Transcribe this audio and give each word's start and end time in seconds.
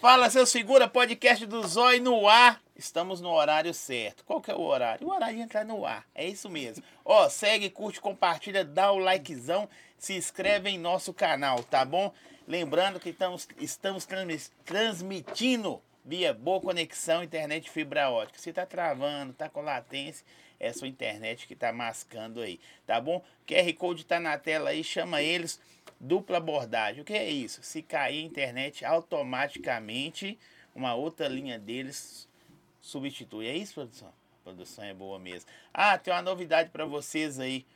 Fala, 0.00 0.30
seu 0.30 0.46
segura, 0.46 0.86
podcast 0.86 1.44
do 1.44 1.66
Zói 1.66 1.98
no 1.98 2.28
ar. 2.28 2.60
Estamos 2.76 3.20
no 3.20 3.30
horário 3.30 3.74
certo. 3.74 4.24
Qual 4.24 4.40
que 4.40 4.50
é 4.50 4.54
o 4.54 4.60
horário? 4.60 5.04
O 5.06 5.10
horário 5.10 5.36
de 5.36 5.42
entrar 5.42 5.64
no 5.64 5.84
ar. 5.84 6.06
É 6.14 6.24
isso 6.24 6.48
mesmo. 6.48 6.84
Ó, 7.04 7.28
segue, 7.28 7.68
curte, 7.68 8.00
compartilha, 8.00 8.64
dá 8.64 8.92
o 8.92 8.98
likezão, 8.98 9.68
se 9.98 10.14
inscreve 10.14 10.70
em 10.70 10.78
nosso 10.78 11.12
canal, 11.12 11.64
tá 11.64 11.84
bom? 11.84 12.12
Lembrando 12.46 13.00
que 13.00 13.10
estamos, 13.10 13.48
estamos 13.58 14.06
transmi- 14.06 14.40
transmitindo 14.64 15.82
via 16.04 16.32
boa 16.32 16.60
conexão, 16.60 17.22
internet 17.24 17.68
fibra 17.68 18.08
ótica. 18.08 18.38
Se 18.38 18.52
tá 18.52 18.64
travando, 18.64 19.32
tá 19.32 19.48
com 19.48 19.60
latência, 19.60 20.24
é 20.60 20.72
internet 20.86 21.46
que 21.46 21.54
tá 21.54 21.72
mascando 21.72 22.40
aí, 22.40 22.58
tá 22.86 23.00
bom? 23.00 23.22
QR 23.46 23.72
Code 23.74 24.04
tá 24.04 24.18
na 24.18 24.36
tela 24.36 24.70
aí, 24.70 24.82
chama 24.82 25.22
eles. 25.22 25.60
Dupla 26.00 26.36
abordagem. 26.36 27.02
O 27.02 27.04
que 27.04 27.12
é 27.12 27.28
isso? 27.28 27.60
Se 27.62 27.82
cair 27.82 28.20
a 28.20 28.26
internet, 28.26 28.84
automaticamente 28.84 30.38
uma 30.74 30.94
outra 30.94 31.26
linha 31.26 31.58
deles 31.58 32.28
substitui. 32.80 33.46
É 33.46 33.56
isso, 33.56 33.74
produção? 33.74 34.08
A 34.08 34.44
produção 34.44 34.84
é 34.84 34.94
boa 34.94 35.18
mesmo. 35.18 35.50
Ah, 35.74 35.98
tem 35.98 36.12
uma 36.12 36.22
novidade 36.22 36.70
para 36.70 36.84
vocês 36.84 37.38
aí. 37.38 37.66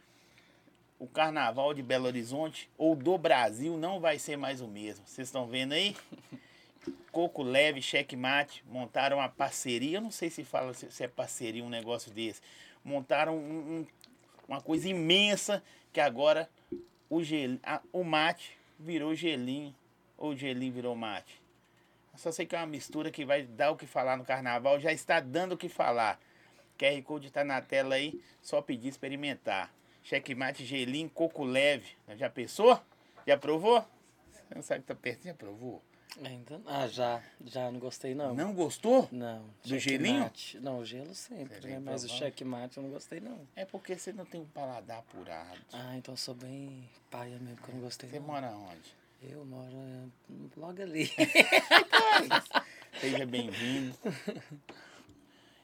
O 0.98 1.06
carnaval 1.06 1.74
de 1.74 1.82
Belo 1.82 2.06
Horizonte 2.06 2.70
ou 2.78 2.94
do 2.94 3.18
Brasil 3.18 3.76
não 3.76 3.98
vai 3.98 4.18
ser 4.18 4.36
mais 4.36 4.60
o 4.60 4.68
mesmo. 4.68 5.04
Vocês 5.04 5.26
estão 5.26 5.48
vendo 5.48 5.72
aí? 5.72 5.96
Coco 7.10 7.42
Leve, 7.42 7.82
Checkmate, 7.82 8.64
montaram 8.66 9.18
uma 9.18 9.28
parceria. 9.28 9.98
Eu 9.98 10.00
não 10.00 10.10
sei 10.10 10.30
se 10.30 10.44
fala 10.44 10.72
se 10.72 11.02
é 11.02 11.08
parceria 11.08 11.64
um 11.64 11.68
negócio 11.68 12.10
desse. 12.12 12.40
Montaram 12.84 13.36
um- 13.36 13.80
um- 13.80 13.86
uma 14.48 14.60
coisa 14.60 14.88
imensa 14.88 15.62
que 15.92 16.00
agora 16.00 16.48
o, 17.08 17.22
gel, 17.22 17.58
a- 17.62 17.80
o 17.92 18.02
mate 18.02 18.56
virou 18.78 19.14
gelinho 19.14 19.74
ou 20.16 20.36
gelinho 20.36 20.72
virou 20.72 20.94
mate. 20.96 21.40
Só 22.16 22.30
sei 22.30 22.44
que 22.44 22.54
é 22.54 22.58
uma 22.58 22.66
mistura 22.66 23.10
que 23.10 23.24
vai 23.24 23.42
dar 23.42 23.70
o 23.70 23.76
que 23.76 23.86
falar 23.86 24.16
no 24.16 24.24
carnaval, 24.24 24.78
já 24.78 24.92
está 24.92 25.18
dando 25.20 25.52
o 25.52 25.56
que 25.56 25.68
falar. 25.68 26.20
QR 26.78 27.00
Code 27.02 27.28
está 27.28 27.44
na 27.44 27.60
tela 27.60 27.94
aí, 27.94 28.20
só 28.42 28.60
pedir 28.60 28.88
experimentar. 28.88 29.72
Checkmate 30.02 30.64
gelinho, 30.64 31.08
coco 31.08 31.44
leve. 31.44 31.92
Já 32.16 32.28
pensou? 32.28 32.78
Já 33.26 33.38
provou? 33.38 33.84
Você 34.32 34.54
não 34.54 34.62
sabe 34.62 34.80
que 34.80 34.88
tá 34.88 34.94
perto, 34.94 35.24
já 35.24 35.32
provou? 35.34 35.82
Ainda? 36.24 36.60
Ah, 36.66 36.86
já. 36.86 37.22
Já 37.46 37.70
não 37.70 37.78
gostei, 37.78 38.14
não. 38.14 38.34
Não 38.34 38.52
gostou? 38.52 39.08
Não. 39.10 39.44
Do 39.64 39.78
gelinho? 39.78 40.30
Não, 40.60 40.78
o 40.78 40.84
gelo 40.84 41.14
sempre, 41.14 41.60
né? 41.66 41.78
Mas 41.78 42.04
o 42.04 42.08
checkmate 42.08 42.76
eu 42.76 42.82
não 42.82 42.90
gostei, 42.90 43.20
não. 43.20 43.46
É 43.56 43.64
porque 43.64 43.96
você 43.96 44.12
não 44.12 44.24
tem 44.24 44.40
um 44.40 44.46
paladar 44.46 44.98
apurado. 44.98 45.58
Ah, 45.72 45.96
então 45.96 46.14
eu 46.14 46.18
sou 46.18 46.34
bem 46.34 46.88
paia 47.10 47.38
mesmo, 47.38 47.56
que 47.56 47.68
eu 47.68 47.74
não 47.74 47.82
gostei, 47.82 48.10
Você 48.10 48.18
não. 48.18 48.26
mora 48.26 48.50
onde? 48.50 49.02
Eu 49.22 49.44
moro 49.44 49.72
é, 49.72 50.60
logo 50.60 50.82
ali. 50.82 51.10
Seja 53.00 53.24
bem-vindo. 53.24 53.96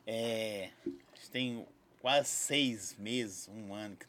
É, 0.06 0.70
tem 1.30 1.66
quase 2.00 2.28
seis 2.28 2.96
meses, 2.98 3.48
um 3.48 3.74
ano, 3.74 3.96
que 3.96 4.06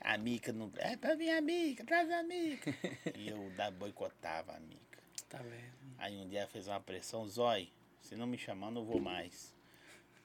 a 0.00 0.18
Mica 0.18 0.52
não. 0.52 0.70
É 0.78 0.96
pra 0.96 1.14
vir 1.14 1.30
a 1.30 1.40
Mica, 1.40 1.84
traz 1.84 2.10
a 2.10 2.22
Mica. 2.22 2.74
E 3.14 3.28
eu 3.28 3.50
da 3.50 3.70
boicotava 3.70 4.52
a 4.56 4.60
Mica. 4.60 4.89
Tá 5.30 5.38
vendo? 5.38 5.94
Aí 5.98 6.16
um 6.18 6.28
dia 6.28 6.46
fez 6.46 6.66
uma 6.68 6.80
pressão, 6.80 7.26
Zói, 7.26 7.68
se 8.02 8.14
não 8.16 8.26
me 8.26 8.36
chamar, 8.36 8.70
não 8.70 8.84
vou 8.84 9.00
mais. 9.00 9.54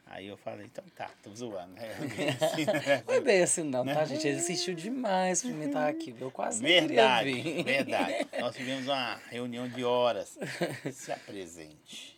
Aí 0.07 0.27
eu 0.27 0.37
falei, 0.37 0.65
então 0.67 0.83
tá, 0.95 1.09
tô 1.23 1.33
zoando. 1.33 1.73
né? 1.73 1.81
Não 2.99 3.03
foi 3.05 3.21
bem 3.21 3.41
assim, 3.41 3.63
não, 3.63 3.83
tá, 3.83 4.05
gente? 4.05 4.27
Ele 4.27 4.37
insistiu 4.37 4.75
demais 4.75 5.41
pra 5.41 5.49
mim 5.49 5.65
estar 5.65 5.87
aqui. 5.89 6.13
Eu 6.21 6.29
quase 6.29 6.61
não 6.61 6.69
Verdade, 6.69 7.33
queria 7.33 7.53
vir. 7.55 7.63
verdade. 7.63 8.27
Nós 8.39 8.55
tivemos 8.55 8.85
uma 8.87 9.15
reunião 9.31 9.67
de 9.67 9.83
horas. 9.83 10.37
Se 10.93 11.11
apresente. 11.11 12.15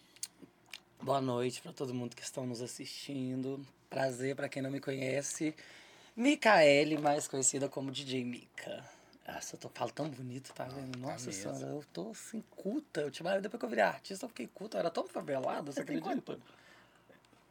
Boa 1.02 1.22
noite 1.22 1.62
para 1.62 1.72
todo 1.72 1.94
mundo 1.94 2.14
que 2.14 2.22
estão 2.24 2.46
nos 2.46 2.62
assistindo. 2.62 3.66
Prazer 3.90 4.36
para 4.36 4.50
quem 4.50 4.62
não 4.62 4.70
me 4.70 4.82
conhece. 4.82 5.56
Micaele, 6.14 6.98
mais 6.98 7.26
conhecida 7.26 7.70
como 7.70 7.90
DJ 7.90 8.26
Mica. 8.26 8.84
Nossa, 9.28 9.56
eu 9.56 9.60
tô 9.60 9.70
falando 9.70 9.94
tão 9.94 10.10
bonito, 10.10 10.54
tá 10.54 10.64
vendo? 10.66 10.92
tá 10.94 10.98
Nossa 11.00 11.26
mesmo. 11.28 11.42
senhora, 11.54 11.66
eu 11.76 11.84
tô 11.92 12.12
assim, 12.12 12.42
culta. 12.50 13.02
Eu, 13.02 13.12
tipo, 13.12 13.30
depois 13.42 13.60
que 13.60 13.66
eu 13.66 13.70
virei 13.70 13.84
artista, 13.84 14.26
eu 14.26 14.30
fiquei 14.30 14.48
culta. 14.48 14.78
Eu 14.78 14.80
era 14.80 14.90
tão 14.90 15.06
favelado, 15.06 15.72
você 15.74 15.82
acredita? 15.82 16.40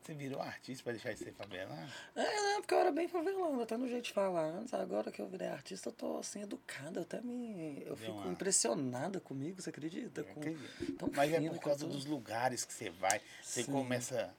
Você 0.02 0.14
virou 0.14 0.40
artista 0.40 0.84
pra 0.84 0.92
deixar 0.92 1.12
de 1.12 1.18
ser 1.18 1.32
favelado? 1.32 1.92
É, 2.14 2.22
não, 2.54 2.60
porque 2.62 2.72
eu 2.72 2.78
era 2.78 2.92
bem 2.92 3.08
favelado, 3.08 3.60
até 3.60 3.76
no 3.76 3.88
jeito 3.88 4.04
de 4.04 4.12
falar 4.12 4.44
antes. 4.44 4.72
Agora 4.72 5.10
que 5.10 5.20
eu 5.20 5.28
virei 5.28 5.48
artista, 5.48 5.88
eu 5.88 5.92
tô 5.92 6.18
assim, 6.18 6.42
educada. 6.42 7.00
Eu 7.00 7.02
até 7.02 7.20
me. 7.20 7.80
Eu 7.84 7.96
Deu 7.96 7.96
fico 7.96 8.12
uma- 8.12 8.32
impressionada 8.32 9.20
comigo, 9.20 9.60
você 9.60 9.70
acredita? 9.70 10.22
Com, 10.22 10.40
Mas 11.12 11.32
é 11.32 11.40
por 11.40 11.58
causa 11.58 11.86
tô. 11.86 11.92
dos 11.92 12.04
lugares 12.06 12.64
que 12.64 12.72
você 12.72 12.88
vai. 12.88 13.20
Você 13.42 13.64
Sim. 13.64 13.72
começa 13.72 14.32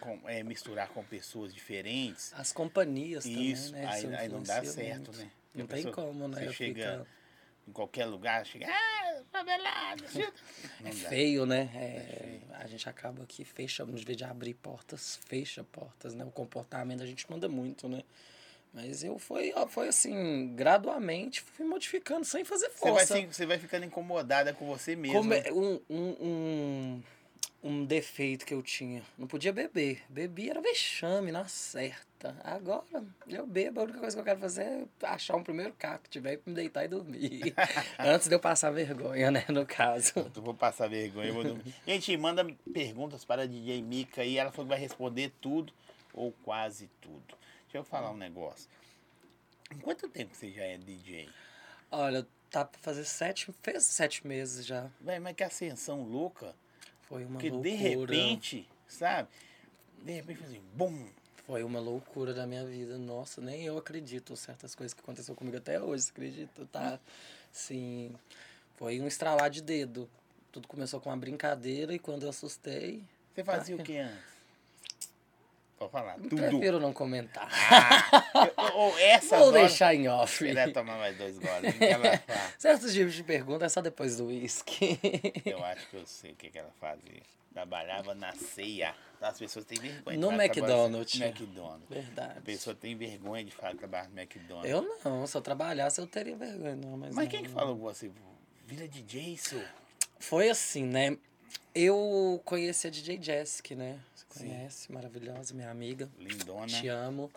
a 0.00 0.04
com- 0.04 0.20
é, 0.28 0.42
misturar 0.44 0.88
com 0.88 1.02
pessoas 1.04 1.52
diferentes. 1.52 2.32
As 2.34 2.52
companhias 2.52 3.26
Isso, 3.26 3.70
também, 3.72 3.82
né? 3.84 3.90
aí, 3.92 3.98
Isso 3.98 4.06
aí 4.16 4.28
não 4.28 4.42
dá 4.42 4.64
certo, 4.64 4.96
muito. 5.12 5.12
né? 5.18 5.30
Não 5.54 5.66
tem 5.66 5.90
como, 5.92 6.28
né? 6.28 6.38
Você 6.40 6.46
Eu 6.46 6.52
chega 6.52 7.06
em 7.66 7.72
qualquer 7.72 8.04
lugar, 8.06 8.44
chega, 8.44 8.66
ah, 8.68 9.22
favelado. 9.30 10.04
Não 10.80 10.90
É 10.90 10.92
feio, 10.92 11.46
né? 11.46 11.70
É, 11.74 12.38
a 12.58 12.66
gente 12.66 12.88
acaba 12.88 13.24
que 13.26 13.44
fecha, 13.44 13.84
no 13.84 13.96
vez 13.96 14.16
de 14.16 14.24
abrir 14.24 14.54
portas, 14.54 15.18
fecha 15.26 15.64
portas, 15.64 16.14
né? 16.14 16.24
O 16.24 16.30
comportamento 16.30 17.02
a 17.02 17.06
gente 17.06 17.30
manda 17.30 17.48
muito, 17.48 17.88
né? 17.88 18.02
Mas 18.72 19.04
eu 19.04 19.18
fui, 19.20 19.52
ó, 19.54 19.68
foi 19.68 19.88
assim, 19.88 20.52
gradualmente 20.56 21.40
fui 21.40 21.64
modificando 21.64 22.24
sem 22.24 22.44
fazer 22.44 22.68
Você 22.70 22.90
vai, 22.90 23.06
força. 23.06 23.26
você 23.32 23.46
vai 23.46 23.56
ficando 23.56 23.86
incomodada 23.86 24.52
com 24.52 24.66
você 24.66 24.96
mesmo. 24.96 25.18
Como 25.18 25.30
né? 25.30 25.42
é- 25.44 25.52
um, 25.52 25.80
um, 25.88 26.08
um, 26.20 27.02
um 27.64 27.82
defeito 27.82 28.44
que 28.44 28.52
eu 28.52 28.62
tinha. 28.62 29.02
Não 29.16 29.26
podia 29.26 29.50
beber. 29.50 30.02
Bebi 30.10 30.50
era 30.50 30.60
vexame, 30.60 31.32
na 31.32 31.46
certa. 31.48 32.36
Agora, 32.44 32.84
eu 33.26 33.46
bebo, 33.46 33.80
a 33.80 33.84
única 33.84 34.00
coisa 34.00 34.14
que 34.14 34.20
eu 34.20 34.24
quero 34.24 34.38
fazer 34.38 34.62
é 34.62 34.86
achar 35.02 35.34
um 35.34 35.42
primeiro 35.42 35.72
carro 35.72 36.00
que 36.00 36.10
tiver 36.10 36.34
e 36.34 36.50
me 36.50 36.54
deitar 36.54 36.84
e 36.84 36.88
dormir. 36.88 37.54
Antes 37.98 38.28
de 38.28 38.34
eu 38.34 38.38
passar 38.38 38.70
vergonha, 38.70 39.30
né? 39.30 39.46
No 39.48 39.64
caso. 39.64 40.12
Eu 40.16 40.42
vou 40.42 40.52
passar 40.52 40.88
vergonha. 40.88 41.28
eu 41.28 41.34
vou 41.34 41.42
dormir. 41.42 41.74
Gente, 41.86 42.14
manda 42.18 42.46
perguntas 42.70 43.24
para 43.24 43.42
a 43.42 43.46
DJ 43.46 43.80
Mica 43.80 44.20
aí. 44.20 44.36
Ela 44.36 44.52
falou 44.52 44.66
que 44.66 44.74
vai 44.74 44.80
responder 44.80 45.32
tudo 45.40 45.72
ou 46.12 46.32
quase 46.44 46.90
tudo. 47.00 47.34
Deixa 47.62 47.78
eu 47.78 47.84
falar 47.84 48.10
um 48.10 48.16
negócio. 48.16 48.68
Em 49.74 49.78
quanto 49.78 50.06
tempo 50.10 50.34
você 50.34 50.50
já 50.50 50.64
é 50.64 50.76
DJ? 50.76 51.30
Olha, 51.90 52.26
tá 52.50 52.62
pra 52.66 52.78
fazer 52.82 53.04
sete. 53.04 53.50
Fez 53.62 53.84
sete 53.84 54.26
meses 54.26 54.66
já. 54.66 54.90
Véi, 55.00 55.18
mas 55.18 55.34
que 55.34 55.42
ascensão 55.42 56.02
louca. 56.02 56.54
Foi 57.14 57.24
uma 57.24 57.34
Porque 57.34 57.48
loucura. 57.48 57.70
de 57.70 57.76
repente, 57.76 58.68
sabe? 58.88 59.28
De 60.02 60.12
repente, 60.14 60.42
assim, 60.42 60.60
bum. 60.74 61.06
Foi 61.46 61.62
uma 61.62 61.78
loucura 61.78 62.34
da 62.34 62.44
minha 62.44 62.64
vida. 62.64 62.98
Nossa, 62.98 63.40
nem 63.40 63.62
eu 63.62 63.78
acredito 63.78 64.34
certas 64.34 64.74
coisas 64.74 64.92
que 64.92 65.00
aconteceu 65.00 65.32
comigo 65.32 65.56
até 65.56 65.80
hoje, 65.80 66.02
você 66.02 66.10
acredita? 66.10 66.66
Tá, 66.72 66.98
sim. 67.52 68.12
Foi 68.74 69.00
um 69.00 69.06
estralar 69.06 69.48
de 69.48 69.62
dedo. 69.62 70.10
Tudo 70.50 70.66
começou 70.66 71.00
com 71.00 71.08
uma 71.08 71.16
brincadeira 71.16 71.94
e 71.94 72.00
quando 72.00 72.24
eu 72.24 72.30
assustei. 72.30 73.04
Você 73.32 73.44
fazia 73.44 73.76
o 73.76 73.78
que 73.84 73.96
antes? 73.96 74.33
Pode 75.78 75.90
falar. 75.92 76.14
Tudo. 76.14 76.36
Prefiro 76.36 76.78
não 76.80 76.92
comentar. 76.92 77.48
Ah, 77.50 78.46
eu- 78.46 78.76
ou 78.76 78.98
essa 78.98 79.36
Vou 79.38 79.52
deixar 79.52 79.94
em 79.94 80.08
off. 80.08 80.44
Deve 80.52 80.72
tomar 80.72 80.96
mais 80.98 81.16
dois 81.16 81.38
goles. 81.38 81.74
O 81.74 81.78
que 81.78 81.84
ela 81.84 82.18
faz? 82.18 82.54
Certos 82.58 82.92
tipos 82.92 83.14
de 83.14 83.22
pergunta 83.24 83.64
é 83.64 83.68
só 83.68 83.80
depois 83.80 84.16
do 84.16 84.26
uísque. 84.26 84.98
Eu 85.44 85.62
acho 85.64 85.88
que 85.88 85.96
eu 85.96 86.06
sei 86.06 86.32
o 86.32 86.36
que, 86.36 86.48
que 86.50 86.58
ela 86.58 86.70
fazia. 86.80 87.22
Trabalhava 87.52 88.14
na 88.14 88.32
ceia. 88.34 88.94
As 89.20 89.38
pessoas 89.38 89.64
têm 89.64 89.78
vergonha 89.78 90.16
de 90.16 90.20
No 90.22 90.30
falar 90.30 90.48
que 90.48 90.54
trabalha- 90.60 90.74
McDonald's. 90.74 91.20
McDonald's. 91.20 91.86
A 91.90 91.94
Verdade. 91.94 92.40
pessoa 92.42 92.76
tem 92.76 92.94
vergonha 92.96 93.44
de 93.44 93.50
falar 93.52 93.70
que 93.72 93.78
trabalha 93.78 94.08
no 94.08 94.20
McDonald's. 94.20 94.70
Eu 94.70 94.98
não, 95.04 95.26
se 95.26 95.36
eu 95.36 95.40
trabalhasse 95.40 96.00
eu 96.00 96.06
teria 96.06 96.36
vergonha, 96.36 96.76
não. 96.76 96.96
Mas, 96.96 97.14
Mas 97.14 97.24
não. 97.24 97.30
quem 97.30 97.42
que 97.42 97.48
falou 97.48 97.74
com 97.76 97.82
você? 97.82 98.10
Vira 98.66 98.86
DJ, 98.86 99.32
isso. 99.34 99.60
Foi 100.18 100.48
assim, 100.50 100.84
né? 100.84 101.16
Eu 101.74 102.40
conheci 102.44 102.86
a 102.86 102.90
DJ 102.90 103.18
Jessica, 103.20 103.74
né? 103.74 103.98
Conhece, 104.38 104.92
maravilhosa, 104.92 105.54
minha 105.54 105.70
amiga. 105.70 106.08
Lindona. 106.18 106.66
Te 106.66 106.88
amo. 106.88 107.30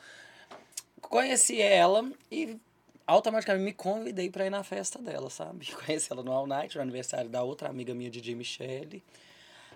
Conheci 1.02 1.62
ela 1.62 2.12
e 2.32 2.58
automaticamente 3.06 3.64
me 3.66 3.74
convidei 3.74 4.30
pra 4.30 4.46
ir 4.46 4.50
na 4.50 4.64
festa 4.64 5.00
dela, 5.00 5.30
sabe? 5.30 5.72
Conheci 5.86 6.12
ela 6.12 6.24
no 6.24 6.32
All 6.32 6.48
Night, 6.48 6.76
no 6.76 6.82
aniversário 6.82 7.30
da 7.30 7.44
outra 7.44 7.70
amiga 7.70 7.94
minha, 7.94 8.10
DJ 8.10 8.36
Michelle. 8.36 9.04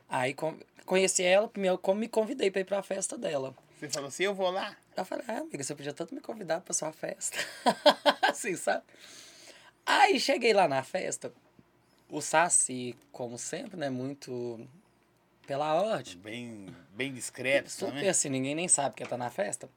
Aí 0.10 0.34
con- 0.34 0.60
conheci 0.86 1.24
ela, 1.24 1.50
me- 1.56 2.08
convidei 2.10 2.52
pra 2.52 2.62
ir 2.62 2.66
pra 2.66 2.84
festa 2.84 3.18
dela. 3.18 3.56
Você 3.80 3.90
falou 3.90 4.10
assim, 4.10 4.24
eu 4.24 4.34
vou 4.36 4.50
lá. 4.52 4.76
Eu 4.96 5.06
falei, 5.06 5.24
ah, 5.28 5.38
amiga, 5.40 5.64
você 5.64 5.74
podia 5.74 5.94
tanto 5.94 6.14
me 6.14 6.22
convidar 6.22 6.62
pra 6.62 6.74
sua 6.74 6.92
festa. 6.92 7.38
assim, 8.30 8.56
sabe? 8.56 8.84
Aí 9.86 10.20
cheguei 10.20 10.54
lá 10.54 10.68
na 10.68 10.84
festa, 10.84 11.34
o 12.10 12.22
Saci, 12.22 12.96
como 13.12 13.38
sempre, 13.40 13.78
né, 13.78 13.90
muito 13.90 14.60
pela 15.46 15.74
ordem. 15.74 16.18
Bem, 16.18 16.76
bem 16.94 17.14
discreto 17.14 17.70
Super 17.70 17.92
também. 17.94 18.10
assim, 18.10 18.30
ninguém 18.30 18.56
nem 18.56 18.68
sabe 18.68 18.96
que 18.96 19.06
tá 19.06 19.18
na 19.18 19.30
festa. 19.30 19.70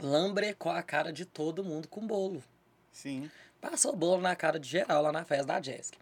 Lambrecou 0.00 0.72
a 0.72 0.82
cara 0.82 1.12
de 1.12 1.24
todo 1.24 1.64
mundo 1.64 1.88
com 1.88 2.06
bolo. 2.06 2.42
Sim. 2.92 3.30
Passou 3.60 3.94
bolo 3.96 4.20
na 4.20 4.36
cara 4.36 4.58
de 4.58 4.68
geral 4.68 5.02
lá 5.02 5.10
na 5.10 5.24
festa 5.24 5.46
da 5.46 5.60
Jéssica. 5.60 5.98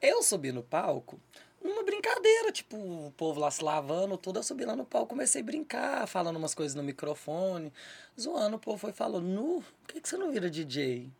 Eu 0.00 0.22
subi 0.22 0.52
no 0.52 0.62
palco, 0.62 1.18
numa 1.62 1.82
brincadeira, 1.82 2.52
tipo, 2.52 2.76
o 2.76 3.12
povo 3.16 3.40
lá 3.40 3.50
se 3.50 3.62
lavando, 3.62 4.16
tudo, 4.16 4.38
eu 4.38 4.42
subi 4.42 4.64
lá 4.64 4.76
no 4.76 4.84
palco, 4.84 5.08
comecei 5.08 5.40
a 5.40 5.44
brincar, 5.44 6.06
falando 6.06 6.36
umas 6.36 6.54
coisas 6.54 6.74
no 6.74 6.82
microfone, 6.82 7.72
zoando, 8.18 8.56
o 8.56 8.60
povo 8.60 8.78
foi 8.78 8.92
falando, 8.92 9.26
nu, 9.26 9.64
por 9.82 9.94
que, 9.94 10.00
que 10.00 10.08
você 10.08 10.16
não 10.16 10.30
vira 10.30 10.50
DJ? 10.50 11.10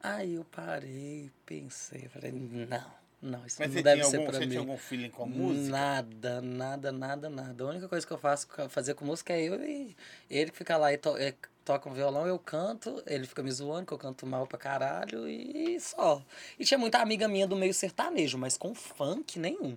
Aí 0.00 0.34
eu 0.34 0.44
parei, 0.44 1.32
pensei, 1.44 2.08
falei, 2.08 2.30
não, 2.32 2.90
não, 3.22 3.44
isso 3.46 3.56
Mas 3.58 3.68
não 3.68 3.76
você 3.76 3.82
deve 3.82 4.04
ser 4.04 4.16
algum, 4.16 4.28
pra 4.28 4.38
você 4.38 4.44
mim. 4.44 4.48
tinha 4.50 4.60
algum 4.60 4.76
feeling 4.76 5.10
com 5.10 5.22
a 5.22 5.26
música? 5.26 5.70
Nada, 5.70 6.40
nada, 6.42 6.92
nada, 6.92 7.30
nada. 7.30 7.64
A 7.64 7.66
única 7.66 7.88
coisa 7.88 8.06
que 8.06 8.12
eu 8.12 8.18
faço 8.18 8.46
fazer 8.68 8.94
com 8.94 9.04
música 9.04 9.32
é 9.32 9.42
eu 9.42 9.64
e 9.64 9.96
ele 10.30 10.50
que 10.50 10.58
fica 10.58 10.76
lá 10.76 10.92
e 10.92 10.98
to, 10.98 11.16
é, 11.16 11.34
toca 11.64 11.88
um 11.88 11.92
violão, 11.92 12.26
eu 12.26 12.38
canto, 12.38 13.02
ele 13.06 13.26
fica 13.26 13.42
me 13.42 13.50
zoando, 13.50 13.86
que 13.86 13.92
eu 13.92 13.98
canto 13.98 14.26
mal 14.26 14.46
pra 14.46 14.58
caralho 14.58 15.26
e 15.28 15.80
só. 15.80 16.22
E 16.58 16.64
tinha 16.64 16.78
muita 16.78 16.98
amiga 16.98 17.26
minha 17.26 17.46
do 17.46 17.56
meio 17.56 17.72
sertanejo, 17.74 18.38
mas 18.38 18.56
com 18.56 18.74
funk 18.74 19.38
nenhum. 19.38 19.76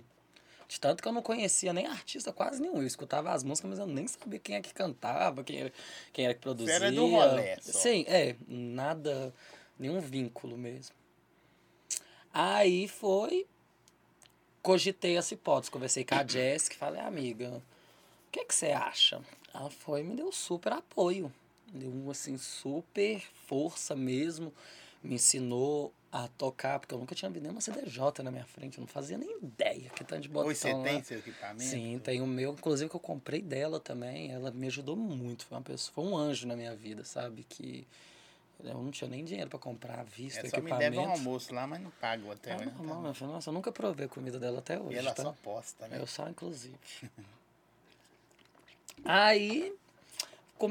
De 0.67 0.79
tanto 0.79 1.01
que 1.01 1.07
eu 1.07 1.11
não 1.11 1.23
conhecia 1.23 1.73
nem 1.73 1.87
artista 1.87 2.31
quase 2.31 2.61
nenhum. 2.61 2.77
Eu 2.77 2.85
escutava 2.85 3.31
as 3.31 3.43
músicas, 3.43 3.71
mas 3.71 3.79
eu 3.79 3.87
nem 3.87 4.05
sabia 4.05 4.37
quem 4.37 4.55
é 4.55 4.61
que 4.61 4.71
cantava, 4.71 5.43
quem 5.43 5.61
era, 5.61 5.73
quem 6.13 6.25
era 6.25 6.33
que 6.35 6.41
produzia. 6.41 6.75
era 6.75 6.91
do 6.91 7.07
rolê 7.07 7.55
só. 7.59 7.79
Sim, 7.79 8.05
é, 8.07 8.35
nada, 8.47 9.33
nenhum 9.79 9.99
vínculo 9.99 10.55
mesmo. 10.55 10.93
Aí 12.33 12.87
foi, 12.87 13.45
cogitei 14.61 15.17
essa 15.17 15.33
hipótese, 15.33 15.71
conversei 15.71 16.03
com 16.03 16.15
a 16.15 16.25
Jess, 16.25 16.69
que 16.69 16.75
falei, 16.75 17.01
amiga, 17.01 17.49
o 17.49 18.31
que, 18.31 18.45
que 18.45 18.53
você 18.53 18.67
acha? 18.67 19.21
Ela 19.53 19.69
foi 19.69 20.01
e 20.01 20.03
me 20.03 20.15
deu 20.15 20.31
super 20.31 20.73
apoio. 20.73 21.31
Me 21.71 21.79
deu, 21.79 22.11
assim, 22.11 22.37
super 22.37 23.21
força 23.47 23.95
mesmo. 23.95 24.53
Me 25.01 25.15
ensinou 25.15 25.93
a 26.11 26.27
tocar, 26.27 26.79
porque 26.79 26.93
eu 26.93 26.99
nunca 26.99 27.13
tinha 27.15 27.29
visto 27.29 27.43
nenhuma 27.43 27.61
CDJ 27.61 28.23
na 28.23 28.31
minha 28.31 28.45
frente. 28.45 28.77
Eu 28.77 28.81
não 28.81 28.87
fazia 28.87 29.17
nem 29.17 29.37
ideia 29.41 29.89
que 29.91 30.03
tanto 30.03 30.21
de 30.21 30.29
botão 30.29 30.49
Hoje 30.49 30.59
você 30.59 30.73
lá. 30.73 30.83
tem 30.83 31.03
seu 31.03 31.19
equipamento? 31.19 31.63
Sim, 31.63 31.99
tem 32.03 32.21
o 32.21 32.27
meu, 32.27 32.51
inclusive 32.53 32.89
que 32.89 32.95
eu 32.95 32.99
comprei 32.99 33.41
dela 33.41 33.79
também. 33.79 34.31
Ela 34.31 34.51
me 34.51 34.67
ajudou 34.67 34.95
muito. 34.95 35.45
Foi 35.45 35.57
uma 35.57 35.63
pessoa, 35.63 35.93
foi 35.93 36.03
um 36.03 36.17
anjo 36.17 36.47
na 36.47 36.55
minha 36.55 36.75
vida, 36.75 37.03
sabe? 37.03 37.45
Que 37.47 37.87
eu 38.63 38.73
não 38.81 38.91
tinha 38.91 39.09
nem 39.09 39.23
dinheiro 39.23 39.49
para 39.49 39.59
comprar 39.59 40.03
vista, 40.03 40.45
É, 40.45 40.49
só 40.49 40.57
me 40.57 40.63
equipamento. 40.63 40.91
deve 40.95 40.97
um 40.97 41.11
almoço 41.11 41.53
lá, 41.53 41.65
mas 41.65 41.81
não 41.81 41.91
pago 41.91 42.31
até 42.31 42.53
Ah, 42.53 42.57
hoje. 42.57 42.65
normal, 42.65 42.95
tá? 42.95 43.01
meu 43.01 43.13
filho. 43.13 43.31
Nossa, 43.31 43.49
eu 43.49 43.53
nunca 43.53 43.71
provei 43.71 44.05
a 44.05 44.09
comida 44.09 44.39
dela 44.39 44.59
até 44.59 44.79
hoje. 44.79 44.95
E 44.95 44.97
ela 44.97 45.13
tá? 45.13 45.23
só 45.23 45.35
posta, 45.43 45.87
né? 45.87 45.99
Eu 45.99 46.07
só, 46.07 46.27
inclusive. 46.27 46.75
Aí, 49.05 49.73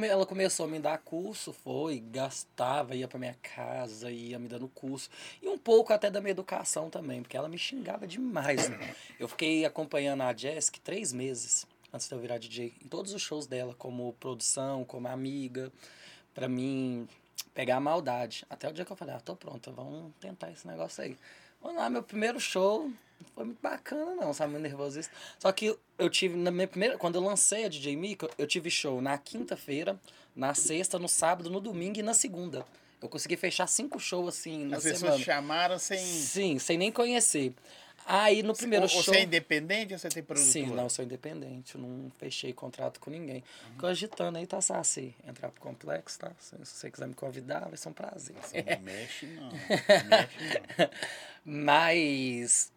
ela 0.07 0.27
começou 0.27 0.67
a 0.67 0.69
me 0.69 0.79
dar 0.79 0.99
curso, 0.99 1.53
foi, 1.53 1.99
gastava, 1.99 2.95
ia 2.95 3.09
pra 3.09 3.19
minha 3.19 3.37
casa, 3.43 4.11
ia 4.11 4.39
me 4.39 4.47
dando 4.49 4.69
curso. 4.69 5.09
E 5.41 5.49
um 5.49 5.57
pouco 5.57 5.93
até 5.93 6.11
da 6.11 6.21
minha 6.21 6.33
educação 6.33 6.91
também, 6.91 7.23
porque 7.23 7.37
ela 7.37 7.49
me 7.49 7.57
xingava 7.59 8.07
demais. 8.07 8.69
Né? 8.69 8.95
Eu 9.19 9.27
fiquei 9.29 9.65
acompanhando 9.65 10.23
a 10.23 10.37
Jessica 10.37 10.79
três 10.85 11.13
meses 11.13 11.67
antes 11.93 12.07
de 12.09 12.15
eu 12.15 12.19
virar 12.21 12.39
DJ, 12.39 12.75
em 12.85 12.89
todos 12.89 13.15
os 13.15 13.23
shows 13.23 13.47
dela, 13.47 13.75
como 13.75 14.13
produção, 14.21 14.85
como 14.85 15.09
amiga, 15.09 15.73
pra 16.35 16.49
mim 16.49 17.09
pegar 17.55 17.77
a 17.77 17.81
maldade. 17.81 18.45
Até 18.49 18.69
o 18.69 18.73
dia 18.73 18.85
que 18.85 18.93
eu 18.93 18.97
falei, 18.97 19.15
ah, 19.15 19.21
tô 19.21 19.35
pronta, 19.37 19.71
vamos 19.71 20.13
tentar 20.21 20.51
esse 20.51 20.67
negócio 20.67 21.03
aí. 21.03 21.17
Vamos 21.61 21.77
lá, 21.79 21.91
meu 21.91 22.03
primeiro 22.03 22.39
show 22.39 22.91
não 23.21 23.29
foi 23.35 23.45
muito 23.45 23.61
bacana, 23.61 24.15
não, 24.15 24.33
sabe? 24.33 24.53
Muito 24.53 24.63
nervosista. 24.63 25.13
Só 25.39 25.51
que 25.51 25.77
eu 25.99 26.09
tive, 26.09 26.37
na 26.37 26.51
minha 26.51 26.69
primeira. 26.69 26.97
Quando 26.97 27.17
eu 27.17 27.23
lancei 27.23 27.65
a 27.65 27.69
DJ 27.69 27.97
Mika, 27.97 28.29
eu 28.39 28.47
tive 28.47 28.71
show 28.71 29.01
na 29.01 29.19
quinta-feira, 29.19 29.99
na 30.35 30.55
sexta, 30.55 30.99
no 30.99 31.09
sábado, 31.09 31.51
no 31.51 31.61
domingo 31.61 31.99
e 31.99 32.03
na 32.03 32.15
segunda. 32.15 32.65
Eu 33.01 33.09
consegui 33.09 33.37
fechar 33.37 33.67
cinco 33.67 33.99
shows 33.99 34.29
assim 34.29 34.65
na 34.65 34.77
As 34.77 34.83
pessoas 34.83 35.01
semana. 35.01 35.19
te 35.19 35.25
chamaram 35.25 35.79
sem. 35.79 35.99
Sim, 35.99 36.59
sem 36.59 36.77
nem 36.79 36.91
conhecer. 36.91 37.55
Aí 38.11 38.43
no 38.43 38.55
primeiro 38.57 38.89
show. 38.89 39.03
Você 39.03 39.17
é 39.17 39.23
independente 39.25 39.93
ou 39.93 39.99
você 39.99 40.09
tem 40.09 40.23
produtora? 40.23 40.51
Sim, 40.51 40.67
não, 40.75 40.85
eu 40.85 40.89
sou 40.89 41.05
independente, 41.05 41.75
eu 41.75 41.81
não 41.83 42.11
fechei 42.19 42.55
contrato 42.55 42.99
com 43.01 43.11
ninguém. 43.11 43.45
Cogitando 43.79 44.39
aí, 44.39 44.47
tá 44.47 44.63
Saci, 44.63 45.15
entrar 45.27 45.51
pro 45.51 45.61
complexo, 45.61 46.19
tá? 46.19 46.33
Se, 46.41 46.57
se 46.65 46.75
você 46.75 46.91
quiser 46.91 47.07
me 47.07 47.13
convidar, 47.13 47.69
vai 47.69 47.77
ser 47.77 47.91
um 47.91 47.93
prazer. 47.93 48.35
Você 48.41 48.63
não 48.63 48.81
mexe, 48.81 49.27
não. 49.27 49.43
Não 49.43 49.51
mexe, 49.51 50.39
não. 50.79 50.91
Mas. 51.65 52.73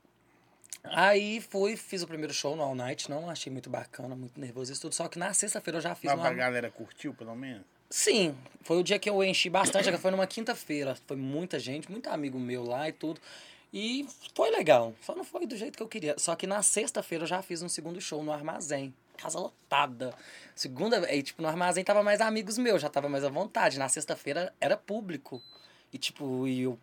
Aí 0.84 1.40
fui, 1.40 1.78
fiz 1.78 2.02
o 2.04 2.08
primeiro 2.08 2.34
show 2.34 2.54
no 2.58 2.64
All 2.64 2.76
Night, 2.76 3.10
não 3.10 3.30
achei 3.30 3.54
muito 3.54 3.70
bacana, 3.70 4.14
muito 4.16 4.38
nervoso 4.38 4.74
isso 4.74 4.82
tudo. 4.82 4.94
Só 4.94 5.08
que 5.08 5.18
na 5.18 5.34
sexta-feira 5.34 5.78
eu 5.78 5.82
já 5.82 5.96
fiz 5.96 6.12
Mas 6.12 6.20
uma. 6.20 6.28
a 6.28 6.34
galera 6.34 6.70
curtiu, 6.70 7.14
pelo 7.14 7.36
menos? 7.38 7.64
Sim, 7.90 8.36
foi 8.64 8.80
o 8.80 8.84
dia 8.84 8.98
que 8.98 9.10
eu 9.10 9.24
enchi 9.24 9.50
bastante, 9.50 9.92
foi 9.98 10.12
numa 10.12 10.28
quinta-feira. 10.28 10.98
Foi 11.08 11.16
muita 11.16 11.58
gente, 11.60 11.90
muito 11.90 12.10
amigo 12.10 12.38
meu 12.40 12.64
lá 12.64 12.90
e 12.90 12.92
tudo. 12.92 13.22
E 13.74 14.06
foi 14.36 14.52
legal, 14.52 14.94
só 15.02 15.16
não 15.16 15.24
foi 15.24 15.46
do 15.46 15.56
jeito 15.56 15.78
que 15.78 15.84
eu 15.84 15.88
queria. 15.88 16.16
Só 16.18 16.36
que 16.36 16.46
na 16.46 16.62
sexta-feira 16.62 17.24
eu 17.24 17.28
já 17.28 17.42
fiz 17.42 17.62
um 17.62 17.70
segundo 17.70 18.02
show 18.02 18.22
no 18.22 18.32
armazém. 18.32 18.94
Casa 19.18 19.40
lotada. 19.40 20.14
Segunda, 20.56 21.06
aí, 21.08 21.24
tipo, 21.24 21.42
no 21.42 21.48
armazém 21.48 21.84
tava 21.84 22.04
mais 22.04 22.20
amigos 22.20 22.58
meus, 22.58 22.82
já 22.82 22.90
tava 22.90 23.08
mais 23.08 23.24
à 23.24 23.30
vontade. 23.30 23.80
Na 23.80 23.88
sexta-feira 23.88 24.54
era 24.60 24.76
público. 24.76 25.42
E 25.94 25.98
tipo, 25.98 26.48
e 26.48 26.62
eu. 26.64 26.78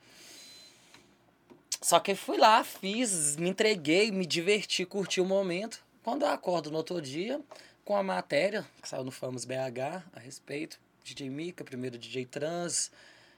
Só 1.82 2.00
que 2.00 2.14
fui 2.14 2.38
lá, 2.38 2.64
fiz, 2.64 3.36
me 3.36 3.50
entreguei, 3.50 4.10
me 4.10 4.24
diverti, 4.26 4.84
curti 4.84 5.20
o 5.20 5.24
momento. 5.24 5.84
Quando 6.02 6.22
eu 6.22 6.28
acordo 6.28 6.70
no 6.70 6.78
outro 6.78 7.00
dia, 7.02 7.40
com 7.84 7.96
a 7.96 8.02
matéria 8.02 8.66
que 8.82 8.88
saiu 8.88 9.04
no 9.04 9.10
Famos 9.10 9.44
BH 9.44 10.02
a 10.12 10.20
respeito, 10.20 10.78
DJ 11.04 11.28
Mika, 11.30 11.64
primeiro 11.64 11.98
DJ 11.98 12.26
trans, 12.26 12.90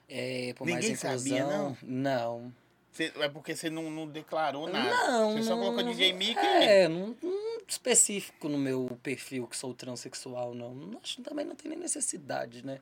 é, 0.09 0.53
por 0.55 0.65
mais 0.65 0.77
Ninguém 0.77 0.95
inclusão. 0.95 1.19
sabia, 1.19 1.45
não? 1.45 1.77
Não. 1.81 2.53
Você- 2.91 3.11
é 3.19 3.29
porque 3.29 3.55
você 3.55 3.69
não, 3.69 3.89
não 3.89 4.07
declarou 4.07 4.67
nada. 4.69 4.89
Não. 5.07 5.33
Você 5.33 5.43
só 5.43 5.55
colocou 5.55 5.83
DJ 5.83 6.13
Mickey 6.13 6.39
É, 6.45 6.87
não, 6.87 7.15
não 7.21 7.41
específico 7.67 8.49
no 8.49 8.57
meu 8.57 8.97
perfil 9.01 9.47
que 9.47 9.55
sou 9.55 9.73
transexual, 9.73 10.53
não. 10.53 10.99
Acho 11.01 11.15
que 11.17 11.21
também 11.21 11.45
não 11.45 11.55
tem 11.55 11.69
nem 11.69 11.79
necessidade, 11.79 12.65
né? 12.65 12.79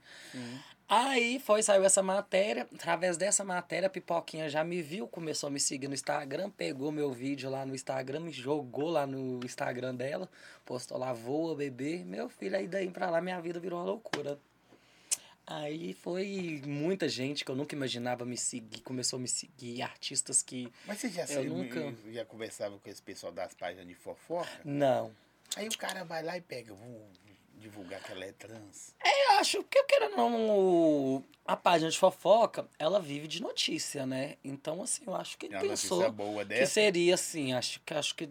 Aí 0.88 1.38
foi, 1.40 1.62
saiu 1.62 1.84
essa 1.84 2.02
matéria. 2.02 2.68
Através 2.74 3.16
dessa 3.16 3.44
matéria, 3.44 3.86
a 3.86 3.90
Pipoquinha 3.90 4.50
já 4.50 4.64
me 4.64 4.82
viu, 4.82 5.08
começou 5.08 5.46
a 5.48 5.52
me 5.52 5.60
seguir 5.60 5.88
no 5.88 5.94
Instagram, 5.94 6.50
pegou 6.50 6.92
meu 6.92 7.12
vídeo 7.12 7.48
lá 7.48 7.64
no 7.64 7.76
Instagram, 7.76 8.22
me 8.22 8.32
jogou 8.32 8.90
lá 8.90 9.06
no 9.06 9.40
Instagram 9.46 9.94
dela, 9.94 10.28
postou 10.66 10.98
lá, 10.98 11.14
voa, 11.14 11.54
bebê. 11.56 12.04
Meu 12.04 12.28
filho, 12.28 12.58
aí 12.58 12.68
daí 12.68 12.90
pra 12.90 13.12
lá 13.12 13.22
minha 13.22 13.40
vida 13.40 13.60
virou 13.60 13.78
uma 13.80 13.86
loucura. 13.86 14.40
Aí 15.52 15.96
foi 15.96 16.62
muita 16.64 17.10
gente 17.10 17.44
que 17.44 17.50
eu 17.50 17.56
nunca 17.56 17.74
imaginava 17.76 18.24
me 18.24 18.38
seguir, 18.38 18.82
começou 18.82 19.18
a 19.18 19.20
me 19.20 19.28
seguir, 19.28 19.82
artistas 19.82 20.44
que. 20.44 20.72
Mas 20.86 21.00
você 21.00 21.10
já, 21.10 21.26
Eu 21.26 21.44
nunca- 21.46 21.92
já 22.12 22.24
conversava 22.24 22.78
com 22.78 22.88
esse 22.88 23.02
pessoal 23.02 23.32
das 23.34 23.56
páginas 23.56 23.88
de 23.88 23.96
fofoca? 23.96 24.48
Não. 24.64 25.12
Aí 25.56 25.68
o 25.68 25.76
cara 25.76 26.04
vai 26.06 26.22
lá 26.22 26.38
e 26.38 26.42
pega, 26.42 26.72
vou 26.76 27.10
divulgar 27.58 28.00
que 28.04 28.12
ela 28.12 28.24
é 28.26 28.32
trans. 28.32 28.94
Eu 29.04 29.32
acho 29.40 29.64
que 29.64 29.80
eu 29.80 29.86
quero 29.86 30.16
não. 30.16 31.24
A 31.44 31.58
página 31.58 31.90
de 31.90 31.98
fofoca, 31.98 32.70
ela 32.78 33.00
vive 33.02 33.28
de 33.28 33.42
notícia, 33.42 34.06
né? 34.06 34.36
Então, 34.44 34.84
assim, 34.84 35.02
eu 35.08 35.16
acho 35.16 35.36
que 35.36 35.48
ele 35.48 35.56
É 35.56 35.60
pensou 35.62 36.12
boa 36.12 36.44
que 36.44 36.50
dessa. 36.50 36.74
seria 36.74 37.16
assim. 37.16 37.54
Acho 37.54 37.82
que 37.84 37.94
acho 37.96 38.14
que 38.14 38.30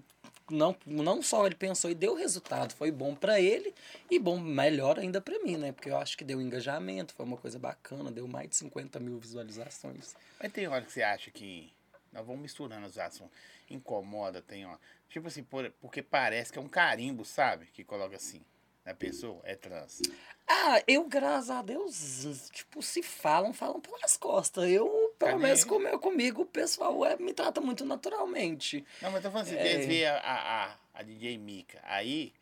não, 0.50 0.76
não 0.86 1.22
só 1.22 1.46
ele 1.46 1.54
pensou 1.54 1.90
e 1.90 1.94
deu 1.94 2.14
resultado, 2.14 2.72
foi 2.74 2.90
bom 2.90 3.14
pra 3.14 3.40
ele 3.40 3.74
e 4.10 4.18
bom, 4.18 4.38
melhor 4.38 4.98
ainda 4.98 5.20
pra 5.20 5.38
mim, 5.40 5.56
né? 5.56 5.72
Porque 5.72 5.90
eu 5.90 5.96
acho 5.98 6.16
que 6.16 6.24
deu 6.24 6.40
engajamento, 6.40 7.14
foi 7.14 7.24
uma 7.26 7.36
coisa 7.36 7.58
bacana, 7.58 8.10
deu 8.10 8.26
mais 8.28 8.48
de 8.50 8.56
50 8.56 8.98
mil 9.00 9.18
visualizações. 9.18 10.14
Mas 10.40 10.52
tem 10.52 10.66
hora 10.68 10.84
que 10.84 10.92
você 10.92 11.02
acha 11.02 11.30
que. 11.30 11.72
Nós 12.12 12.24
vamos 12.26 12.40
misturando 12.40 12.86
os 12.86 12.98
assuntos. 12.98 13.36
Incomoda, 13.68 14.40
tem 14.40 14.64
ó. 14.66 14.76
Tipo 15.10 15.28
assim, 15.28 15.42
por- 15.42 15.70
porque 15.80 16.02
parece 16.02 16.50
que 16.52 16.58
é 16.58 16.62
um 16.62 16.68
carimbo, 16.68 17.24
sabe? 17.24 17.66
Que 17.66 17.84
coloca 17.84 18.16
assim. 18.16 18.40
Na 18.84 18.94
pessoa, 18.94 19.38
é 19.44 19.54
trans. 19.54 20.00
Ah, 20.48 20.82
eu, 20.86 21.06
graças 21.06 21.50
a 21.50 21.60
Deus, 21.60 22.48
tipo, 22.50 22.80
se 22.80 23.02
falam, 23.02 23.52
falam 23.52 23.80
pelas 23.82 24.16
costas. 24.16 24.64
Eu, 24.70 25.07
pelo 25.18 25.32
Cadê? 25.32 25.42
menos 25.42 25.64
comigo, 25.64 25.98
comigo, 25.98 26.42
o 26.42 26.46
pessoal 26.46 27.04
é, 27.04 27.16
me 27.16 27.32
trata 27.32 27.60
muito 27.60 27.84
naturalmente. 27.84 28.84
Não, 29.02 29.10
mas 29.10 29.22
tô 29.22 29.30
falando 29.30 29.46
assim, 29.48 29.56
É. 29.56 29.72
eles 29.74 29.86
veem 29.86 30.06
a, 30.06 30.16
a, 30.18 30.76
a, 30.94 31.02
DJ 31.02 31.36
Mika. 31.38 31.80
Aí, 31.84 32.32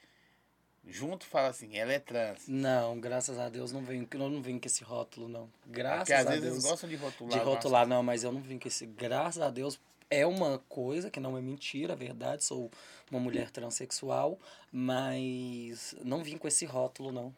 junto 0.87 1.25
fala 1.26 1.49
assim, 1.49 1.76
ela 1.76 1.92
é 1.92 1.99
trans. 1.99 2.47
Não, 2.47 3.00
graças 3.00 3.38
a 3.38 3.49
Deus 3.49 3.73
não 3.73 3.83
vem, 3.83 4.06
eu 4.11 4.30
não 4.30 4.42
vim 4.42 4.59
com 4.59 4.66
esse 4.66 4.85
rótulo, 4.85 5.28
não. 5.28 5.50
Graças 5.66 5.99
Porque 6.00 6.12
às 6.12 6.26
a 6.26 6.30
vezes 6.30 6.42
Deus. 6.42 6.54
eles 6.56 6.64
gostam 6.64 6.88
de 6.88 6.97
rotular. 6.97 7.38
de 7.38 7.45
rotular, 7.45 7.87
não, 7.87 8.02
mas 8.02 8.25
eu 8.25 8.33
não 8.33 8.40
vim 8.40 8.59
com 8.59 8.68
esse. 8.68 8.87
Graças 8.87 9.42
a 9.42 9.50
Deus 9.50 9.80
é 10.09 10.25
uma 10.26 10.59
coisa 10.68 11.11
que 11.11 11.18
não 11.18 11.37
é 11.37 11.40
mentira, 11.40 11.95
é 11.95 11.97
verdade. 11.97 12.45
Sou 12.45 12.71
uma 13.11 13.18
mulher 13.18 13.50
transexual, 13.50 14.38
mas 14.71 15.95
não 16.04 16.23
vim 16.23 16.37
com 16.37 16.47
esse 16.47 16.64
rótulo, 16.64 17.11
não. 17.11 17.35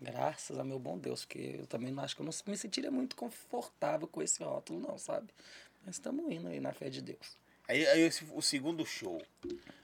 Graças 0.00 0.58
a 0.58 0.64
meu 0.64 0.78
bom 0.78 0.96
Deus, 0.98 1.24
porque 1.24 1.56
eu 1.60 1.66
também 1.66 1.90
não 1.92 2.02
acho 2.02 2.14
que 2.14 2.22
eu 2.22 2.26
não 2.26 2.32
me 2.46 2.56
sentiria 2.56 2.90
muito 2.90 3.16
confortável 3.16 4.06
com 4.06 4.22
esse 4.22 4.42
rótulo, 4.42 4.78
não, 4.80 4.96
sabe? 4.98 5.28
Mas 5.84 5.96
estamos 5.96 6.30
indo 6.32 6.48
aí 6.48 6.60
na 6.60 6.72
fé 6.72 6.88
de 6.88 7.02
Deus. 7.02 7.36
Aí, 7.66 7.86
aí 7.86 8.00
esse- 8.02 8.24
o 8.32 8.40
segundo 8.40 8.86
show. 8.86 9.20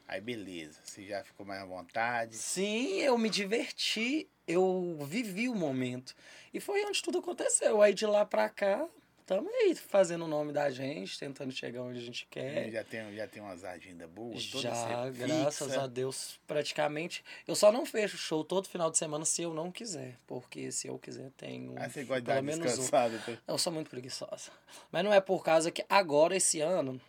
Aí 0.07 0.21
beleza, 0.21 0.79
você 0.85 1.05
já 1.05 1.25
ficou 1.25 1.45
mais 1.45 1.63
à 1.63 1.65
vontade. 1.65 2.37
Sim, 2.37 3.01
eu 3.01 3.17
me 3.19 3.29
diverti, 3.29 4.29
eu 4.47 4.99
vivi 5.09 5.49
o 5.49 5.55
momento. 5.55 6.15
E 6.53 6.61
foi 6.61 6.85
onde 6.85 7.03
tudo 7.03 7.19
aconteceu. 7.19 7.83
Aí 7.83 7.93
de 7.95 8.07
lá 8.07 8.25
pra 8.25 8.49
cá, 8.49 8.87
Estamos 9.25 9.51
aí 9.55 9.75
fazendo 9.75 10.27
o 10.27 10.29
nome 10.29 10.53
da 10.53 10.69
gente, 10.69 11.19
tentando 11.19 11.51
chegar 11.51 11.81
onde 11.81 11.99
a 11.99 12.03
gente 12.03 12.27
quer. 12.31 12.71
Já 12.71 12.85
tem, 12.85 13.17
já 13.17 13.27
tem 13.27 13.43
umas 13.43 13.65
agendas 13.65 14.07
boas? 14.11 14.43
Já, 14.43 15.11
fixa. 15.11 15.27
graças 15.27 15.79
a 15.79 15.87
Deus, 15.87 16.39
praticamente. 16.47 17.25
Eu 17.49 17.57
só 17.57 17.73
não 17.73 17.87
fecho 17.87 18.19
show 18.19 18.45
todo 18.45 18.69
final 18.69 18.91
de 18.91 18.99
semana 18.99 19.25
se 19.25 19.41
eu 19.41 19.55
não 19.55 19.73
quiser. 19.73 20.19
Porque 20.27 20.71
se 20.71 20.89
eu 20.89 20.99
quiser, 20.99 21.31
tenho 21.39 21.73
Ah, 21.79 21.89
você 21.89 22.05
gosta 22.05 22.21
de 22.21 22.27
pelo 22.27 22.37
dar 22.37 22.43
menos 22.43 22.79
um. 22.79 22.87
tá? 22.91 23.09
Eu 23.49 23.57
sou 23.57 23.73
muito 23.73 23.89
preguiçosa. 23.89 24.51
Mas 24.93 25.03
não 25.03 25.11
é 25.11 25.23
por 25.23 25.43
causa 25.43 25.71
que 25.71 25.83
agora, 25.89 26.37
esse 26.37 26.61
ano, 26.61 27.01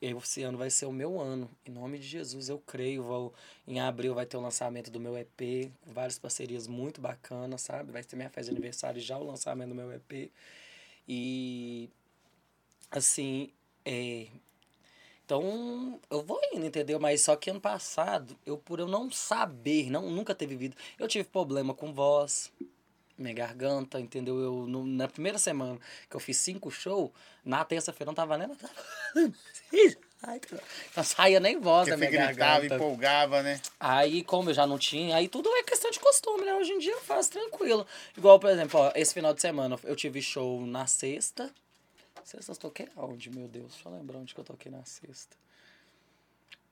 esse 0.00 0.42
ano 0.42 0.58
vai 0.58 0.68
ser 0.68 0.86
o 0.86 0.92
meu 0.92 1.20
ano. 1.20 1.48
Em 1.64 1.70
nome 1.70 1.96
de 1.96 2.08
Jesus, 2.08 2.48
eu 2.48 2.58
creio. 2.58 3.04
Vou, 3.04 3.32
em 3.68 3.78
abril 3.78 4.16
vai 4.16 4.26
ter 4.26 4.36
o 4.36 4.40
lançamento 4.40 4.90
do 4.90 4.98
meu 4.98 5.16
EP, 5.16 5.70
várias 5.86 6.18
parcerias 6.18 6.66
muito 6.66 7.00
bacanas, 7.00 7.62
sabe? 7.62 7.92
Vai 7.92 8.02
ter 8.02 8.16
minha 8.16 8.28
festa 8.30 8.50
de 8.50 8.56
aniversário 8.58 8.98
e 8.98 9.00
já 9.00 9.16
o 9.16 9.22
lançamento 9.24 9.68
do 9.68 9.76
meu 9.76 9.92
EP. 9.92 10.28
E, 11.08 11.90
assim, 12.90 13.50
é, 13.84 14.28
então, 15.24 16.00
eu 16.10 16.22
vou 16.22 16.40
indo, 16.52 16.66
entendeu? 16.66 17.00
Mas 17.00 17.22
só 17.22 17.36
que 17.36 17.50
ano 17.50 17.60
passado, 17.60 18.36
eu 18.44 18.58
por 18.58 18.80
eu 18.80 18.88
não 18.88 19.10
saber, 19.10 19.90
não 19.90 20.10
nunca 20.10 20.34
ter 20.34 20.46
vivido, 20.46 20.76
eu 20.98 21.08
tive 21.08 21.24
problema 21.28 21.74
com 21.74 21.92
voz, 21.94 22.52
minha 23.18 23.34
garganta, 23.34 24.00
entendeu? 24.00 24.38
Eu 24.40 24.66
no- 24.68 24.86
na 24.86 25.08
primeira 25.08 25.38
semana 25.38 25.78
que 26.10 26.16
eu 26.16 26.20
fiz 26.20 26.38
cinco 26.38 26.70
shows, 26.70 27.10
na 27.44 27.64
terça-feira 27.64 28.10
não 28.10 28.14
tava 28.14 28.38
nem 28.38 28.48
Ai, 30.22 30.38
cara. 30.38 30.62
Não 30.96 31.02
saía 31.02 31.40
nem 31.40 31.58
voz 31.58 31.88
da 31.88 31.96
Porque 31.96 32.08
minha 32.10 32.20
você 32.22 32.28
gritava, 32.28 32.52
garganta. 32.60 32.74
empolgava, 32.76 33.42
né? 33.42 33.60
Aí, 33.80 34.22
como 34.22 34.50
eu 34.50 34.54
já 34.54 34.66
não 34.66 34.78
tinha, 34.78 35.16
aí 35.16 35.28
tudo 35.28 35.48
é 35.56 35.62
questão 35.64 35.90
de 35.90 35.98
costume, 35.98 36.44
né? 36.44 36.54
Hoje 36.54 36.72
em 36.72 36.78
dia 36.78 36.92
eu 36.92 37.00
faço 37.00 37.30
tranquilo. 37.30 37.86
Igual, 38.16 38.38
por 38.38 38.50
exemplo, 38.50 38.78
ó, 38.78 38.92
esse 38.94 39.12
final 39.12 39.34
de 39.34 39.40
semana 39.40 39.78
eu 39.82 39.96
tive 39.96 40.22
show 40.22 40.64
na 40.64 40.86
sexta. 40.86 41.50
Sexta 42.24 42.52
eu 42.52 42.56
toquei 42.56 42.88
aonde, 42.96 43.30
meu 43.30 43.48
Deus? 43.48 43.72
Deixa 43.72 43.88
eu 43.88 43.92
lembrar 43.92 44.18
onde 44.18 44.32
que 44.32 44.40
eu 44.40 44.44
toquei 44.44 44.70
na 44.70 44.84
sexta. 44.84 45.36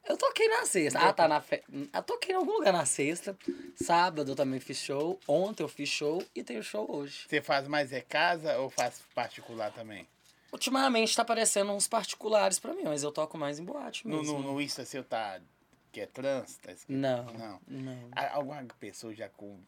Eu 0.09 0.17
toquei 0.17 0.49
na 0.49 0.65
sexta. 0.65 0.99
Ah, 0.99 1.13
tá 1.13 1.29
na 1.29 1.41
fe... 1.41 1.63
Eu 1.93 2.03
toquei 2.03 2.35
em 2.35 2.39
algum 2.39 2.53
lugar 2.53 2.73
na 2.73 2.87
sexta. 2.87 3.37
Sábado 3.75 4.33
eu 4.33 4.37
também 4.37 4.59
fiz 4.61 4.79
show. 4.79 5.19
Ontem 5.27 5.63
eu 5.63 5.69
fiz 5.69 5.89
show 5.89 6.23
e 6.35 6.43
tenho 6.43 6.63
show 6.63 6.87
hoje. 6.89 7.27
Você 7.29 7.43
faz 7.43 7.67
mais 7.69 7.93
é 7.93 8.01
casa 8.01 8.59
ou 8.59 8.71
faz 8.71 9.03
particular 9.15 9.73
também? 9.73 10.07
Ultimamente 10.53 11.15
tá 11.15 11.23
aparecendo 11.23 11.73
uns 11.73 11.87
particulares 11.89 12.59
pra 12.59 12.75
mim, 12.75 12.83
mas 12.85 13.03
eu 13.03 13.13
toco 13.13 13.39
mais 13.39 13.59
em 13.59 13.65
boate 13.65 14.07
No, 14.07 14.19
mesmo. 14.19 14.39
no, 14.41 14.53
no 14.55 14.61
Insta 14.61 14.85
seu 14.85 15.05
tá. 15.05 15.41
Que 15.93 16.01
é 16.03 16.07
trans? 16.07 16.57
Tá 16.59 16.73
escrito? 16.73 16.97
Não, 16.97 17.25
Não. 17.33 17.61
não. 17.69 17.99
Alguma 18.33 18.65
pessoa 18.79 19.13
já 19.15 19.29
com, 19.29 19.59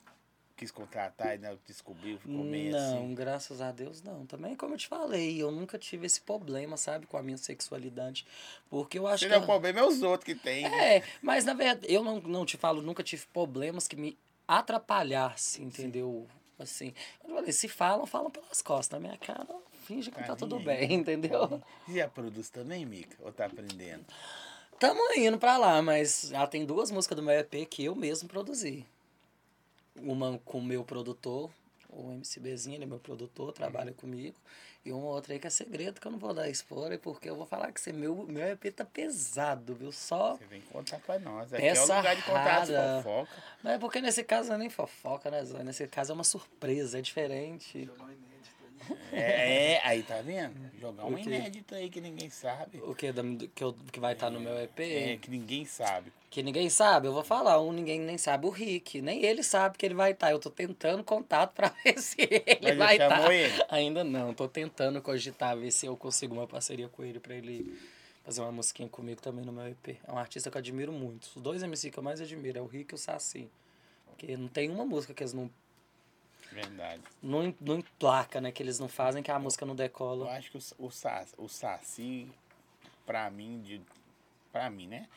quis 0.56 0.70
contratar 0.70 1.34
e 1.34 1.38
não 1.38 1.58
descobriu, 1.66 2.18
ficou 2.18 2.44
meio 2.44 2.70
Não, 2.72 2.98
assim. 2.98 3.14
graças 3.14 3.60
a 3.60 3.72
Deus 3.72 4.02
não. 4.02 4.24
Também, 4.26 4.54
como 4.54 4.74
eu 4.74 4.78
te 4.78 4.86
falei, 4.86 5.42
eu 5.42 5.50
nunca 5.50 5.76
tive 5.78 6.06
esse 6.06 6.20
problema, 6.20 6.76
sabe, 6.76 7.06
com 7.06 7.16
a 7.16 7.22
minha 7.22 7.36
sexualidade. 7.36 8.24
Porque 8.70 8.98
eu 8.98 9.06
acho 9.08 9.20
Se 9.20 9.24
que. 9.26 9.30
não 9.30 9.40
é 9.40 9.42
o 9.42 9.46
problema, 9.46 9.80
é 9.80 9.84
os 9.84 10.00
outros 10.02 10.24
que 10.24 10.34
tem. 10.40 10.64
É, 10.64 11.02
mas 11.20 11.44
na 11.44 11.54
verdade, 11.54 11.92
eu 11.92 12.04
não, 12.04 12.20
não 12.20 12.46
te 12.46 12.56
falo, 12.56 12.80
nunca 12.82 13.02
tive 13.02 13.26
problemas 13.32 13.88
que 13.88 13.96
me 13.96 14.16
atrapalhassem, 14.46 15.64
entendeu? 15.64 16.26
Assim, 16.58 16.94
eu 17.24 17.34
falei, 17.34 17.52
se 17.52 17.66
falam, 17.68 18.06
falam 18.06 18.30
pelas 18.30 18.62
costas. 18.62 19.00
Na 19.00 19.08
minha 19.08 19.18
cara, 19.18 19.46
finge 19.92 20.10
que 20.10 20.16
tá 20.16 20.28
Carinha 20.28 20.36
tudo 20.36 20.56
aí. 20.56 20.64
bem, 20.64 20.92
entendeu? 21.00 21.62
Você 21.86 21.98
já 21.98 22.08
produz 22.08 22.48
também, 22.48 22.86
Mica? 22.86 23.16
Ou 23.20 23.32
tá 23.32 23.46
aprendendo? 23.46 24.04
Tamo 24.78 25.00
indo 25.16 25.38
pra 25.38 25.56
lá, 25.58 25.80
mas 25.80 26.28
já 26.30 26.46
tem 26.46 26.64
duas 26.64 26.90
músicas 26.90 27.16
do 27.16 27.22
meu 27.22 27.34
EP 27.34 27.68
que 27.68 27.84
eu 27.84 27.94
mesmo 27.94 28.28
produzi. 28.28 28.84
Uma 29.96 30.38
com 30.44 30.58
o 30.58 30.62
meu 30.62 30.82
produtor, 30.82 31.50
o 31.88 32.10
MCBzinho, 32.12 32.76
ele 32.76 32.84
é 32.84 32.86
meu 32.86 32.98
produtor, 32.98 33.52
trabalha 33.52 33.92
comigo. 33.92 34.36
E 34.84 34.90
uma 34.90 35.06
outra 35.06 35.32
aí 35.32 35.38
que 35.38 35.46
é 35.46 35.50
segredo, 35.50 36.00
que 36.00 36.06
eu 36.08 36.10
não 36.10 36.18
vou 36.18 36.34
dar 36.34 36.48
spoiler, 36.50 36.98
porque 36.98 37.30
eu 37.30 37.36
vou 37.36 37.46
falar 37.46 37.70
que 37.70 37.78
esse 37.78 37.92
meu, 37.92 38.26
meu 38.26 38.44
EP 38.48 38.64
tá 38.74 38.84
pesado, 38.84 39.76
viu? 39.76 39.92
Só. 39.92 40.34
Você 40.34 40.44
vem 40.46 40.60
contar 40.62 40.98
pra 40.98 41.20
nós. 41.20 41.52
Aqui 41.52 41.64
é 41.64 41.72
o 41.72 41.82
lugar 41.82 42.16
de 42.16 42.22
contar 42.22 42.62
as 42.62 42.68
fofocas. 43.04 43.44
Mas 43.62 43.74
é 43.74 43.78
porque 43.78 44.00
nesse 44.00 44.24
caso 44.24 44.48
não 44.48 44.56
é 44.56 44.58
nem 44.58 44.70
fofoca, 44.70 45.30
né, 45.30 45.44
Zóia? 45.44 45.62
Nesse 45.62 45.86
caso 45.86 46.10
é 46.10 46.14
uma 46.14 46.24
surpresa, 46.24 46.98
é 46.98 47.02
diferente. 47.02 47.88
É, 47.88 48.11
é, 49.12 49.80
aí 49.84 50.02
tá 50.02 50.20
vendo? 50.22 50.54
Jogar 50.80 51.04
um 51.06 51.18
inédito 51.18 51.74
aí 51.74 51.88
que 51.90 52.00
ninguém 52.00 52.30
sabe. 52.30 52.78
O 52.82 52.94
que, 52.94 53.12
que, 53.54 53.64
eu, 53.64 53.76
que 53.90 54.00
vai 54.00 54.14
estar 54.14 54.30
no 54.30 54.40
meu 54.40 54.58
EP? 54.58 54.80
É, 54.80 55.16
que 55.16 55.30
ninguém 55.30 55.64
sabe. 55.64 56.12
Que 56.30 56.42
ninguém 56.42 56.70
sabe, 56.70 57.06
eu 57.08 57.12
vou 57.12 57.22
falar, 57.22 57.60
um 57.60 57.72
ninguém 57.72 58.00
nem 58.00 58.16
sabe, 58.16 58.46
o 58.46 58.50
Rick. 58.50 59.02
Nem 59.02 59.22
ele 59.24 59.42
sabe 59.42 59.76
que 59.76 59.84
ele 59.84 59.94
vai 59.94 60.12
estar. 60.12 60.30
Eu 60.30 60.38
tô 60.38 60.48
tentando 60.48 61.04
contato 61.04 61.52
pra 61.52 61.68
ver 61.84 61.98
se 62.00 62.22
ele 62.22 62.58
Mas 62.62 62.76
vai 62.78 62.94
estar. 62.96 63.32
ele? 63.32 63.64
Ainda 63.68 64.02
não, 64.02 64.32
tô 64.32 64.48
tentando 64.48 65.00
cogitar, 65.02 65.56
ver 65.56 65.70
se 65.70 65.86
eu 65.86 65.96
consigo 65.96 66.34
uma 66.34 66.46
parceria 66.46 66.88
com 66.88 67.04
ele 67.04 67.20
pra 67.20 67.34
ele 67.34 67.78
fazer 68.24 68.40
uma 68.40 68.52
musiquinha 68.52 68.88
comigo 68.88 69.20
também 69.20 69.44
no 69.44 69.52
meu 69.52 69.68
EP. 69.68 69.96
É 70.06 70.12
um 70.12 70.18
artista 70.18 70.50
que 70.50 70.56
eu 70.56 70.60
admiro 70.60 70.92
muito. 70.92 71.24
Os 71.36 71.42
dois 71.42 71.62
MC 71.62 71.90
que 71.90 71.98
eu 71.98 72.02
mais 72.02 72.20
admiro 72.20 72.58
é 72.58 72.62
o 72.62 72.66
Rick 72.66 72.94
e 72.94 72.96
o 72.96 72.98
Saci. 72.98 73.48
Porque 74.06 74.36
não 74.36 74.48
tem 74.48 74.70
uma 74.70 74.84
música 74.84 75.12
que 75.12 75.22
eles 75.22 75.32
não, 75.32 75.50
Verdade. 76.52 77.02
não, 77.22 77.54
não 77.60 77.78
emplaca, 77.78 78.40
né? 78.40 78.52
Que 78.52 78.62
eles 78.62 78.78
não 78.78 78.88
fazem, 78.88 79.22
que 79.22 79.30
a 79.30 79.38
música 79.38 79.64
não 79.64 79.72
Eu 79.72 79.76
decola. 79.76 80.30
acho 80.32 80.50
que 80.50 80.58
o, 80.58 80.86
o, 80.86 80.90
Saci, 80.90 81.34
o 81.38 81.48
Saci, 81.48 82.30
pra 83.06 83.30
mim, 83.30 83.60
de, 83.62 83.80
pra 84.52 84.68
mim, 84.70 84.86
né? 84.86 85.08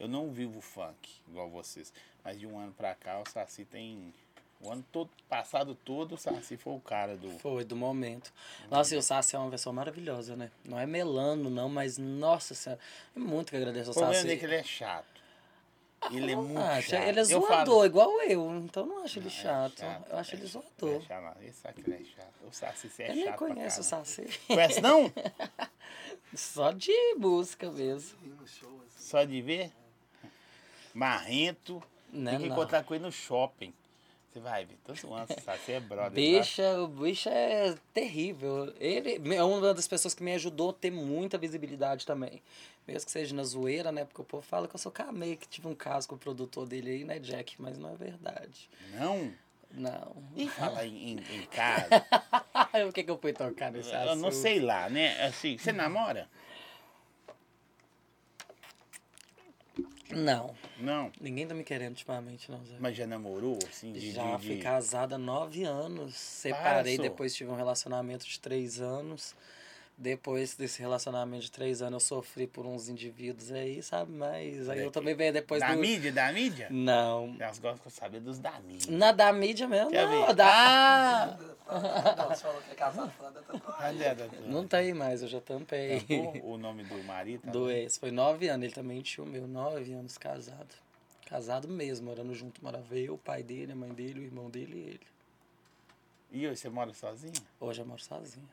Eu 0.00 0.08
não 0.08 0.30
vivo 0.30 0.60
funk 0.60 1.10
igual 1.28 1.48
vocês. 1.50 1.92
Mas 2.24 2.38
de 2.38 2.46
um 2.46 2.58
ano 2.58 2.72
pra 2.72 2.94
cá, 2.94 3.20
o 3.20 3.28
Saci 3.28 3.64
tem. 3.64 4.12
O 4.60 4.72
ano 4.72 4.84
todo, 4.90 5.08
passado 5.28 5.74
todo, 5.84 6.14
o 6.16 6.18
Saci 6.18 6.56
foi 6.56 6.72
o 6.74 6.80
cara 6.80 7.16
do. 7.16 7.30
Foi, 7.38 7.64
do 7.64 7.76
momento. 7.76 8.32
Nossa, 8.70 8.94
e 8.94 8.98
o 8.98 9.02
Saci 9.02 9.36
é 9.36 9.38
uma 9.38 9.50
pessoa 9.50 9.72
maravilhosa, 9.72 10.34
né? 10.36 10.50
Não 10.64 10.78
é 10.78 10.84
melano, 10.86 11.48
não, 11.48 11.68
mas 11.68 11.96
nossa 11.98 12.54
senhora. 12.54 12.80
É 13.14 13.18
muito 13.18 13.50
que 13.50 13.56
agradeço 13.56 13.90
O 13.90 14.04
ao 14.04 14.12
Saci. 14.12 14.22
dele 14.22 14.34
é 14.34 14.36
que 14.36 14.44
ele 14.46 14.54
é 14.56 14.62
chato. 14.64 15.17
Ele 16.10 16.32
é 16.32 16.36
muito 16.36 16.58
Ah, 16.58 16.80
chato. 16.80 17.02
Ele 17.02 17.18
é 17.18 17.22
Eu 17.22 17.24
zoador, 17.26 17.48
falo- 17.48 17.84
igual 17.86 18.22
eu. 18.22 18.56
Então 18.58 18.84
eu 18.84 18.88
não 18.88 19.04
acho 19.04 19.18
ele 19.18 19.26
É 19.26 19.30
chato. 19.30 19.82
Eu 20.10 20.16
acho 20.18 20.34
é 20.34 20.38
ele 20.38 20.46
chato, 20.48 20.62
zoador. 20.78 21.02
É 21.02 21.06
chato, 21.06 21.42
esse 21.42 21.66
aqui 21.68 21.90
é 21.92 22.04
chato. 22.04 22.34
O 22.48 22.52
Saci 22.52 22.90
é 22.98 23.10
eu 23.10 23.14
nem 23.14 23.24
chato 23.24 23.36
pra 23.36 23.48
conheço 23.48 23.80
o. 23.80 23.84
Saci. 23.84 24.40
Conhece 24.46 24.80
não? 24.80 25.12
Só 26.34 26.72
de 26.72 26.92
busca 27.18 27.70
mesmo. 27.70 28.16
Só 28.96 29.24
de 29.24 29.42
ver? 29.42 29.72
Marrento. 30.94 31.82
Né, 32.12 32.30
Tem 32.32 32.40
que 32.40 32.46
não. 32.48 32.54
encontrar 32.54 32.84
com 32.84 32.94
ele 32.94 33.04
no 33.04 33.12
shopping. 33.12 33.72
Você 34.32 34.40
vai 34.40 34.68
tô 34.84 34.94
zoando, 34.94 35.34
Saci 35.42 35.72
é 35.72 35.80
brother. 35.80 36.10
tá? 36.10 36.38
Bicha, 36.38 36.80
o 36.80 36.86
bicho 36.86 37.28
é 37.30 37.74
terrível. 37.94 38.74
Ele 38.78 39.34
é 39.34 39.42
uma 39.42 39.72
das 39.74 39.88
pessoas 39.88 40.14
que 40.14 40.22
me 40.22 40.34
ajudou 40.34 40.70
a 40.70 40.72
ter 40.74 40.90
muita 40.90 41.38
visibilidade 41.38 42.04
também. 42.04 42.42
Mesmo 42.86 43.06
que 43.06 43.12
seja 43.12 43.34
na 43.34 43.42
zoeira, 43.42 43.90
né? 43.90 44.04
Porque 44.04 44.20
o 44.20 44.24
povo 44.24 44.42
fala 44.42 44.68
que 44.68 44.74
eu 44.74 44.78
sou 44.78 44.92
camei, 44.92 45.36
que 45.36 45.48
tive 45.48 45.66
um 45.66 45.74
caso 45.74 46.08
com 46.08 46.14
o 46.14 46.18
produtor 46.18 46.66
dele 46.66 46.90
aí, 46.90 47.04
né, 47.04 47.18
Jack? 47.18 47.54
Mas 47.58 47.78
não 47.78 47.92
é 47.92 47.96
verdade. 47.96 48.68
Não? 48.92 49.32
Não. 49.70 50.16
E 50.36 50.48
fala 50.48 50.84
em, 50.84 51.12
em, 51.12 51.36
em 51.36 51.46
casa. 51.46 51.88
o 52.88 52.92
que 52.92 53.04
que 53.04 53.10
eu 53.10 53.18
fui 53.18 53.32
tocar 53.32 53.70
nesse 53.72 53.92
eu 53.92 54.16
não 54.16 54.28
assunto? 54.28 54.32
sei 54.34 54.60
lá, 54.60 54.88
né? 54.88 55.24
Assim, 55.24 55.56
você 55.58 55.72
namora? 55.72 56.28
Não. 60.14 60.54
Não. 60.78 61.12
Ninguém 61.20 61.46
tá 61.46 61.54
me 61.54 61.64
querendo 61.64 61.90
ultimamente, 61.90 62.50
não, 62.50 62.64
Zé. 62.64 62.76
Mas 62.78 62.96
já 62.96 63.06
namorou, 63.06 63.58
assim, 63.68 63.92
de. 63.92 64.12
Já 64.12 64.36
de, 64.36 64.46
fui 64.46 64.56
de... 64.56 64.62
casada 64.62 65.16
há 65.16 65.18
nove 65.18 65.64
anos. 65.64 66.14
Separei, 66.14 66.96
só. 66.96 67.02
depois 67.02 67.34
tive 67.34 67.50
um 67.50 67.56
relacionamento 67.56 68.26
de 68.26 68.40
três 68.40 68.80
anos. 68.80 69.34
Depois 70.00 70.54
desse 70.54 70.78
relacionamento 70.80 71.42
de 71.42 71.50
três 71.50 71.82
anos, 71.82 72.04
eu 72.04 72.06
sofri 72.06 72.46
por 72.46 72.64
uns 72.64 72.88
indivíduos 72.88 73.50
aí, 73.50 73.82
sabe? 73.82 74.12
Mas 74.12 74.68
aí 74.68 74.78
eu 74.78 74.92
também 74.92 75.12
venho 75.12 75.32
depois 75.32 75.60
Da 75.60 75.74
do... 75.74 75.80
mídia, 75.80 76.12
da 76.12 76.32
mídia? 76.32 76.68
Não. 76.70 77.34
Elas 77.40 77.58
gostam 77.58 77.88
de 77.88 77.92
saber 77.92 78.20
dos 78.20 78.38
da 78.38 78.60
mídia. 78.60 78.96
Na 78.96 79.10
da 79.10 79.32
mídia 79.32 79.66
mesmo, 79.66 79.90
Quer 79.90 80.06
não. 80.06 80.26
ver? 80.28 80.34
Da... 80.34 81.36
Não, 82.16 82.28
você 82.28 82.42
falou 82.42 82.62
que 82.62 82.70
é 82.70 82.74
casado, 82.76 83.12
Não 84.46 84.68
tem 84.68 84.94
mais, 84.94 85.20
eu 85.22 85.28
já 85.28 85.40
tampei. 85.40 85.98
Tampou 86.00 86.52
o 86.52 86.56
nome 86.56 86.84
do 86.84 87.02
marido? 87.02 87.42
tá 87.42 87.50
Do 87.50 87.68
ex. 87.68 87.98
Foi 87.98 88.12
nove 88.12 88.48
anos, 88.48 88.66
ele 88.66 88.74
também 88.74 89.02
tinha 89.02 89.24
o 89.24 89.28
meu, 89.28 89.48
nove 89.48 89.92
anos 89.94 90.16
casado. 90.16 90.76
Casado 91.26 91.66
mesmo, 91.66 92.06
morando 92.06 92.32
junto, 92.36 92.62
morava 92.64 92.96
eu, 92.96 93.14
o 93.14 93.18
pai 93.18 93.42
dele, 93.42 93.72
a 93.72 93.76
mãe 93.76 93.92
dele, 93.92 94.20
o 94.20 94.22
irmão 94.22 94.48
dele 94.48 94.76
e 94.76 94.90
ele. 94.90 95.00
E 96.30 96.46
hoje 96.46 96.60
você 96.60 96.68
mora 96.68 96.94
sozinha? 96.94 97.32
Hoje 97.58 97.80
eu 97.80 97.86
moro 97.86 98.00
sozinho. 98.00 98.48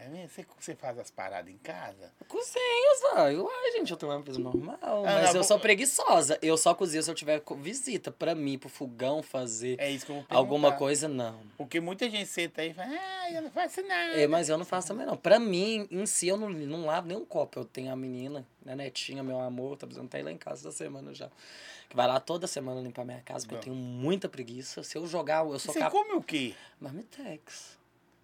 É 0.00 0.08
mesmo? 0.08 0.28
Você, 0.28 0.46
você 0.60 0.74
faz 0.76 0.96
as 0.98 1.10
paradas 1.10 1.52
em 1.52 1.58
casa? 1.58 2.12
Cozinho, 2.28 3.14
velho. 3.14 3.48
Ai, 3.50 3.72
gente, 3.72 3.90
eu 3.90 3.96
tenho 3.96 4.12
uma 4.12 4.22
coisa 4.22 4.38
normal. 4.38 4.78
Ah, 4.80 5.02
mas 5.04 5.30
não, 5.34 5.40
eu 5.40 5.44
sou 5.44 5.58
preguiçosa. 5.58 6.38
Eu 6.40 6.56
só 6.56 6.72
cozinho 6.72 7.02
se 7.02 7.10
eu 7.10 7.14
tiver 7.16 7.42
visita. 7.56 8.12
Pra 8.12 8.32
mim, 8.34 8.56
pro 8.56 8.68
fogão 8.68 9.22
fazer 9.24 9.76
É 9.80 9.90
isso 9.90 10.06
que 10.06 10.12
eu 10.12 10.16
vou 10.16 10.26
alguma 10.28 10.72
coisa, 10.72 11.08
não. 11.08 11.40
Porque 11.56 11.80
muita 11.80 12.08
gente 12.08 12.26
senta 12.26 12.62
aí 12.62 12.70
e 12.70 12.74
fala, 12.74 12.90
ah, 12.92 13.32
eu 13.32 13.42
não 13.42 13.50
faço 13.50 13.82
nada. 13.82 14.12
É, 14.20 14.26
mas 14.28 14.48
eu 14.48 14.56
não 14.56 14.64
faço 14.64 14.88
também, 14.88 15.04
não. 15.04 15.16
Pra 15.16 15.40
mim, 15.40 15.88
em 15.90 16.06
si, 16.06 16.28
eu 16.28 16.36
não, 16.36 16.48
não 16.48 16.86
lavo 16.86 17.08
nem 17.08 17.16
um 17.16 17.24
copo. 17.24 17.58
Eu 17.58 17.64
tenho 17.64 17.92
a 17.92 17.96
menina, 17.96 18.46
né, 18.64 18.76
netinha, 18.76 19.24
meu 19.24 19.40
amor, 19.40 19.76
tá 19.76 19.86
precisando 19.86 20.06
estar 20.06 20.18
aí 20.18 20.24
lá 20.24 20.30
em 20.30 20.38
casa 20.38 20.68
essa 20.68 20.76
semana 20.78 21.12
já. 21.12 21.28
Que 21.88 21.96
vai 21.96 22.06
lá 22.06 22.20
toda 22.20 22.46
semana 22.46 22.80
limpar 22.80 23.04
minha 23.04 23.20
casa, 23.22 23.46
porque 23.46 23.54
eu 23.54 23.58
Bom. 23.58 23.64
tenho 23.64 23.76
muita 23.76 24.28
preguiça. 24.28 24.82
Se 24.84 24.96
eu 24.96 25.06
jogar, 25.08 25.44
eu 25.44 25.58
sou 25.58 25.72
Você 25.72 25.80
capaz. 25.80 25.92
come 25.92 26.18
o 26.18 26.22
quê? 26.22 26.54
Marmitex, 26.78 27.78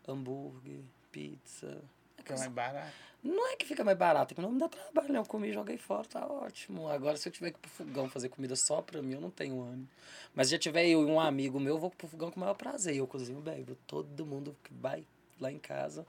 hambúrguer, 0.06 0.80
pizza. 1.14 1.80
É 2.18 2.22
Fica 2.22 2.36
mais 2.36 2.50
barato. 2.50 2.92
Não 3.22 3.52
é 3.52 3.56
que 3.56 3.64
fica 3.64 3.82
mais 3.82 3.96
barato, 3.96 4.32
é 4.32 4.34
que 4.34 4.40
não 4.42 4.50
me 4.50 4.58
dá 4.58 4.68
trabalho, 4.68 5.12
né? 5.12 5.18
Eu 5.18 5.24
comi 5.24 5.50
joguei 5.50 5.78
fora, 5.78 6.04
tá 6.04 6.26
ótimo. 6.26 6.88
Agora, 6.88 7.16
se 7.16 7.26
eu 7.26 7.32
tiver 7.32 7.52
que 7.52 7.56
ir 7.56 7.60
pro 7.60 7.70
fogão 7.70 8.08
fazer 8.10 8.28
comida 8.28 8.54
só 8.54 8.82
pra 8.82 9.00
mim, 9.00 9.14
eu 9.14 9.20
não 9.20 9.30
tenho 9.30 9.62
ânimo. 9.62 9.88
Mas 10.34 10.48
se 10.48 10.52
já 10.52 10.58
tiver 10.58 10.86
eu 10.86 11.08
e 11.08 11.10
um 11.10 11.18
amigo 11.18 11.58
meu, 11.58 11.76
eu 11.76 11.78
vou 11.78 11.90
pro 11.90 12.06
fogão 12.06 12.30
com 12.30 12.36
o 12.36 12.40
maior 12.40 12.54
prazer. 12.54 12.96
Eu 12.96 13.06
cozinho 13.06 13.40
bem, 13.40 13.64
todo 13.86 14.26
mundo 14.26 14.54
que 14.62 14.74
vai 14.74 15.06
lá 15.40 15.50
em 15.50 15.58
casa 15.58 16.06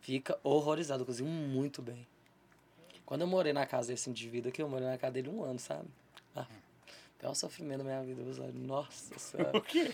fica 0.00 0.38
horrorizado. 0.44 1.02
Eu 1.02 1.06
cozinho 1.06 1.28
muito 1.28 1.82
bem. 1.82 2.06
Quando 3.04 3.22
eu 3.22 3.26
morei 3.26 3.52
na 3.52 3.66
casa 3.66 3.88
desse 3.88 4.08
indivíduo 4.08 4.50
aqui, 4.50 4.62
eu 4.62 4.68
morei 4.68 4.86
na 4.86 4.98
casa 4.98 5.14
dele 5.14 5.30
um 5.30 5.42
ano, 5.42 5.58
sabe? 5.58 5.88
Ah, 6.36 6.46
pior 7.22 7.34
sofrimento 7.34 7.78
da 7.78 7.84
minha 7.84 8.02
vida, 8.02 8.20
viu? 8.20 8.52
Nossa 8.52 9.16
senhora. 9.16 9.52
Por 9.54 9.64
quê? 9.64 9.92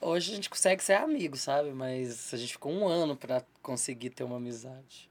Hoje 0.00 0.32
a 0.32 0.34
gente 0.34 0.50
consegue 0.50 0.82
ser 0.82 0.94
amigo, 0.94 1.36
sabe? 1.36 1.70
Mas 1.70 2.34
a 2.34 2.36
gente 2.36 2.52
ficou 2.54 2.72
um 2.72 2.88
ano 2.88 3.16
pra 3.16 3.44
conseguir 3.62 4.10
ter 4.10 4.24
uma 4.24 4.38
amizade. 4.38 5.08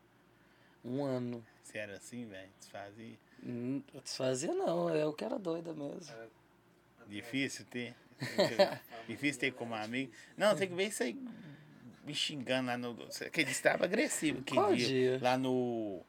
Um 0.83 1.05
ano. 1.05 1.43
Você 1.63 1.77
era 1.77 1.95
assim, 1.95 2.25
velho? 2.25 2.49
Desfazia? 2.59 3.15
Hum, 3.41 3.81
Desfazia 4.03 4.53
não, 4.53 4.93
eu 4.93 5.13
que 5.13 5.23
era 5.23 5.39
doida 5.39 5.73
mesmo. 5.73 6.13
Difícil 7.07 7.65
ter? 7.65 7.95
Difícil 9.07 9.39
ter 9.39 9.53
como 9.53 9.73
amigo? 9.73 10.11
Não, 10.35 10.53
tem 10.53 10.67
que 10.67 10.75
ver 10.75 10.87
isso 10.87 11.01
aí 11.01 11.17
me 12.05 12.13
xingando 12.13 12.67
lá 12.67 12.77
no. 12.77 12.93
Que 13.31 13.41
ele 13.41 13.51
estava 13.51 13.85
agressivo 13.85 14.41
que 14.41 14.53
Qual 14.53 14.75
dia, 14.75 14.87
dia? 14.87 15.19
Lá 15.21 15.37
no. 15.37 16.01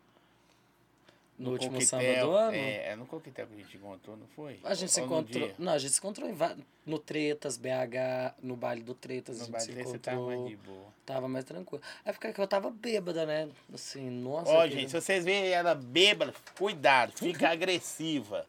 No 1.39 1.53
último 1.53 1.73
coquetel. 1.75 1.87
sábado 2.01 2.21
do 2.27 2.37
ano. 2.37 2.57
É, 2.57 2.89
é 2.89 2.97
no 2.97 3.07
coquetel 3.07 3.47
que 3.47 3.55
a 3.55 3.57
gente 3.59 3.77
encontrou, 3.77 4.17
não 4.17 4.27
foi? 4.29 4.59
A 4.65 4.75
gente 4.75 4.91
se 4.91 5.01
Ou 5.01 5.07
no 5.07 5.13
encontrou. 5.21 5.53
Não, 5.59 5.73
a 5.73 5.79
gente 5.79 5.93
se 5.93 5.99
encontrou 5.99 6.29
em 6.29 6.37
no 6.85 6.99
Tretas, 6.99 7.57
BH, 7.57 8.35
no 8.43 8.57
baile 8.57 8.83
do 8.83 8.95
Tretas, 8.95 9.37
a 9.37 9.39
No 9.41 9.45
gente 9.47 9.53
baile 9.53 9.73
se 9.73 9.83
você 9.91 9.99
tava 9.99 10.17
encontrou. 10.17 10.39
mais 10.41 10.51
de 10.51 10.57
boa. 10.57 10.87
Tava 11.07 11.29
mais 11.29 11.45
tranquilo. 11.45 11.83
É 12.05 12.13
porque 12.13 12.41
eu 12.41 12.47
tava 12.49 12.71
bêbada, 12.71 13.25
né? 13.25 13.49
Assim, 13.73 14.11
nossa. 14.11 14.51
Ó, 14.51 14.65
que- 14.65 14.71
gente, 14.75 14.91
se 14.91 15.01
vocês 15.01 15.25
verem 15.25 15.51
ela 15.51 15.75
bêbada, 15.75 16.35
cuidado, 16.59 17.13
fica 17.13 17.49
agressiva. 17.53 18.47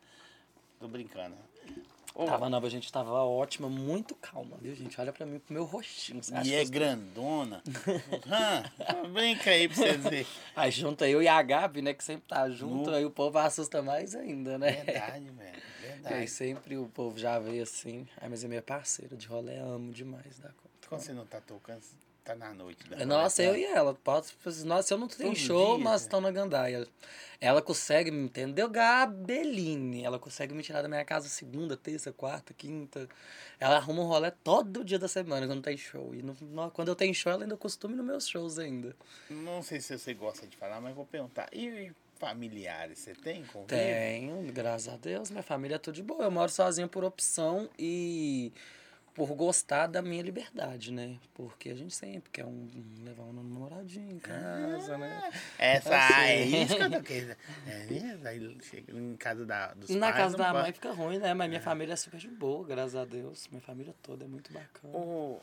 Tô 0.79 0.87
brincando. 0.87 1.35
Ô, 2.19 2.25
Tava 2.25 2.49
não, 2.49 2.59
a 2.59 2.69
gente 2.69 2.91
tava 2.91 3.13
ótima, 3.23 3.69
muito 3.69 4.13
calma, 4.13 4.57
viu, 4.61 4.75
gente? 4.75 4.99
Olha 4.99 5.13
pra 5.13 5.25
mim, 5.25 5.39
pro 5.39 5.53
meu 5.53 5.63
rostinho. 5.63 6.21
Você 6.21 6.35
acha 6.35 6.49
e 6.49 6.53
é 6.53 6.65
grandona. 6.65 7.63
Hã? 8.27 9.07
brinca 9.07 9.49
aí 9.51 9.69
pra 9.69 9.77
vocês 9.77 10.03
verem. 10.03 10.27
Aí 10.53 10.69
junta 10.69 11.07
eu 11.07 11.23
e 11.23 11.29
a 11.29 11.41
Gabi, 11.41 11.81
né? 11.81 11.93
Que 11.93 12.03
sempre 12.03 12.27
tá 12.27 12.49
junto, 12.49 12.89
Nu. 12.89 12.95
aí 12.97 13.05
o 13.05 13.09
povo 13.09 13.37
assusta 13.37 13.81
mais 13.81 14.15
ainda, 14.15 14.57
né? 14.57 14.83
Verdade, 14.83 15.29
velho. 15.29 15.57
E 15.57 15.61
aí 15.87 15.91
Verdade. 16.01 16.27
sempre 16.27 16.75
o 16.75 16.89
povo 16.89 17.17
já 17.17 17.39
veio 17.39 17.63
assim. 17.63 18.05
Ai, 18.19 18.27
mas 18.27 18.43
é 18.43 18.49
minha 18.49 18.61
parceira 18.61 19.15
de 19.15 19.25
rolê, 19.25 19.57
amo 19.57 19.93
demais 19.93 20.39
da 20.39 20.49
conta. 20.49 20.89
Quando 20.89 20.99
você 21.01 21.13
não 21.13 21.25
tá 21.25 21.39
tocando, 21.39 21.81
tá 22.33 22.35
na 22.35 22.53
noite. 22.53 22.87
da 22.89 23.05
Nossa, 23.05 23.43
eu 23.43 23.55
e 23.55 23.63
ela. 23.65 23.93
Posso, 23.95 24.33
nossa, 24.65 24.93
eu 24.93 24.97
não 24.97 25.07
tenho 25.07 25.29
Todo 25.29 25.39
show, 25.39 25.75
dia, 25.75 25.83
nós 25.83 26.01
né? 26.01 26.05
estamos 26.07 26.23
na 26.23 26.31
gandaia. 26.31 26.87
Ela 27.41 27.61
consegue 27.61 28.11
me 28.11 28.23
entender, 28.25 28.67
Gabeline. 28.67 30.03
Ela 30.03 30.19
consegue 30.19 30.53
me 30.53 30.61
tirar 30.61 30.81
da 30.81 30.87
minha 30.89 31.05
casa 31.05 31.29
segunda, 31.29 31.77
terça, 31.77 32.11
quarta, 32.11 32.53
quinta. 32.53 33.07
Ela 33.59 33.77
arruma 33.77 34.01
um 34.01 34.05
rolê 34.07 34.29
todo 34.31 34.83
dia 34.83 34.99
da 34.99 35.07
semana 35.07 35.47
quando 35.47 35.61
tem 35.61 35.77
show. 35.77 36.13
E 36.13 36.21
no- 36.21 36.35
quando 36.71 36.89
eu 36.89 36.95
tenho 36.95 37.13
show, 37.13 37.31
ela 37.31 37.43
ainda 37.43 37.55
costuma 37.57 37.95
nos 37.95 38.05
meus 38.05 38.27
shows 38.27 38.59
ainda. 38.59 38.95
Não 39.29 39.61
sei 39.63 39.79
se 39.79 39.97
você 39.97 40.13
gosta 40.13 40.45
de 40.47 40.57
falar, 40.57 40.81
mas 40.81 40.93
vou 40.93 41.05
perguntar. 41.05 41.47
E 41.53 41.91
familiares, 42.19 42.99
você 42.99 43.13
tem 43.13 43.45
convívio? 43.45 43.67
Tenho, 43.67 44.51
graças 44.51 44.93
a 44.93 44.97
Deus. 44.97 45.31
Minha 45.31 45.43
família 45.43 45.75
é 45.75 45.79
tudo 45.79 45.95
de 45.95 46.03
boa. 46.03 46.23
Eu 46.25 46.31
moro 46.31 46.51
sozinho 46.51 46.89
por 46.89 47.05
opção 47.05 47.69
e 47.79 48.51
por 49.19 49.35
gostar 49.35 49.87
da 49.87 50.01
minha 50.01 50.23
liberdade, 50.23 50.93
né? 50.93 51.17
Porque 51.33 51.69
a 51.69 51.75
gente 51.75 51.93
sempre 51.93 52.29
quer 52.31 52.45
um, 52.45 52.69
levar 53.03 53.23
um 53.23 53.33
namoradinho 53.33 54.11
em 54.15 54.19
casa, 54.19 54.97
né? 54.97 55.29
Essa 55.57 55.97
Assim. 55.97 56.15
é 56.21 56.41
isso 56.63 56.75
que 56.77 56.81
eu 56.83 56.89
tô 56.91 57.01
querendo. 57.01 57.35
É 57.67 57.85
mesmo? 57.85 58.25
Aí 58.27 58.57
chega 58.63 58.97
em 58.97 59.17
casa 59.17 59.45
da, 59.45 59.73
dos 59.73 59.89
Na 59.89 60.07
pais, 60.07 60.15
casa 60.23 60.37
da 60.37 60.51
pode. 60.51 60.63
mãe 60.63 60.71
fica 60.71 60.91
ruim, 60.93 61.17
né? 61.17 61.33
Mas 61.33 61.49
minha 61.49 61.59
família 61.59 61.91
é 61.91 61.95
super 61.97 62.17
de 62.17 62.29
boa, 62.29 62.65
graças 62.65 62.95
a 62.95 63.03
Deus. 63.03 63.45
Minha 63.49 63.61
família 63.61 63.93
toda 64.01 64.23
é 64.23 64.27
muito 64.29 64.53
bacana. 64.53 64.95
Ô, 64.97 65.41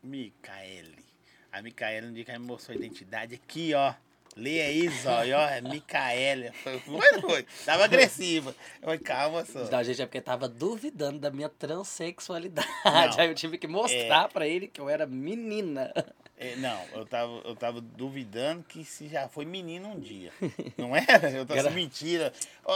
Micaele. 0.00 1.04
A 1.50 1.60
Micaele, 1.60 2.06
no 2.06 2.12
dia 2.12 2.24
que 2.24 2.30
ela 2.30 2.38
me 2.38 2.46
mostrou 2.46 2.72
a 2.74 2.78
identidade, 2.78 3.34
aqui, 3.34 3.74
ó. 3.74 3.92
Lê 4.36 4.62
aí, 4.62 4.88
Zóio, 4.88 5.36
ó. 5.36 5.48
É 5.48 5.60
Micaele. 5.60 6.50
Foi, 6.62 6.78
foi, 6.80 7.20
foi. 7.20 7.46
Tava 7.64 7.84
agressiva. 7.84 8.50
Eu 8.80 8.84
falei, 8.84 8.98
calma, 8.98 9.44
só. 9.44 9.64
Da 9.64 9.82
gente 9.82 10.00
é 10.00 10.06
porque 10.06 10.20
tava 10.20 10.48
duvidando 10.48 11.18
da 11.18 11.30
minha 11.30 11.48
transexualidade. 11.48 12.68
Não. 12.84 13.20
Aí 13.20 13.28
eu 13.28 13.34
tive 13.34 13.58
que 13.58 13.66
mostrar 13.66 14.28
pra 14.28 14.46
ele 14.46 14.66
que 14.68 14.80
eu 14.80 14.88
era 14.88 15.06
menina. 15.06 15.92
É, 16.38 16.56
não, 16.56 16.82
eu 16.94 17.06
tava, 17.06 17.32
eu 17.44 17.54
tava 17.54 17.80
duvidando 17.80 18.64
que 18.64 18.84
se 18.84 19.06
já 19.06 19.28
foi 19.28 19.44
menino 19.44 19.88
um 19.90 20.00
dia. 20.00 20.32
Não 20.76 20.96
era? 20.96 21.30
Eu 21.30 21.46
tô 21.46 21.54
Era- 21.54 21.70
mentira. 21.70 22.32
Ó, 22.64 22.74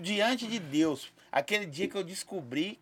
Diante 0.00 0.46
de 0.46 0.58
Deus, 0.60 1.08
aquele 1.32 1.66
dia 1.66 1.88
que 1.88 1.96
eu 1.96 2.04
descobri 2.04 2.78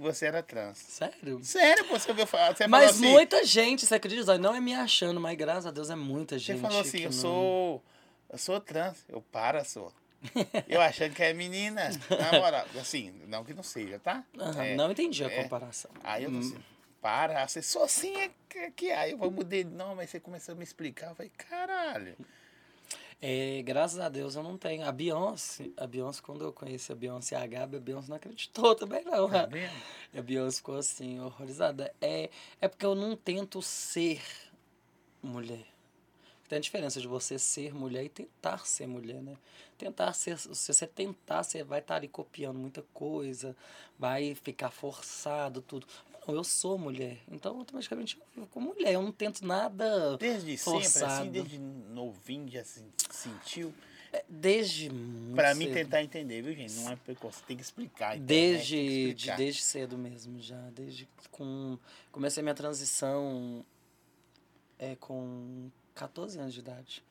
que 0.00 0.06
você 0.06 0.26
era 0.26 0.42
trans. 0.42 0.78
Sério? 0.78 1.40
Sério, 1.44 1.86
você 1.88 2.10
ouviu 2.10 2.26
falar? 2.26 2.56
Você 2.56 2.66
Mas 2.66 2.90
assim, 2.92 3.10
muita 3.12 3.44
gente, 3.44 3.84
você 3.86 3.94
acredita? 3.94 4.38
Não 4.38 4.54
é 4.54 4.60
me 4.60 4.74
achando, 4.74 5.20
mas 5.20 5.36
graças 5.36 5.66
a 5.66 5.70
Deus 5.70 5.90
é 5.90 5.94
muita 5.96 6.38
Você 6.38 6.46
gente. 6.54 6.60
falou 6.60 6.80
assim, 6.80 6.98
eu 6.98 7.04
não- 7.04 7.12
sou. 7.12 7.84
Eu 8.30 8.38
sou 8.38 8.60
trans. 8.60 9.04
Eu 9.08 9.20
para, 9.20 9.62
sou. 9.64 9.92
Eu 10.68 10.80
achando 10.82 11.14
que 11.14 11.22
é 11.22 11.32
menina. 11.32 11.88
Na 12.10 12.32
moral. 12.38 12.66
Assim, 12.78 13.10
não 13.26 13.42
que 13.44 13.54
não 13.54 13.62
seja, 13.62 13.98
tá? 13.98 14.22
Aham, 14.38 14.62
É, 14.64 14.76
não 14.76 14.90
entendi 14.90 15.24
a 15.24 15.28
é. 15.30 15.42
comparação. 15.42 15.90
Aí 16.04 16.24
eu 16.24 16.30
tô 16.30 16.36
Hum, 16.36 16.40
assim, 16.40 16.64
para, 17.00 17.48
você 17.48 17.62
sou 17.62 17.82
assim, 17.84 18.14
é 18.16 18.30
que- 18.48 18.70
que 18.72 18.90
aí 18.92 19.12
eu 19.12 19.18
vou 19.18 19.30
mudar. 19.30 19.64
Não, 19.64 19.94
mas 19.96 20.10
você 20.10 20.20
começou 20.20 20.52
a 20.54 20.56
me 20.56 20.62
explicar. 20.64 21.08
Eu 21.10 21.14
falei, 21.14 21.32
caralho. 21.36 22.16
É, 23.22 23.60
graças 23.62 23.98
a 24.00 24.08
Deus 24.08 24.34
eu 24.34 24.42
não 24.42 24.56
tenho. 24.56 24.84
A 24.86 24.92
Beyoncé, 24.92 25.70
a 25.76 25.86
Beyoncé, 25.86 26.22
quando 26.22 26.42
eu 26.42 26.52
conheci 26.52 26.90
a 26.90 26.94
Beyoncé 26.94 27.34
e 27.34 27.38
a 27.38 27.46
Gabi, 27.46 27.76
a 27.76 27.80
Beyoncé 27.80 28.08
não 28.08 28.16
acreditou 28.16 28.74
também, 28.74 29.04
não. 29.04 29.28
Tá 29.28 29.44
vendo? 29.46 29.72
E 30.12 30.18
a 30.18 30.22
Beyoncé 30.22 30.56
ficou 30.56 30.76
assim, 30.76 31.20
horrorizada. 31.20 31.92
É, 32.00 32.30
é 32.60 32.68
porque 32.68 32.86
eu 32.86 32.94
não 32.94 33.14
tento 33.14 33.60
ser 33.60 34.22
mulher. 35.22 35.66
Tem 36.48 36.56
a 36.56 36.60
diferença 36.60 37.00
de 37.00 37.06
você 37.06 37.38
ser 37.38 37.72
mulher 37.72 38.04
e 38.04 38.08
tentar 38.08 38.66
ser 38.66 38.86
mulher, 38.86 39.22
né? 39.22 39.36
Tentar 39.78 40.12
ser, 40.14 40.36
se 40.36 40.72
você 40.72 40.84
tentar, 40.84 41.44
você 41.44 41.62
vai 41.62 41.78
estar 41.78 41.94
ali 41.94 42.08
copiando 42.08 42.58
muita 42.58 42.82
coisa, 42.92 43.56
vai 43.96 44.34
ficar 44.34 44.70
forçado, 44.70 45.62
tudo. 45.62 45.86
Não, 46.26 46.34
eu 46.34 46.44
sou 46.44 46.78
mulher, 46.78 47.18
então 47.30 47.56
automaticamente 47.58 48.16
eu 48.16 48.22
vivo 48.34 48.46
como 48.52 48.74
mulher. 48.74 48.92
Eu 48.92 49.02
não 49.02 49.12
tento 49.12 49.44
nada 49.46 50.16
Desde 50.16 50.56
sempre, 50.56 50.80
forçado. 50.82 51.12
assim, 51.12 51.30
desde 51.30 51.58
novinho 51.58 52.48
já 52.48 52.64
se 52.64 52.84
sentiu. 53.10 53.72
É, 54.12 54.24
Desde 54.28 54.90
muito 54.90 55.36
Pra 55.36 55.54
mim 55.54 55.72
tentar 55.72 56.02
entender, 56.02 56.42
viu, 56.42 56.52
gente? 56.54 56.74
Não 56.80 56.90
é 56.90 56.96
preconceito, 56.96 57.46
tem 57.46 57.56
que 57.56 57.62
explicar. 57.62 58.16
internet 58.16 58.26
Desde, 58.26 58.76
tem 58.76 58.86
que 58.88 58.94
de, 58.94 59.08
explicar. 59.10 59.36
desde 59.36 59.62
cedo 59.62 59.98
mesmo, 59.98 60.40
já. 60.40 60.60
Desde 60.70 61.08
com. 61.30 61.78
Comecei 62.10 62.42
minha 62.42 62.54
transição 62.54 63.64
é, 64.78 64.96
com 64.96 65.70
14 65.94 66.38
anos 66.40 66.54
de 66.54 66.60
idade. 66.60 67.04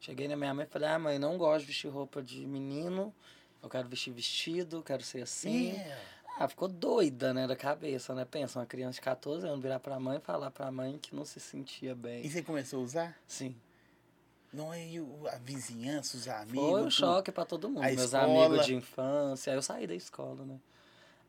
Cheguei 0.00 0.26
na 0.28 0.36
minha 0.36 0.52
mãe 0.54 0.64
e 0.64 0.68
falei, 0.68 0.88
ah, 0.88 0.98
mãe, 0.98 1.18
não 1.18 1.36
gosto 1.38 1.60
de 1.60 1.66
vestir 1.66 1.88
roupa 1.88 2.22
de 2.22 2.44
menino. 2.46 3.14
Eu 3.62 3.68
quero 3.68 3.88
vestir 3.88 4.12
vestido, 4.12 4.82
quero 4.82 5.02
ser 5.02 5.22
assim. 5.22 5.70
É. 5.70 5.98
Ah, 6.40 6.46
ficou 6.46 6.68
doida, 6.68 7.34
né, 7.34 7.46
da 7.46 7.56
cabeça, 7.56 8.14
né? 8.14 8.24
Pensa, 8.24 8.60
uma 8.60 8.66
criança 8.66 8.92
de 8.94 9.00
14 9.00 9.46
anos 9.46 9.60
virar 9.60 9.80
pra 9.80 9.98
mãe 9.98 10.18
e 10.18 10.20
falar 10.20 10.50
pra 10.52 10.70
mãe 10.70 10.96
que 10.98 11.14
não 11.14 11.24
se 11.24 11.40
sentia 11.40 11.92
E 11.92 11.94
bem. 11.94 12.28
você 12.30 12.42
começou 12.42 12.80
a 12.80 12.82
usar? 12.84 13.18
Sim. 13.26 13.56
Não 14.52 14.72
é 14.72 14.86
e 14.86 14.98
a 15.30 15.36
vizinhança, 15.38 16.16
os 16.16 16.28
amigos. 16.28 16.70
Foi 16.70 16.82
um 16.82 16.90
choque 16.90 17.32
pra 17.32 17.44
todo 17.44 17.68
mundo. 17.68 17.82
A 17.82 17.88
meus 17.90 18.02
escola. 18.02 18.46
amigos 18.46 18.66
de 18.66 18.74
infância. 18.74 19.52
Aí 19.52 19.58
eu 19.58 19.62
saí 19.62 19.86
da 19.86 19.94
escola, 19.94 20.44
né? 20.44 20.58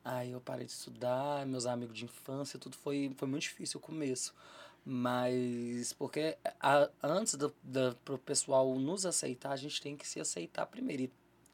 Aí 0.05 0.31
eu 0.31 0.39
parei 0.39 0.65
de 0.65 0.71
estudar, 0.71 1.45
meus 1.45 1.65
amigos 1.65 1.97
de 1.97 2.05
infância, 2.05 2.57
tudo 2.57 2.77
foi, 2.77 3.11
foi 3.17 3.27
muito 3.27 3.41
difícil 3.43 3.79
o 3.79 3.83
começo. 3.83 4.33
Mas 4.85 5.91
porque 5.93 6.37
a- 6.59 6.89
antes 7.03 7.35
do, 7.35 7.53
da, 7.61 7.93
pro 8.05 8.17
pessoal 8.17 8.73
nos 8.75 9.05
aceitar, 9.05 9.51
a 9.51 9.55
gente 9.57 9.81
tem 9.81 9.97
que 9.97 10.07
se 10.07 10.19
aceitar 10.19 10.65
primeiro. 10.67 11.03
E, 11.03 11.11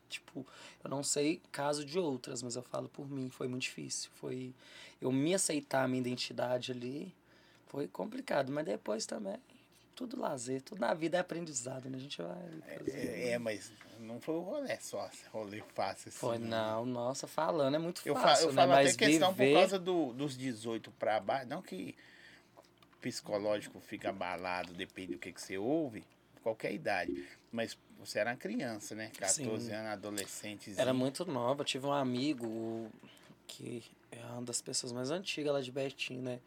tipo, 0.09 0.45
eu 0.83 0.89
não 0.89 1.03
sei 1.03 1.41
caso 1.51 1.85
de 1.85 1.99
outras, 1.99 2.41
mas 2.41 2.55
eu 2.55 2.63
falo 2.63 2.89
por 2.89 3.09
mim, 3.09 3.29
foi 3.29 3.47
muito 3.47 3.63
difícil. 3.63 4.09
Foi 4.15 4.53
eu 5.01 5.11
me 5.11 5.33
aceitar 5.33 5.83
a 5.83 5.87
minha 5.87 6.01
identidade 6.01 6.71
ali, 6.71 7.13
foi 7.67 7.87
complicado, 7.87 8.51
mas 8.51 8.65
depois 8.65 9.05
também 9.05 9.39
tudo 9.95 10.19
lazer, 10.19 10.61
tudo 10.61 10.79
na 10.79 10.93
vida 10.93 11.17
é 11.17 11.21
aprendizado, 11.21 11.89
né? 11.89 11.97
A 11.97 12.01
gente 12.01 12.21
vai 12.21 12.77
fazer. 12.77 12.97
É, 12.97 13.29
é, 13.29 13.37
mas 13.37 13.71
não 13.99 14.19
foi 14.19 14.35
o 14.35 14.41
rolê 14.41 14.77
só, 14.77 15.09
rolê 15.31 15.63
fácil 15.73 16.09
assim. 16.09 16.17
Foi, 16.17 16.37
não, 16.37 16.85
nossa, 16.85 17.27
falando 17.27 17.75
é 17.75 17.79
muito 17.79 18.01
Eu, 18.05 18.13
fa 18.13 18.21
fácil, 18.21 18.47
eu 18.47 18.49
né? 18.49 18.55
falo 18.55 18.71
Mas 18.73 18.93
até 18.93 19.05
questão 19.05 19.31
viver... 19.31 19.53
por 19.53 19.59
causa 19.59 19.79
do, 19.79 20.13
dos 20.13 20.37
18 20.37 20.91
pra 20.91 21.19
baixo. 21.19 21.47
Não 21.47 21.61
que 21.61 21.95
psicológico 23.01 23.79
fica 23.79 24.09
abalado, 24.09 24.73
depende 24.73 25.13
do 25.13 25.19
que, 25.19 25.31
que 25.31 25.41
você 25.41 25.57
ouve, 25.57 26.03
qualquer 26.43 26.73
idade. 26.73 27.27
Mas 27.51 27.77
você 27.99 28.19
era 28.19 28.31
uma 28.31 28.37
criança, 28.37 28.95
né? 28.95 29.11
14 29.17 29.65
Sim. 29.65 29.71
anos, 29.71 29.91
adolescente. 29.91 30.73
Era 30.77 30.93
muito 30.93 31.25
nova. 31.25 31.61
Eu 31.61 31.65
tive 31.65 31.85
um 31.85 31.93
amigo 31.93 32.91
que 33.47 33.83
é 34.11 34.23
uma 34.25 34.41
das 34.41 34.61
pessoas 34.61 34.91
mais 34.91 35.11
antigas 35.11 35.53
lá 35.53 35.61
de 35.61 35.71
Betim, 35.71 36.17
né? 36.17 36.39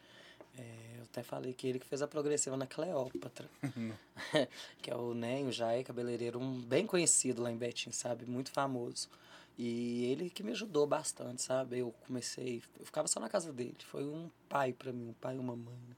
É, 0.56 0.98
eu 0.98 1.04
até 1.04 1.22
falei 1.22 1.52
que 1.52 1.66
ele 1.66 1.78
que 1.78 1.86
fez 1.86 2.02
a 2.02 2.08
progressiva 2.08 2.56
na 2.56 2.66
Cleópatra. 2.66 3.48
que 4.82 4.90
é 4.90 4.96
o 4.96 5.14
Nenho, 5.14 5.52
já 5.52 5.72
é 5.72 5.82
cabeleireiro, 5.82 6.38
um 6.38 6.60
bem 6.60 6.86
conhecido 6.86 7.42
lá 7.42 7.50
em 7.50 7.56
Betim, 7.56 7.92
sabe? 7.92 8.26
Muito 8.26 8.50
famoso. 8.50 9.08
E 9.56 10.04
ele 10.04 10.30
que 10.30 10.44
me 10.44 10.52
ajudou 10.52 10.86
bastante, 10.86 11.42
sabe? 11.42 11.78
Eu 11.78 11.92
comecei, 12.06 12.62
eu 12.78 12.86
ficava 12.86 13.08
só 13.08 13.18
na 13.18 13.28
casa 13.28 13.52
dele. 13.52 13.76
Foi 13.90 14.04
um 14.04 14.30
pai 14.48 14.72
pra 14.72 14.92
mim, 14.92 15.08
um 15.08 15.14
pai 15.14 15.34
e 15.34 15.38
uma 15.38 15.56
mãe. 15.56 15.74
né? 15.88 15.96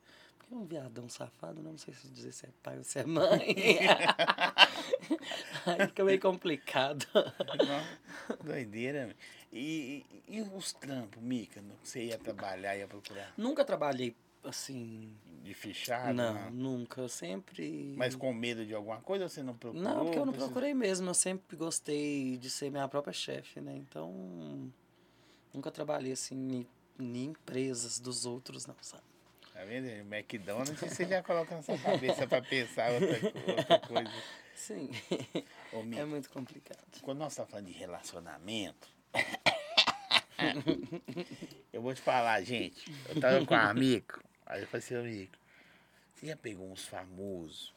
É 0.51 0.55
um 0.55 0.65
viadão 0.65 1.09
safado, 1.09 1.63
né? 1.63 1.71
não 1.71 1.79
sei 1.79 1.95
se 1.95 2.09
dizer 2.09 2.33
se 2.33 2.47
é 2.47 2.49
pai 2.63 2.79
ou 2.79 2.85
se 2.85 2.99
é 2.99 3.05
mãe. 3.07 3.55
Aí 5.67 5.87
fica 5.87 6.05
meio 6.05 6.21
complicado. 6.21 7.07
Não, 7.15 8.37
Doideira. 8.45 9.15
E, 9.53 10.05
e, 10.29 10.39
e 10.39 10.43
os 10.43 10.73
trampos, 10.73 11.23
Mica? 11.23 11.63
Você 11.83 12.05
ia 12.07 12.19
trabalhar, 12.19 12.77
ia 12.77 12.87
procurar 12.89 13.33
Nunca 13.37 13.65
trabalhei 13.65 14.17
assim. 14.43 15.15
de 15.43 15.55
fichado? 15.55 16.15
não, 16.15 16.51
nunca. 16.51 17.03
Eu 17.03 17.09
sempre. 17.09 17.95
Mas 17.97 18.15
com 18.17 18.33
medo 18.33 18.65
de 18.67 18.75
alguma 18.75 19.01
coisa 19.01 19.25
ou 19.25 19.29
você 19.29 19.43
não 19.43 19.55
procurou? 19.57 19.85
Não, 19.85 20.05
porque 20.05 20.19
eu 20.19 20.25
não 20.27 20.33
Precisa- 20.33 20.51
procurei 20.53 20.75
mesmo. 20.75 21.09
Eu 21.11 21.15
sempre 21.15 21.57
gostei 21.57 22.37
de 22.39 22.51
ser 22.51 22.71
minha 22.71 22.89
própria 22.89 23.13
chefe, 23.13 23.61
né? 23.61 23.75
Então, 23.77 24.73
nunca 25.55 25.71
trabalhei 25.71 26.13
assim 26.13 26.67
em, 26.99 27.05
em 27.05 27.25
empresas 27.27 28.01
dos 28.01 28.27
outros, 28.27 28.67
não, 28.67 28.75
sabe? 28.81 29.05
Tá 29.61 29.67
vendo? 29.67 29.89
McDonald's 30.11 30.81
você 30.81 31.05
já 31.05 31.23
coloca 31.23 31.55
na 31.55 31.63
sua 31.63 31.77
cabeça 31.77 32.27
pra 32.27 32.41
pensar 32.41 32.93
outra, 32.93 33.21
outra 33.47 33.79
coisa. 33.81 34.11
Sim, 34.55 34.91
Ô, 35.71 35.81
é 35.81 36.05
muito 36.07 36.31
complicado. 36.31 36.79
quando 37.03 37.19
nós 37.19 37.33
estamos 37.33 37.51
falando 37.51 37.67
de 37.67 37.73
relacionamento, 37.73 38.89
eu 41.71 41.83
vou 41.83 41.95
te 41.95 42.01
falar, 42.01 42.41
gente. 42.41 42.91
Eu 43.07 43.21
tava 43.21 43.45
com 43.45 43.55
um 43.55 43.59
amigo, 43.59 44.23
aí 44.47 44.63
eu 44.63 44.67
falei 44.67 44.83
assim, 44.83 44.95
amigo, 44.95 45.33
você 46.15 46.29
já 46.29 46.37
pegou 46.39 46.73
uns 46.73 46.87
famosos? 46.87 47.75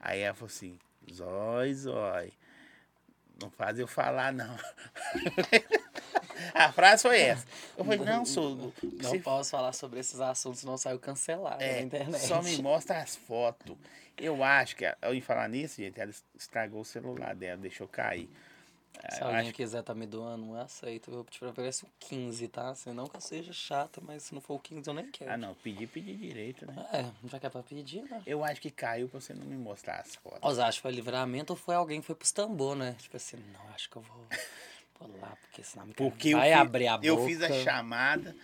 Aí 0.00 0.20
ela 0.20 0.34
falou 0.34 0.46
assim, 0.46 0.78
zói, 1.12 1.74
zói. 1.74 2.32
Não 3.38 3.50
faz 3.50 3.78
eu 3.78 3.86
falar, 3.86 4.32
não. 4.32 4.56
A 6.54 6.72
frase 6.72 7.02
foi 7.02 7.20
essa. 7.20 7.46
Eu 7.76 7.84
falei, 7.84 8.00
não, 8.00 8.24
sou. 8.24 8.56
Não 8.56 8.72
você- 9.00 9.18
posso 9.18 9.50
falar 9.50 9.72
sobre 9.72 10.00
esses 10.00 10.20
assuntos, 10.20 10.64
não 10.64 10.76
saiu 10.76 10.98
cancelado 10.98 11.58
na 11.58 11.64
é, 11.64 11.80
internet. 11.82 12.26
só 12.26 12.42
me 12.42 12.56
mostra 12.62 12.98
as 13.00 13.16
fotos. 13.16 13.76
Eu 14.16 14.42
acho 14.44 14.76
que, 14.76 14.84
ao 14.84 15.20
falar 15.22 15.48
nisso, 15.48 15.76
gente, 15.82 16.00
ela 16.00 16.12
estragou 16.38 16.80
o 16.82 16.84
celular 16.84 17.34
dela, 17.34 17.56
deixou 17.56 17.88
cair. 17.88 18.28
Se 19.10 19.20
Eu 19.20 19.26
alguém 19.28 19.40
acho 19.40 19.52
quiser 19.52 19.82
tá 19.82 19.94
me 19.94 20.06
doando, 20.06 20.46
eu 20.54 20.60
aceito. 20.60 21.10
Eu 21.10 21.24
te 21.24 21.44
ofereço 21.44 21.86
o 21.86 21.88
15, 21.98 22.46
tá? 22.48 22.68
Assim, 22.68 22.92
não 22.92 23.06
que 23.06 23.16
eu 23.16 23.20
seja 23.20 23.52
chata, 23.52 24.00
mas 24.00 24.22
se 24.24 24.34
não 24.34 24.40
for 24.40 24.54
o 24.54 24.58
15, 24.60 24.88
eu 24.88 24.94
nem 24.94 25.10
quero. 25.10 25.32
Ah, 25.32 25.36
não, 25.36 25.54
pedir, 25.54 25.88
pedir 25.88 26.16
direito, 26.16 26.66
né? 26.66 26.86
É, 26.92 27.28
já 27.28 27.40
que 27.40 27.46
é 27.46 27.50
pra 27.50 27.62
pedir, 27.62 28.02
né? 28.02 28.22
Eu 28.26 28.44
acho 28.44 28.60
que 28.60 28.70
caiu 28.70 29.08
pra 29.08 29.20
você 29.20 29.34
não 29.34 29.44
me 29.44 29.56
mostrar 29.56 29.96
as 30.00 30.14
fotos. 30.14 30.38
Os 30.48 30.58
acho 30.58 30.78
que 30.78 30.82
foi 30.82 30.92
livramento 30.92 31.52
ou 31.52 31.56
foi 31.56 31.74
alguém 31.74 32.00
que 32.00 32.06
foi 32.06 32.14
pros 32.14 32.30
tambor, 32.32 32.76
né? 32.76 32.94
Tipo 32.98 33.16
assim, 33.16 33.38
não, 33.52 33.74
acho 33.74 33.90
que 33.90 33.96
eu 33.96 34.02
vou, 34.02 34.26
porque 35.40 35.62
senão 35.62 35.86
me 35.86 35.94
Porque 35.94 36.30
eu, 36.30 36.38
vai 36.38 36.48
fi- 36.48 36.54
abrir 36.54 36.86
a 36.88 36.96
boca. 36.96 37.06
eu 37.06 37.24
fiz 37.26 37.40
a 37.42 37.48
chamada 37.62 38.34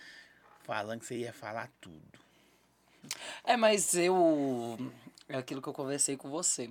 falando 0.63 0.99
que 0.99 1.05
você 1.05 1.17
ia 1.17 1.33
falar 1.33 1.69
tudo. 1.81 2.19
É, 3.43 3.55
mas 3.57 3.95
eu. 3.95 4.77
É 5.27 5.37
aquilo 5.37 5.61
que 5.61 5.69
eu 5.69 5.73
conversei 5.73 6.17
com 6.17 6.29
você. 6.29 6.69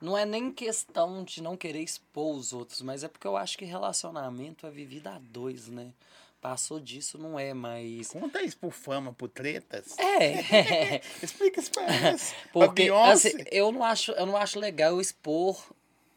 Não 0.00 0.16
é 0.16 0.24
nem 0.24 0.52
questão 0.52 1.24
de 1.24 1.42
não 1.42 1.56
querer 1.56 1.82
expor 1.82 2.36
os 2.36 2.52
outros, 2.52 2.82
mas 2.82 3.02
é 3.02 3.08
porque 3.08 3.26
eu 3.26 3.36
acho 3.36 3.58
que 3.58 3.64
relacionamento 3.64 4.66
é 4.66 4.70
vivido 4.70 5.08
a 5.08 5.18
dois, 5.18 5.68
né? 5.68 5.92
Passou 6.40 6.78
disso, 6.78 7.18
não 7.18 7.36
é 7.38 7.52
mais. 7.52 8.08
Conta 8.12 8.40
isso 8.42 8.56
por 8.58 8.70
fama, 8.70 9.12
por 9.12 9.28
tretas. 9.28 9.98
É. 9.98 11.00
Explica 11.20 11.60
isso 11.60 11.70
pra. 11.72 11.84
Pra 11.88 12.18
Porque 12.52 12.88
assim, 12.90 13.32
eu 13.50 13.72
não 13.72 13.82
acho, 13.82 14.12
eu 14.12 14.24
não 14.24 14.36
acho 14.36 14.58
legal 14.60 14.92
eu 14.92 15.00
expor 15.00 15.60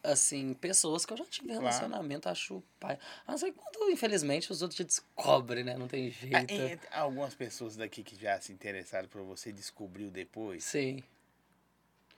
assim 0.04 0.54
pessoas 0.54 1.06
que 1.06 1.14
eu 1.14 1.18
já 1.18 1.26
tive 1.26 1.48
Claro. 1.48 1.62
relacionamento, 1.64 2.30
acho 2.30 2.64
pai. 2.80 2.98
A 3.26 3.32
não 3.32 3.38
ser 3.38 3.52
quando 3.54 3.90
infelizmente 3.92 4.52
os 4.52 4.62
outros 4.62 4.76
te 4.78 4.84
descobrem, 4.84 5.64
né? 5.64 5.78
Não 5.78 5.88
tem 5.88 6.10
jeito. 6.10 6.36
Ah, 6.36 6.46
e 6.54 6.80
algumas 6.92 7.36
pessoas 7.36 7.76
daqui 7.76 8.04
que 8.04 8.16
já 8.16 8.40
se 8.40 8.52
interessaram 8.52 9.08
por 9.08 9.22
você 9.24 9.52
descobriu 9.52 10.10
depois. 10.10 10.64
Sim. 10.64 11.04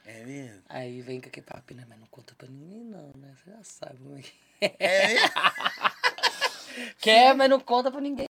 É 0.05 0.23
mesmo? 0.25 0.61
Aí 0.67 1.01
vem 1.01 1.21
com 1.21 1.29
aquele 1.29 1.45
papo, 1.45 1.73
né? 1.73 1.85
Mas 1.87 1.99
não 1.99 2.07
conta 2.07 2.35
pra 2.35 2.47
ninguém 2.47 2.83
não, 2.83 3.11
né? 3.15 3.33
Você 3.37 3.51
já 3.51 3.63
sabe 3.63 3.97
como 3.97 4.17
é 4.17 4.21
que 4.21 4.33
É 4.79 5.07
mesmo? 5.07 5.29
Quer, 6.99 7.35
mas 7.35 7.49
não 7.49 7.59
conta 7.59 7.91
pra 7.91 8.01
ninguém. 8.01 8.25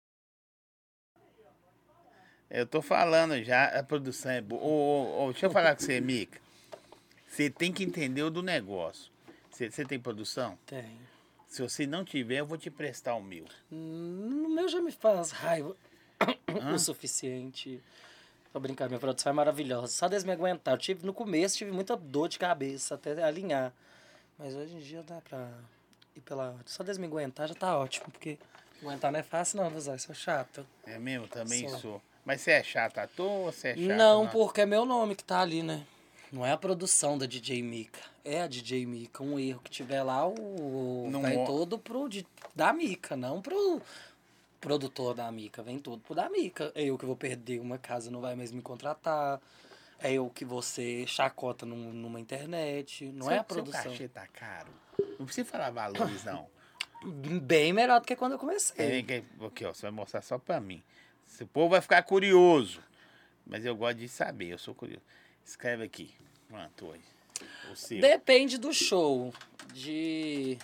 Eu 2.49 2.65
tô 2.65 2.81
falando 2.81 3.41
já, 3.43 3.65
a 3.79 3.83
produção 3.83 4.31
é 4.31 4.41
boa. 4.41 4.61
Ô, 4.61 4.67
ô, 4.67 5.23
ô, 5.27 5.31
deixa 5.31 5.45
eu 5.45 5.51
falar 5.51 5.75
com 5.75 5.81
você, 5.81 6.01
Mica. 6.01 6.41
Você 7.27 7.49
tem 7.49 7.71
que 7.71 7.83
entender 7.83 8.23
o 8.23 8.29
do 8.29 8.43
negócio. 8.43 9.10
Você, 9.69 9.85
tem 9.85 9.99
produção? 9.99 10.57
Tem. 10.65 10.97
Se 11.47 11.61
você 11.61 11.85
não 11.85 12.05
tiver, 12.05 12.39
eu 12.39 12.45
vou 12.45 12.57
te 12.57 12.69
prestar 12.69 13.15
o 13.15 13.21
meu. 13.21 13.45
No 13.69 14.49
meu 14.49 14.69
já 14.69 14.81
me 14.81 14.91
faz 14.91 15.31
raiva 15.31 15.75
Hã? 16.49 16.73
o 16.73 16.79
suficiente. 16.79 17.81
Tô 18.53 18.59
brincando, 18.59 18.89
minha 18.89 18.99
produção 18.99 19.31
é 19.31 19.33
maravilhosa. 19.33 19.87
Só 19.87 20.07
desde 20.07 20.27
me 20.27 20.33
aguentar. 20.33 20.73
Eu 20.73 20.77
tive, 20.77 21.05
no 21.05 21.13
começo 21.13 21.57
tive 21.57 21.71
muita 21.71 21.95
dor 21.95 22.27
de 22.27 22.39
cabeça 22.39 22.95
até 22.95 23.21
alinhar. 23.23 23.73
Mas 24.37 24.55
hoje 24.55 24.75
em 24.75 24.79
dia 24.79 25.03
dá 25.03 25.21
pra 25.21 25.49
ir 26.15 26.21
pela. 26.21 26.57
Só 26.65 26.83
desde 26.83 27.01
me 27.01 27.07
aguentar 27.07 27.47
já 27.47 27.55
tá 27.55 27.77
ótimo, 27.77 28.11
porque 28.11 28.37
aguentar 28.81 29.11
não 29.11 29.19
é 29.19 29.23
fácil, 29.23 29.61
não, 29.61 29.69
Luzai. 29.69 29.99
Sou 29.99 30.15
chato. 30.15 30.65
É 30.85 30.97
mesmo? 30.97 31.27
Também 31.27 31.67
Sou. 31.69 31.79
sou. 31.79 32.01
Mas 32.25 32.41
você 32.41 32.51
é 32.51 32.63
chato 32.63 32.97
à 32.97 33.07
toa 33.07 33.31
ou 33.31 33.51
você 33.51 33.69
é 33.69 33.75
chato? 33.75 33.97
não, 33.97 34.27
porque 34.27 34.61
é 34.61 34.65
meu 34.65 34.85
nome 34.85 35.15
que 35.15 35.23
tá 35.23 35.41
ali, 35.41 35.63
né? 35.63 35.85
Não 36.31 36.45
é 36.45 36.51
a 36.51 36.57
produção 36.57 37.17
da 37.17 37.25
DJ 37.25 37.61
Mika. 37.61 37.99
É 38.23 38.41
a 38.41 38.47
DJ 38.47 38.85
Mika. 38.85 39.21
Um 39.23 39.37
erro 39.37 39.59
que 39.63 39.69
tiver 39.69 40.01
lá, 40.03 40.25
o 40.27 41.07
Não 41.11 41.21
vai 41.21 41.43
todo 41.45 41.77
pro 41.77 42.07
di- 42.07 42.25
da 42.55 42.71
Mika, 42.71 43.15
não 43.17 43.41
pro 43.41 43.81
produtor 44.61 45.13
da 45.13 45.29
Mika. 45.31 45.61
Vem 45.61 45.77
tudo 45.79 46.01
pro 46.03 46.15
da 46.15 46.29
Mika. 46.29 46.71
É 46.73 46.83
eu 46.85 46.97
que 46.97 47.05
vou 47.05 47.15
perder 47.15 47.59
uma 47.59 47.77
casa, 47.77 48.09
não 48.09 48.21
vai 48.21 48.35
mais 48.35 48.51
me 48.51 48.61
contratar. 48.61 49.41
É 49.99 50.13
eu 50.13 50.29
que 50.29 50.45
você 50.45 51.05
chacota 51.05 51.65
num- 51.65 51.91
numa 51.93 52.19
internet. 52.19 53.05
Não 53.11 53.25
Seu- 53.27 53.35
é 53.35 53.37
a 53.39 53.43
produção. 53.43 53.81
Seu 53.81 53.91
cachê 53.91 54.07
tá 54.07 54.25
caro. 54.27 54.69
Não 55.19 55.25
precisa 55.25 55.49
falar 55.49 55.69
valores, 55.71 56.23
não. 56.23 56.47
Bem 57.43 57.73
melhor 57.73 57.99
do 57.99 58.07
que 58.07 58.15
quando 58.15 58.33
eu 58.33 58.39
comecei. 58.39 59.03
Que- 59.03 59.23
Aqui, 59.45 59.65
ó, 59.65 59.73
você 59.73 59.81
vai 59.83 59.91
mostrar 59.91 60.21
só 60.21 60.37
pra 60.37 60.59
mim. 60.61 60.81
Esse 61.27 61.45
povo 61.45 61.69
vai 61.69 61.81
ficar 61.81 62.01
curioso. 62.03 62.81
Mas 63.45 63.65
eu 63.65 63.75
gosto 63.75 63.97
de 63.97 64.07
saber, 64.07 64.49
eu 64.53 64.57
sou 64.57 64.73
curioso. 64.73 65.03
Escreve 65.45 65.83
aqui. 65.83 66.13
Pronto, 66.47 66.91
aí. 66.91 67.01
O 67.71 67.75
seu. 67.75 67.99
Depende 68.01 68.57
do 68.57 68.73
show. 68.73 69.33
De. 69.73 70.57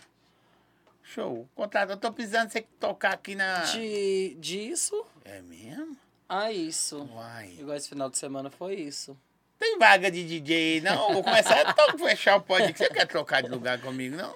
Show. 1.03 1.47
Contrato, 1.55 1.91
eu 1.91 1.97
tô 1.97 2.11
precisando 2.11 2.49
você 2.51 2.61
tocar 2.79 3.13
aqui 3.13 3.35
na. 3.35 3.63
De. 3.63 4.35
Disso 4.39 5.05
É 5.23 5.41
mesmo? 5.41 5.97
a 6.27 6.51
isso. 6.51 7.07
Uai. 7.13 7.55
Igual 7.59 7.77
esse 7.77 7.89
final 7.89 8.09
de 8.09 8.17
semana 8.17 8.49
foi 8.49 8.75
isso. 8.75 9.17
Tem 9.59 9.77
vaga 9.79 10.11
de 10.11 10.23
DJ, 10.23 10.81
não? 10.81 11.13
Vou 11.13 11.23
começar 11.23 11.61
a 11.67 11.97
fechar 11.97 12.35
o 12.37 12.41
podcast. 12.41 12.77
Você 12.77 12.89
quer 12.93 13.07
trocar 13.07 13.41
de 13.41 13.49
lugar 13.49 13.79
comigo, 13.81 14.15
não? 14.15 14.35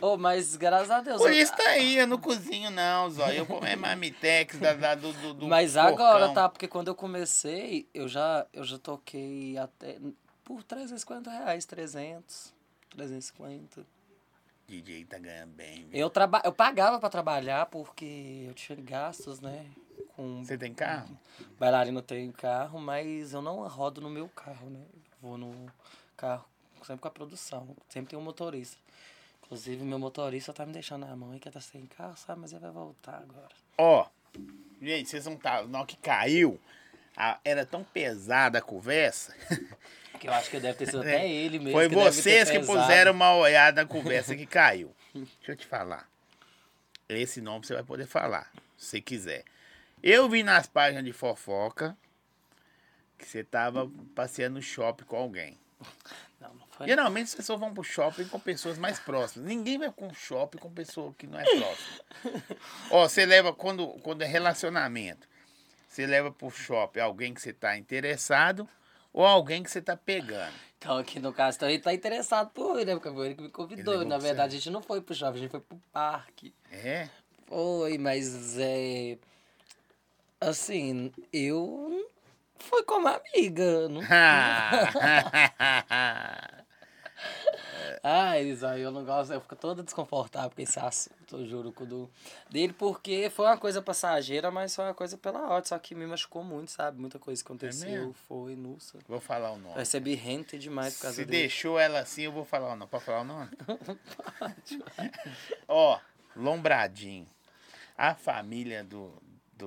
Oh, 0.00 0.16
mas 0.16 0.56
graças 0.56 0.90
a 0.90 1.00
Deus. 1.00 1.18
Por 1.20 1.32
isso 1.32 1.54
tá 1.56 1.62
aí, 1.70 1.96
eu 1.98 2.06
não 2.06 2.18
cozinho, 2.18 2.70
não, 2.70 3.10
Zó. 3.10 3.28
Eu 3.30 3.46
como 3.46 3.64
é 3.66 3.76
marmitex 3.76 4.58
da, 4.58 4.72
da- 4.74 4.94
do, 4.94 5.12
do, 5.12 5.34
do 5.34 5.48
Mas 5.48 5.76
agora, 5.76 6.18
porcão. 6.26 6.34
tá? 6.34 6.48
Porque 6.48 6.66
quando 6.68 6.88
eu 6.88 6.94
comecei, 6.94 7.88
eu 7.94 8.08
já, 8.08 8.46
eu 8.52 8.64
já 8.64 8.78
toquei 8.78 9.56
até 9.58 9.98
por 10.44 10.62
350 10.64 11.30
reais, 11.30 11.64
300, 11.66 12.52
350. 12.90 13.86
DJ 14.66 15.04
tá 15.04 15.18
ganhando 15.18 15.52
bem, 15.52 15.86
viu? 15.88 16.00
Eu, 16.00 16.08
traba 16.10 16.40
eu 16.44 16.52
pagava 16.52 16.98
pra 16.98 17.08
trabalhar 17.08 17.66
porque 17.66 18.44
eu 18.46 18.54
tinha 18.54 18.78
gastos, 18.80 19.40
né? 19.40 19.66
Com 20.20 20.44
Você 20.44 20.58
tem 20.58 20.74
carro? 20.74 21.18
bailarina 21.58 22.02
tem 22.02 22.30
carro, 22.30 22.78
mas 22.78 23.32
eu 23.32 23.40
não 23.40 23.66
rodo 23.66 24.02
no 24.02 24.10
meu 24.10 24.28
carro, 24.28 24.68
né? 24.68 24.80
Vou 25.18 25.38
no 25.38 25.66
carro 26.14 26.44
sempre 26.84 27.00
com 27.00 27.08
a 27.08 27.10
produção, 27.10 27.74
sempre 27.88 28.10
tem 28.10 28.18
um 28.18 28.22
motorista. 28.22 28.76
Inclusive, 29.42 29.82
meu 29.82 29.98
motorista 29.98 30.52
tá 30.52 30.66
me 30.66 30.74
deixando 30.74 31.06
na 31.06 31.16
mão 31.16 31.30
aí, 31.32 31.40
que 31.40 31.50
tá 31.50 31.58
sem 31.58 31.86
carro, 31.86 32.14
sabe? 32.18 32.38
Mas 32.42 32.52
ele 32.52 32.60
vai 32.60 32.70
voltar 32.70 33.14
agora. 33.16 33.48
Ó, 33.78 34.06
gente, 34.82 35.08
vocês 35.08 35.24
não 35.24 35.36
tá. 35.38 35.62
Na 35.62 35.78
hora 35.78 35.86
que 35.86 35.96
caiu, 35.96 36.60
a- 37.16 37.40
era 37.42 37.64
tão 37.64 37.82
pesada 37.82 38.58
a 38.58 38.62
conversa. 38.62 39.34
Que 40.20 40.28
eu 40.28 40.34
acho 40.34 40.50
que 40.50 40.60
deve 40.60 40.76
ter 40.76 40.84
sido 40.84 41.00
até 41.00 41.26
ele 41.26 41.58
mesmo. 41.58 41.72
Foi 41.72 41.88
que 41.88 41.94
vocês 41.94 42.50
que 42.50 42.58
puseram 42.60 43.12
uma 43.12 43.34
olhada 43.34 43.80
na 43.82 43.88
conversa 43.88 44.36
que 44.36 44.44
caiu. 44.44 44.94
Deixa 45.14 45.52
eu 45.52 45.56
te 45.56 45.64
falar. 45.66 46.06
Esse 47.08 47.40
nome 47.40 47.64
você 47.66 47.72
vai 47.72 47.82
poder 47.82 48.06
falar, 48.06 48.52
se 48.76 49.00
quiser. 49.00 49.44
Eu 50.02 50.28
vi 50.28 50.42
nas 50.42 50.66
páginas 50.66 51.04
de 51.04 51.12
fofoca 51.12 51.96
que 53.18 53.26
você 53.26 53.44
tava 53.44 53.90
passeando 54.14 54.56
no 54.56 54.62
shopping 54.62 55.04
com 55.04 55.16
alguém. 55.16 55.58
Não, 56.40 56.54
não 56.54 56.66
foi. 56.70 56.86
Geralmente 56.86 57.24
as 57.26 57.34
pessoas 57.34 57.60
vão 57.60 57.74
pro 57.74 57.84
shopping 57.84 58.24
com 58.24 58.40
pessoas 58.40 58.78
mais 58.78 58.98
próximas. 58.98 59.46
Ninguém 59.46 59.78
vai 59.78 59.92
com 59.92 60.12
shopping 60.14 60.58
com 60.58 60.70
pessoa 60.70 61.14
que 61.18 61.26
não 61.26 61.38
é 61.38 61.44
próxima. 61.44 62.04
Ó, 62.90 63.06
você 63.06 63.26
leva 63.26 63.52
quando, 63.52 63.88
quando 64.02 64.22
é 64.22 64.26
relacionamento. 64.26 65.28
Você 65.86 66.06
leva 66.06 66.30
pro 66.30 66.50
shopping 66.50 67.00
alguém 67.00 67.34
que 67.34 67.42
você 67.42 67.52
tá 67.52 67.76
interessado 67.76 68.66
ou 69.12 69.26
alguém 69.26 69.62
que 69.62 69.70
você 69.70 69.82
tá 69.82 69.96
pegando. 69.96 70.54
Então, 70.78 70.96
aqui 70.96 71.20
no 71.20 71.30
caso, 71.30 71.58
então 71.58 71.68
ele 71.68 71.80
tá 71.80 71.92
interessado 71.92 72.50
por 72.52 72.76
ele, 72.76 72.86
né? 72.86 72.94
Porque 72.94 73.10
foi 73.10 73.26
ele 73.26 73.34
que 73.34 73.42
me 73.42 73.50
convidou. 73.50 74.02
Na 74.06 74.16
verdade, 74.16 74.52
você. 74.52 74.56
a 74.56 74.60
gente 74.60 74.70
não 74.70 74.80
foi 74.80 75.02
pro 75.02 75.14
shopping, 75.14 75.36
a 75.36 75.40
gente 75.42 75.50
foi 75.50 75.60
pro 75.60 75.78
parque. 75.92 76.54
É? 76.72 77.10
Foi, 77.46 77.98
mas 77.98 78.56
é. 78.58 79.18
Assim, 80.40 81.12
eu 81.32 82.08
fui 82.58 82.82
como 82.84 83.08
amiga. 83.08 83.88
Não... 83.88 84.00
Ai, 88.02 88.46
Isa, 88.46 88.78
eu 88.78 88.90
não 88.90 89.04
gosto, 89.04 89.32
eu 89.32 89.40
fico 89.40 89.54
toda 89.56 89.82
desconfortável 89.82 90.50
com 90.50 90.62
esse 90.62 90.78
assunto, 90.78 91.36
eu 91.36 91.46
juro, 91.46 91.72
quando... 91.72 92.10
dele, 92.48 92.72
porque 92.72 93.28
foi 93.30 93.46
uma 93.46 93.58
coisa 93.58 93.82
passageira, 93.82 94.50
mas 94.50 94.74
foi 94.74 94.86
uma 94.86 94.94
coisa 94.94 95.18
pela 95.18 95.46
hora, 95.48 95.64
só 95.64 95.78
que 95.78 95.94
me 95.94 96.06
machucou 96.06 96.42
muito, 96.42 96.70
sabe? 96.70 96.98
Muita 96.98 97.18
coisa 97.18 97.42
aconteceu, 97.42 97.90
mesmo? 97.90 98.14
foi, 98.26 98.56
nossa. 98.56 98.98
vou 99.06 99.20
falar 99.20 99.50
o 99.52 99.58
nome. 99.58 99.74
recebi 99.74 100.14
rente 100.14 100.58
demais 100.58 100.94
por 100.94 101.02
causa 101.02 101.16
Se 101.16 101.24
dele. 101.24 101.42
deixou 101.42 101.78
ela 101.78 102.00
assim, 102.00 102.22
eu 102.22 102.32
vou 102.32 102.44
falar 102.44 102.72
o 102.72 102.76
nome. 102.76 102.90
Pode 102.90 103.04
falar 103.04 103.20
o 103.20 103.24
nome? 103.24 103.50
Ó, 105.68 105.98
Lombradinho. 106.34 107.26
A 107.98 108.14
família 108.14 108.82
do, 108.82 109.12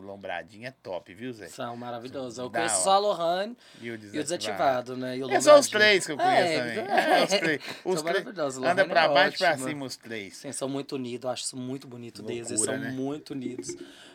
do 0.01 0.07
Lombradinho 0.07 0.67
é 0.67 0.73
top, 0.83 1.13
viu, 1.13 1.31
Zé? 1.33 1.47
São 1.47 1.75
maravilhosos. 1.77 2.37
Eu 2.37 2.49
Da 2.49 2.59
conheço 2.59 2.75
hora. 2.75 2.83
só 2.83 2.91
a 2.91 2.97
Lohane 2.97 3.57
E 3.81 3.89
o 3.89 3.93
e 3.93 3.95
o 3.95 3.97
desativado, 4.23 4.97
né? 4.97 5.17
E 5.17 5.23
o 5.23 5.29
É 5.31 5.39
só 5.41 5.57
os 5.59 5.67
três 5.67 6.05
que 6.05 6.11
eu 6.11 6.17
conheço 6.17 6.41
É, 6.41 6.57
também. 6.75 6.91
é. 6.93 7.19
É, 7.19 7.23
os 7.23 7.29
três. 7.29 7.61
Os 7.85 7.95
São 7.95 8.03
maravilhosos. 8.03 8.57
Anda 8.59 8.69
Lohane 8.83 8.89
pra 8.89 9.03
é 9.03 9.07
baixo 9.09 9.35
e 9.35 9.37
pra 9.39 9.57
cima 9.57 9.85
os 9.85 9.95
três. 9.95 10.37
Sim, 10.37 10.51
são 10.51 10.67
muito 10.67 10.95
unidos, 10.95 11.25
eu 11.25 11.29
acho 11.31 11.43
isso 11.43 11.57
muito 11.57 11.87
bonito 11.87 12.21
deles. 12.23 12.49
Eles 12.49 12.59
Loucura, 12.61 12.77
são 12.79 12.89
né? 12.89 12.91
muito 12.95 13.31
unidos. 13.31 13.67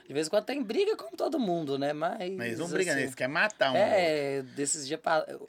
De 0.06 0.14
vez 0.14 0.26
em 0.26 0.30
quando 0.30 0.44
tem 0.46 0.62
briga 0.62 0.96
como 0.96 1.14
todo 1.16 1.38
mundo, 1.38 1.78
né? 1.78 1.92
Mas. 1.92 2.32
Mas 2.32 2.46
eles 2.46 2.58
não 2.58 2.68
brigam, 2.68 2.94
assim, 2.94 3.02
eles 3.02 3.14
querem 3.14 3.32
matar 3.34 3.72
um. 3.72 3.76
É, 3.76 4.42
desses 4.42 4.86
dias. 4.86 4.98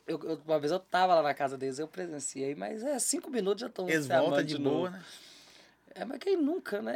Eu, 0.06 0.20
eu- 0.24 0.42
uma 0.46 0.60
vez 0.60 0.72
eu 0.72 0.80
tava 0.80 1.15
lá 1.15 1.22
na 1.24 1.34
casa 1.34 1.58
deles, 1.58 1.80
eu 1.80 1.88
presenciei, 1.88 2.56
mas 2.56 2.84
é 2.84 3.00
cinco 3.00 3.30
minutos 3.30 3.62
já 3.62 3.68
estão 3.68 3.88
Eles 3.89 4.06
voltam 4.08 4.44
de 4.44 4.58
novo. 4.60 4.76
boa, 4.78 4.89
né? 4.89 5.02
É, 5.96 6.06
mas 6.06 6.20
quem 6.20 6.38
nunca, 6.38 6.82
né? 6.82 6.96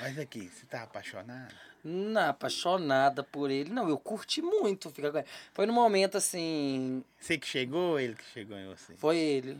Mas 0.00 0.18
aqui, 0.18 0.48
você 0.48 0.64
tá 0.66 0.82
apaixonado? 0.84 1.52
Não, 1.84 2.28
apaixonada 2.30 3.22
por 3.22 3.50
ele. 3.50 3.70
Não, 3.70 3.88
eu 3.88 3.98
curti 3.98 4.42
muito. 4.42 4.90
Fica... 4.90 5.10
com 5.12 5.18
ele. 5.18 5.26
Foi 5.52 5.66
no 5.66 5.72
momento 5.72 6.16
assim. 6.16 7.02
Você 7.18 7.38
que 7.38 7.46
chegou 7.46 7.92
ou 7.92 8.00
ele 8.00 8.14
que 8.14 8.24
chegou 8.32 8.56
em 8.58 8.66
você? 8.68 8.94
Foi 8.96 9.16
ele. 9.16 9.58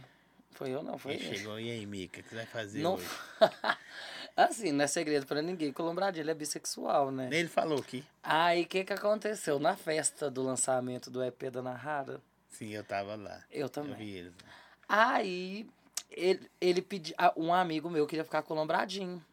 Foi 0.53 0.71
eu, 0.71 0.83
não, 0.83 0.99
foi 0.99 1.13
Ele 1.15 1.25
ele. 1.27 1.37
chegou. 1.39 1.61
E 1.61 1.71
aí, 1.71 1.87
Mica, 1.87 2.19
o 2.19 2.23
que 2.25 2.29
você 2.31 2.35
vai 2.35 2.47
fazer 2.47 2.81
Não- 2.83 2.95
hoje? 2.95 3.07
assim, 4.37 4.73
não 4.73 4.85
é 4.85 4.87
segredo 4.89 5.25
pra 5.27 5.41
ninguém 5.41 5.73
que 5.73 5.81
o 5.81 5.85
Lombradinho 5.85 6.23
ele 6.25 6.31
é 6.33 6.35
bissexual, 6.35 7.11
né? 7.13 7.29
Ele 7.31 7.49
falou 7.49 7.81
que. 7.83 8.05
Aí, 8.23 8.63
o 8.63 8.67
que 8.67 8.83
que 8.85 8.93
aconteceu? 8.93 9.59
Na 9.61 9.77
festa 9.77 10.29
do 10.31 10.43
lançamento 10.43 11.11
do 11.11 11.23
EP 11.23 11.45
da 11.51 11.63
Narrada, 11.63 12.21
Sim, 12.51 12.71
eu 12.75 12.83
tava 12.83 13.15
lá. 13.15 13.41
eu 13.53 13.63
Eu 13.63 13.69
também. 13.69 13.95
vi 13.95 14.11
eles. 14.17 14.33
Aí, 14.89 15.69
ele, 16.11 16.51
ele 16.61 16.83
pediu... 16.83 17.15
ah, 17.19 17.33
Um 17.37 17.53
amigo 17.53 17.89
meu 17.91 18.07
queria 18.07 18.25
ficar 18.25 18.43
com 18.43 18.55
o 18.55 18.57
Lombradinho. 18.57 19.25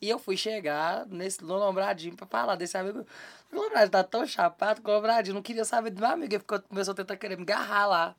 E 0.00 0.08
eu 0.08 0.18
fui 0.18 0.36
chegar 0.36 1.06
nesse 1.06 1.42
Lombradinho 1.42 2.14
pra 2.16 2.26
falar 2.26 2.54
desse 2.56 2.76
amigo. 2.76 3.06
O 3.52 3.56
Lombradinho 3.56 3.90
tá 3.90 4.04
tão 4.04 4.26
chapado 4.26 4.82
que 4.82 4.90
o 4.90 4.92
Lombradinho 4.92 5.34
não 5.34 5.42
queria 5.42 5.64
saber 5.64 5.90
do 5.90 6.00
meu 6.00 6.10
amigo. 6.10 6.32
Ele 6.34 6.38
ficou, 6.40 6.60
começou 6.60 6.92
a 6.92 6.94
tentar 6.94 7.16
querer 7.16 7.36
me 7.36 7.42
agarrar 7.42 7.86
lá. 7.86 8.14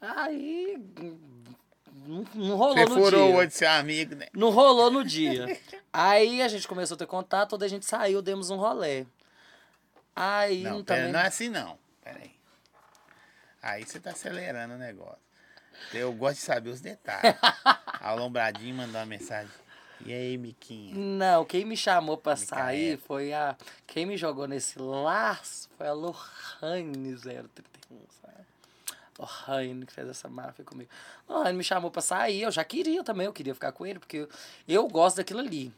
Aí, 0.00 0.78
não, 2.06 2.24
não 2.34 2.56
rolou 2.56 2.74
Você 2.76 2.84
no 2.86 2.94
furou 2.94 3.32
dia. 3.38 3.46
de 3.48 3.54
seu 3.54 3.70
amigo, 3.70 4.14
né? 4.14 4.28
Não 4.32 4.50
rolou 4.50 4.90
no 4.90 5.04
dia. 5.04 5.58
Aí 5.92 6.40
a 6.42 6.48
gente 6.48 6.66
começou 6.66 6.94
a 6.94 6.98
ter 6.98 7.06
contato, 7.06 7.50
toda 7.50 7.64
a 7.64 7.68
gente 7.68 7.84
saiu, 7.84 8.22
demos 8.22 8.50
um 8.50 8.56
rolê. 8.56 9.04
Aí 10.14 10.62
Não, 10.62 10.82
pera, 10.84 10.98
também. 11.00 11.12
não 11.12 11.20
é 11.20 11.26
assim 11.26 11.48
não. 11.48 11.78
Pera 12.02 12.18
aí. 12.20 12.30
Aí 13.62 13.84
você 13.84 14.00
tá 14.00 14.10
acelerando 14.10 14.74
o 14.74 14.78
negócio. 14.78 15.18
Eu 15.92 16.12
gosto 16.12 16.36
de 16.36 16.42
saber 16.42 16.70
os 16.70 16.80
detalhes. 16.80 17.34
A 18.00 18.12
Lombradinho 18.14 18.74
mandou 18.74 18.98
uma 19.00 19.06
mensagem. 19.06 19.50
E 20.04 20.12
aí, 20.12 20.38
Miquinha? 20.38 20.94
Não, 20.94 21.44
quem 21.44 21.64
me 21.64 21.76
chamou 21.76 22.16
pra 22.16 22.34
Micaela. 22.34 22.64
sair 22.64 22.98
foi 22.98 23.32
a. 23.32 23.56
Quem 23.86 24.06
me 24.06 24.16
jogou 24.16 24.46
nesse 24.48 24.78
laço 24.78 25.68
foi 25.76 25.86
a 25.88 25.92
Lohane 25.92 27.16
031, 27.16 27.98
sabe? 28.22 28.46
Lohane 29.18 29.84
que 29.84 29.92
fez 29.92 30.08
essa 30.08 30.28
máfia 30.28 30.64
comigo. 30.64 30.90
Lohane 31.28 31.56
me 31.58 31.64
chamou 31.64 31.90
pra 31.90 32.00
sair, 32.00 32.42
eu 32.42 32.50
já 32.50 32.64
queria 32.64 33.04
também, 33.04 33.26
eu 33.26 33.32
queria 33.32 33.54
ficar 33.54 33.72
com 33.72 33.86
ele, 33.86 33.98
porque 33.98 34.18
eu, 34.18 34.28
eu 34.66 34.88
gosto 34.88 35.16
daquilo 35.18 35.40
ali. 35.40 35.72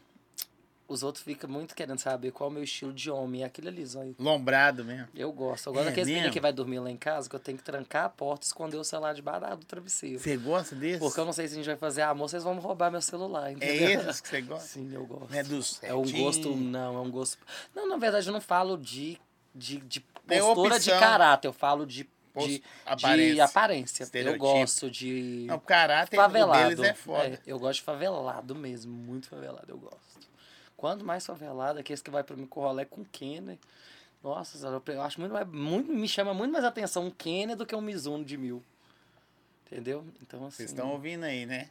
Os 0.92 1.02
outros 1.02 1.24
ficam 1.24 1.48
muito 1.48 1.74
querendo 1.74 1.98
saber 1.98 2.33
qual 2.33 2.48
é 2.48 2.50
o 2.50 2.55
meu 2.55 2.62
estilo 2.62 2.92
de 2.92 3.11
homem, 3.11 3.42
é 3.42 3.46
aquilo 3.46 3.68
ali, 3.68 3.85
zóio. 3.87 4.14
Lombrado 4.18 4.85
mesmo. 4.85 5.09
Eu 5.14 5.33
gosto. 5.33 5.68
Eu 5.68 5.72
gosto 5.72 5.87
É 5.87 5.88
daqueles 5.90 6.09
meninos 6.09 6.33
que 6.33 6.40
vai 6.40 6.52
dormir 6.52 6.81
lá 6.81 6.90
em 6.90 6.96
casa, 6.96 7.31
que 7.31 7.35
eu 7.35 7.40
tenho 7.40 7.57
que 7.57 7.64
trancar 7.64 8.05
a 8.05 8.09
porta 8.11 8.44
e 8.44 8.48
esconder 8.48 8.76
o 8.76 8.85
celular 8.85 9.14
debaixo 9.14 9.57
do 9.57 9.64
travesseiro. 9.64 10.18
Você 10.18 10.37
gosta 10.37 10.74
desse? 10.76 10.98
Porque 10.98 11.18
eu 11.18 11.24
não 11.24 11.33
sei 11.33 11.48
se 11.48 11.55
a 11.55 11.57
gente 11.57 11.66
vai 11.66 11.76
fazer 11.76 12.02
amor, 12.02 12.28
vocês 12.28 12.44
vão 12.44 12.59
roubar 12.59 12.90
meu 12.90 13.00
celular, 13.00 13.48
É 13.48 13.52
entendeu? 13.52 14.00
esses 14.02 14.20
que 14.20 14.28
você 14.28 14.40
gosta? 14.42 14.68
Sim, 14.68 14.90
eu 14.92 15.07
gosto. 15.07 15.35
É 15.35 15.42
dos 15.42 15.83
É 15.83 15.94
um 15.94 16.02
gosto, 16.11 16.55
não, 16.55 16.96
é 16.96 17.00
um 17.00 17.11
gosto. 17.11 17.38
Não, 17.74 17.88
na 17.88 17.96
verdade, 17.96 18.26
eu 18.28 18.33
não 18.33 18.40
falo 18.40 18.76
de, 18.76 19.18
de, 19.55 19.78
de 19.78 20.00
postura 20.26 20.78
de 20.78 20.90
caráter, 20.90 21.48
eu 21.48 21.52
falo 21.55 21.87
de, 21.87 22.07
de, 22.46 22.62
aparência. 22.85 23.35
de 23.35 23.40
aparência. 23.40 24.09
Eu 24.12 24.37
gosto 24.37 24.90
de 24.90 25.44
Não, 25.48 25.57
o 25.57 25.61
caráter 25.61 26.16
favelado. 26.16 26.68
deles 26.76 26.90
é 26.90 26.94
foda. 26.94 27.24
É, 27.26 27.38
eu 27.46 27.59
gosto 27.59 27.78
de 27.81 27.83
favelado 27.85 28.55
mesmo, 28.55 28.92
muito 28.92 29.28
favelado, 29.28 29.64
eu 29.68 29.78
gosto. 29.78 30.21
Quanto 30.82 31.04
mais 31.04 31.24
favelado, 31.24 31.78
aqueles 31.78 32.02
que 32.02 32.10
vai 32.10 32.24
pra 32.24 32.34
mim 32.34 32.44
com 32.44 32.60
rolê 32.60 32.84
com 32.84 33.04
Kenner. 33.04 33.56
Nossa, 34.20 34.58
eu 34.66 35.00
acho 35.00 35.20
muito 35.20 35.30
mais, 35.30 35.46
muito, 35.46 35.92
me 35.92 36.08
chama 36.08 36.34
muito 36.34 36.50
mais 36.50 36.64
atenção 36.64 37.06
um 37.06 37.10
Kenner 37.12 37.56
do 37.56 37.64
que 37.64 37.72
um 37.72 37.80
Mizuno 37.80 38.24
de 38.24 38.36
mil. 38.36 38.60
Entendeu? 39.64 40.04
Então, 40.20 40.44
assim. 40.44 40.56
Vocês 40.56 40.70
estão 40.70 40.90
ouvindo 40.90 41.22
aí, 41.22 41.46
né? 41.46 41.70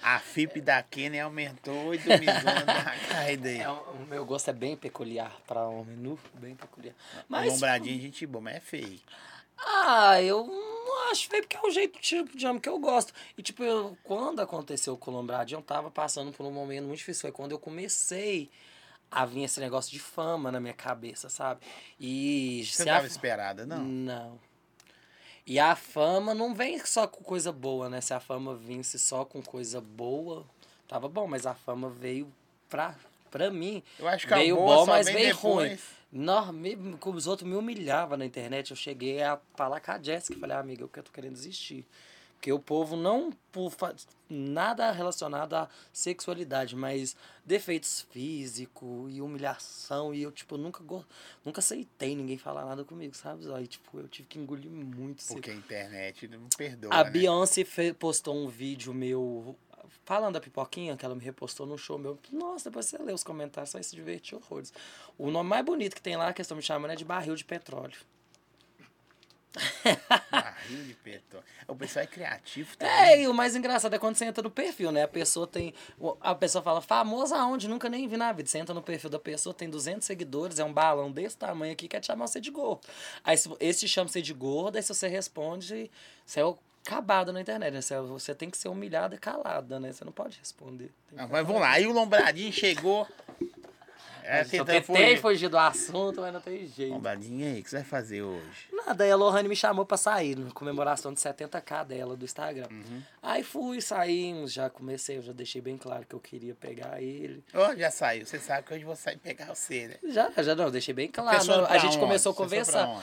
A 0.00 0.20
FIP 0.20 0.60
da 0.60 0.80
Kenny 0.84 1.18
aumentou 1.18 1.92
e 1.92 1.98
do 1.98 2.10
Mizuno 2.10 2.64
da 2.64 2.94
aí. 3.18 3.60
É, 3.60 3.68
o 3.68 3.74
o 3.74 4.06
meu 4.08 4.24
gosto 4.24 4.50
é 4.50 4.52
bem 4.52 4.76
peculiar 4.76 5.36
pra 5.44 5.64
homem 5.66 5.96
nu, 5.96 6.16
bem 6.34 6.54
peculiar. 6.54 6.94
O 6.94 7.24
Mas 7.26 7.54
Lombradinho, 7.54 8.00
gente 8.00 8.24
boa, 8.24 8.40
mas 8.40 8.54
é 8.54 8.60
feio. 8.60 9.00
Ah, 9.58 10.22
eu 10.22 10.46
acho 11.10 11.28
feio 11.28 11.42
porque 11.42 11.56
é 11.56 11.62
o 11.62 11.70
jeito 11.70 11.98
tipo 12.00 12.36
de 12.36 12.46
homem 12.46 12.60
que 12.60 12.68
eu 12.68 12.78
gosto. 12.78 13.12
E 13.36 13.42
tipo, 13.42 13.62
eu, 13.62 13.96
quando 14.04 14.40
aconteceu 14.40 14.98
o 15.00 15.10
Lombradinho, 15.10 15.58
eu 15.58 15.62
tava 15.62 15.90
passando 15.90 16.32
por 16.32 16.44
um 16.46 16.50
momento 16.52 16.84
muito 16.86 16.98
difícil. 16.98 17.22
Foi 17.22 17.32
quando 17.32 17.52
eu 17.52 17.58
comecei 17.58 18.50
a 19.10 19.24
vir 19.24 19.44
esse 19.44 19.58
negócio 19.60 19.90
de 19.90 19.98
fama 19.98 20.52
na 20.52 20.60
minha 20.60 20.74
cabeça, 20.74 21.28
sabe? 21.28 21.60
E 21.98 22.62
Você 22.66 22.84
não 22.84 22.92
a- 22.92 22.94
tava 22.96 23.06
esperada, 23.06 23.64
não? 23.66 23.78
Não. 23.82 24.38
E 25.46 25.58
a 25.58 25.74
fama 25.74 26.34
não 26.34 26.54
vem 26.54 26.78
só 26.84 27.06
com 27.06 27.24
coisa 27.24 27.50
boa, 27.50 27.88
né? 27.88 28.00
Se 28.02 28.12
a 28.12 28.20
fama 28.20 28.54
vinsse 28.54 28.98
só 28.98 29.24
com 29.24 29.40
coisa 29.42 29.80
boa, 29.80 30.44
tava 30.86 31.08
bom, 31.08 31.26
mas 31.26 31.46
a 31.46 31.54
fama 31.54 31.88
veio 31.88 32.30
pra, 32.68 32.94
pra 33.30 33.50
mim. 33.50 33.82
Veio 34.28 34.56
bom, 34.56 34.86
mas 34.86 35.06
veio 35.06 35.34
depois. 35.34 35.70
ruim. 35.70 35.78
Não, 36.10 36.52
me, 36.52 36.76
como 36.98 37.18
os 37.18 37.26
outros 37.26 37.48
me 37.48 37.54
humilhavam 37.54 38.16
na 38.16 38.24
internet, 38.24 38.70
eu 38.70 38.76
cheguei 38.76 39.22
a 39.22 39.38
falar 39.54 39.80
com 39.80 39.92
a 39.92 40.02
Jéssica. 40.02 40.38
Falei, 40.38 40.56
ah, 40.56 40.60
amiga, 40.60 40.82
eu 40.82 40.88
que 40.88 40.98
eu 40.98 41.02
tô 41.02 41.12
querendo 41.12 41.34
desistir. 41.34 41.84
Porque 42.38 42.52
o 42.52 42.58
povo 42.60 42.96
não 42.96 43.32
por 43.50 43.74
nada 44.30 44.92
relacionado 44.92 45.54
à 45.54 45.68
sexualidade, 45.92 46.76
mas 46.76 47.16
defeitos 47.44 48.06
físicos 48.12 49.12
e 49.12 49.20
humilhação. 49.20 50.14
E 50.14 50.22
eu, 50.22 50.30
tipo, 50.30 50.56
nunca, 50.56 50.80
nunca 51.44 51.58
aceitei 51.58 52.14
ninguém 52.14 52.38
falar 52.38 52.64
nada 52.64 52.84
comigo, 52.84 53.14
sabe? 53.16 53.52
Aí, 53.52 53.66
tipo, 53.66 53.98
eu 53.98 54.06
tive 54.06 54.28
que 54.28 54.38
engolir 54.38 54.70
muito. 54.70 55.24
Porque 55.26 55.50
a 55.50 55.54
internet 55.54 56.28
não 56.28 56.46
perdoa, 56.56 56.94
A 56.94 57.02
né? 57.02 57.10
Beyoncé 57.10 57.66
postou 57.98 58.36
um 58.36 58.46
vídeo 58.46 58.94
meu 58.94 59.56
falando 60.04 60.34
da 60.34 60.40
pipoquinha, 60.40 60.96
que 60.96 61.04
ela 61.04 61.14
me 61.14 61.22
repostou 61.24 61.66
no 61.66 61.76
show 61.78 61.98
meu. 61.98 62.18
Nossa, 62.32 62.70
depois 62.70 62.86
você 62.86 62.98
lê 62.98 63.12
os 63.12 63.24
comentários, 63.24 63.70
só 63.70 63.80
se 63.82 63.94
divertir 63.94 64.36
horrores. 64.36 64.72
O 65.16 65.30
nome 65.30 65.48
mais 65.50 65.64
bonito 65.64 65.94
que 65.94 66.02
tem 66.02 66.16
lá, 66.16 66.32
que 66.32 66.42
estão 66.42 66.56
me 66.56 66.62
chamando, 66.62 66.90
é 66.92 66.96
de 66.96 67.04
barril 67.04 67.34
de 67.34 67.44
petróleo. 67.44 67.98
Barril 70.30 70.84
de 70.84 70.94
petróleo. 70.94 71.44
O 71.66 71.74
pessoal 71.74 72.04
é 72.04 72.06
criativo 72.06 72.76
também. 72.76 72.94
É, 72.94 73.22
e 73.22 73.28
o 73.28 73.34
mais 73.34 73.56
engraçado 73.56 73.94
é 73.94 73.98
quando 73.98 74.14
você 74.16 74.26
entra 74.26 74.42
no 74.42 74.50
perfil, 74.50 74.92
né? 74.92 75.02
A 75.04 75.08
pessoa 75.08 75.46
tem. 75.46 75.74
o- 75.98 76.16
A 76.20 76.34
pessoa 76.34 76.62
fala, 76.62 76.80
famosa 76.80 77.36
aonde? 77.36 77.66
Nunca 77.66 77.88
nem 77.88 78.06
vi 78.06 78.16
na 78.16 78.30
vida. 78.32 78.48
Você 78.48 78.58
entra 78.58 78.74
no 78.74 78.82
perfil 78.82 79.10
da 79.10 79.18
pessoa, 79.18 79.54
tem 79.54 79.68
200 79.68 80.06
seguidores, 80.06 80.58
é 80.58 80.64
um 80.64 80.72
balão 80.72 81.10
desse 81.10 81.36
tamanho 81.36 81.72
aqui, 81.72 81.88
quer 81.88 82.00
te 82.00 82.06
chamar 82.06 82.26
você 82.26 82.40
de 82.40 82.50
gordo. 82.50 82.82
Aí 83.24 83.36
se- 83.36 83.50
esse 83.58 83.80
te 83.80 83.88
chama 83.88 84.08
você 84.08 84.20
de 84.22 84.32
gordo, 84.34 84.76
aí 84.76 84.82
se 84.82 84.94
você 84.94 85.08
responde, 85.08 85.90
você 86.24 86.40
é 86.40 86.44
acabado 86.88 87.32
na 87.32 87.40
internet, 87.40 87.72
né? 87.72 87.82
Você, 87.82 88.00
você 88.00 88.34
tem 88.34 88.48
que 88.48 88.56
ser 88.56 88.68
humilhada 88.68 89.14
e 89.14 89.18
calada, 89.18 89.78
né? 89.78 89.92
Você 89.92 90.04
não 90.04 90.12
pode 90.12 90.38
responder. 90.38 90.90
Ah, 91.16 91.26
mas 91.26 91.46
vamos 91.46 91.60
lá, 91.60 91.72
aí 91.72 91.86
o 91.86 91.92
Lombradinho 91.92 92.52
chegou. 92.52 93.06
É, 94.24 94.42
eu 94.42 94.44
tentei 94.44 94.82
fugir. 94.82 95.20
fugir 95.20 95.48
do 95.48 95.56
assunto, 95.56 96.20
mas 96.20 96.34
não 96.34 96.40
tem 96.40 96.66
jeito. 96.66 96.92
Bombadinha, 96.92 97.48
e 97.48 97.54
aí, 97.54 97.60
o 97.60 97.64
que 97.64 97.70
você 97.70 97.76
vai 97.76 97.84
fazer 97.84 98.20
hoje? 98.20 98.68
Nada, 98.70 99.02
aí 99.02 99.10
a 99.10 99.16
Lohane 99.16 99.48
me 99.48 99.56
chamou 99.56 99.86
pra 99.86 99.96
sair, 99.96 100.36
na 100.36 100.50
comemoração 100.50 101.14
de 101.14 101.18
70k 101.18 101.86
dela 101.86 102.14
do 102.14 102.26
Instagram. 102.26 102.68
Uhum. 102.70 103.02
Aí 103.22 103.42
fui, 103.42 103.80
saímos, 103.80 104.52
já 104.52 104.68
comecei, 104.68 105.16
eu 105.16 105.22
já 105.22 105.32
deixei 105.32 105.62
bem 105.62 105.78
claro 105.78 106.04
que 106.06 106.14
eu 106.14 106.20
queria 106.20 106.54
pegar 106.54 107.00
ele. 107.00 107.42
Ó, 107.54 107.74
já 107.74 107.90
saiu. 107.90 108.26
Você 108.26 108.38
sabe 108.38 108.66
que 108.66 108.74
hoje 108.74 108.82
eu 108.82 108.88
vou 108.88 108.96
sair 108.96 109.16
pegar 109.16 109.46
você, 109.46 109.88
né? 109.88 109.94
Já, 110.12 110.30
já 110.42 110.54
não, 110.54 110.70
deixei 110.70 110.92
bem 110.92 111.08
claro. 111.08 111.66
A 111.66 111.78
gente 111.78 111.92
onde? 111.92 111.98
começou 111.98 112.32
a 112.32 112.34
conversar. 112.34 113.02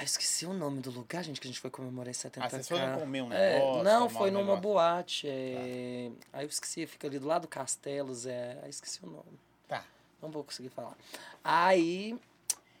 Ah, 0.00 0.04
esqueci 0.04 0.46
o 0.46 0.52
nome 0.52 0.80
do 0.80 0.90
lugar, 0.92 1.24
gente, 1.24 1.40
que 1.40 1.48
a 1.48 1.50
gente 1.50 1.58
foi 1.60 1.70
comemorar 1.70 2.08
em 2.10 2.12
70k. 2.14 2.38
Ah, 2.44 2.48
vocês 2.50 2.68
foram 2.68 3.00
comer 3.00 3.22
um 3.22 3.32
É, 3.32 3.58
negócio, 3.58 3.82
não, 3.82 4.06
tomar 4.06 4.18
foi 4.20 4.30
um 4.30 4.32
numa 4.34 4.44
negócio. 4.44 4.62
boate. 4.62 5.28
é, 5.28 6.10
Aí 6.32 6.44
eu 6.44 6.48
esqueci, 6.48 6.86
fica 6.86 7.06
ali 7.08 7.18
do 7.18 7.26
lado 7.26 7.42
do 7.42 7.48
Castelos, 7.48 8.24
é... 8.24 8.58
aí 8.62 8.70
esqueci 8.70 9.00
o 9.04 9.08
nome. 9.08 9.38
Tá. 9.66 9.84
Não 10.22 10.30
vou 10.30 10.44
conseguir 10.44 10.68
falar. 10.68 10.96
Aí 11.42 12.16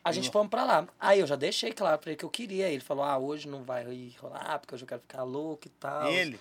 a 0.04 0.12
gente 0.12 0.26
não- 0.26 0.32
fomos 0.32 0.48
pra 0.48 0.64
lá. 0.64 0.86
Aí 1.00 1.18
eu 1.18 1.26
já 1.26 1.34
deixei 1.34 1.72
claro 1.72 1.98
pra 1.98 2.10
ele 2.10 2.16
que 2.18 2.24
eu 2.24 2.30
queria. 2.30 2.68
Ele 2.68 2.80
falou: 2.82 3.02
ah, 3.04 3.18
hoje 3.18 3.48
não 3.48 3.64
vai 3.64 3.84
rolar, 4.20 4.58
porque 4.60 4.74
hoje 4.76 4.84
eu 4.84 4.88
quero 4.88 5.00
ficar 5.00 5.24
louco 5.24 5.66
e 5.66 5.70
tal. 5.70 6.08
Ele? 6.12 6.38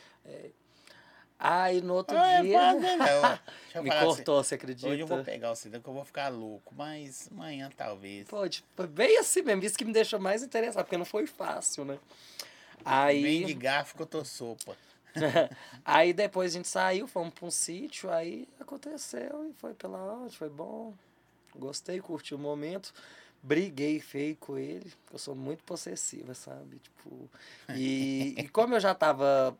Aí 1.39 1.82
no 1.82 1.93
outro 1.93 2.17
Ah, 2.17 2.41
dia. 2.41 2.73
não. 2.73 3.39
Me 3.84 3.91
assim, 3.91 4.06
cortou, 4.06 4.43
você 4.43 4.56
acredita? 4.56 4.89
Hoje 4.89 5.02
eu 5.02 5.08
vou 5.08 5.23
pegar 5.23 5.52
o 5.52 5.56
cidadão 5.56 5.82
que 5.82 5.89
eu 5.89 5.93
vou 5.93 6.04
ficar 6.04 6.30
louco, 6.30 6.73
mas 6.76 7.30
amanhã 7.32 7.69
talvez. 7.76 8.28
Pô, 8.28 8.47
tipo, 8.50 8.67
foi 8.76 8.88
bem 8.88 9.19
assim 9.19 9.43
mesmo. 9.43 9.63
Isso 9.63 9.78
que 9.78 9.86
me 9.86 9.93
deixou 9.93 10.19
mais 10.19 10.41
interessado, 10.41 10.84
porque 10.84 10.97
não 10.97 11.06
foi 11.06 11.28
fácil, 11.28 11.86
né? 11.86 12.00
Aí. 12.84 13.21
Vem 13.21 13.45
de 13.45 13.54
garfo 13.54 13.95
que 13.95 14.02
eu 14.02 14.08
tô 14.08 14.26
sopa. 14.26 14.76
aí 15.86 16.13
depois 16.13 16.54
a 16.54 16.58
gente 16.58 16.67
saiu, 16.67 17.08
fomos 17.08 17.34
pra 17.34 17.45
um 17.45 17.52
sítio, 17.52 18.10
aí 18.12 18.47
aconteceu 18.60 19.47
e 19.50 19.54
foi 19.54 19.73
pela 19.73 20.00
onde, 20.13 20.36
foi 20.36 20.50
bom. 20.50 20.93
Gostei, 21.56 22.00
curti 22.00 22.34
o 22.34 22.39
momento. 22.39 22.93
Briguei 23.47 24.01
feio 24.01 24.36
com 24.36 24.57
ele, 24.57 24.91
eu 25.10 25.17
sou 25.17 25.33
muito 25.33 25.63
possessiva, 25.63 26.33
sabe? 26.33 26.79
Tipo, 26.79 27.29
e, 27.73 28.36
e 28.38 28.49
como 28.49 28.75
eu 28.75 28.79
já 28.81 28.93
tava 28.93 29.57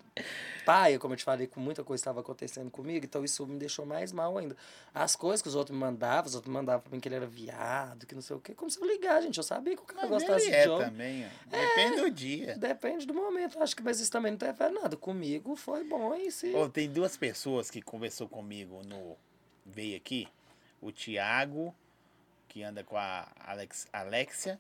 paia, 0.66 1.00
como 1.00 1.14
eu 1.14 1.18
te 1.18 1.24
falei, 1.24 1.48
com 1.48 1.62
muita 1.62 1.86
coisa 1.86 2.02
estava 2.02 2.20
acontecendo 2.20 2.70
comigo, 2.70 3.06
então 3.06 3.24
isso 3.24 3.48
me 3.48 3.58
deixou 3.58 3.86
mais 3.86 4.12
mal 4.12 4.38
ainda. 4.38 4.58
As 4.94 5.16
coisas 5.16 5.42
que 5.42 5.48
os 5.48 5.56
outros 5.56 5.74
me 5.74 5.80
mandavam, 5.80 6.28
os 6.28 6.36
outros 6.36 6.50
me 6.52 6.60
mandavam 6.60 6.82
pra 6.82 6.92
mim 6.92 7.00
que 7.00 7.08
ele 7.08 7.16
era 7.16 7.26
viado, 7.26 8.06
que 8.06 8.14
não 8.14 8.22
sei 8.22 8.36
o 8.36 8.42
quê, 8.42 8.54
como 8.54 8.70
se 8.70 8.78
eu 8.78 8.86
ligar, 8.86 9.22
gente. 9.22 9.38
Eu 9.38 9.44
sabia 9.44 9.74
que 9.74 9.82
o 9.82 9.86
cara 9.86 10.02
Mas 10.02 10.10
gostasse 10.10 10.48
ele 10.48 10.52
de 10.52 10.58
é 10.58 10.64
jogo. 10.66 10.84
também, 10.84 11.26
ó. 11.26 11.30
Depende 11.50 12.02
do 12.02 12.12
dia. 12.12 12.58
Depende 12.58 13.08
do 13.08 13.14
momento, 13.14 13.64
acho 13.64 13.74
que, 13.74 13.82
mas 13.82 14.02
isso 14.02 14.12
também 14.12 14.32
não 14.32 14.36
interfere 14.36 14.74
nada. 14.74 14.98
Comigo 14.98 15.56
foi 15.56 15.86
bom 15.86 16.14
e 16.14 16.30
se. 16.30 16.54
Ô, 16.54 16.68
tem 16.68 16.90
duas 16.92 17.16
pessoas 17.16 17.72
que 17.72 17.82
conversou 17.82 18.28
comigo 18.28 18.82
no. 18.84 19.16
Veio 19.66 19.96
aqui. 19.96 20.28
O 20.82 20.92
Tiago, 20.92 21.74
que 22.58 22.64
anda 22.64 22.84
com 22.84 22.98
a 22.98 23.28
Alex, 23.40 23.88
Alexia, 23.94 24.60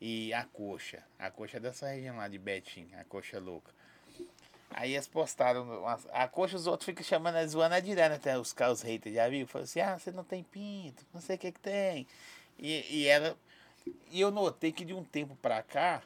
e 0.00 0.32
a 0.32 0.44
Coxa. 0.44 1.02
A 1.18 1.28
Coxa 1.28 1.56
é 1.56 1.60
dessa 1.60 1.88
região 1.88 2.16
lá 2.16 2.28
de 2.28 2.38
Betim, 2.38 2.88
a 2.94 3.02
Coxa 3.02 3.40
louca. 3.40 3.72
Aí 4.70 4.94
eles 4.94 5.08
postaram. 5.08 5.84
A 6.12 6.28
Coxa, 6.28 6.54
os 6.56 6.68
outros 6.68 6.86
ficam 6.86 7.02
chamando, 7.02 7.44
zoando 7.48 7.74
a 7.74 7.80
direto, 7.80 8.12
até 8.12 8.38
os 8.38 8.52
caras 8.52 8.80
haters, 8.82 9.16
já 9.16 9.28
viu? 9.28 9.44
Falou 9.48 9.64
assim: 9.64 9.80
ah, 9.80 9.98
você 9.98 10.12
não 10.12 10.22
tem 10.22 10.44
pinto, 10.44 11.04
não 11.12 11.20
sei 11.20 11.34
o 11.34 11.38
que 11.38 11.50
que 11.50 11.58
tem. 11.58 12.06
E, 12.60 12.98
e 12.98 13.06
ela. 13.08 13.36
E 14.12 14.20
eu 14.20 14.30
notei 14.30 14.70
que 14.70 14.84
de 14.84 14.94
um 14.94 15.02
tempo 15.02 15.36
pra 15.42 15.64
cá, 15.64 16.04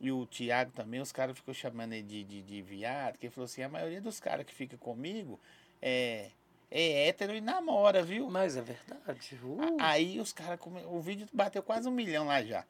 e 0.00 0.12
o 0.12 0.24
Thiago 0.24 0.70
também, 0.70 1.00
os 1.00 1.10
caras 1.10 1.36
ficam 1.36 1.54
chamando 1.54 1.94
ele 1.94 2.04
de, 2.04 2.22
de, 2.22 2.42
de 2.42 2.62
viado, 2.62 3.18
que 3.18 3.26
ele 3.26 3.34
falou 3.34 3.46
assim, 3.46 3.62
a 3.62 3.68
maioria 3.68 4.00
dos 4.00 4.20
caras 4.20 4.46
que 4.46 4.54
fica 4.54 4.76
comigo 4.76 5.40
é, 5.82 6.30
é 6.70 7.08
hétero 7.08 7.34
e 7.34 7.40
namora, 7.40 8.02
viu? 8.02 8.28
Mas 8.30 8.56
é 8.56 8.60
verdade. 8.62 9.38
Uh, 9.42 9.76
Aí 9.80 10.20
os 10.20 10.32
caras, 10.32 10.58
come- 10.60 10.84
o 10.86 11.00
vídeo 11.00 11.26
bateu 11.32 11.62
quase 11.62 11.88
um 11.88 11.92
milhão 11.92 12.26
lá 12.26 12.42
já. 12.42 12.60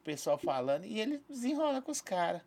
O 0.00 0.04
pessoal 0.04 0.38
falando, 0.38 0.84
e 0.84 1.00
ele 1.00 1.20
desenrola 1.28 1.82
com 1.82 1.90
os 1.90 2.00
caras, 2.00 2.40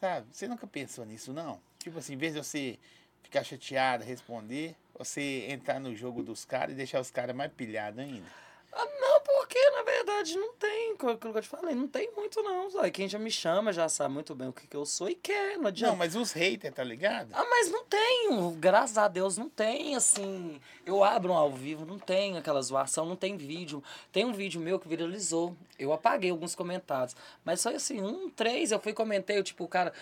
sabe? 0.00 0.26
Você 0.32 0.46
nunca 0.46 0.66
pensou 0.66 1.04
nisso, 1.04 1.32
não? 1.32 1.60
Tipo 1.78 1.98
assim, 1.98 2.14
em 2.14 2.16
vez 2.16 2.34
de 2.34 2.38
você 2.42 2.78
ficar 3.22 3.42
chateado, 3.44 4.04
responder, 4.04 4.76
você 4.96 5.46
entrar 5.48 5.80
no 5.80 5.94
jogo 5.96 6.22
dos 6.22 6.44
caras 6.44 6.72
e 6.74 6.76
deixar 6.76 7.00
os 7.00 7.10
caras 7.10 7.34
mais 7.34 7.52
pilhados 7.52 7.98
ainda. 7.98 8.26
Não, 8.72 9.09
porque 9.24 9.58
na 9.70 9.82
verdade 9.82 10.36
não 10.36 10.54
tem, 10.54 10.92
aquilo 10.92 11.16
que 11.16 11.26
eu 11.26 11.42
te 11.42 11.48
falei, 11.48 11.74
não 11.74 11.88
tem 11.88 12.10
muito 12.14 12.42
não. 12.42 12.70
Sabe? 12.70 12.90
Quem 12.90 13.08
já 13.08 13.18
me 13.18 13.30
chama 13.30 13.72
já 13.72 13.88
sabe 13.88 14.14
muito 14.14 14.34
bem 14.34 14.48
o 14.48 14.52
que, 14.52 14.66
que 14.66 14.76
eu 14.76 14.84
sou 14.84 15.08
e 15.08 15.14
quer, 15.14 15.58
não 15.58 15.68
adianta. 15.68 15.92
Não, 15.92 15.98
mas 15.98 16.16
os 16.16 16.32
haters, 16.32 16.74
tá 16.74 16.84
ligado? 16.84 17.30
Ah, 17.32 17.44
mas 17.48 17.70
não 17.70 17.84
tenho, 17.84 18.50
graças 18.52 18.98
a 18.98 19.08
Deus 19.08 19.36
não 19.36 19.48
tem, 19.48 19.96
assim. 19.96 20.60
Eu 20.84 21.04
abro 21.04 21.32
um 21.32 21.36
ao 21.36 21.50
vivo, 21.50 21.84
não 21.84 21.98
tem 21.98 22.36
aquela 22.36 22.62
zoação, 22.62 23.06
não 23.06 23.16
tem 23.16 23.36
vídeo. 23.36 23.82
Tem 24.12 24.24
um 24.24 24.32
vídeo 24.32 24.60
meu 24.60 24.78
que 24.78 24.88
viralizou. 24.88 25.56
Eu 25.78 25.92
apaguei 25.92 26.30
alguns 26.30 26.54
comentários. 26.54 27.16
Mas 27.44 27.62
foi 27.62 27.74
assim, 27.74 28.00
um, 28.02 28.30
três, 28.30 28.72
eu 28.72 28.80
fui 28.80 28.92
e 28.92 28.94
comentei, 28.94 29.42
tipo, 29.42 29.64
o 29.64 29.68
cara 29.68 29.92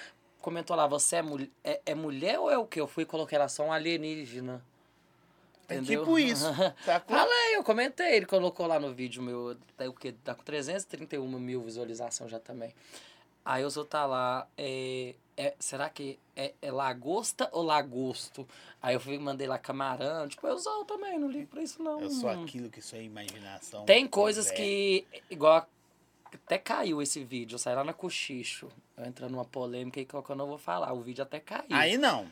comentou 0.40 0.76
lá, 0.76 0.86
você 0.86 1.16
é, 1.16 1.22
mul 1.22 1.46
é, 1.62 1.80
é 1.84 1.94
mulher 1.94 2.38
ou 2.38 2.50
é 2.50 2.56
o 2.56 2.66
quê? 2.66 2.80
Eu 2.80 2.86
fui 2.86 3.02
e 3.02 3.06
coloquei 3.06 3.38
lá 3.38 3.48
só 3.48 3.64
um 3.64 3.72
alienígena. 3.72 4.64
É 5.68 5.76
Entendeu? 5.76 6.00
tipo 6.00 6.18
isso, 6.18 6.44
sacou? 6.84 7.16
Falei, 7.16 7.56
eu 7.56 7.62
comentei, 7.62 8.16
ele 8.16 8.26
colocou 8.26 8.66
lá 8.66 8.80
no 8.80 8.94
vídeo 8.94 9.22
meu, 9.22 9.54
tá, 9.76 9.86
o 9.86 9.92
quê? 9.92 10.14
Tá 10.24 10.34
com 10.34 10.42
331 10.42 11.26
mil 11.38 11.62
visualizações 11.62 12.30
já 12.30 12.40
também. 12.40 12.74
Aí 13.44 13.64
os 13.64 13.76
outros 13.76 13.92
tá 13.92 14.06
lá, 14.06 14.46
é, 14.56 15.14
é, 15.36 15.54
será 15.58 15.88
que 15.88 16.18
é, 16.34 16.54
é 16.60 16.70
lagosta 16.70 17.48
ou 17.52 17.62
lagosto? 17.62 18.48
Aí 18.80 18.94
eu 18.94 19.00
fui 19.00 19.14
e 19.14 19.18
mandei 19.18 19.46
lá 19.46 19.58
camarão, 19.58 20.26
tipo, 20.26 20.46
eu 20.46 20.58
sou 20.58 20.84
também, 20.84 21.18
não 21.18 21.30
ligo 21.30 21.46
pra 21.46 21.62
isso 21.62 21.82
não. 21.82 22.00
Eu 22.00 22.10
sou 22.10 22.28
aquilo 22.28 22.70
que 22.70 22.80
sou 22.80 23.00
imaginação. 23.00 23.84
Tem 23.84 24.06
coisas 24.06 24.50
que, 24.50 25.06
igual, 25.30 25.66
até 26.32 26.58
caiu 26.58 27.00
esse 27.00 27.22
vídeo, 27.24 27.54
eu 27.54 27.58
saí 27.58 27.74
lá 27.74 27.84
na 27.84 27.92
Cochicho, 27.92 28.68
eu 28.96 29.06
entrando 29.06 29.32
numa 29.32 29.44
polêmica 29.44 30.00
aí 30.00 30.06
que 30.06 30.14
eu 30.14 30.36
não 30.36 30.46
vou 30.46 30.58
falar, 30.58 30.92
o 30.92 31.00
vídeo 31.00 31.22
até 31.22 31.40
caiu. 31.40 31.66
Aí 31.70 31.96
não. 31.96 32.26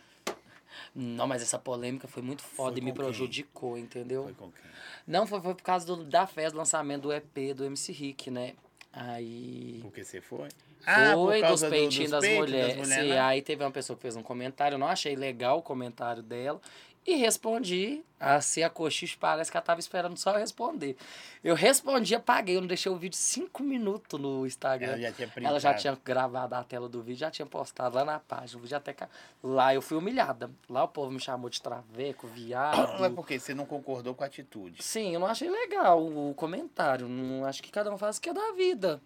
Não, 0.95 1.27
mas 1.27 1.43
essa 1.43 1.59
polêmica 1.59 2.07
foi 2.09 2.23
muito 2.23 2.43
foda 2.43 2.73
Foi 2.73 2.81
e 2.81 2.85
me 2.85 2.91
com 2.91 2.97
quem? 2.97 3.05
prejudicou, 3.07 3.77
entendeu? 3.79 4.25
Foi 4.25 4.35
com 4.35 4.51
quem? 4.51 4.71
Não, 5.07 5.27
foi, 5.27 5.41
foi 5.41 5.55
por 5.55 5.63
causa 5.63 5.87
do, 5.87 6.05
da 6.05 6.27
festa, 6.27 6.53
do 6.53 6.59
lançamento 6.59 7.03
do 7.03 7.13
EP 7.13 7.55
do 7.55 7.65
MC 7.65 7.93
Rick, 7.93 8.31
né? 8.31 8.55
Aí. 8.93 9.79
Por 9.83 9.93
que 9.93 10.05
você 10.05 10.21
foi? 10.21 10.49
Ah, 10.87 11.13
foi 11.15 11.43
dos 11.43 11.61
do- 11.63 11.69
peitinhos 11.69 12.11
das, 12.11 12.21
peitos 12.25 12.39
mulheres. 12.51 12.77
mulheres, 12.77 13.05
Sim, 13.05 13.11
né? 13.11 13.21
aí 13.21 13.43
teve 13.43 13.63
uma 13.65 13.71
pessoa 13.71 13.97
que 13.97 14.03
fez 14.03 14.17
um 14.17 14.23
comentário, 14.23 14.77
eu 14.77 14.79
não 14.79 14.87
achei 14.87 15.15
legal 15.17 15.59
o 15.59 15.63
comentário 15.63 16.23
dela. 16.23 16.61
E 17.07 17.15
respondi. 17.15 18.03
Assim, 18.19 18.63
a 18.63 18.71
cochicho 18.71 19.17
parece 19.19 19.51
que 19.51 19.57
ela 19.57 19.65
tava 19.65 19.79
esperando 19.79 20.17
só 20.17 20.33
eu 20.33 20.39
responder. 20.39 20.97
Eu 21.45 21.55
respondi, 21.55 22.15
apaguei, 22.15 22.57
eu 22.57 22.61
não 22.61 22.67
deixei 22.67 22.91
o 22.91 22.97
vídeo 22.97 23.17
cinco 23.17 23.63
minutos 23.63 24.19
no 24.19 24.45
Instagram. 24.47 24.93
Ela 24.93 24.99
já 24.99 25.13
tinha 25.13 25.31
Ela 25.37 25.61
já 25.61 25.75
tinha 25.75 25.99
gravado 26.05 26.55
a 26.55 26.65
tela 26.65 26.89
do 26.89 27.01
vídeo, 27.03 27.21
já 27.21 27.31
tinha 27.31 27.47
postado 27.47 27.95
lá 27.95 28.05
na 28.05 28.19
página. 28.19 28.59
O 28.59 28.63
vídeo 28.63 28.77
até 28.77 28.93
ca... 28.93 29.09
Lá 29.43 29.73
eu 29.73 29.83
fui 29.83 29.97
humilhada. 29.97 30.51
Lá 30.69 30.85
o 30.85 30.89
povo 30.89 31.13
me 31.13 31.21
chamou 31.21 31.49
de 31.49 31.63
traveco, 31.63 32.27
viado. 32.27 32.97
Mas 32.99 33.13
por 33.13 33.27
quê? 33.27 33.39
Você 33.39 33.55
não 33.55 33.67
concordou 33.67 34.15
com 34.15 34.25
a 34.25 34.27
atitude. 34.27 34.83
Sim, 34.83 35.15
eu 35.15 35.21
não 35.21 35.29
achei 35.29 35.49
legal 35.49 36.03
o 36.05 36.35
comentário. 36.35 37.07
Não 37.07 37.45
acho 37.45 37.63
que 37.63 37.71
cada 37.71 37.93
um 37.93 37.99
faz 37.99 38.17
o 38.17 38.21
que 38.21 38.31
é 38.31 38.35
da 38.35 38.53
vida. 38.53 39.01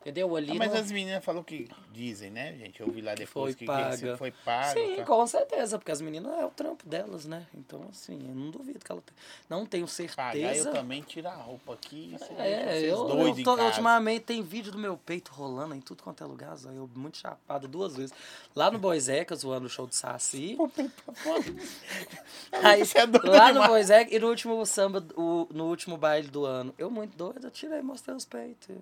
Entendeu? 0.00 0.34
Ali 0.34 0.52
Ah, 0.52 0.54
mas 0.54 0.72
não- 0.72 0.80
as 0.80 0.90
meninas 0.90 1.22
falaram 1.22 1.44
que 1.44 1.68
dizem, 1.92 2.30
né, 2.30 2.54
gente? 2.56 2.80
Eu 2.80 2.86
ouvi 2.86 3.02
lá 3.02 3.12
Que 3.12 3.18
depois 3.26 3.44
foi 3.44 3.52
que, 3.54 3.58
que 3.58 3.66
paga. 3.66 4.16
foi 4.16 4.30
pago. 4.30 4.72
Sim, 4.72 4.96
tá? 4.96 5.04
com 5.04 5.26
certeza, 5.26 5.78
porque 5.78 5.92
as 5.92 6.00
meninas 6.00 6.32
é 6.38 6.44
o 6.46 6.48
trampo 6.50 6.88
delas, 6.88 7.26
né? 7.26 7.46
Então, 7.54 7.84
assim, 7.90 8.18
eu 8.26 8.34
não 8.34 8.50
duvido 8.50 8.78
que 8.78 8.90
ela 8.90 9.02
tem. 9.02 9.14
Não 9.48 9.66
tenho 9.66 9.86
Pagar 10.16 10.36
eu 10.36 10.42
certeza. 10.54 10.70
também 10.70 11.02
tiro 11.02 11.28
a 11.28 11.34
roupa 11.34 11.74
aqui. 11.74 12.16
É, 12.38 12.80
eu, 12.80 13.08
eu 13.10 13.44
tô, 13.44 13.56
ultimamente 13.62 14.22
tem 14.24 14.42
vídeo 14.42 14.72
do 14.72 14.78
meu 14.78 14.96
peito 14.96 15.32
rolando 15.32 15.74
em 15.74 15.80
tudo 15.82 16.02
quanto 16.02 16.24
é 16.24 16.26
lugar, 16.26 16.56
Zóio, 16.56 16.76
eu 16.78 16.90
muito 16.94 17.18
chapado 17.18 17.68
duas 17.68 17.94
vezes. 17.94 18.12
Lá 18.56 18.70
no 18.70 18.78
Boiseca, 18.78 19.36
zoando 19.36 19.66
o 19.66 19.68
show 19.68 19.86
do 19.86 19.94
Saci. 19.94 20.56
Aí, 22.52 22.82
é 22.82 23.28
lá 23.28 23.52
no. 23.52 23.66
Boiseca 23.66 24.14
e 24.14 24.18
no 24.18 24.28
último 24.28 24.64
samba, 24.66 25.04
o, 25.14 25.46
no 25.52 25.66
último 25.66 25.96
baile 25.96 26.28
do 26.28 26.44
ano. 26.44 26.74
Eu 26.78 26.90
muito 26.90 27.16
doido, 27.16 27.46
eu 27.46 27.50
tirei, 27.50 27.82
mostrei 27.82 28.16
os 28.16 28.24
peitos. 28.24 28.76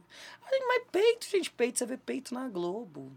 Ai, 0.51 0.59
mas 0.67 0.83
peito, 0.91 1.08
gente, 1.31 1.51
peito, 1.51 1.79
você 1.79 1.87
vê 1.87 1.97
peito 1.97 2.35
na 2.35 2.49
Globo. 2.49 3.11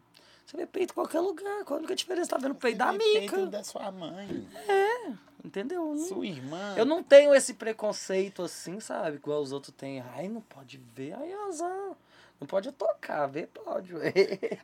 Você 0.45 0.57
vê 0.57 0.65
peito 0.65 0.91
em 0.91 0.93
qualquer 0.95 1.19
lugar. 1.21 1.63
Qual 1.63 1.77
a 1.77 1.79
única 1.79 1.95
diferença? 1.95 2.29
Tá 2.31 2.37
vendo 2.37 2.55
peito 2.55 2.77
da 2.77 2.91
Você 2.91 2.97
tem 2.99 3.21
mica. 3.21 3.35
peito 3.35 3.49
da 3.51 3.63
sua 3.63 3.91
mãe, 3.91 4.47
Entendeu? 5.43 5.95
Não- 5.95 6.05
sua 6.07 6.25
irmã. 6.27 6.75
eu 6.77 6.85
não 6.85 7.01
tenho 7.01 7.33
esse 7.33 7.55
preconceito 7.55 8.43
assim, 8.43 8.79
sabe? 8.79 9.15
Igual 9.17 9.41
os 9.41 9.51
outros 9.51 9.73
têm. 9.75 9.99
Ai, 9.99 10.27
não 10.27 10.41
pode 10.41 10.77
ver, 10.77 11.13
ai, 11.13 11.33
azar. 11.47 11.95
Não 12.39 12.47
pode 12.47 12.71
tocar, 12.71 13.25
ver 13.27 13.47
pode. 13.47 13.93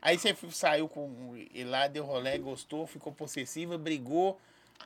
Aí 0.01 0.17
você 0.17 0.35
saiu 0.51 0.87
com 0.87 1.35
ele 1.35 1.63
lá, 1.65 1.87
deu 1.87 2.03
rolé, 2.03 2.37
gostou, 2.37 2.85
ficou 2.85 3.11
possessiva, 3.13 3.77
brigou 3.77 4.39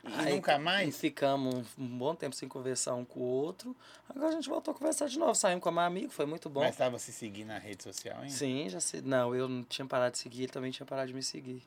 e 0.04 0.14
Aí 0.14 0.34
nunca 0.34 0.58
mais? 0.58 0.98
Ficamos 0.98 1.68
um 1.78 1.98
bom 1.98 2.16
tempo 2.16 2.36
sem 2.36 2.48
conversar 2.50 2.96
um 2.96 3.06
com 3.06 3.20
o 3.20 3.24
outro. 3.24 3.76
Agora 4.10 4.30
a 4.30 4.32
gente 4.32 4.50
voltou 4.50 4.74
a 4.74 4.78
conversar 4.78 5.08
de 5.08 5.20
novo. 5.20 5.36
Saímos 5.36 5.64
como 5.64 5.80
amigo, 5.80 6.10
foi 6.12 6.26
muito 6.26 6.50
bom. 6.50 6.62
Mas 6.62 6.72
estava 6.72 6.98
se 6.98 7.12
seguindo 7.14 7.48
na 7.50 7.60
rede 7.60 7.84
social 7.84 8.18
ainda? 8.20 8.34
Sim, 8.34 8.68
já 8.70 8.80
sei. 8.80 9.02
Não, 9.02 9.36
eu 9.36 9.48
não 9.48 9.64
tinha 9.64 9.86
parado 9.86 10.14
de 10.14 10.18
seguir, 10.18 10.44
ele 10.44 10.52
também 10.52 10.72
tinha 10.72 10.86
parado 10.86 11.08
de 11.10 11.14
me 11.14 11.22
seguir. 11.22 11.62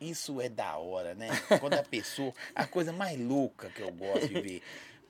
Isso 0.00 0.40
é 0.40 0.48
da 0.48 0.76
hora, 0.76 1.14
né? 1.14 1.28
Quando 1.60 1.74
a 1.74 1.82
pessoa. 1.82 2.32
A 2.54 2.66
coisa 2.66 2.92
mais 2.92 3.18
louca 3.20 3.68
que 3.70 3.82
eu 3.82 3.92
gosto 3.92 4.28
de 4.28 4.40
ver. 4.40 4.62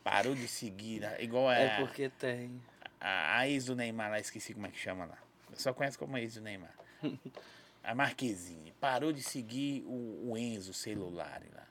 Parou 0.02 0.34
de 0.34 0.48
seguir, 0.48 1.00
né? 1.00 1.16
igual 1.22 1.48
a, 1.48 1.54
É 1.56 1.76
porque 1.80 2.08
tem. 2.08 2.60
a, 3.00 3.38
a 3.38 3.48
ex 3.48 3.66
do 3.66 3.76
Neymar 3.76 4.10
lá, 4.10 4.18
esqueci 4.18 4.54
como 4.54 4.66
é 4.66 4.70
que 4.70 4.78
chama 4.78 5.04
lá. 5.04 5.18
Eu 5.50 5.58
só 5.58 5.72
conheço 5.72 5.98
como 5.98 6.16
ex 6.18 6.34
do 6.34 6.40
Neymar. 6.40 6.72
A 7.84 7.94
Marquezine 7.94 8.72
parou 8.80 9.12
de 9.12 9.22
seguir 9.22 9.82
o, 9.86 10.30
o 10.32 10.36
Enzo 10.36 10.74
celular 10.74 11.40
lá. 11.54 11.66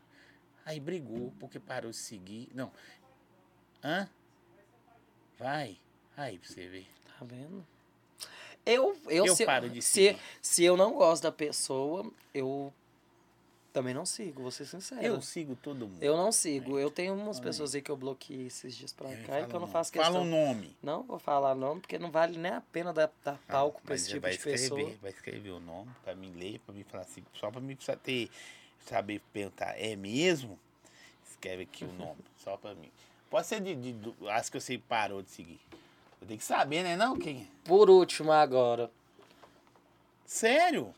Aí 0.68 0.82
brigou 0.82 1.34
porque 1.39 1.59
parou 1.61 1.91
de 1.91 1.95
seguir. 1.97 2.49
Não. 2.53 2.70
Hã? 3.82 4.09
Vai. 5.39 5.78
Aí 6.15 6.38
pra 6.38 6.49
você 6.49 6.68
ver. 6.68 6.88
Tá 7.05 7.24
vendo? 7.26 7.65
Eu, 8.65 8.97
eu, 9.07 9.26
Eu 9.28 9.36
se, 9.36 9.45
paro 9.45 9.70
de 9.70 9.82
se, 9.82 9.91
seguir. 9.91 10.20
se 10.41 10.63
eu 10.65 10.76
não 10.76 10.93
gosto 10.93 11.24
da 11.24 11.32
pessoa, 11.32 12.11
eu 12.34 12.74
também 13.72 13.93
não 13.93 14.05
sigo, 14.05 14.41
vou 14.41 14.51
ser 14.51 14.65
sincero. 14.65 15.01
Eu 15.01 15.22
sigo 15.22 15.55
todo 15.55 15.88
mundo. 15.88 16.03
Eu 16.03 16.18
não 16.18 16.34
sigo. 16.34 16.78
Eu 16.78 16.91
tenho 16.91 17.13
umas 17.13 17.38
Olha 17.38 17.45
pessoas 17.45 17.74
aí 17.74 17.82
que 17.82 17.89
eu 17.89 17.95
bloqueei 17.95 18.47
esses 18.47 18.76
dias 18.76 18.91
pra 18.91 19.09
É, 19.09 19.24
cá 19.24 19.39
e 19.39 19.45
que 19.47 19.55
eu 19.55 19.59
não 19.61 19.68
faço 19.68 19.89
questão. 19.93 20.11
Fala 20.11 20.26
o 20.26 20.28
nome. 20.28 20.76
Não 20.84 21.03
vou 21.03 21.18
falar 21.18 21.55
nome, 21.55 21.80
porque 21.80 21.97
não 21.97 22.11
vale 22.11 22.38
nem 22.38 22.51
a 22.51 22.59
pena 22.61 22.91
dar, 22.91 23.09
dar 23.24 23.38
palco 23.47 23.82
pra 23.84 23.93
Mas 23.93 24.01
esse 24.01 24.09
já 24.09 24.15
tipo 24.18 24.28
de 24.28 24.36
escrever, 24.36 24.59
pessoa. 24.59 24.97
vai 25.01 25.11
escrever 25.11 25.51
o 25.51 25.59
nome 25.61 25.89
pra 26.03 26.13
mim 26.13 26.34
ler, 26.34 26.59
pra 26.59 26.74
mim 26.76 26.84
falar 26.84 27.03
assim, 27.03 27.24
só 27.36 27.49
pra 27.49 27.61
mim 27.61 27.74
precisar 27.76 27.95
ter, 27.97 28.30
saber 28.86 29.21
perguntar, 29.34 29.75
é 29.78 29.95
mesmo? 29.95 30.57
Escreve 31.30 31.63
aqui 31.63 31.86
o 31.86 31.91
nome, 31.93 32.17
só 32.43 32.57
pra 32.57 32.73
mim. 32.75 32.91
Pode 33.30 33.47
ser 33.47 33.59
de, 33.61 33.75
de, 33.75 33.93
do- 33.93 34.30
as 34.30 34.49
que 34.49 34.59
você 34.59 34.78
parou 34.78 35.21
de 35.21 35.30
seguir. 35.32 35.59
Eu 36.21 36.28
tenho 36.28 36.39
que 36.39 36.45
saber, 36.45 36.84
né 36.84 36.95
não, 36.95 37.17
quem 37.17 37.41
é? 37.41 37.45
Por 37.67 37.89
último, 37.89 38.32
agora. 38.32 38.89
Sério? 40.25 40.93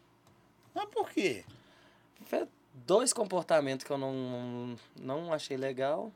Mas 0.74 0.86
por 0.90 1.10
quê? 1.10 1.44
Foi 2.26 2.48
dois 2.74 3.12
comportamentos 3.12 3.84
que 3.86 3.92
eu 3.92 3.98
não, 3.98 4.76
não 4.96 5.34
achei 5.34 5.58
legal. 5.58 6.12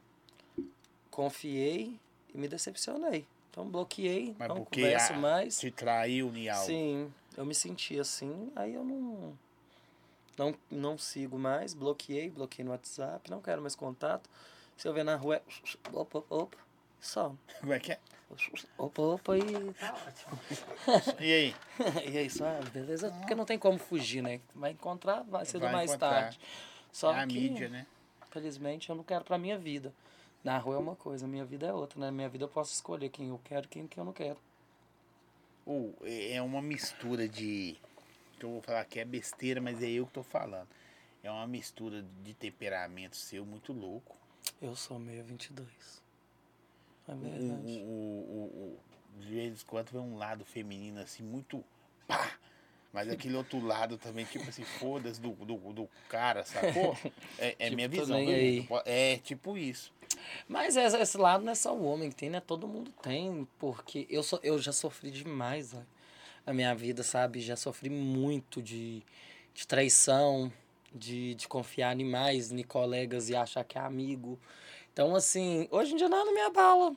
Confiei 1.11 1.99
e 2.33 2.37
me 2.37 2.47
decepcionei. 2.47 3.25
Então 3.51 3.67
bloqueei, 3.69 4.35
Mas 4.39 4.47
não 4.49 4.65
converso 4.65 5.13
mais. 5.13 5.59
te 5.59 5.69
traiu 5.69 6.27
algo? 6.51 6.65
Sim, 6.65 7.13
eu 7.37 7.45
me 7.45 7.53
senti 7.53 7.99
assim, 7.99 8.51
aí 8.55 8.73
eu 8.73 8.83
não, 8.83 9.37
não, 10.37 10.55
não 10.69 10.97
sigo 10.97 11.37
mais, 11.37 11.73
bloqueei, 11.73 12.29
bloqueei 12.29 12.65
no 12.65 12.71
WhatsApp, 12.71 13.29
não 13.29 13.41
quero 13.41 13.61
mais 13.61 13.75
contato. 13.75 14.29
Se 14.77 14.87
eu 14.87 14.93
ver 14.93 15.03
na 15.03 15.15
rua, 15.15 15.37
é 15.37 15.41
opa, 15.93 16.19
opa, 16.19 16.35
opa, 16.35 16.57
só. 16.99 17.35
Como 17.59 17.73
é 17.73 17.79
que 17.79 17.91
é? 17.93 17.99
Opa, 18.79 18.99
opa, 18.99 19.37
e 19.37 19.73
Tá 19.73 19.93
ótimo. 19.93 21.19
E 21.19 21.31
aí? 21.31 21.55
e 22.11 22.17
aí, 22.17 22.29
só, 22.31 22.45
beleza? 22.73 23.11
Porque 23.11 23.35
não 23.35 23.45
tem 23.45 23.59
como 23.59 23.77
fugir, 23.77 24.23
né? 24.23 24.41
Vai 24.55 24.71
encontrar, 24.71 25.21
vai 25.21 25.45
cedo 25.45 25.61
Vai 25.61 25.71
mais 25.71 25.91
encontrar. 25.91 26.09
tarde. 26.09 26.39
Só 26.91 27.13
é 27.13 27.19
a 27.19 27.27
que, 27.27 27.39
mídia, 27.39 27.69
né? 27.69 27.85
felizmente, 28.33 28.89
eu 28.89 28.95
não 28.95 29.03
quero 29.03 29.23
pra 29.23 29.37
minha 29.37 29.57
vida. 29.57 29.93
Na 30.43 30.57
rua 30.57 30.75
é 30.75 30.79
uma 30.79 30.95
coisa, 30.95 31.27
minha 31.27 31.45
vida 31.45 31.67
é 31.67 31.73
outra, 31.73 31.99
né? 31.99 32.11
Minha 32.11 32.27
vida 32.27 32.43
eu 32.43 32.49
posso 32.49 32.73
escolher 32.73 33.09
quem 33.09 33.29
eu 33.29 33.39
quero 33.43 33.65
e 33.65 33.69
quem 33.69 33.87
que 33.87 33.99
eu 33.99 34.03
não 34.03 34.11
quero. 34.11 34.37
Ou 35.65 35.95
é 36.03 36.41
uma 36.41 36.61
mistura 36.61 37.27
de. 37.27 37.77
Que 38.43 38.47
eu 38.47 38.51
vou 38.51 38.61
falar 38.61 38.83
que 38.83 38.99
é 38.99 39.05
besteira, 39.05 39.61
mas 39.61 39.81
é 39.81 39.89
eu 39.89 40.05
que 40.05 40.11
tô 40.11 40.21
falando. 40.21 40.67
É 41.23 41.31
uma 41.31 41.47
mistura 41.47 42.03
de 42.25 42.33
temperamento 42.33 43.15
seu 43.15 43.45
muito 43.45 43.71
louco. 43.71 44.17
Eu 44.61 44.75
sou 44.75 44.99
meio 44.99 45.23
22. 45.23 45.65
É 47.07 47.15
verdade. 47.15 47.81
o, 47.81 47.87
o, 47.87 48.75
o- 48.75 48.79
de 49.21 49.27
vez 49.33 49.61
em 49.61 49.65
quando 49.65 49.91
vem 49.91 50.01
um 50.01 50.17
lado 50.17 50.43
feminino 50.43 50.99
assim, 50.99 51.23
muito 51.23 51.63
pá. 52.05 52.31
Mas 52.91 53.07
aquele 53.09 53.35
outro 53.37 53.65
lado 53.65 53.97
também, 53.97 54.25
tipo 54.25 54.47
assim, 54.49 54.63
foda-se 54.65 55.21
do, 55.21 55.31
do, 55.31 55.55
do 55.71 55.89
cara, 56.09 56.43
sacou? 56.43 56.97
É, 57.39 57.55
é 57.57 57.63
Tipo, 57.65 57.75
minha 57.75 57.87
visão. 57.87 58.17
aí. 58.17 58.57
gente? 58.59 58.69
É 58.85 59.17
tipo 59.19 59.57
isso. 59.57 59.93
Mas 60.49 60.75
esse, 60.75 60.97
esse 60.97 61.17
lado 61.17 61.45
não 61.45 61.53
é 61.53 61.55
só 61.55 61.73
o 61.73 61.83
homem 61.85 62.09
que 62.09 62.15
tem, 62.15 62.29
né? 62.29 62.41
Todo 62.41 62.67
mundo 62.67 62.91
tem, 63.01 63.47
porque 63.57 64.05
eu, 64.09 64.21
sou, 64.21 64.39
eu 64.43 64.59
já 64.59 64.73
sofri 64.73 65.09
demais 65.11 65.73
ó, 65.73 65.77
na 66.45 66.53
minha 66.53 66.73
vida, 66.75 67.03
sabe? 67.03 67.39
Já 67.41 67.55
sofri 67.55 67.89
muito 67.89 68.61
de, 68.61 69.03
de 69.53 69.67
traição, 69.67 70.51
de, 70.93 71.35
de 71.35 71.47
confiar 71.47 71.99
em 71.99 72.05
mais, 72.05 72.51
em 72.51 72.63
colegas 72.63 73.29
e 73.29 73.35
achar 73.35 73.63
que 73.63 73.77
é 73.77 73.81
amigo. 73.81 74.39
Então, 74.91 75.15
assim, 75.15 75.67
hoje 75.71 75.93
em 75.93 75.95
dia 75.95 76.09
nada 76.09 76.31
me 76.31 76.41
abala. 76.41 76.95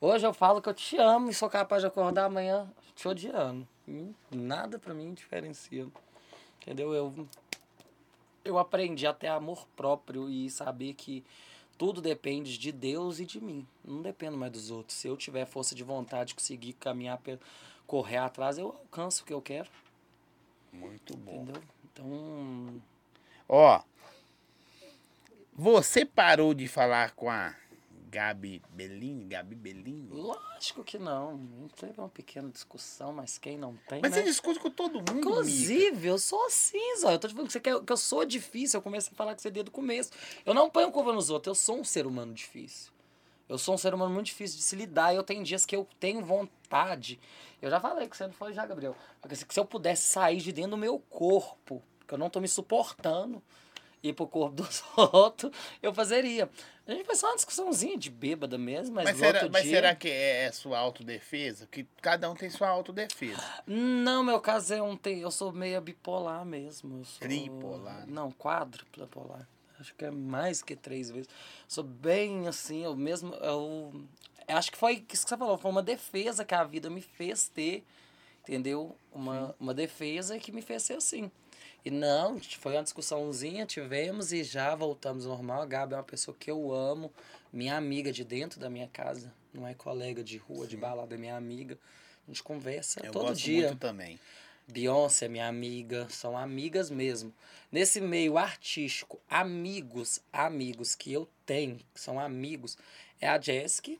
Hoje 0.00 0.26
eu 0.26 0.32
falo 0.32 0.62
que 0.62 0.68
eu 0.68 0.74
te 0.74 0.96
amo 0.96 1.30
e 1.30 1.34
sou 1.34 1.50
capaz 1.50 1.82
de 1.82 1.88
acordar 1.88 2.26
amanhã 2.26 2.70
te 2.94 3.06
odiando. 3.06 3.66
Nada 4.30 4.78
pra 4.78 4.94
mim 4.94 5.14
diferencia. 5.14 5.86
Entendeu? 6.60 6.92
Eu, 6.94 7.28
eu 8.44 8.58
aprendi 8.58 9.06
a 9.06 9.12
ter 9.12 9.28
amor 9.28 9.66
próprio 9.76 10.28
e 10.28 10.50
saber 10.50 10.94
que 10.94 11.24
tudo 11.76 12.00
depende 12.00 12.58
de 12.58 12.72
Deus 12.72 13.20
e 13.20 13.24
de 13.24 13.40
mim. 13.40 13.66
Não 13.84 14.02
dependo 14.02 14.36
mais 14.36 14.52
dos 14.52 14.70
outros. 14.70 14.98
Se 14.98 15.06
eu 15.06 15.16
tiver 15.16 15.46
força 15.46 15.74
de 15.74 15.84
vontade 15.84 16.28
de 16.28 16.34
conseguir 16.34 16.72
caminhar, 16.72 17.20
correr 17.88 18.18
atrás, 18.18 18.58
eu 18.58 18.66
alcanço 18.66 19.22
o 19.22 19.26
que 19.26 19.32
eu 19.32 19.40
quero. 19.42 19.68
Muito 20.70 21.16
bom. 21.16 21.42
Entendeu? 21.42 21.62
Então, 21.90 22.82
Ó, 23.48 23.80
você 25.54 26.04
parou 26.04 26.52
de 26.52 26.68
falar 26.68 27.12
com 27.12 27.30
a 27.30 27.56
Gabi 28.10 28.62
Bellini? 28.70 29.24
Gabi 29.24 29.56
Bellini? 29.56 30.10
lógico 30.10 30.84
que 30.84 30.98
não. 30.98 31.38
Não 31.38 31.68
teve 31.68 31.98
uma 31.98 32.10
pequena 32.10 32.50
discussão, 32.50 33.12
mas 33.12 33.38
quem 33.38 33.56
não 33.56 33.74
tem, 33.88 34.00
Mas 34.02 34.12
né? 34.12 34.18
você 34.18 34.22
discute 34.24 34.60
com 34.60 34.70
todo 34.70 34.98
mundo. 34.98 35.18
Inclusive, 35.18 36.08
eu 36.08 36.18
sou 36.18 36.44
assim, 36.46 36.96
Zó. 36.98 37.10
Eu 37.12 37.18
tô 37.18 37.26
te 37.26 37.32
falando 37.32 37.46
que, 37.46 37.52
você 37.54 37.60
quer, 37.60 37.80
que 37.82 37.92
eu 37.92 37.96
sou 37.96 38.24
difícil. 38.26 38.78
Eu 38.78 38.82
comecei 38.82 39.10
a 39.12 39.16
falar 39.16 39.34
com 39.34 39.40
você 39.40 39.50
desde 39.50 39.70
o 39.70 39.72
começo. 39.72 40.10
Eu 40.44 40.52
não 40.52 40.68
ponho 40.68 40.92
culpa 40.92 41.12
nos 41.12 41.30
outros. 41.30 41.48
Eu 41.58 41.64
sou 41.64 41.80
um 41.80 41.84
ser 41.84 42.06
humano 42.06 42.34
difícil. 42.34 42.92
Eu 43.48 43.58
sou 43.58 43.74
um 43.74 43.78
ser 43.78 43.94
humano 43.94 44.12
muito 44.12 44.26
difícil 44.26 44.58
de 44.58 44.62
se 44.62 44.76
lidar. 44.76 45.12
E 45.12 45.16
eu 45.16 45.22
tenho 45.22 45.42
dias 45.42 45.64
que 45.64 45.74
eu 45.74 45.86
tenho 45.98 46.24
vontade. 46.24 47.18
Eu 47.62 47.70
já 47.70 47.80
falei 47.80 48.08
que 48.08 48.16
você 48.16 48.26
não 48.26 48.34
foi 48.34 48.52
já, 48.52 48.66
Gabriel. 48.66 48.94
Porque 49.20 49.34
se 49.34 49.46
se 49.48 49.60
eu 49.60 49.64
pudesse 49.64 50.02
sair 50.02 50.38
de 50.38 50.52
dentro 50.52 50.72
do 50.72 50.76
meu 50.76 50.98
corpo, 51.10 51.82
que 52.06 52.14
eu 52.14 52.18
não 52.18 52.28
tô 52.28 52.40
me 52.40 52.48
suportando, 52.48 53.42
ir 54.02 54.12
pro 54.12 54.26
corpo 54.26 54.56
dos 54.56 54.82
outros, 54.96 55.52
eu 55.82 55.92
fazeria. 55.92 56.48
A 56.86 56.92
gente 56.92 57.04
foi 57.04 57.16
só 57.16 57.28
uma 57.28 57.36
discussãozinha 57.36 57.98
de 57.98 58.10
bêbada 58.10 58.56
mesmo, 58.56 58.94
mas, 58.94 59.04
Mas, 59.04 59.18
será, 59.18 59.48
mas 59.50 59.62
dia... 59.62 59.72
será 59.74 59.94
que 59.94 60.08
é, 60.08 60.44
é 60.44 60.52
sua 60.52 60.78
autodefesa? 60.78 61.66
Que 61.70 61.86
cada 62.00 62.30
um 62.30 62.34
tem 62.34 62.48
sua 62.48 62.68
autodefesa. 62.68 63.42
Não, 63.66 64.22
meu 64.22 64.40
caso 64.40 64.72
é 64.72 64.82
um. 64.82 64.98
Eu 65.04 65.30
sou 65.30 65.52
meio 65.52 65.80
bipolar 65.80 66.44
mesmo. 66.44 66.98
Eu 66.98 67.04
sou, 67.04 67.20
Tripolar. 67.20 68.06
Não, 68.06 68.30
quádrupla 68.30 69.06
polar. 69.06 69.46
Acho 69.78 69.94
que 69.94 70.04
é 70.04 70.10
mais 70.10 70.62
que 70.62 70.74
três 70.74 71.10
vezes. 71.10 71.28
Sou 71.66 71.84
bem 71.84 72.48
assim, 72.48 72.84
eu 72.84 72.96
mesmo. 72.96 73.34
Eu, 73.34 73.92
acho 74.48 74.72
que 74.72 74.78
foi 74.78 75.04
isso 75.12 75.24
que 75.24 75.30
você 75.30 75.36
falou, 75.36 75.56
foi 75.58 75.70
uma 75.70 75.82
defesa 75.82 76.44
que 76.44 76.54
a 76.54 76.64
vida 76.64 76.90
me 76.90 77.00
fez 77.00 77.48
ter. 77.48 77.84
Entendeu? 78.42 78.96
Uma, 79.12 79.54
uma 79.60 79.74
defesa 79.74 80.38
que 80.38 80.50
me 80.50 80.62
fez 80.62 80.82
ser 80.82 80.94
assim. 80.94 81.30
E 81.84 81.90
não, 81.90 82.38
foi 82.40 82.74
uma 82.74 82.82
discussãozinha, 82.82 83.66
tivemos 83.66 84.32
e 84.32 84.42
já 84.42 84.74
voltamos 84.74 85.26
ao 85.26 85.32
normal. 85.32 85.62
A 85.62 85.66
Gabi 85.66 85.94
é 85.94 85.96
uma 85.96 86.02
pessoa 86.02 86.36
que 86.38 86.50
eu 86.50 86.72
amo, 86.72 87.12
minha 87.52 87.76
amiga 87.76 88.10
de 88.10 88.24
dentro 88.24 88.58
da 88.58 88.68
minha 88.68 88.88
casa, 88.88 89.32
não 89.52 89.66
é 89.66 89.74
colega 89.74 90.24
de 90.24 90.36
rua, 90.38 90.66
de 90.66 90.76
balada, 90.76 91.14
é 91.14 91.18
minha 91.18 91.36
amiga. 91.36 91.78
A 92.26 92.30
gente 92.30 92.42
conversa 92.42 93.00
Eu 93.04 93.12
todo 93.12 93.28
gosto 93.28 93.42
dia. 93.42 93.68
muito 93.68 93.80
também. 93.80 94.18
Beyoncé 94.70 95.24
é 95.24 95.28
minha 95.28 95.48
amiga, 95.48 96.06
são 96.10 96.36
amigas 96.36 96.90
mesmo. 96.90 97.32
Nesse 97.72 98.00
meio 98.00 98.36
artístico, 98.36 99.18
amigos, 99.28 100.20
amigos 100.30 100.94
que 100.94 101.10
eu 101.12 101.28
tenho, 101.46 101.78
que 101.94 102.00
são 102.00 102.20
amigos, 102.20 102.76
é 103.18 103.26
a 103.28 103.40
Jessica, 103.40 103.96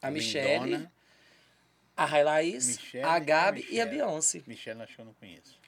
a 0.00 0.10
Michelle, 0.10 0.64
Lindona. 0.64 0.92
a 1.96 2.04
Railaís, 2.04 2.68
Michelle 2.68 3.04
a 3.04 3.08
e 3.08 3.12
a 3.12 3.18
Gabi 3.18 3.66
e 3.68 3.80
a. 3.80 3.86
Beyoncé. 3.86 4.42
Michelle, 4.46 4.80
acho 4.82 4.94
que 4.94 5.00
eu 5.00 5.04
não 5.04 5.14
conheço. 5.14 5.58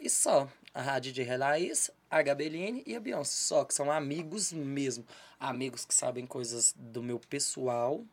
E 0.00 0.08
só. 0.08 0.48
A 0.74 0.98
DJ 0.98 1.24
Relaís, 1.24 1.90
a 2.10 2.22
Gabeline 2.22 2.84
e 2.86 2.94
a 2.94 3.00
Beyoncé. 3.00 3.32
Só 3.32 3.64
que 3.64 3.74
são 3.74 3.90
amigos 3.90 4.52
mesmo. 4.52 5.04
Amigos 5.40 5.84
que 5.84 5.94
sabem 5.94 6.24
coisas 6.24 6.74
do 6.76 7.02
meu 7.02 7.18
pessoal. 7.18 8.04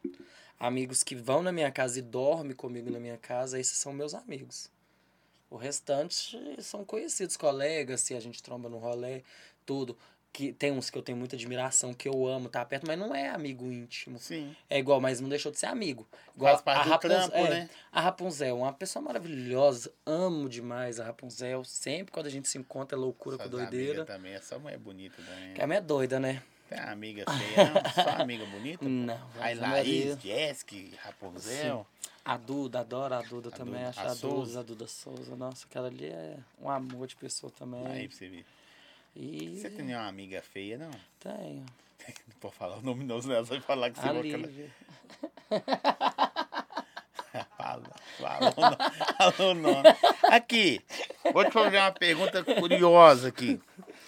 Amigos 0.59 1.03
que 1.03 1.15
vão 1.15 1.43
na 1.43 1.51
minha 1.51 1.71
casa 1.71 1.99
e 1.99 2.01
dormem 2.01 2.55
comigo 2.55 2.89
na 2.89 2.99
minha 2.99 3.17
casa. 3.17 3.59
Esses 3.59 3.77
são 3.77 3.93
meus 3.93 4.15
amigos. 4.15 4.71
O 5.55 5.57
restante 5.57 6.37
são 6.61 6.83
conhecidos, 6.83 7.37
colegas, 7.37 8.01
se 8.01 8.13
a 8.13 8.19
gente 8.19 8.43
tromba 8.43 8.67
no 8.67 8.77
rolê, 8.77 9.23
tudo. 9.65 9.97
Que 10.33 10.51
tem 10.51 10.69
uns 10.69 10.89
que 10.89 10.97
eu 10.97 11.01
tenho 11.01 11.17
muita 11.17 11.37
admiração, 11.37 11.93
que 11.93 12.09
eu 12.09 12.27
amo, 12.27 12.49
tá 12.49 12.65
perto, 12.65 12.85
mas 12.85 12.99
não 12.99 13.15
é 13.15 13.29
amigo 13.29 13.71
íntimo. 13.71 14.19
Sim. 14.19 14.53
É 14.69 14.77
igual, 14.77 14.99
mas 14.99 15.21
não 15.21 15.29
deixou 15.29 15.53
de 15.53 15.57
ser 15.57 15.67
amigo. 15.67 16.05
Igual 16.35 16.59
Faz 16.59 16.61
parte 16.61 16.89
do 16.89 16.99
trampo, 16.99 17.37
é, 17.37 17.49
né? 17.49 17.69
A 17.89 18.01
Rapunzel, 18.01 18.57
uma 18.57 18.73
pessoa 18.73 19.01
maravilhosa. 19.01 19.93
Amo 20.05 20.49
demais 20.49 20.99
a 20.99 21.05
Rapunzel. 21.05 21.63
Sempre 21.63 22.11
quando 22.11 22.25
a 22.25 22.29
gente 22.29 22.49
se 22.49 22.57
encontra 22.57 22.97
é 22.97 22.99
loucura 22.99 23.37
Suas 23.37 23.49
com 23.49 23.55
doideira. 23.55 24.03
também. 24.03 24.33
Essa 24.33 24.59
mulher 24.59 24.75
é 24.75 24.77
bonita 24.77 25.15
também. 25.25 25.53
Que 25.53 25.61
a 25.61 25.67
minha 25.67 25.79
é 25.79 25.81
doida, 25.81 26.19
né? 26.19 26.43
Tem 26.67 26.79
uma 26.79 26.91
amiga 26.91 27.23
feia, 27.31 27.71
não? 27.71 28.03
Só 28.03 28.21
amiga 28.21 28.45
bonita? 28.47 28.83
Não, 28.83 29.29
Aí 29.39 29.57
a 29.57 29.61
Laís, 29.61 30.19
Jessica, 30.19 30.75
Rapunzel. 31.03 31.87
A 32.25 32.37
Duda, 32.37 32.79
adoro 32.79 33.13
a 33.13 33.21
Duda 33.21 33.49
A 33.49 33.51
também. 33.51 33.75
Duda- 33.75 33.89
Acho 33.89 33.99
a 33.99 34.03
a, 34.03 34.05
Duda, 34.07 34.15
Souza. 34.17 34.59
a 34.59 34.63
Duda 34.63 34.87
Souza. 34.87 35.35
Nossa, 35.35 35.65
aquela 35.69 35.87
ali 35.87 36.07
é 36.07 36.37
um 36.59 36.69
amor 36.69 37.05
de 37.07 37.15
pessoa 37.15 37.51
também. 37.51 37.85
Aí 37.85 38.07
pra 38.07 38.17
você 38.17 38.27
ver. 38.27 38.45
E 39.15 39.57
Você 39.59 39.69
tem 39.69 39.85
nenhuma 39.85 40.07
amiga 40.07 40.41
feia, 40.41 40.77
não? 40.77 40.91
tenho. 41.19 41.63
Não 42.27 42.35
pode 42.39 42.55
falar 42.55 42.77
o 42.77 42.81
nome 42.81 43.03
não, 43.03 43.19
senão 43.21 43.35
ela 43.35 43.43
vai 43.45 43.59
falar 43.59 43.89
que 43.89 43.99
você 43.99 44.07
A 44.09 44.13
vai 44.13 44.21
Lívia. 44.21 44.71
Fala, 47.57 47.83
fala, 48.19 48.51
fala 48.51 49.49
o 49.51 49.53
nome. 49.55 49.83
Aqui, 50.31 50.79
vou 51.33 51.43
te 51.43 51.51
fazer 51.51 51.77
uma 51.77 51.91
pergunta 51.91 52.41
curiosa 52.43 53.27
aqui. 53.27 53.59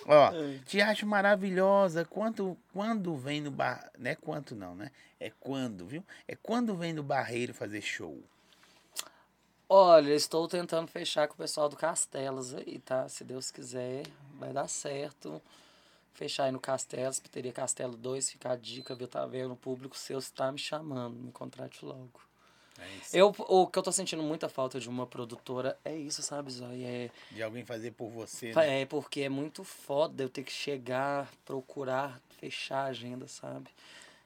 Ó, 0.08 0.32
te 0.66 0.82
acho 0.82 1.06
maravilhosa. 1.06 2.06
Quanto, 2.06 2.58
quando 2.72 3.16
vem 3.18 3.42
no 3.42 3.52
bar... 3.52 3.92
Não 4.00 4.10
é 4.10 4.16
quanto 4.16 4.56
não, 4.56 4.74
né? 4.74 4.90
É 5.20 5.30
quando, 5.30 5.86
viu? 5.86 6.04
É 6.26 6.36
quando 6.36 6.76
vem 6.76 6.94
no 6.94 7.04
Barreiro 7.04 7.54
fazer 7.54 7.82
show. 7.82 8.18
Olha, 9.68 10.14
estou 10.14 10.48
tentando 10.48 10.88
fechar 10.88 11.28
com 11.28 11.34
o 11.34 11.38
pessoal 11.38 11.68
do 11.68 11.76
Castelos 11.76 12.56
aí, 12.56 12.80
tá? 12.80 13.10
Se 13.10 13.26
Deus 13.26 13.52
quiser, 13.52 14.06
vai 14.40 14.54
dar 14.54 14.70
certo. 14.70 15.42
Fechar 16.14 16.46
aí 16.46 16.52
no 16.52 16.60
Castelos, 16.60 17.20
Piteria 17.20 17.52
Castelo 17.52 17.98
2, 17.98 18.32
fica 18.32 18.54
a 18.54 18.56
dica, 18.56 18.96
viu? 18.96 19.10
Tá 19.10 19.26
vendo? 19.26 19.54
O 19.54 19.58
público 19.58 19.98
seu 19.98 20.20
está 20.20 20.50
me 20.52 20.58
chamando, 20.58 21.16
me 21.16 21.32
contrate 21.34 21.84
logo. 21.84 22.27
É 22.80 22.88
isso. 23.02 23.18
Eu, 23.18 23.34
o 23.38 23.68
que 23.68 23.80
eu 23.80 23.84
tô 23.84 23.92
sentindo 23.92 24.22
muita 24.22 24.48
falta 24.48 24.80
de 24.80 24.88
uma 24.88 25.08
produtora 25.08 25.78
é 25.84 25.96
isso, 25.96 26.22
sabe, 26.22 26.52
Zói? 26.52 26.84
É, 26.84 27.10
De 27.32 27.42
alguém 27.42 27.66
fazer 27.66 27.92
por 27.92 28.10
você, 28.10 28.54
né? 28.54 28.82
é 28.82 28.86
porque 28.86 29.22
é 29.22 29.30
muito 29.30 29.64
foda 29.64 30.24
eu 30.24 30.30
ter 30.30 30.44
que 30.44 30.52
chegar, 30.52 31.30
procurar, 31.46 32.20
fechar 32.40 32.82
a 32.82 32.86
agenda, 32.86 33.28
sabe? 33.28 33.70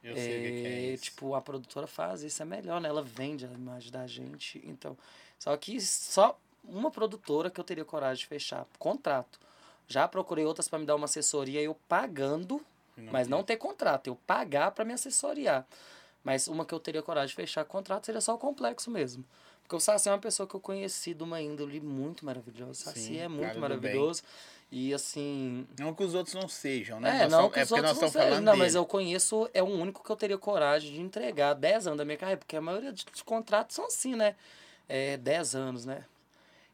Eu 0.03 0.15
sei 0.15 0.41
que 0.41 0.61
que 0.61 0.67
é 0.67 0.79
isso. 0.93 1.03
Tipo, 1.03 1.35
a 1.35 1.41
produtora 1.41 1.85
faz 1.87 2.23
isso, 2.23 2.41
é 2.41 2.45
melhor, 2.45 2.81
né? 2.81 2.89
Ela 2.89 3.03
vende 3.03 3.45
a 3.45 3.49
imagem 3.51 3.91
da 3.91 4.07
gente. 4.07 4.61
Então, 4.65 4.97
só 5.37 5.55
que 5.55 5.79
só 5.79 6.37
uma 6.63 6.89
produtora 6.91 7.49
que 7.49 7.59
eu 7.59 7.63
teria 7.63 7.85
coragem 7.85 8.21
de 8.21 8.27
fechar. 8.27 8.65
Contrato. 8.79 9.39
Já 9.87 10.07
procurei 10.07 10.43
outras 10.45 10.67
para 10.67 10.79
me 10.79 10.85
dar 10.85 10.95
uma 10.95 11.05
assessoria, 11.05 11.61
eu 11.61 11.75
pagando, 11.87 12.61
Não 12.97 13.11
mas 13.11 13.27
tem. 13.27 13.31
não 13.31 13.43
ter 13.43 13.57
contrato, 13.57 14.07
eu 14.07 14.15
pagar 14.15 14.71
para 14.71 14.83
me 14.85 14.93
assessoriar. 14.93 15.65
Mas 16.23 16.47
uma 16.47 16.65
que 16.65 16.73
eu 16.73 16.79
teria 16.79 17.01
coragem 17.01 17.29
de 17.29 17.35
fechar 17.35 17.65
contrato 17.65 18.05
seria 18.05 18.21
só 18.21 18.35
o 18.35 18.37
complexo 18.37 18.91
mesmo. 18.91 19.25
Porque 19.63 19.75
o 19.75 19.79
Saci 19.79 20.09
é 20.09 20.11
uma 20.11 20.19
pessoa 20.19 20.47
que 20.47 20.53
eu 20.55 20.59
conheci 20.59 21.13
de 21.13 21.23
uma 21.23 21.41
índole 21.41 21.79
muito 21.79 22.25
maravilhosa. 22.25 22.71
O 22.71 22.75
Saci 22.75 22.99
Sim, 22.99 23.17
é 23.19 23.27
muito 23.27 23.57
maravilhoso. 23.59 24.21
E 24.71 24.93
assim, 24.93 25.67
Não 25.77 25.93
que 25.93 26.03
os 26.03 26.13
outros 26.13 26.33
não 26.35 26.47
sejam, 26.47 26.99
né? 26.99 27.09
é, 27.09 27.21
Nós 27.23 27.31
não 27.31 27.49
que 27.49 27.59
é 27.59 27.63
os 27.63 27.71
nós 27.71 27.79
outros 27.79 27.85
não 27.87 27.91
estamos 28.07 28.13
sejam. 28.13 28.27
falando 28.29 28.45
Não, 28.45 28.53
dele. 28.53 28.63
mas 28.63 28.75
eu 28.75 28.85
conheço, 28.85 29.49
é 29.53 29.61
o 29.61 29.65
único 29.65 30.01
que 30.03 30.09
eu 30.09 30.15
teria 30.15 30.37
coragem 30.37 30.93
de 30.93 31.01
entregar 31.01 31.53
10 31.53 31.87
anos 31.87 31.97
da 31.97 32.05
minha 32.05 32.17
carreira, 32.17 32.37
porque 32.39 32.55
a 32.55 32.61
maioria 32.61 32.91
dos 32.93 33.21
contratos 33.21 33.75
são 33.75 33.85
assim, 33.87 34.15
né? 34.15 34.35
É 34.87 35.17
10 35.17 35.55
anos, 35.55 35.85
né? 35.85 36.05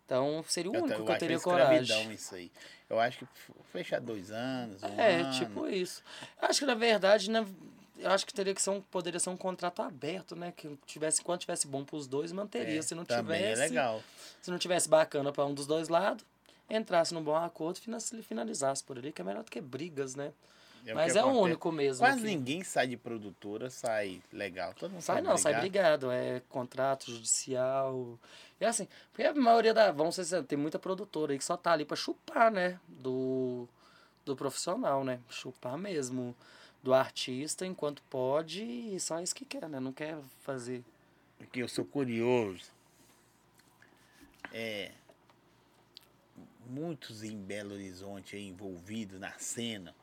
Então, 0.06 0.44
seria 0.48 0.72
o 0.72 0.76
único 0.76 0.92
eu 1.02 1.06
que 1.06 1.12
eu 1.12 1.18
teria 1.18 1.40
coragem. 1.40 2.14
isso 2.14 2.36
aí. 2.36 2.52
Eu 2.90 3.00
acho 3.00 3.20
que 3.20 3.28
fechar 3.72 4.00
dois 4.00 4.32
anos, 4.32 4.82
um 4.84 5.00
É, 5.00 5.22
ano. 5.22 5.34
tipo 5.34 5.68
isso. 5.68 6.04
Acho 6.42 6.60
que, 6.60 6.66
na 6.66 6.76
verdade, 6.76 7.30
né, 7.32 7.46
eu 8.00 8.12
acho 8.12 8.26
que 8.26 8.34
teria 8.34 8.54
que 8.54 8.62
ser 8.62 8.70
um, 8.70 8.82
poderia 8.82 9.20
ser 9.20 9.30
um 9.30 9.38
contrato 9.38 9.82
aberto, 9.82 10.36
né? 10.36 10.54
Que 10.56 10.78
tivesse, 10.86 11.22
quando 11.22 11.40
tivesse 11.42 11.68
bom 11.68 11.84
pros 11.84 12.08
dois, 12.08 12.32
manteria. 12.32 12.80
É, 12.80 12.82
se 12.82 12.94
não 12.96 13.06
também 13.06 13.40
tivesse, 13.42 13.62
é 13.62 13.66
legal. 13.68 14.04
se 14.42 14.52
não 14.52 14.58
tivesse 14.58 14.88
bacana 14.90 15.32
para 15.32 15.46
um 15.46 15.54
dos 15.54 15.66
dois 15.68 15.90
lados, 15.90 16.24
entrasse 16.70 17.14
num 17.14 17.24
bom 17.24 17.36
acordo 17.36 17.80
e 17.80 18.22
finalizasse 18.24 18.84
por 18.84 18.98
ali, 18.98 19.12
que 19.12 19.22
é 19.22 19.26
melhor 19.26 19.44
do 19.44 19.52
que 19.52 19.62
brigas, 19.62 20.16
né? 20.16 20.32
É 20.86 20.94
Mas 20.94 21.18
é 21.18 21.24
o 21.24 21.28
único 21.28 21.70
mesmo. 21.70 22.00
Quase 22.06 22.22
que- 22.22 22.26
ninguém 22.28 22.64
sai 22.64 22.88
de 22.88 22.96
produtora, 22.96 23.70
sai 23.70 24.22
legal. 24.32 24.74
Todo 24.74 24.92
mundo 24.92 25.02
Sai 25.02 25.18
sai 25.18 25.22
não, 25.22 25.38
sai 25.38 25.60
brigado. 25.60 26.10
É 26.10 26.42
contrato 26.48 27.12
judicial. 27.12 28.18
E 28.60 28.66
assim, 28.66 28.88
porque 29.12 29.24
a 29.24 29.34
maioria 29.34 29.74
da. 29.74 29.92
Vamos 29.92 30.16
sinceros, 30.16 30.48
tem 30.48 30.58
muita 30.58 30.80
produtora 30.80 31.34
aí 31.34 31.38
que 31.38 31.44
só 31.44 31.58
tá 31.58 31.74
ali 31.74 31.84
pra 31.84 31.98
chupar, 31.98 32.50
né? 32.50 32.80
Do, 32.88 33.68
do 34.26 34.34
profissional, 34.36 35.04
né? 35.04 35.20
Chupar 35.30 35.78
mesmo. 35.78 36.34
Do 36.84 36.94
artista 36.94 37.66
enquanto 37.66 38.02
pode 38.04 38.64
e 38.64 39.00
só 39.00 39.20
isso 39.20 39.36
que 39.36 39.46
quer, 39.46 39.68
né? 39.68 39.80
Não 39.80 39.92
quer 39.92 40.18
fazer. 40.42 40.84
Porque 41.38 41.62
eu 41.62 41.68
sou 41.68 41.86
curioso. 41.86 42.72
É. 44.54 44.92
Muitos 46.66 47.24
em 47.24 47.38
Belo 47.38 47.74
Horizonte 47.74 48.38
envolvidos 48.38 49.20
na 49.20 49.32
cena, 49.40 49.96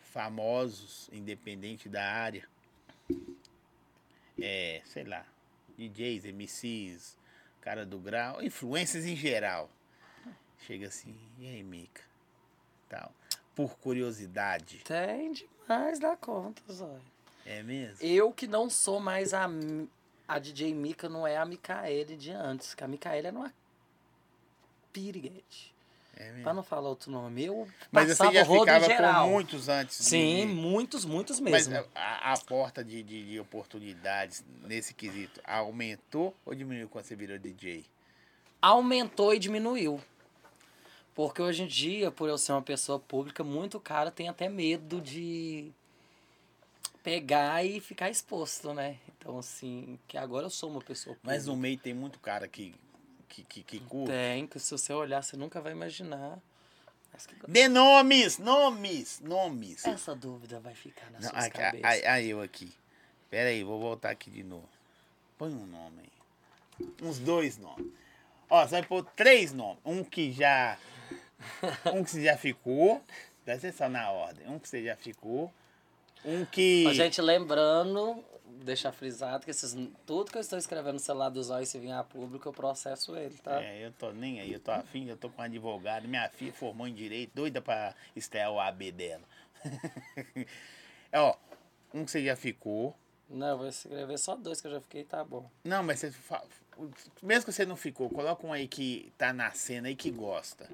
famosos, 0.00 1.08
independente 1.12 1.88
da 1.88 2.04
área. 2.04 2.48
É, 4.40 4.82
sei 4.84 5.04
lá, 5.04 5.24
DJs, 5.76 6.24
MCs, 6.24 7.16
cara 7.60 7.86
do 7.86 7.98
grau, 7.98 8.42
influências 8.42 9.04
em 9.04 9.14
geral. 9.14 9.70
Chega 10.66 10.88
assim, 10.88 11.16
e 11.38 11.46
aí, 11.46 11.62
Mica? 11.62 12.02
Tal. 12.88 13.14
Por 13.54 13.78
curiosidade. 13.78 14.78
Tem 14.84 15.32
demais 15.68 15.98
da 15.98 16.16
conta, 16.16 16.62
Zóio. 16.72 17.00
É 17.44 17.62
mesmo? 17.62 17.96
Eu 18.00 18.32
que 18.32 18.46
não 18.46 18.70
sou 18.70 18.98
mais 18.98 19.34
a, 19.34 19.46
a 20.26 20.38
DJ 20.38 20.74
Mika, 20.74 21.08
não 21.08 21.26
é 21.26 21.36
a 21.36 21.44
Micaele 21.44 22.16
de 22.16 22.30
antes. 22.30 22.74
Que 22.74 22.82
a 22.82 22.88
Micaele 22.88 23.26
era 23.28 23.36
uma 23.36 23.52
piriguete. 24.92 25.74
É 26.16 26.30
mesmo. 26.30 26.42
Pra 26.42 26.54
não 26.54 26.62
falar 26.62 26.88
outro 26.88 27.10
nome. 27.10 27.44
Eu 27.44 27.68
Mas 27.92 28.08
passava 28.08 28.30
você 28.30 28.38
já 28.38 28.44
rodo 28.44 28.62
em 28.62 28.74
ficava 28.74 28.84
geral. 28.86 29.24
com 29.26 29.30
muitos 29.32 29.68
antes 29.68 29.96
Sim, 29.96 30.46
de... 30.46 30.52
muitos, 30.52 31.04
muitos 31.04 31.38
Mas 31.38 31.68
mesmo. 31.68 31.86
a, 31.94 32.32
a 32.32 32.38
porta 32.38 32.82
de, 32.82 33.02
de, 33.02 33.30
de 33.30 33.40
oportunidades 33.40 34.44
nesse 34.64 34.92
quesito 34.94 35.40
aumentou 35.44 36.34
ou 36.44 36.54
diminuiu 36.54 36.88
quando 36.88 37.04
você 37.04 37.14
virou 37.14 37.38
DJ? 37.38 37.84
Aumentou 38.60 39.32
e 39.32 39.38
diminuiu. 39.38 40.00
Porque 41.18 41.42
hoje 41.42 41.64
em 41.64 41.66
dia, 41.66 42.12
por 42.12 42.28
eu 42.28 42.38
ser 42.38 42.52
uma 42.52 42.62
pessoa 42.62 42.96
pública, 42.96 43.42
muito 43.42 43.80
cara 43.80 44.08
tem 44.08 44.28
até 44.28 44.48
medo 44.48 45.00
de 45.00 45.72
pegar 47.02 47.64
e 47.64 47.80
ficar 47.80 48.08
exposto, 48.08 48.72
né? 48.72 48.98
Então, 49.08 49.36
assim, 49.36 49.98
que 50.06 50.16
agora 50.16 50.46
eu 50.46 50.50
sou 50.50 50.70
uma 50.70 50.80
pessoa 50.80 51.16
pública. 51.16 51.34
Mas 51.34 51.46
no 51.46 51.56
meio 51.56 51.76
tem 51.76 51.92
muito 51.92 52.20
cara 52.20 52.46
que, 52.46 52.72
que, 53.28 53.42
que, 53.42 53.64
que 53.64 53.80
curte. 53.80 54.12
Tem, 54.12 54.46
que 54.46 54.60
se 54.60 54.70
você 54.70 54.92
olhar, 54.92 55.20
você 55.20 55.36
nunca 55.36 55.60
vai 55.60 55.72
imaginar. 55.72 56.38
Que... 57.26 57.50
Dê 57.50 57.66
nomes, 57.66 58.38
nomes, 58.38 59.18
nomes. 59.18 59.84
Essa 59.84 60.14
dúvida 60.14 60.60
vai 60.60 60.76
ficar 60.76 61.10
na 61.10 61.18
Não, 61.18 61.30
sua 61.30 61.50
cabeça. 61.50 61.84
aí 61.84 62.30
eu 62.30 62.40
aqui. 62.40 62.72
Pera 63.28 63.48
aí, 63.48 63.64
vou 63.64 63.80
voltar 63.80 64.10
aqui 64.10 64.30
de 64.30 64.44
novo. 64.44 64.68
Põe 65.36 65.50
um 65.50 65.66
nome 65.66 65.98
aí. 65.98 66.88
Uns 67.02 67.18
dois 67.18 67.58
nomes. 67.58 67.92
Ó, 68.48 68.64
você 68.64 68.70
vai 68.70 68.82
pôr 68.84 69.02
três 69.16 69.52
nomes. 69.52 69.80
Um 69.84 70.04
que 70.04 70.30
já. 70.30 70.78
Um 71.92 72.04
que 72.04 72.10
você 72.10 72.24
já 72.24 72.36
ficou. 72.36 73.02
Ser 73.60 73.72
só 73.72 73.88
na 73.88 74.10
ordem. 74.10 74.46
Um 74.46 74.58
que 74.58 74.68
você 74.68 74.84
já 74.84 74.94
ficou. 74.96 75.52
Um 76.24 76.44
que. 76.44 76.84
Ó, 76.86 76.92
gente, 76.92 77.20
lembrando, 77.22 78.22
deixar 78.62 78.92
frisado 78.92 79.44
que 79.44 79.50
esses, 79.50 79.74
tudo 80.04 80.30
que 80.30 80.36
eu 80.36 80.40
estou 80.40 80.58
escrevendo 80.58 80.94
no 80.94 80.98
celular 80.98 81.30
do 81.30 81.42
Zóio, 81.42 81.64
se 81.64 81.78
vier 81.78 81.96
a 81.96 82.04
público, 82.04 82.48
eu 82.48 82.52
processo 82.52 83.16
ele, 83.16 83.36
tá? 83.38 83.62
É, 83.62 83.86
eu 83.86 83.92
tô 83.92 84.12
nem 84.12 84.40
aí, 84.40 84.52
eu 84.52 84.60
tô 84.60 84.70
afim, 84.70 85.08
eu 85.08 85.16
tô 85.16 85.30
com 85.30 85.40
um 85.40 85.44
advogado. 85.44 86.06
Minha 86.06 86.28
filha 86.28 86.52
formou 86.52 86.86
em 86.86 86.94
direito, 86.94 87.32
doida 87.34 87.62
pra 87.62 87.94
estrear 88.14 88.50
o 88.50 88.60
AB 88.60 88.92
dela. 88.92 89.24
Ó, 91.14 91.36
um 91.94 92.04
que 92.04 92.10
você 92.10 92.22
já 92.22 92.36
ficou. 92.36 92.94
Não, 93.30 93.48
eu 93.48 93.58
vou 93.58 93.68
escrever 93.68 94.18
só 94.18 94.36
dois 94.36 94.60
que 94.60 94.66
eu 94.66 94.72
já 94.72 94.80
fiquei, 94.80 95.04
tá 95.04 95.24
bom. 95.24 95.50
Não, 95.64 95.82
mas 95.82 96.00
você 96.00 96.12
mesmo 97.22 97.46
que 97.46 97.52
você 97.52 97.66
não 97.66 97.76
ficou, 97.76 98.08
coloca 98.08 98.46
um 98.46 98.52
aí 98.52 98.68
que 98.68 99.12
tá 99.18 99.32
na 99.32 99.50
cena 99.52 99.88
aí 99.88 99.96
que 99.96 100.10
gosta. 100.10 100.68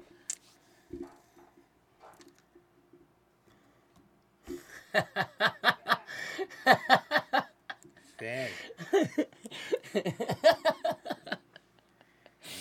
Sério? 8.17 8.55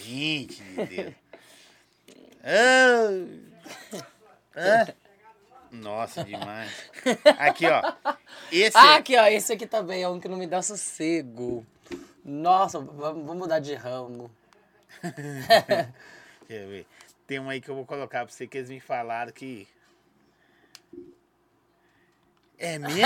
Gente 0.03 0.63
de 0.63 0.87
Deus. 0.87 1.15
Ah, 2.45 3.09
ah. 4.57 4.95
Nossa, 5.71 6.23
demais. 6.25 6.71
Aqui, 7.39 7.67
ó. 7.67 7.83
Esse 8.53 8.77
Ah, 8.77 8.97
aqui, 8.97 9.17
ó, 9.17 9.27
esse 9.27 9.53
aqui 9.53 9.67
também 9.67 10.03
é 10.03 10.09
um 10.09 10.21
que 10.21 10.29
não 10.29 10.37
me 10.37 10.47
dá 10.47 10.63
sossego. 10.63 11.67
Nossa, 12.25 12.79
vamos, 12.79 13.25
vamos 13.27 13.37
mudar 13.37 13.59
de 13.59 13.75
ramo. 13.75 14.31
Deixa 15.03 16.63
eu 16.65 16.69
ver. 16.69 16.87
Tem 17.27 17.39
um 17.39 17.49
aí 17.49 17.61
que 17.61 17.71
eu 17.71 17.75
vou 17.75 17.87
colocar 17.87 18.25
pra 18.25 18.33
você 18.35 18.47
que 18.47 18.59
eles 18.59 18.71
me 18.71 18.81
falaram 18.81 19.33
que. 19.33 19.67
É 22.59 22.79
mesmo? 22.79 23.03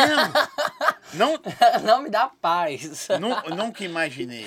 não, 1.14 1.40
não 1.84 2.02
me 2.02 2.10
dá 2.10 2.28
paz. 2.28 3.08
nu- 3.20 3.56
nunca 3.56 3.84
imaginei. 3.84 4.46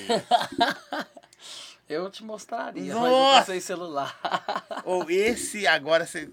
Eu 1.90 2.10
te 2.10 2.24
mostraria, 2.24 2.94
mas 2.96 3.04
eu 3.04 3.10
Nossa! 3.10 3.52
sem 3.52 3.60
celular. 3.60 4.18
Ou 4.86 5.10
esse 5.10 5.66
agora 5.68 6.06
você. 6.06 6.30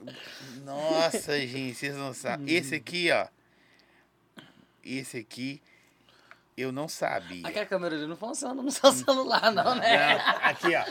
Nossa, 0.65 1.39
gente, 1.41 1.75
vocês 1.75 1.97
não 1.97 2.13
sabem. 2.15 2.55
Esse 2.55 2.75
aqui, 2.75 3.11
ó. 3.11 3.27
Esse 4.85 5.19
aqui 5.19 5.61
eu 6.61 6.73
não 6.73 6.89
sabia. 6.89 7.47
Aquela 7.47 7.67
câmera 7.67 7.95
ali 7.95 8.07
não 8.07 8.17
funciona 8.17 8.63
no 8.63 8.71
seu 8.71 8.91
celular, 8.93 9.53
não, 9.53 9.75
né? 9.75 10.15
Não, 10.19 10.37
aqui, 10.43 10.69
ó. 10.75 10.85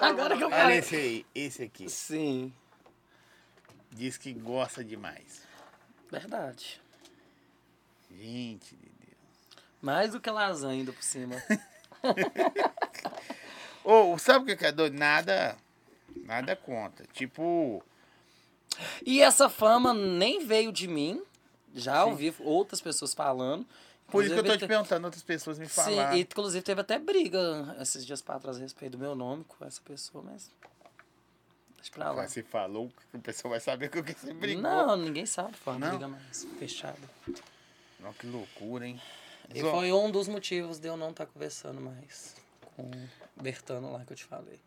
Agora 0.04 0.36
que 0.36 0.42
eu 0.42 0.48
Olha 0.48 0.56
falei. 0.56 0.78
esse 0.78 0.96
aí, 0.96 1.26
esse 1.34 1.62
aqui. 1.62 1.88
Sim, 1.88 2.52
Diz 3.90 4.16
que 4.16 4.32
gosta 4.32 4.82
demais. 4.82 5.42
verdade. 6.10 6.80
Gente 8.10 8.74
de 8.76 8.88
Deus. 9.00 9.18
Mais 9.80 10.10
do 10.12 10.20
que 10.20 10.30
lasanha 10.30 10.74
ainda 10.80 10.92
por 10.92 11.02
cima. 11.02 11.36
Ô, 13.84 14.16
sabe 14.18 14.44
o 14.44 14.46
que 14.46 14.56
que 14.56 14.66
é 14.66 14.72
doido? 14.72 14.96
Nada, 14.98 15.56
nada 16.24 16.56
conta. 16.56 17.04
Tipo, 17.12 17.82
E 19.04 19.20
essa 19.20 19.48
fama 19.48 19.92
nem 19.92 20.44
veio 20.46 20.72
de 20.72 20.88
mim. 20.88 21.22
Já 21.74 22.04
ouvi 22.04 22.32
outras 22.40 22.80
pessoas 22.80 23.12
falando. 23.14 23.66
Por 24.14 24.24
isso 24.24 24.32
que 24.34 24.38
eu 24.40 24.44
tô 24.44 24.48
Inclusive, 24.48 24.58
te 24.58 24.68
perguntando, 24.68 25.04
outras 25.06 25.22
pessoas 25.22 25.58
me 25.58 25.66
Sim, 25.66 25.74
falaram. 25.74 26.16
e 26.16 26.20
inclusive 26.20 26.62
teve 26.64 26.80
até 26.80 26.98
briga 26.98 27.76
esses 27.80 28.06
dias 28.06 28.22
pra 28.22 28.38
trás 28.38 28.56
a 28.56 28.60
respeito 28.60 28.92
do 28.92 28.98
meu 28.98 29.14
nome 29.14 29.44
com 29.44 29.64
essa 29.64 29.80
pessoa, 29.82 30.22
mas. 30.24 30.50
Deixa 31.76 31.92
pra 31.92 32.10
lá. 32.12 32.22
Mas 32.22 32.32
você 32.32 32.42
falou, 32.42 32.90
o 33.12 33.18
pessoal 33.18 33.50
vai 33.50 33.60
saber 33.60 33.90
com 33.90 34.02
que 34.02 34.14
você 34.14 34.32
brigou. 34.32 34.62
Não, 34.62 34.96
ninguém 34.96 35.26
sabe, 35.26 35.54
foi 35.56 35.74
uma 35.74 35.88
briga 35.90 36.08
mais 36.08 36.44
fechada. 36.58 36.98
Não, 38.00 38.12
que 38.12 38.26
loucura, 38.26 38.86
hein? 38.86 39.00
E 39.54 39.60
Zó, 39.60 39.70
foi 39.72 39.92
um 39.92 40.10
dos 40.10 40.26
motivos 40.28 40.78
de 40.78 40.88
eu 40.88 40.96
não 40.96 41.10
estar 41.10 41.26
conversando 41.26 41.80
mais 41.80 42.34
com 42.76 42.82
o 43.36 43.42
Bertano 43.42 43.92
lá 43.92 44.04
que 44.04 44.12
eu 44.12 44.16
te 44.16 44.24
falei. 44.24 44.58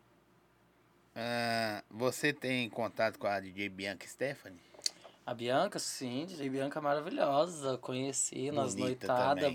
ah, 1.16 1.82
você 1.90 2.32
tem 2.32 2.68
contato 2.70 3.18
com 3.18 3.26
a 3.26 3.40
DJ 3.40 3.68
Bianca 3.68 4.06
Stephanie? 4.06 4.60
A 5.28 5.34
Bianca, 5.34 5.78
sim, 5.78 6.24
DJ 6.24 6.48
Bianca 6.48 6.78
é 6.78 6.82
maravilhosa. 6.82 7.76
Conheci 7.76 8.50
nas 8.50 8.74
noitadas. 8.74 9.54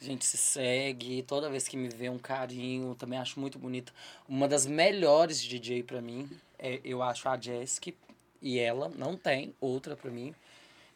A 0.00 0.02
gente 0.02 0.24
se 0.24 0.38
segue. 0.38 1.22
Toda 1.24 1.50
vez 1.50 1.68
que 1.68 1.76
me 1.76 1.90
vê 1.90 2.08
um 2.08 2.18
carinho, 2.18 2.94
também 2.94 3.18
acho 3.18 3.38
muito 3.38 3.58
bonita. 3.58 3.92
Uma 4.26 4.48
das 4.48 4.64
melhores 4.64 5.38
DJ 5.42 5.82
pra 5.82 6.00
mim, 6.00 6.30
é, 6.58 6.80
eu 6.82 7.02
acho 7.02 7.28
a 7.28 7.38
Jessica. 7.38 7.92
E 8.40 8.58
ela 8.58 8.88
não 8.88 9.14
tem 9.14 9.54
outra 9.60 9.94
pra 9.94 10.10
mim. 10.10 10.34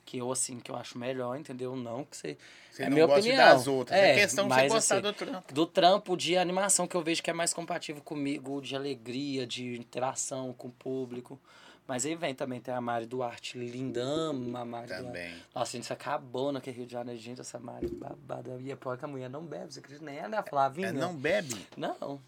Que 0.07 0.17
eu, 0.17 0.33
assim, 0.33 0.61
que 0.61 0.71
eu 0.71 0.77
acho 0.77 0.97
melhor, 0.97 1.39
entendeu? 1.39 1.77
Não 1.77 2.03
que 2.03 2.17
você. 2.17 2.39
Você 2.71 2.85
é 2.85 2.87
não 2.87 2.95
minha 2.95 3.07
gosta 3.07 3.21
opinião. 3.21 3.45
das 3.45 3.67
outras. 3.67 4.01
É, 4.01 4.13
É, 4.13 4.15
questão 4.15 4.49
de 4.49 4.55
você 4.55 4.69
gostar 4.69 4.95
assim, 4.95 5.03
do 5.03 5.13
trampo. 5.13 5.53
do 5.53 5.67
trampo 5.67 6.17
de 6.17 6.39
animação 6.39 6.87
que 6.87 6.97
eu 6.97 7.03
vejo 7.03 7.23
que 7.23 7.29
é 7.29 7.35
mais 7.35 7.53
compatível 7.53 8.01
comigo, 8.01 8.63
de 8.63 8.75
alegria, 8.75 9.47
de 9.47 9.77
interação 9.77 10.55
com 10.55 10.69
o 10.69 10.73
público. 10.73 11.39
Mas 11.87 12.05
aí 12.05 12.15
vem 12.17 12.35
também, 12.35 12.61
tem 12.61 12.75
a 12.75 12.81
Mari 12.81 13.07
Duarte, 13.07 13.57
lindama, 13.59 14.61
a 14.61 14.65
Mari 14.65 14.87
Duarte. 14.89 15.05
Também. 15.05 15.35
Nossa, 15.55 15.73
gente, 15.73 15.85
isso 15.85 15.93
acabou 15.93 16.51
naquele 16.53 16.79
Rio 16.79 16.87
de 16.87 16.93
Janeiro, 16.93 17.21
gente, 17.21 17.41
essa 17.41 17.59
Mari 17.59 17.87
babada. 17.89 18.59
E 18.61 18.73
é 18.73 18.77
pior 18.77 18.99
que 18.99 19.05
a 19.05 19.09
mulher 19.09 19.31
não 19.31 19.45
bebe, 19.45 19.73
você 19.73 19.79
acredita? 19.79 20.05
Nem 20.05 20.17
ela, 20.19 20.29
nem 20.29 20.39
a 20.39 20.43
Flavinha. 20.43 20.89
É, 20.89 20.93
não 20.93 21.15
bebe? 21.15 21.67
Não, 21.77 22.21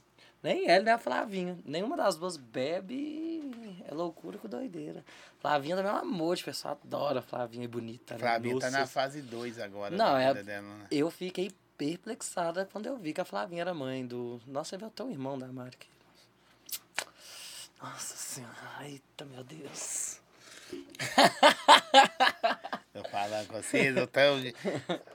nem 0.43 0.69
ela, 0.71 0.85
nem 0.85 0.95
a 0.95 0.99
Flavinha. 0.99 1.59
Nenhuma 1.65 1.97
das 1.97 2.17
duas 2.17 2.37
bebe, 2.37 3.83
é 3.89 3.93
loucura 3.95 4.39
com 4.39 4.49
doideira. 4.49 5.05
Flavinha 5.41 5.75
também 5.77 5.91
é 5.91 5.95
um 5.95 5.99
amor 5.99 6.37
de 6.37 6.45
pessoa, 6.45 6.79
adora 6.85 7.19
a 7.19 7.23
Flavinha, 7.23 7.65
é 7.65 7.69
bonita. 7.69 8.15
né? 8.15 8.21
Flavinha 8.21 8.59
tá 8.61 8.71
na 8.71 8.87
fase 8.87 9.23
2 9.23 9.59
agora. 9.59 9.97
Não, 9.97 10.17
é- 10.17 10.35
dela, 10.43 10.69
né? 10.77 10.87
eu 10.91 11.11
fiquei 11.11 11.51
perplexada 11.77 12.69
quando 12.73 12.87
eu 12.87 12.97
vi 12.97 13.13
que 13.13 13.21
a 13.21 13.25
Flavinha 13.25 13.63
era 13.63 13.75
mãe 13.75 14.07
do. 14.07 14.41
Nossa, 14.47 14.71
você 14.71 14.77
viu 14.79 14.87
até 14.89 15.03
o 15.03 15.11
irmão 15.11 15.39
da 15.39 15.47
Mari. 15.49 15.77
que- 15.77 15.87
Nossa 17.83 18.17
senhora, 18.17 18.55
eita 18.83 19.25
meu 19.25 19.45
Deus. 19.45 20.21
Tô 22.93 23.05
falando 23.11 23.47
com 23.49 23.55
vocês, 23.63 23.97
eu 23.97 24.07
tô... 24.07 24.21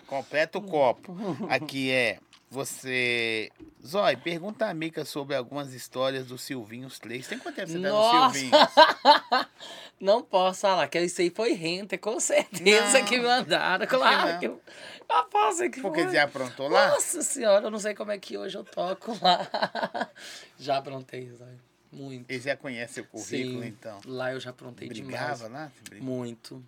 Completa 0.07 0.57
o 0.57 0.61
copo. 0.61 1.15
Aqui 1.49 1.91
é 1.91 2.19
você. 2.49 3.51
Zói, 3.85 4.15
pergunta 4.15 4.67
a 4.67 4.73
Mica 4.73 5.03
sobre 5.03 5.35
algumas 5.35 5.73
histórias 5.73 6.25
do 6.27 6.37
Silvinhos 6.37 6.99
3. 6.99 7.27
Tem 7.27 7.37
quanto 7.39 7.55
tempo 7.55 7.67
você 7.69 7.81
tá 7.81 7.89
Nossa! 7.89 8.27
no 8.27 8.33
Silvinhos? 8.33 8.67
Não 9.99 10.21
posso 10.23 10.61
falar 10.61 10.87
que 10.87 10.99
isso 11.01 11.21
aí 11.21 11.29
foi 11.29 11.53
renta, 11.53 11.97
com 11.97 12.19
certeza 12.19 12.99
Não. 12.99 13.05
que 13.05 13.19
mandaram. 13.19 13.83
Acho 13.83 13.91
que 13.91 13.97
Claro 13.97 14.31
não. 14.33 14.39
que 14.39 14.47
eu. 14.47 14.61
Posso 15.31 15.69
que 15.69 15.81
Porque 15.81 16.03
foi. 16.03 16.13
já 16.13 16.23
aprontou 16.23 16.67
lá? 16.69 16.87
Nossa 16.89 17.21
senhora, 17.21 17.67
eu 17.67 17.71
não 17.71 17.79
sei 17.79 17.93
como 17.93 18.11
é 18.11 18.17
que 18.17 18.37
hoje 18.37 18.57
eu 18.57 18.63
toco 18.63 19.17
lá. 19.21 20.09
já 20.59 20.77
aprontei, 20.77 21.29
Zói. 21.29 21.55
Muito. 21.93 22.29
Ele 22.29 22.39
já 22.41 22.57
conhece 22.57 23.01
o 23.01 23.05
currículo, 23.05 23.61
Sim, 23.61 23.67
então. 23.67 24.01
Lá 24.05 24.33
eu 24.33 24.39
já 24.39 24.49
aprontei 24.49 24.87
Brigava 24.87 25.45
demais. 25.45 25.51
lá? 25.51 25.71
Você 25.75 25.81
brigava? 25.89 26.05
Muito. 26.11 26.63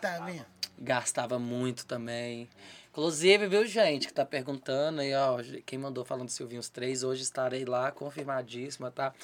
Tá 0.00 0.20
vendo? 0.24 0.46
Gastava 0.78 1.38
muito 1.38 1.84
também. 1.86 2.48
Inclusive, 2.90 3.46
viu, 3.48 3.66
gente, 3.66 4.06
que 4.08 4.12
tá 4.12 4.24
perguntando 4.24 5.00
aí, 5.00 5.14
ó, 5.14 5.38
quem 5.64 5.78
mandou 5.78 6.04
falando 6.04 6.26
do 6.26 6.32
Silvinhos 6.32 6.68
3, 6.68 7.02
hoje 7.04 7.22
estarei 7.22 7.64
lá, 7.64 7.92
confirmadíssima, 7.92 8.90
tá? 8.90 9.14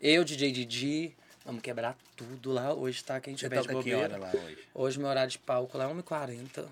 Eu, 0.00 0.24
DJ 0.24 0.50
Didi, 0.50 1.14
vamos 1.44 1.62
quebrar 1.62 1.96
tudo 2.16 2.50
lá, 2.50 2.72
hoje 2.74 3.04
tá, 3.04 3.20
quem 3.20 3.34
Você 3.36 3.44
tiver 3.44 3.60
de 3.60 3.68
toca 3.68 3.82
que 3.82 3.90
bobeira. 3.92 4.16
lá 4.18 4.32
hoje? 4.34 4.58
Hoje 4.74 4.98
meu 4.98 5.08
horário 5.08 5.30
de 5.30 5.38
palco 5.38 5.76
lá 5.78 5.84
é 5.88 5.94
1h40. 5.94 6.66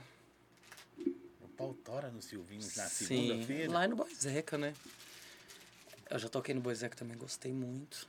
O 1.43 1.49
pau 1.57 1.75
tora 1.85 2.09
no 2.09 2.21
Silvinhos 2.23 2.75
na 2.77 2.85
Sim, 2.87 3.05
segunda-feira? 3.07 3.73
lá 3.73 3.85
é 3.85 3.89
no 3.89 3.97
Boiseca, 3.97 4.57
né? 4.59 4.75
Eu 6.11 6.19
já 6.19 6.29
toquei 6.29 6.53
no 6.55 6.61
Boiseca 6.61 6.97
também, 6.97 7.17
gostei 7.17 7.53
muito. 7.53 8.09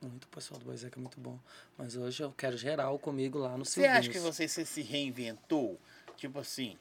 Muito, 0.00 0.24
o 0.24 0.28
pessoal 0.28 0.58
do 0.58 0.64
Boiseca 0.64 0.98
é 0.98 1.00
muito 1.00 1.20
bom. 1.20 1.38
Mas 1.76 1.94
hoje 1.94 2.22
eu 2.22 2.32
quero 2.32 2.56
geral 2.56 2.98
comigo 2.98 3.38
lá 3.38 3.56
no 3.58 3.64
Você 3.64 3.84
acha 3.84 4.08
que 4.08 4.18
você, 4.18 4.48
você 4.48 4.64
se 4.64 4.80
reinventou? 4.80 5.78
Tipo 6.16 6.38
assim, 6.38 6.76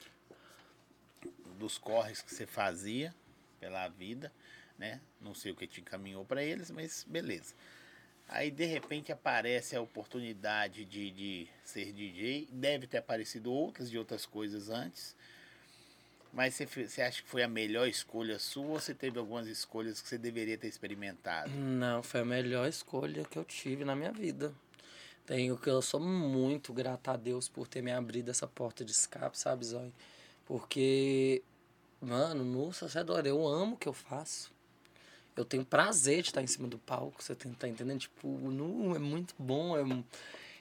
dos 1.58 1.78
corres 1.78 2.22
que 2.22 2.34
você 2.34 2.46
fazia 2.46 3.14
pela 3.60 3.88
vida, 3.90 4.32
né? 4.78 5.02
Não 5.20 5.34
sei 5.34 5.52
o 5.52 5.56
que 5.56 5.68
te 5.68 5.82
encaminhou 5.82 6.24
para 6.24 6.42
eles, 6.42 6.72
mas 6.72 7.06
beleza. 7.08 7.54
Aí 8.30 8.52
de 8.52 8.66
repente 8.66 9.12
aparece 9.12 9.76
a 9.76 9.82
oportunidade 9.82 10.86
de, 10.86 11.12
de 11.12 11.48
ser 11.64 11.92
DJ. 11.92 12.48
Deve 12.52 12.88
ter 12.88 12.98
aparecido 13.00 13.52
outras 13.52 13.90
de 13.90 13.98
outras 13.98 14.26
coisas 14.26 14.70
antes. 14.70 15.16
Mas 16.34 16.54
você, 16.54 16.66
você 16.66 17.02
acha 17.02 17.22
que 17.24 17.30
foi 17.30 17.42
a 17.42 17.48
melhor 17.48 17.88
escolha 17.88 18.38
sua 18.38 18.66
ou 18.66 18.80
você 18.80 18.94
teve 18.94 19.18
algumas 19.18 19.48
escolhas 19.48 20.02
que 20.02 20.08
você 20.08 20.18
deveria 20.18 20.58
ter 20.58 20.68
experimentado? 20.68 21.50
Não, 21.52 22.04
foi 22.04 22.20
a 22.22 22.26
melhor 22.26 22.68
escolha 22.68 23.24
que 23.24 23.38
eu 23.38 23.44
tive 23.46 23.84
na 23.84 23.96
minha 23.96 24.12
vida. 24.12 24.54
Tenho 25.26 25.58
que 25.58 25.70
eu 25.70 25.82
sou 25.82 26.00
muito 26.00 26.72
grata 26.72 27.12
a 27.12 27.18
Deus 27.18 27.50
por 27.50 27.68
ter 27.68 27.82
me 27.82 27.92
abrido 27.92 28.32
essa 28.32 28.48
porta 28.48 28.86
de 28.86 28.92
escape, 28.92 29.38
sabe, 29.38 29.66
Zói? 29.66 29.92
Porque, 30.46 31.42
mano, 32.02 32.72
você 32.72 33.00
adora, 33.00 33.28
eu 33.28 33.46
amo 33.46 33.76
o 33.76 33.78
que 33.78 33.88
eu 33.88 33.94
faço. 33.94 34.52
Eu 35.36 35.44
tenho 35.46 35.66
prazer 35.66 36.22
de 36.24 36.30
estar 36.30 36.42
em 36.42 36.48
cima 36.48 36.68
do 36.68 36.78
palco, 36.80 37.22
você 37.22 37.36
tá 37.36 37.68
entendendo? 37.68 38.00
Tipo, 38.00 38.28
nu, 38.28 38.96
é 38.96 39.00
muito 39.00 39.36
bom, 39.38 39.78
é 39.78 39.84
um- 39.84 40.04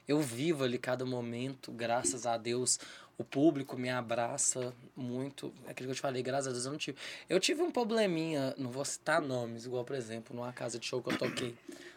eu 0.07 0.21
vivo 0.21 0.65
ali 0.65 0.79
cada 0.79 1.05
momento, 1.07 1.73
graças 1.73 2.27
a 2.27 2.37
Deus. 2.37 2.79
O 3.19 3.25
público 3.25 3.79
me 3.79 3.89
abraça 3.89 4.75
muito. 4.95 5.53
É 5.67 5.71
aquilo 5.71 5.89
que 5.89 5.93
eu 5.93 5.95
te 5.95 6.01
falei, 6.03 6.23
graças 6.23 6.49
a 6.49 6.51
Deus 6.53 6.67
eu 6.67 6.73
não 6.73 6.79
tive. 6.79 6.99
Eu 7.29 7.41
tive 7.41 7.63
um 7.63 7.71
probleminha, 7.71 8.55
não 8.59 8.71
vou 8.71 8.85
citar 8.85 9.23
nomes, 9.23 9.65
igual, 9.65 9.85
por 9.85 9.97
exemplo, 9.97 10.37
numa 10.37 10.53
casa 10.53 10.79
de 10.79 10.87
show 10.87 11.03
que 11.03 11.13
eu 11.13 11.19
toquei. 11.19 11.57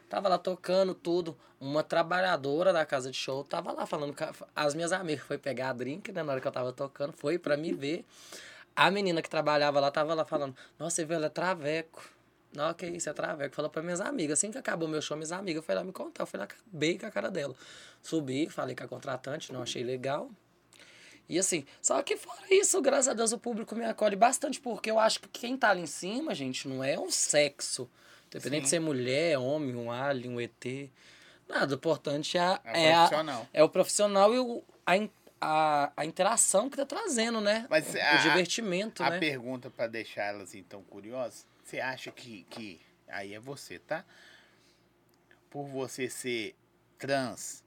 Tava 0.09 0.29
lá 0.29 0.37
tocando 0.37 0.93
tudo. 0.93 1.37
Uma 1.59 1.83
trabalhadora 1.83 2.71
da 2.71 2.85
casa 2.85 3.11
de 3.11 3.17
show 3.17 3.43
tava 3.43 3.71
lá 3.73 3.85
falando. 3.85 4.15
As 4.55 4.73
minhas 4.73 4.93
amigas 4.93 5.25
foi 5.25 5.37
pegar 5.37 5.69
a 5.69 5.73
drink, 5.73 6.11
né? 6.11 6.23
Na 6.23 6.31
hora 6.31 6.41
que 6.41 6.47
eu 6.47 6.51
tava 6.51 6.71
tocando, 6.71 7.11
foi 7.13 7.37
pra 7.37 7.57
me 7.57 7.73
ver. 7.73 8.05
A 8.75 8.89
menina 8.89 9.21
que 9.21 9.29
trabalhava 9.29 9.79
lá 9.79 9.91
tava 9.91 10.13
lá 10.13 10.23
falando: 10.25 10.55
Nossa, 10.79 10.95
você 10.95 11.05
viu, 11.05 11.17
ela 11.17 11.25
é 11.25 11.29
traveco. 11.29 12.01
Não, 12.55 12.73
que 12.73 12.87
isso, 12.87 13.09
é 13.09 13.13
traveco. 13.13 13.53
Falou 13.53 13.69
pra 13.69 13.83
minhas 13.83 14.01
amigas. 14.01 14.39
Assim 14.39 14.51
que 14.51 14.57
acabou 14.57 14.87
meu 14.87 15.01
show, 15.01 15.17
minhas 15.17 15.33
amigas 15.33 15.63
foi 15.63 15.75
lá 15.75 15.83
me 15.83 15.91
contar. 15.91 16.23
Eu 16.23 16.27
fui 16.27 16.39
lá, 16.39 16.45
acabei 16.45 16.97
com 16.97 17.05
a 17.05 17.11
cara 17.11 17.29
dela. 17.29 17.53
Subi, 18.01 18.49
falei 18.49 18.75
com 18.75 18.85
a 18.85 18.87
contratante, 18.87 19.51
não 19.51 19.61
achei 19.61 19.83
legal. 19.83 20.31
E 21.29 21.37
assim, 21.37 21.63
só 21.81 22.01
que 22.01 22.17
fora 22.17 22.41
isso, 22.49 22.81
graças 22.81 23.07
a 23.07 23.13
Deus, 23.13 23.31
o 23.31 23.37
público 23.37 23.75
me 23.75 23.85
acolhe 23.85 24.15
bastante, 24.15 24.59
porque 24.59 24.89
eu 24.89 24.97
acho 24.97 25.19
que 25.21 25.27
quem 25.29 25.55
tá 25.55 25.69
ali 25.69 25.81
em 25.81 25.85
cima, 25.85 26.33
gente, 26.33 26.67
não 26.67 26.83
é 26.83 26.99
um 26.99 27.11
sexo. 27.11 27.87
Independente 28.27 28.63
de 28.63 28.67
Sim. 28.69 28.75
ser 28.77 28.79
mulher, 28.79 29.37
homem, 29.37 29.75
um 29.75 29.91
alien, 29.91 30.33
um 30.33 30.41
ET. 30.41 30.89
Nada, 31.47 31.73
o 31.73 31.77
importante 31.77 32.35
é, 32.37 32.41
a- 32.41 32.61
É 32.63 32.83
é, 32.87 32.93
a- 32.93 32.97
profissional. 33.07 33.47
é 33.53 33.63
o 33.63 33.69
profissional 33.69 34.33
e 34.33 34.39
o, 34.39 34.63
a, 34.85 34.93
a, 35.41 35.91
a 35.97 36.05
interação 36.05 36.67
que 36.69 36.77
tá 36.77 36.85
trazendo, 36.85 37.39
né? 37.39 37.65
Mas 37.69 37.93
o, 37.93 37.97
a- 37.99 38.15
o 38.15 38.17
divertimento, 38.23 39.03
A 39.03 39.11
né? 39.11 39.19
pergunta 39.19 39.69
para 39.69 39.85
deixar 39.87 40.25
elas 40.25 40.55
então 40.55 40.81
curiosas, 40.83 41.45
você 41.63 41.79
acha 41.79 42.11
que, 42.11 42.43
que 42.49 42.81
aí 43.07 43.35
é 43.35 43.39
você, 43.39 43.77
tá? 43.77 44.03
Por 45.49 45.65
você 45.67 46.09
ser 46.09 46.55
trans, 46.97 47.63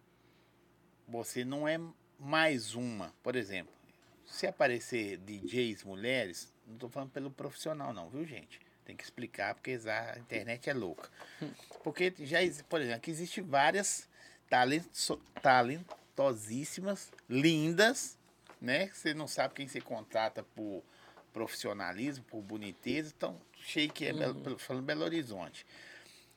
você 1.08 1.44
não 1.44 1.66
é 1.66 1.80
mais 2.22 2.74
uma. 2.74 3.12
Por 3.22 3.34
exemplo, 3.34 3.72
se 4.24 4.46
aparecer 4.46 5.18
DJs 5.18 5.82
mulheres, 5.84 6.52
não 6.66 6.76
tô 6.78 6.88
falando 6.88 7.10
pelo 7.10 7.30
profissional 7.30 7.92
não, 7.92 8.08
viu, 8.08 8.24
gente? 8.24 8.60
Tem 8.84 8.96
que 8.96 9.02
explicar 9.04 9.54
porque 9.54 9.78
a 9.86 10.18
internet 10.18 10.70
é 10.70 10.74
louca. 10.74 11.10
Porque 11.82 12.12
já, 12.20 12.38
por 12.68 12.80
exemplo, 12.80 12.96
aqui 12.96 13.10
existem 13.10 13.42
várias 13.44 14.08
talento, 14.48 14.88
talentosíssimas, 15.42 17.10
lindas, 17.28 18.16
né? 18.60 18.88
Você 18.88 19.12
não 19.14 19.26
sabe 19.26 19.54
quem 19.54 19.66
você 19.68 19.80
contrata 19.80 20.42
por 20.54 20.82
profissionalismo, 21.32 22.24
por 22.24 22.42
boniteza, 22.42 23.12
então 23.16 23.40
achei 23.60 23.88
que 23.88 24.04
é 24.04 24.12
Belo- 24.12 24.34
pelo- 24.42 24.58
falando 24.58 24.84
Belo 24.84 25.02
Horizonte. 25.02 25.64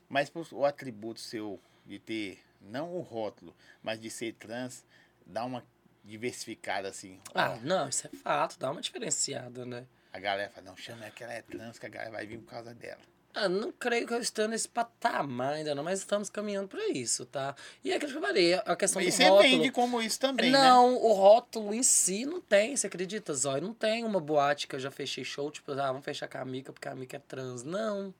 Mas 0.08 0.32
o 0.52 0.64
atributo 0.66 1.20
seu 1.20 1.60
de 1.86 2.00
ter, 2.00 2.40
não 2.62 2.96
o 2.96 3.02
rótulo, 3.02 3.54
mas 3.84 4.00
de 4.00 4.10
ser 4.10 4.34
trans, 4.36 4.86
dá 5.26 5.44
uma 5.44 5.66
diversificada 6.06 6.88
assim. 6.88 7.20
Ah, 7.34 7.58
não, 7.64 7.90
isso 7.90 8.08
é 8.08 8.10
fato, 8.18 8.58
dá 8.60 8.72
uma 8.72 8.82
diferenciada, 8.82 9.66
né? 9.66 9.86
A 10.14 10.20
galera 10.20 10.50
fala, 10.50 10.68
não, 10.68 10.78
chama 10.78 11.10
que 11.10 11.24
ela 11.24 11.34
é 11.34 11.42
trans, 11.42 11.78
que 11.78 11.86
a 11.86 11.90
galera 11.90 12.12
vai 12.12 12.26
vir 12.26 12.40
por 12.40 12.52
causa 12.52 12.74
dela. 12.74 13.02
Ah, 13.34 13.50
não 13.50 13.70
creio 13.70 14.08
que 14.08 14.14
eu 14.14 14.22
esteja 14.22 14.48
nesse 14.48 14.70
patamar 14.70 15.56
ainda 15.56 15.76
não, 15.76 15.84
mas 15.84 16.00
estamos 16.00 16.30
caminhando 16.30 16.70
para 16.70 16.88
isso, 16.88 17.26
tá? 17.26 17.54
E 17.84 17.92
é 17.92 17.96
aquilo 17.98 18.14
que 18.14 18.18
eu 18.18 18.22
falei, 18.22 18.54
a 18.54 18.76
questão 18.78 19.02
do 19.02 19.12
você 19.12 19.28
rótulo... 19.28 19.50
vende 19.50 19.72
como 19.72 20.02
isso 20.02 20.18
também, 20.18 20.50
né? 20.50 20.58
não, 20.58 20.96
o 20.96 21.12
rótulo 21.12 21.74
em 21.74 21.84
si 21.84 22.26
não 22.26 22.40
tem, 22.40 22.78
você 22.78 22.88
acredita, 22.88 23.34
Zói? 23.34 23.60
Não 23.60 23.74
tem 23.74 24.06
uma 24.06 24.22
boate 24.22 24.68
que 24.68 24.76
eu 24.78 24.80
já 24.80 24.90
fechei 24.90 25.26
show, 25.26 25.52
tipo, 25.52 25.74
ah, 25.74 25.88
vamos 25.88 26.06
fechar 26.06 26.30
com 26.30 26.38
a 26.38 26.46
Mica 26.46 26.72
porque 26.72 26.88
a 26.88 26.96
Mica 26.96 27.18
é 27.18 27.20
trans. 27.20 27.64
Não. 27.64 28.14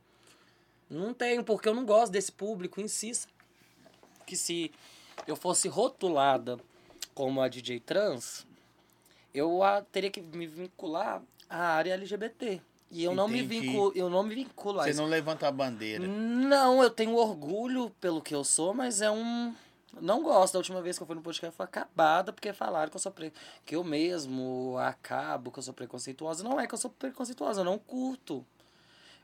Não 0.90 1.14
tenho, 1.14 1.46
porque 1.46 1.70
eu 1.70 1.74
não 1.74 1.86
gosto 1.86 2.12
desse 2.12 2.32
público 2.32 2.82
em 2.82 2.88
si. 2.90 3.16
sabe? 3.16 3.34
Que 4.28 4.36
se 4.36 4.70
eu 5.26 5.38
fosse 5.38 5.70
rotulada 5.70 6.60
como 7.16 7.42
a 7.42 7.48
DJ 7.48 7.80
trans, 7.80 8.46
eu 9.34 9.64
a, 9.64 9.82
teria 9.82 10.12
que 10.12 10.22
me 10.22 10.46
vincular 10.46 11.24
à 11.50 11.58
área 11.58 11.94
LGBT. 11.94 12.62
E 12.92 13.04
eu 13.04 13.16
não 13.16 13.28
me 13.28 13.42
vinculo, 13.42 13.92
eu 13.96 14.10
não 14.10 14.22
me 14.22 14.36
vinculo 14.36 14.80
a 14.80 14.84
Você 14.84 14.92
isso. 14.92 15.02
não 15.02 15.10
levanta 15.10 15.48
a 15.48 15.52
bandeira. 15.52 16.06
Não, 16.08 16.84
eu 16.84 16.90
tenho 16.90 17.16
orgulho 17.16 17.90
pelo 18.00 18.22
que 18.22 18.36
eu 18.36 18.44
sou, 18.44 18.74
mas 18.74 19.02
é 19.02 19.10
um. 19.10 19.56
Não 20.00 20.22
gosto. 20.22 20.54
Da 20.54 20.60
última 20.60 20.82
vez 20.82 20.98
que 20.98 21.04
eu 21.04 21.08
fui 21.08 21.16
no 21.16 21.22
podcast 21.22 21.56
foi 21.56 21.66
acabada, 21.66 22.32
porque 22.32 22.54
falaram 22.54 22.90
que 22.90 22.96
eu 22.96 23.02
sou 23.02 23.12
pre... 23.12 23.34
que 23.66 23.76
eu 23.76 23.84
mesmo 23.84 24.76
acabo, 24.78 25.52
que 25.52 25.60
eu 25.60 25.64
sou 25.64 25.74
preconceituosa. 25.74 26.44
Não 26.44 26.60
é 26.60 26.68
que 26.68 26.74
eu 26.74 26.78
sou 26.78 26.92
preconceituosa, 26.92 27.62
eu 27.62 27.66
não 27.66 27.80
curto. 27.80 28.46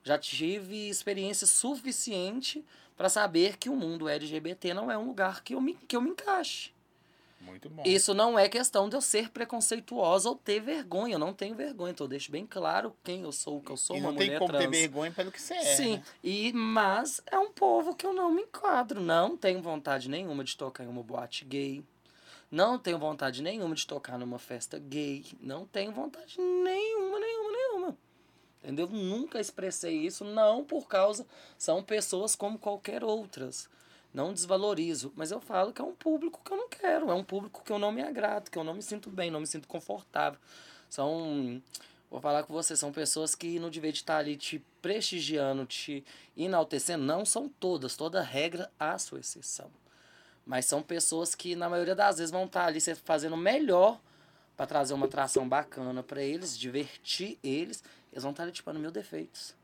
Já 0.03 0.17
tive 0.17 0.89
experiência 0.89 1.45
suficiente 1.45 2.65
para 2.97 3.09
saber 3.09 3.57
que 3.57 3.69
o 3.69 3.75
mundo 3.75 4.09
LGBT 4.09 4.73
não 4.73 4.89
é 4.89 4.97
um 4.97 5.05
lugar 5.05 5.43
que 5.43 5.53
eu 5.53 5.61
me, 5.61 5.75
que 5.75 5.95
eu 5.95 6.01
me 6.01 6.09
encaixe. 6.09 6.73
Muito 7.41 7.69
bom. 7.69 7.83
Isso 7.85 8.13
não 8.13 8.37
é 8.37 8.47
questão 8.47 8.87
de 8.87 8.95
eu 8.95 9.01
ser 9.01 9.29
preconceituosa 9.29 10.29
ou 10.29 10.35
ter 10.35 10.59
vergonha. 10.59 11.15
Eu 11.15 11.19
não 11.19 11.33
tenho 11.33 11.55
vergonha, 11.55 11.91
então 11.91 12.05
eu 12.05 12.09
deixo 12.09 12.31
bem 12.31 12.45
claro 12.45 12.95
quem 13.03 13.23
eu 13.23 13.31
sou, 13.31 13.61
que 13.61 13.71
eu 13.71 13.77
sou 13.77 13.95
e 13.95 13.99
uma 13.99 14.11
não 14.11 14.17
tem 14.17 14.27
mulher 14.27 14.39
como 14.39 14.51
trans. 14.51 14.63
ter 14.63 14.69
vergonha 14.69 15.11
pelo 15.11 15.31
que 15.31 15.41
você 15.41 15.53
é. 15.55 15.75
Sim, 15.75 15.93
né? 15.97 16.03
e, 16.23 16.53
mas 16.53 17.21
é 17.25 17.37
um 17.37 17.51
povo 17.51 17.95
que 17.95 18.05
eu 18.05 18.13
não 18.13 18.31
me 18.31 18.43
enquadro. 18.43 19.01
Não 19.01 19.35
tenho 19.35 19.61
vontade 19.61 20.09
nenhuma 20.09 20.43
de 20.43 20.55
tocar 20.55 20.83
em 20.83 20.87
uma 20.87 21.03
boate 21.03 21.43
gay. 21.45 21.83
Não 22.49 22.77
tenho 22.77 22.99
vontade 22.99 23.41
nenhuma 23.41 23.73
de 23.73 23.87
tocar 23.87 24.19
numa 24.19 24.37
festa 24.37 24.77
gay. 24.77 25.25
Não 25.39 25.65
tenho 25.65 25.91
vontade 25.91 26.37
nenhuma, 26.37 27.19
nenhuma, 27.19 27.51
nenhuma. 27.51 27.97
Entendeu? 28.61 28.87
Nunca 28.87 29.39
expressei 29.39 30.05
isso, 30.05 30.23
não 30.23 30.63
por 30.63 30.87
causa. 30.87 31.25
São 31.57 31.81
pessoas 31.81 32.35
como 32.35 32.59
qualquer 32.59 33.03
outras. 33.03 33.69
Não 34.13 34.33
desvalorizo, 34.33 35.13
mas 35.15 35.31
eu 35.31 35.39
falo 35.39 35.71
que 35.71 35.81
é 35.81 35.85
um 35.85 35.95
público 35.95 36.41
que 36.43 36.51
eu 36.51 36.57
não 36.57 36.67
quero. 36.67 37.09
É 37.09 37.13
um 37.13 37.23
público 37.23 37.63
que 37.63 37.71
eu 37.71 37.79
não 37.79 37.91
me 37.91 38.01
agrado, 38.01 38.49
que 38.49 38.57
eu 38.57 38.63
não 38.63 38.73
me 38.73 38.81
sinto 38.81 39.09
bem, 39.09 39.31
não 39.31 39.39
me 39.39 39.47
sinto 39.47 39.67
confortável. 39.67 40.39
São 40.89 41.61
Vou 42.11 42.19
falar 42.19 42.43
com 42.43 42.51
você, 42.51 42.75
são 42.75 42.91
pessoas 42.91 43.33
que 43.33 43.57
no 43.57 43.69
dever 43.69 43.93
de 43.93 43.99
estar 43.99 44.17
ali 44.17 44.35
te 44.35 44.59
prestigiando, 44.81 45.65
te 45.65 46.03
enaltecendo, 46.35 47.05
não 47.05 47.25
são 47.25 47.47
todas, 47.47 47.95
toda 47.95 48.21
regra 48.21 48.69
há 48.77 48.97
sua 48.97 49.21
exceção. 49.21 49.71
Mas 50.45 50.65
são 50.65 50.83
pessoas 50.83 51.33
que 51.33 51.55
na 51.55 51.69
maioria 51.69 51.95
das 51.95 52.17
vezes 52.17 52.29
vão 52.29 52.43
estar 52.43 52.65
ali 52.65 52.81
fazendo 52.81 53.35
o 53.35 53.37
melhor 53.37 53.97
para 54.57 54.67
trazer 54.67 54.93
uma 54.93 55.05
atração 55.05 55.47
bacana 55.47 56.03
para 56.03 56.21
eles, 56.21 56.59
divertir 56.59 57.39
eles, 57.41 57.81
eles 58.11 58.23
vão 58.23 58.31
estar 58.31 58.43
ali 58.43 58.51
tipo 58.51 58.73
mil 58.73 58.91
defeitos. 58.91 59.55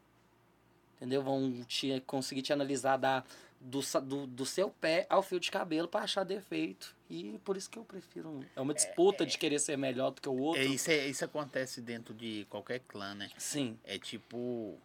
Entendeu? 0.96 1.22
Vão 1.22 1.66
te, 1.68 2.02
conseguir 2.08 2.44
te 2.44 2.54
analisar 2.54 2.96
da, 2.96 3.26
do, 3.60 3.82
do, 4.02 4.28
do 4.28 4.46
seu 4.46 4.70
pé 4.70 5.06
ao 5.10 5.22
fio 5.22 5.40
de 5.40 5.50
cabelo 5.52 5.88
para 5.88 6.02
achar 6.04 6.24
defeito. 6.24 6.96
E 7.10 7.40
por 7.44 7.58
isso 7.58 7.70
que 7.70 7.78
eu 7.80 7.84
prefiro. 7.84 8.46
É 8.56 8.62
uma 8.62 8.74
disputa 8.74 9.26
de 9.26 9.38
querer 9.38 9.60
ser 9.60 9.78
melhor 9.78 10.12
do 10.12 10.22
que 10.22 10.30
o 10.30 10.38
outro. 10.38 10.62
É, 10.62 10.66
isso, 10.66 10.92
é- 10.92 11.08
isso 11.08 11.24
acontece 11.26 11.82
dentro 11.82 12.14
de 12.14 12.46
qualquer 12.50 12.80
clã, 12.82 13.14
né? 13.16 13.30
Sim. 13.38 13.78
É 13.84 13.98
tipo, 13.98 14.78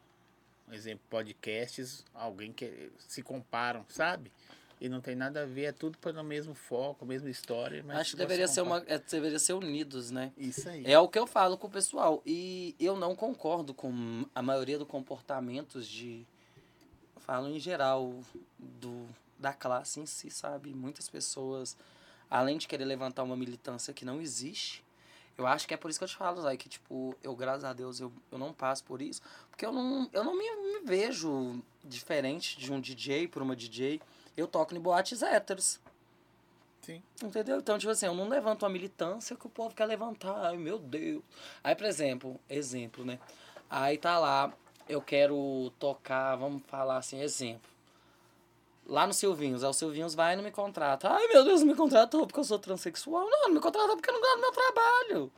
um 0.69 0.73
exemplo, 0.73 1.05
podcasts, 1.11 2.05
alguém 2.15 2.53
que 2.53 2.91
se 3.09 3.23
comparam, 3.23 3.85
sabe? 3.89 4.31
E 4.81 4.89
não 4.89 5.01
tem 5.01 5.15
nada 5.15 5.43
a 5.43 5.47
ver, 5.47 5.67
é 5.67 5.73
tudo 5.73 5.97
pelo 5.99 6.25
mesmo 6.25 6.55
foco, 6.55 7.07
mesma 7.07 7.31
história. 7.31 7.85
Mas 7.87 7.99
Acho 7.99 8.11
que 8.13 8.17
deveria 8.17 8.49
você 8.49 8.55
ser 8.55 8.61
uma. 8.63 8.83
é, 8.89 8.99
deveria 8.99 9.39
ser 9.39 9.53
unidos, 9.53 10.11
né? 10.11 10.33
Isso 10.37 10.69
aí. 10.69 10.83
É 10.85 10.99
o 10.99 11.09
que 11.09 11.17
eu 11.19 11.27
falo 11.27 11.57
com 11.57 11.69
o 11.69 11.71
pessoal. 11.71 12.21
E 12.27 12.75
eu 12.81 12.97
não 12.97 13.15
concordo 13.15 13.73
com 13.73 14.27
a 14.35 14.43
maioria 14.43 14.79
dos 14.79 14.89
comportamentos 14.89 15.87
de. 15.87 16.27
Falo 17.25 17.49
em 17.49 17.59
geral 17.59 18.13
do, 18.59 19.07
da 19.39 19.53
classe 19.53 20.01
em 20.01 20.07
si, 20.07 20.31
sabe? 20.31 20.75
Muitas 20.75 21.09
pessoas, 21.09 21.77
além 22.31 22.59
de 22.59 22.67
querer 22.67 22.85
levantar 22.85 23.23
uma 23.23 23.37
militância 23.37 23.93
que 23.93 24.05
não 24.05 24.21
existe, 24.21 24.85
eu 25.37 25.47
acho 25.47 25.67
que 25.67 25.75
é 25.75 25.77
por 25.77 25.91
isso 25.91 25.99
que 25.99 26.05
eu 26.05 26.09
te 26.09 26.17
falo, 26.17 26.43
Zay, 26.43 26.57
que 26.57 26.69
tipo, 26.69 27.17
eu, 27.23 27.35
graças 27.35 27.65
a 27.65 27.73
Deus, 27.73 28.01
eu, 28.01 28.13
eu 28.31 28.39
não 28.39 28.53
passo 28.53 28.85
por 28.85 29.01
isso. 29.01 29.23
Porque 29.51 29.65
eu 29.65 29.73
não, 29.73 30.09
eu 30.13 30.25
não 30.25 30.37
me, 30.37 30.45
me 30.57 30.81
vejo 30.85 31.63
diferente 31.83 32.59
de 32.59 32.73
um 32.73 32.81
DJ 32.81 33.29
por 33.29 33.43
uma 33.43 33.57
DJ. 33.57 34.01
Eu 34.37 34.47
toco 34.47 34.75
em 34.75 34.81
boates 34.81 35.23
héteros. 35.23 35.81
Sim. 36.83 37.03
Entendeu? 37.23 37.59
Então, 37.59 37.79
tipo 37.79 37.91
assim, 37.91 38.07
eu 38.07 38.15
não 38.15 38.29
levanto 38.29 38.65
uma 38.65 38.69
militância 38.69 39.37
que 39.37 39.47
o 39.47 39.51
povo 39.51 39.75
quer 39.75 39.87
levantar. 39.87 40.47
Ai, 40.47 40.57
meu 40.57 40.79
Deus. 40.79 41.23
Aí, 41.63 41.75
por 41.75 41.87
exemplo, 41.87 42.41
exemplo, 42.51 43.05
né? 43.05 43.19
Aí 43.71 43.97
tá 43.97 44.19
lá, 44.19 44.53
eu 44.89 45.01
quero 45.01 45.73
tocar, 45.79 46.37
vamos 46.37 46.63
falar 46.67 46.99
assim, 46.99 47.21
exemplo. 47.21 47.71
Lá 48.87 49.07
no 49.07 49.15
Silvinhos, 49.15 49.63
aí 49.63 49.71
o 49.71 49.73
Silvinhos 49.73 50.15
vai 50.15 50.33
e 50.33 50.37
não 50.37 50.43
me 50.43 50.51
contrata. 50.51 51.09
Ai, 51.09 51.29
meu 51.29 51.45
Deus, 51.45 51.61
não 51.61 51.69
me 51.69 51.75
contratou 51.75 52.27
porque 52.27 52.41
eu 52.41 52.45
sou 52.45 52.59
transexual. 52.59 53.29
Não, 53.29 53.49
não 53.49 53.55
me 53.55 53.61
contratou 53.61 53.97
porque 53.97 54.11
eu 54.11 54.15
não 54.15 54.21
gosto 54.21 54.35
do 54.35 54.41
meu 54.41 54.53
trabalho. 54.53 55.33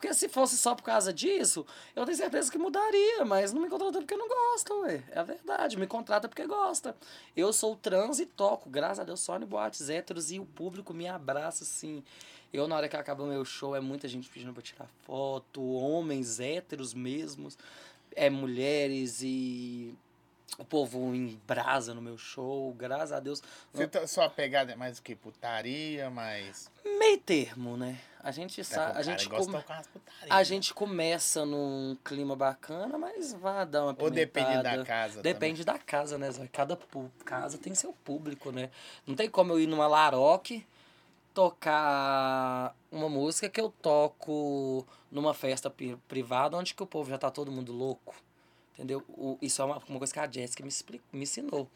Porque 0.00 0.14
se 0.14 0.30
fosse 0.30 0.56
só 0.56 0.74
por 0.74 0.82
causa 0.82 1.12
disso, 1.12 1.66
eu 1.94 2.06
tenho 2.06 2.16
certeza 2.16 2.50
que 2.50 2.56
mudaria, 2.56 3.22
mas 3.26 3.52
não 3.52 3.60
me 3.60 3.68
contrata 3.68 3.98
porque 3.98 4.16
não 4.16 4.28
gosta, 4.28 4.72
ué. 4.76 5.04
É 5.10 5.18
a 5.18 5.22
verdade, 5.22 5.76
me 5.76 5.86
contrata 5.86 6.26
porque 6.26 6.46
gosta. 6.46 6.96
Eu 7.36 7.52
sou 7.52 7.76
trans 7.76 8.18
e 8.18 8.24
toco, 8.24 8.70
graças 8.70 9.00
a 9.00 9.04
Deus, 9.04 9.20
só 9.20 9.36
em 9.36 9.44
boates 9.44 9.90
héteros 9.90 10.30
e 10.32 10.40
o 10.40 10.46
público 10.46 10.94
me 10.94 11.06
abraça, 11.06 11.64
assim. 11.64 12.02
Eu, 12.50 12.66
na 12.66 12.76
hora 12.76 12.88
que 12.88 12.96
acaba 12.96 13.22
o 13.22 13.26
meu 13.26 13.44
show, 13.44 13.76
é 13.76 13.80
muita 13.80 14.08
gente 14.08 14.30
pedindo 14.30 14.54
pra 14.54 14.62
tirar 14.62 14.88
foto, 15.04 15.62
homens 15.62 16.40
héteros 16.40 16.94
mesmos, 16.94 17.58
é 18.16 18.28
mulheres 18.30 19.20
e 19.22 19.94
o 20.58 20.64
povo 20.64 21.14
em 21.14 21.40
brasa 21.46 21.94
no 21.94 22.02
meu 22.02 22.18
show, 22.18 22.72
graças 22.74 23.12
a 23.12 23.20
Deus. 23.20 23.42
Você 23.72 23.86
tá, 23.86 24.06
sua 24.06 24.28
pegada 24.28 24.72
é 24.72 24.76
mais 24.76 24.98
o 24.98 25.02
que? 25.02 25.14
Putaria, 25.14 26.10
mais. 26.10 26.70
Meio 26.84 27.18
termo, 27.18 27.76
né? 27.76 27.98
A 28.22 28.30
gente 28.30 28.60
É, 28.60 28.64
sabe, 28.64 28.98
a 28.98 29.02
gente 29.02 29.28
come- 29.30 29.64
A 30.28 30.42
gente 30.42 30.74
começa 30.74 31.46
num 31.46 31.96
clima 32.04 32.36
bacana, 32.36 32.98
mas 32.98 33.32
vai 33.32 33.64
dar 33.64 33.84
uma 33.84 33.96
Ou 33.98 34.10
depende 34.10 34.62
da 34.62 34.84
casa. 34.84 35.22
Depende 35.22 35.64
da 35.64 35.78
casa, 35.78 36.18
né? 36.18 36.28
Cada 36.52 36.78
casa 37.24 37.56
tem 37.56 37.74
seu 37.74 37.94
público, 38.04 38.52
né? 38.52 38.70
Não 39.06 39.14
tem 39.14 39.30
como 39.30 39.52
eu 39.52 39.60
ir 39.60 39.66
numa 39.66 39.86
Laroque 39.86 40.66
tocar 41.40 42.76
uma 42.92 43.08
música 43.08 43.48
que 43.48 43.58
eu 43.60 43.70
toco 43.80 44.86
numa 45.10 45.32
festa 45.32 45.70
pri- 45.70 45.96
privada 46.06 46.54
onde 46.56 46.74
que 46.74 46.82
o 46.82 46.86
povo 46.86 47.08
já 47.08 47.16
tá 47.16 47.30
todo 47.30 47.50
mundo 47.50 47.72
louco. 47.72 48.14
Entendeu? 48.74 49.02
O- 49.08 49.38
isso 49.40 49.62
é 49.62 49.64
uma, 49.64 49.82
uma 49.88 49.98
coisa 49.98 50.12
que 50.12 50.18
a 50.20 50.30
Jéssica 50.30 50.62
me, 50.62 50.68
expli- 50.68 51.00
me 51.10 51.22
ensinou. 51.22 51.66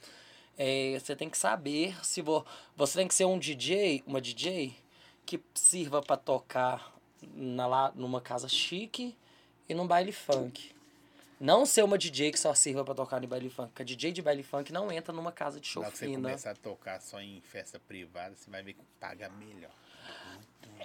É, 0.59 0.99
você 1.01 1.17
tem 1.17 1.31
que 1.31 1.39
saber 1.39 1.97
se 2.05 2.21
vo, 2.21 2.45
você 2.77 2.99
tem 2.99 3.09
que 3.09 3.15
ser 3.15 3.25
um 3.25 3.39
DJ, 3.39 4.05
uma 4.07 4.21
DJ 4.21 4.77
que 5.25 5.41
sirva 5.55 6.03
para 6.03 6.19
tocar 6.19 6.95
na, 7.35 7.67
lá, 7.67 7.93
numa 7.95 8.21
casa 8.21 8.49
chique 8.49 9.17
e 9.67 9.73
num 9.75 9.87
baile 9.87 10.13
funk. 10.13 10.74
Não 11.41 11.67
ser 11.67 11.83
uma 11.83 11.99
DJ 11.99 12.31
que 12.33 12.39
só 12.39 12.55
sirva 12.55 12.85
pra 12.85 12.95
tocar 12.95 13.21
no 13.21 13.27
baile 13.27 13.51
funk. 13.51 13.71
Porque 13.71 13.83
a 13.83 13.85
DJ 13.85 14.13
de 14.13 14.23
baile 14.23 14.43
funk 14.43 14.73
não 14.73 14.91
entra 14.91 15.13
numa 15.13 15.33
casa 15.33 15.61
de 15.61 15.67
show 15.67 15.83
Na 15.83 15.89
hora 15.89 15.93
que 15.93 15.99
você 15.99 16.07
fina. 16.07 16.29
começar 16.29 16.51
a 16.53 16.55
tocar 16.55 17.01
só 17.01 17.21
em 17.21 17.41
festa 17.41 17.79
privada, 17.79 18.35
você 18.37 18.51
vai 18.51 18.63
ver 18.63 18.75
que 18.75 18.83
paga 19.01 19.29
melhor. 19.29 19.73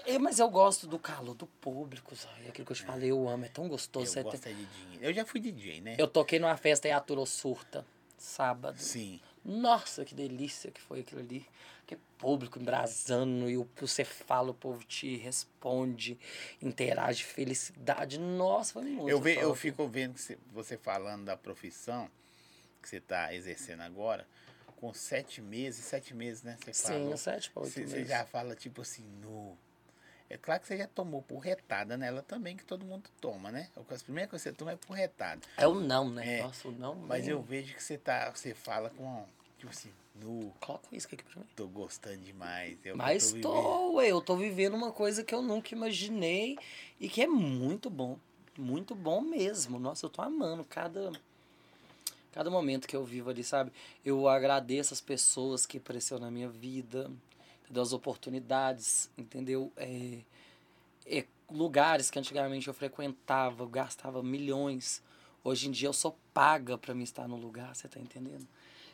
É, 0.05 0.17
mas 0.17 0.39
eu 0.39 0.49
gosto 0.49 0.87
do 0.87 0.97
calor 0.97 1.33
do 1.33 1.45
público, 1.45 2.15
sabe? 2.15 2.47
Aquilo 2.47 2.65
que 2.65 2.71
eu 2.71 2.75
te 2.75 2.83
falei, 2.83 3.11
eu 3.11 3.27
amo, 3.27 3.45
é 3.45 3.49
tão 3.49 3.67
gostoso. 3.67 4.17
Eu 4.17 4.23
gosto 4.23 4.45
é 4.45 4.53
de 4.53 4.65
dinheiro. 4.65 5.03
Eu 5.05 5.13
já 5.13 5.25
fui 5.25 5.39
DJ, 5.39 5.81
né? 5.81 5.95
Eu 5.97 6.07
toquei 6.07 6.39
numa 6.39 6.55
festa 6.57 6.87
em 6.87 6.91
Aturo 6.91 7.25
Surta, 7.25 7.85
sábado. 8.17 8.79
Sim. 8.79 9.19
Nossa, 9.43 10.05
que 10.05 10.13
delícia 10.13 10.71
que 10.71 10.81
foi 10.81 11.01
aquilo 11.01 11.21
ali. 11.21 11.45
Que 11.89 11.95
público 12.19 12.59
embrasando 12.59 13.49
e 13.49 13.57
o 13.57 13.65
que 13.65 13.81
você 13.81 14.05
fala, 14.05 14.51
o 14.51 14.53
povo 14.53 14.83
te 14.83 15.17
responde, 15.17 16.19
interage, 16.61 17.23
felicidade. 17.23 18.19
Nossa, 18.19 18.73
foi 18.73 18.83
muito 18.83 19.09
Eu, 19.09 19.19
ve, 19.19 19.33
eu 19.37 19.55
fico 19.55 19.87
vendo 19.87 20.13
que 20.13 20.21
você, 20.21 20.37
você 20.53 20.77
falando 20.77 21.25
da 21.25 21.35
profissão 21.35 22.07
que 22.79 22.87
você 22.87 22.97
está 22.97 23.33
exercendo 23.33 23.81
agora, 23.81 24.27
com 24.75 24.93
sete 24.93 25.41
meses, 25.41 25.83
sete 25.83 26.13
meses, 26.13 26.43
né? 26.43 26.59
Você 26.63 26.73
Sim, 26.75 26.83
falou. 26.93 27.17
sete 27.17 27.49
para 27.49 27.63
oito 27.63 27.73
Você, 27.73 27.87
você 27.87 27.95
meses. 27.95 28.07
já 28.09 28.23
fala 28.23 28.55
tipo 28.55 28.83
assim, 28.83 29.03
no. 29.19 29.57
É 30.29 30.37
claro 30.37 30.61
que 30.61 30.67
você 30.67 30.77
já 30.77 30.85
tomou 30.87 31.23
porretada 31.23 31.97
nela 31.97 32.21
também, 32.21 32.55
que 32.55 32.63
todo 32.63 32.85
mundo 32.85 33.09
toma, 33.19 33.51
né? 33.51 33.67
A 33.75 33.81
primeira 34.03 34.29
coisa 34.29 34.43
que 34.43 34.49
você 34.51 34.55
toma 34.55 34.73
é 34.73 34.75
porretada. 34.75 35.41
É 35.57 35.65
o 35.65 35.73
não, 35.73 36.07
né? 36.07 36.37
É, 36.37 36.43
Nossa, 36.43 36.67
o 36.67 36.71
não. 36.71 36.93
Mas 36.93 37.23
bem- 37.23 37.31
eu 37.31 37.41
vejo 37.41 37.73
que 37.73 37.81
você 37.81 37.97
tá. 37.97 38.29
Você 38.29 38.53
fala 38.53 38.91
com. 38.91 39.25
Tipo 39.59 39.71
assim, 39.71 39.89
nu, 40.15 40.53
Coloca 40.61 40.87
o 40.89 40.93
uísque 40.93 41.15
aqui 41.15 41.23
pra 41.25 41.41
mim. 41.41 41.47
tô 41.53 41.67
gostando 41.67 42.17
demais. 42.17 42.77
é 42.85 42.91
eu 42.91 42.95
Mas 42.95 43.33
tô, 43.41 43.95
ué, 43.95 44.07
eu 44.07 44.21
tô 44.21 44.37
vivendo 44.37 44.73
uma 44.73 44.91
coisa 44.91 45.21
que 45.21 45.35
eu 45.35 45.41
nunca 45.41 45.75
imaginei 45.75 46.57
e 46.97 47.09
que 47.09 47.21
é 47.21 47.27
muito 47.27 47.89
bom. 47.89 48.17
Muito 48.57 48.95
bom 48.95 49.19
mesmo. 49.19 49.77
Nossa, 49.77 50.05
eu 50.05 50.09
tô 50.09 50.21
amando 50.21 50.63
cada, 50.63 51.11
cada 52.31 52.49
momento 52.49 52.87
que 52.87 52.95
eu 52.95 53.03
vivo 53.03 53.29
ali, 53.29 53.43
sabe? 53.43 53.71
Eu 54.03 54.29
agradeço 54.29 54.93
as 54.93 55.01
pessoas 55.01 55.65
que 55.65 55.77
apareceram 55.77 56.21
na 56.21 56.31
minha 56.31 56.47
vida, 56.47 57.11
entendeu? 57.63 57.83
As 57.83 57.91
oportunidades, 57.91 59.09
entendeu? 59.17 59.73
É, 59.75 60.19
é, 61.05 61.25
lugares 61.51 62.09
que 62.09 62.17
antigamente 62.17 62.69
eu 62.69 62.73
frequentava, 62.73 63.63
eu 63.63 63.67
gastava 63.67 64.23
milhões. 64.23 65.03
Hoje 65.43 65.67
em 65.67 65.71
dia 65.71 65.89
eu 65.89 65.93
sou 65.93 66.17
paga 66.33 66.77
pra 66.77 66.95
me 66.95 67.03
estar 67.03 67.27
no 67.27 67.35
lugar, 67.35 67.75
você 67.75 67.89
tá 67.89 67.99
entendendo? 67.99 68.47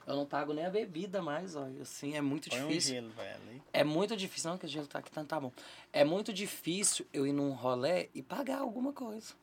Eu 0.07 0.15
não 0.15 0.25
pago 0.25 0.53
nem 0.53 0.65
a 0.65 0.69
bebida 0.69 1.21
mais, 1.21 1.55
olha. 1.55 1.81
Assim, 1.81 2.15
é 2.15 2.21
muito 2.21 2.49
Põe 2.49 2.61
um 2.63 2.67
difícil. 2.67 2.93
gelo 2.95 3.09
pra 3.11 3.23
ela 3.23 3.41
aí. 3.49 3.61
É 3.73 3.83
muito 3.83 4.15
difícil, 4.15 4.51
não, 4.51 4.57
que 4.57 4.65
o 4.65 4.69
gelo 4.69 4.85
tá 4.87 4.99
aqui, 4.99 5.09
então 5.11 5.25
tá 5.25 5.39
bom. 5.39 5.51
É 5.91 6.03
muito 6.03 6.31
difícil 6.31 7.05
eu 7.11 7.25
ir 7.25 7.33
num 7.33 7.51
rolê 7.51 8.09
e 8.13 8.21
pagar 8.21 8.59
alguma 8.59 8.93
coisa. 8.93 9.33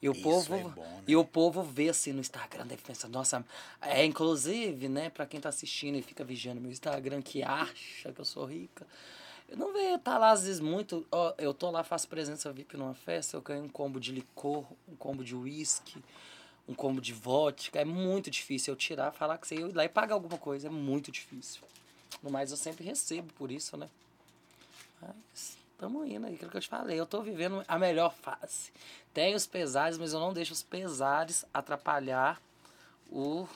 E 0.00 0.08
o 0.08 0.12
Isso 0.12 0.22
povo, 0.22 0.54
é 0.56 0.62
bom, 0.64 0.82
né? 0.82 1.02
e 1.06 1.14
o 1.16 1.24
povo 1.24 1.62
vê 1.62 1.88
assim 1.88 2.12
no 2.12 2.20
Instagram, 2.20 2.66
deve 2.66 2.82
pensar, 2.82 3.06
nossa, 3.08 3.44
é 3.80 4.04
inclusive, 4.04 4.88
né, 4.88 5.10
pra 5.10 5.24
quem 5.26 5.40
tá 5.40 5.48
assistindo 5.48 5.96
e 5.96 6.02
fica 6.02 6.24
vigiando 6.24 6.60
meu 6.60 6.72
Instagram, 6.72 7.22
que 7.22 7.40
acha 7.44 8.12
que 8.12 8.20
eu 8.20 8.24
sou 8.24 8.44
rica. 8.44 8.84
Eu 9.48 9.56
não 9.56 9.72
vejo, 9.72 9.98
tá 10.00 10.18
lá 10.18 10.32
às 10.32 10.42
vezes 10.44 10.58
muito, 10.60 11.06
ó, 11.12 11.34
eu 11.38 11.54
tô 11.54 11.70
lá, 11.70 11.84
faço 11.84 12.08
presença 12.08 12.52
VIP 12.52 12.76
numa 12.76 12.94
festa, 12.94 13.36
eu 13.36 13.40
ganho 13.42 13.62
um 13.62 13.68
combo 13.68 14.00
de 14.00 14.10
licor, 14.10 14.66
um 14.88 14.96
combo 14.96 15.22
de 15.22 15.36
uísque, 15.36 16.02
um 16.68 16.74
combo 16.74 17.00
de 17.00 17.12
vodka, 17.12 17.80
é 17.80 17.84
muito 17.84 18.30
difícil 18.30 18.72
eu 18.72 18.76
tirar, 18.76 19.12
falar 19.12 19.38
que 19.38 19.46
você 19.46 19.56
ir 19.56 19.74
lá 19.74 19.84
e 19.84 19.88
pagar 19.88 20.14
alguma 20.14 20.38
coisa, 20.38 20.68
é 20.68 20.70
muito 20.70 21.10
difícil. 21.10 21.62
No 22.22 22.30
mais, 22.30 22.50
eu 22.50 22.56
sempre 22.56 22.84
recebo 22.84 23.32
por 23.34 23.50
isso, 23.50 23.76
né? 23.76 23.88
Mas 25.00 25.56
tamo 25.78 26.04
indo 26.04 26.26
aí, 26.26 26.34
aquilo 26.34 26.50
que 26.50 26.56
eu 26.56 26.60
te 26.60 26.68
falei. 26.68 26.98
Eu 26.98 27.06
tô 27.06 27.22
vivendo 27.22 27.64
a 27.66 27.78
melhor 27.78 28.14
fase. 28.14 28.70
Tem 29.12 29.34
os 29.34 29.46
pesares, 29.46 29.98
mas 29.98 30.12
eu 30.12 30.20
não 30.20 30.32
deixo 30.32 30.52
os 30.52 30.62
pesares 30.62 31.44
atrapalhar 31.52 32.40
o, 33.10 33.48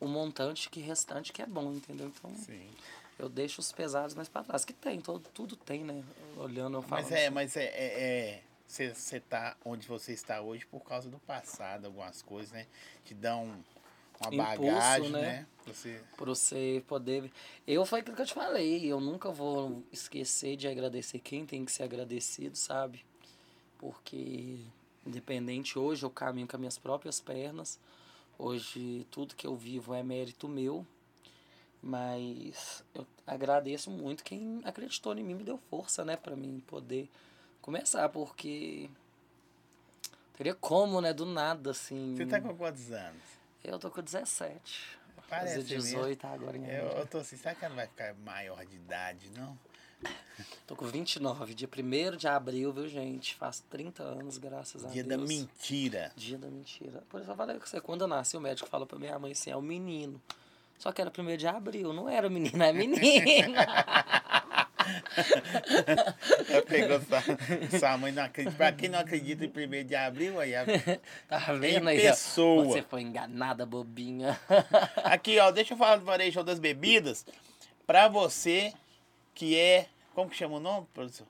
o 0.00 0.06
montante 0.06 0.70
que 0.70 0.80
restante 0.80 1.32
que 1.32 1.42
é 1.42 1.46
bom, 1.46 1.72
entendeu? 1.72 2.06
Então, 2.06 2.34
Sim. 2.36 2.66
eu 3.18 3.28
deixo 3.28 3.60
os 3.60 3.70
pesares 3.70 4.14
mais 4.14 4.28
pra 4.28 4.42
trás. 4.42 4.64
Que 4.64 4.72
tem, 4.72 5.00
todo, 5.00 5.28
tudo 5.34 5.56
tem, 5.56 5.84
né? 5.84 6.02
Olhando, 6.38 6.78
eu 6.78 6.82
falo. 6.82 7.02
Mas 7.02 7.12
é, 7.12 7.28
mas 7.28 7.56
é. 7.56 7.64
é, 7.64 8.02
é 8.02 8.42
você, 8.74 8.92
você 8.92 9.20
tá 9.20 9.56
onde 9.64 9.86
você 9.86 10.12
está 10.12 10.40
hoje 10.40 10.66
por 10.66 10.80
causa 10.80 11.08
do 11.08 11.18
passado, 11.20 11.86
algumas 11.86 12.20
coisas, 12.22 12.50
né? 12.50 12.66
Te 13.04 13.14
dão 13.14 13.64
uma 14.20 14.34
Impulso, 14.34 14.62
bagagem, 14.62 15.10
né? 15.10 15.20
né? 15.20 15.46
Você, 15.66 16.00
Pra 16.16 16.26
você 16.26 16.82
poder. 16.86 17.30
Eu 17.66 17.86
foi 17.86 18.00
aquilo 18.00 18.16
que 18.16 18.22
eu 18.22 18.26
te 18.26 18.34
falei. 18.34 18.84
Eu 18.84 19.00
nunca 19.00 19.30
vou 19.30 19.82
esquecer 19.92 20.56
de 20.56 20.66
agradecer 20.66 21.20
quem 21.20 21.46
tem 21.46 21.64
que 21.64 21.70
ser 21.70 21.84
agradecido, 21.84 22.56
sabe? 22.56 23.04
Porque, 23.78 24.58
independente, 25.06 25.78
hoje 25.78 26.04
eu 26.04 26.10
caminho 26.10 26.48
com 26.48 26.56
as 26.56 26.60
minhas 26.60 26.78
próprias 26.78 27.20
pernas. 27.20 27.78
Hoje 28.36 29.06
tudo 29.10 29.36
que 29.36 29.46
eu 29.46 29.54
vivo 29.54 29.94
é 29.94 30.02
mérito 30.02 30.48
meu. 30.48 30.84
Mas 31.80 32.82
eu 32.94 33.06
agradeço 33.26 33.90
muito 33.90 34.24
quem 34.24 34.62
acreditou 34.64 35.16
em 35.16 35.22
mim, 35.22 35.34
me 35.34 35.44
deu 35.44 35.58
força, 35.58 36.02
né, 36.02 36.16
pra 36.16 36.34
mim 36.34 36.62
poder 36.66 37.10
começar, 37.64 38.10
porque 38.10 38.90
teria 40.36 40.54
como, 40.54 41.00
né, 41.00 41.14
do 41.14 41.24
nada, 41.24 41.70
assim. 41.70 42.14
você 42.14 42.26
tá 42.26 42.38
com 42.38 42.54
quantos 42.54 42.92
anos? 42.92 43.22
Eu 43.64 43.78
tô 43.78 43.90
com 43.90 44.02
17. 44.02 44.98
Vou 45.16 45.24
Parece 45.26 45.54
fazer 45.54 45.76
18 45.76 46.26
agora 46.26 46.58
em 46.58 46.66
Eu, 46.66 46.88
eu 46.88 47.06
tô 47.06 47.18
assim, 47.18 47.38
será 47.38 47.54
que 47.54 47.64
ela 47.64 47.70
não 47.70 47.76
vai 47.76 47.86
ficar 47.86 48.14
maior 48.22 48.62
de 48.66 48.76
idade, 48.76 49.30
não? 49.34 49.58
Tô 50.66 50.76
com 50.76 50.84
29, 50.84 51.54
dia 51.54 51.68
1 51.68 52.16
de 52.18 52.28
abril, 52.28 52.70
viu, 52.72 52.86
gente? 52.86 53.34
Faz 53.36 53.60
30 53.70 54.02
anos, 54.02 54.36
graças 54.36 54.84
a 54.84 54.88
Dia 54.88 55.02
Deus. 55.02 55.22
da 55.22 55.26
mentira. 55.26 56.12
Dia 56.14 56.36
da 56.36 56.48
mentira. 56.48 57.02
Por 57.08 57.22
isso 57.22 57.30
eu 57.30 57.36
falei 57.36 57.58
com 57.58 57.64
você, 57.64 57.80
quando 57.80 58.02
eu 58.02 58.08
nasci, 58.08 58.36
o 58.36 58.40
médico 58.40 58.68
falou 58.68 58.86
pra 58.86 58.98
minha 58.98 59.18
mãe 59.18 59.32
assim, 59.32 59.50
é 59.50 59.56
o 59.56 59.62
menino. 59.62 60.20
Só 60.78 60.92
que 60.92 61.00
era 61.00 61.10
1 61.16 61.36
de 61.38 61.46
abril, 61.46 61.94
não 61.94 62.08
era 62.08 62.28
menino, 62.28 62.62
é 62.62 62.72
menina. 62.72 63.66
Ela 66.48 66.62
pegou 66.62 67.00
sua, 67.00 67.78
sua 67.78 67.98
mãe, 67.98 68.12
não 68.12 68.24
acredita. 68.24 68.56
Pra 68.56 68.72
quem 68.72 68.88
não 68.88 68.98
acredita 68.98 69.44
em 69.44 69.48
1 69.48 69.84
de 69.84 69.94
abril, 69.94 70.40
aí. 70.40 70.54
a- 70.54 70.64
tá 71.28 71.38
vendo 71.54 71.88
aí? 71.88 72.00
pessoa. 72.00 72.64
Você 72.64 72.82
foi 72.82 73.02
enganada, 73.02 73.64
bobinha. 73.66 74.38
Aqui, 75.04 75.38
ó, 75.38 75.50
deixa 75.50 75.74
eu 75.74 75.78
falar 75.78 75.96
do 75.96 76.04
varejo 76.04 76.42
das 76.42 76.58
bebidas. 76.58 77.24
Pra 77.86 78.08
você 78.08 78.72
que 79.34 79.58
é. 79.58 79.86
Como 80.14 80.30
que 80.30 80.36
chama 80.36 80.56
o 80.56 80.60
nome, 80.60 80.86
professor? 80.94 81.26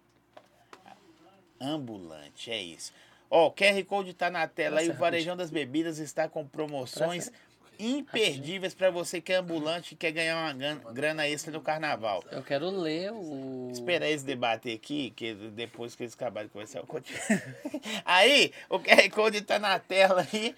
Ambulante, 1.61 2.51
é 2.51 2.61
isso. 2.63 2.93
Ó, 3.31 3.47
o 3.47 3.53
QR 3.53 3.83
Code 3.85 4.13
tá 4.13 4.31
na 4.31 4.47
tela 4.47 4.81
aí. 4.81 4.87
O 4.87 4.89
Nossa, 4.89 5.01
Varejão 5.01 5.37
das 5.37 5.51
Bebidas 5.51 5.99
está 5.99 6.29
com 6.29 6.47
promoções 6.47 7.33
imperdíveis 7.79 8.75
pra 8.75 8.91
você 8.91 9.21
que 9.21 9.33
é 9.33 9.37
ambulante 9.37 9.95
e 9.95 9.97
quer 9.97 10.13
ganhar 10.13 10.55
uma 10.55 10.93
grana 10.93 11.27
extra 11.29 11.53
no 11.53 11.61
carnaval. 11.61 12.23
Eu 12.31 12.43
quero 12.43 12.71
ler 12.71 13.13
o... 13.13 13.71
Espera 13.73 14.09
eles 14.09 14.23
debater 14.23 14.75
aqui, 14.75 15.11
que 15.11 15.35
depois 15.35 15.95
que 15.95 16.03
eles 16.03 16.15
acabarem 16.15 16.49
de 16.49 16.53
conversar, 16.53 16.81
eu 16.81 16.87
continuo. 16.87 17.21
Aí, 18.05 18.53
o 18.69 18.79
QR 18.79 19.11
Code 19.11 19.43
tá 19.43 19.59
na 19.59 19.79
tela 19.79 20.27
aí. 20.33 20.55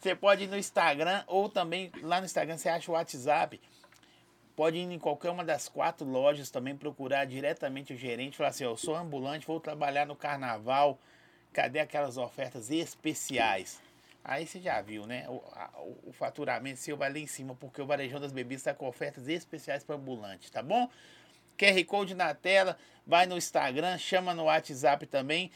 Você 0.00 0.14
pode 0.14 0.44
ir 0.44 0.46
no 0.46 0.56
Instagram 0.56 1.24
ou 1.26 1.48
também 1.48 1.90
lá 2.02 2.20
no 2.20 2.26
Instagram 2.26 2.56
você 2.56 2.68
acha 2.68 2.90
o 2.90 2.94
WhatsApp. 2.94 3.60
Pode 4.54 4.76
ir 4.76 4.92
em 4.92 4.98
qualquer 4.98 5.30
uma 5.30 5.44
das 5.44 5.68
quatro 5.68 6.06
lojas 6.06 6.50
também, 6.50 6.76
procurar 6.76 7.24
diretamente 7.24 7.92
o 7.92 7.96
gerente, 7.96 8.36
falar 8.36 8.50
assim, 8.50 8.64
ó, 8.64 8.70
eu 8.70 8.76
sou 8.76 8.96
ambulante, 8.96 9.46
vou 9.46 9.60
trabalhar 9.60 10.06
no 10.06 10.16
carnaval. 10.16 10.98
Cadê 11.52 11.80
aquelas 11.80 12.16
ofertas 12.16 12.70
especiais? 12.70 13.80
Aí 14.28 14.46
você 14.46 14.60
já 14.60 14.80
viu, 14.82 15.06
né? 15.06 15.26
O, 15.28 15.42
a- 15.52 15.70
o- 15.80 16.10
o 16.10 16.12
faturamento 16.12 16.78
seu 16.78 16.96
vai 16.98 17.10
lá 17.10 17.18
em 17.18 17.26
cima, 17.26 17.54
porque 17.54 17.80
o 17.80 17.86
Varejão 17.86 18.20
das 18.20 18.30
Bebidas 18.30 18.60
está 18.60 18.74
com 18.74 18.86
ofertas 18.86 19.26
especiais 19.26 19.82
para 19.82 19.96
ambulante, 19.96 20.52
tá 20.52 20.62
bom? 20.62 20.86
QR 21.56 21.82
Code 21.86 22.14
na 22.14 22.34
tela, 22.34 22.76
vai 23.06 23.24
no 23.24 23.38
Instagram, 23.38 23.96
chama 23.96 24.34
no 24.34 24.44
WhatsApp 24.44 25.06
também. 25.06 25.50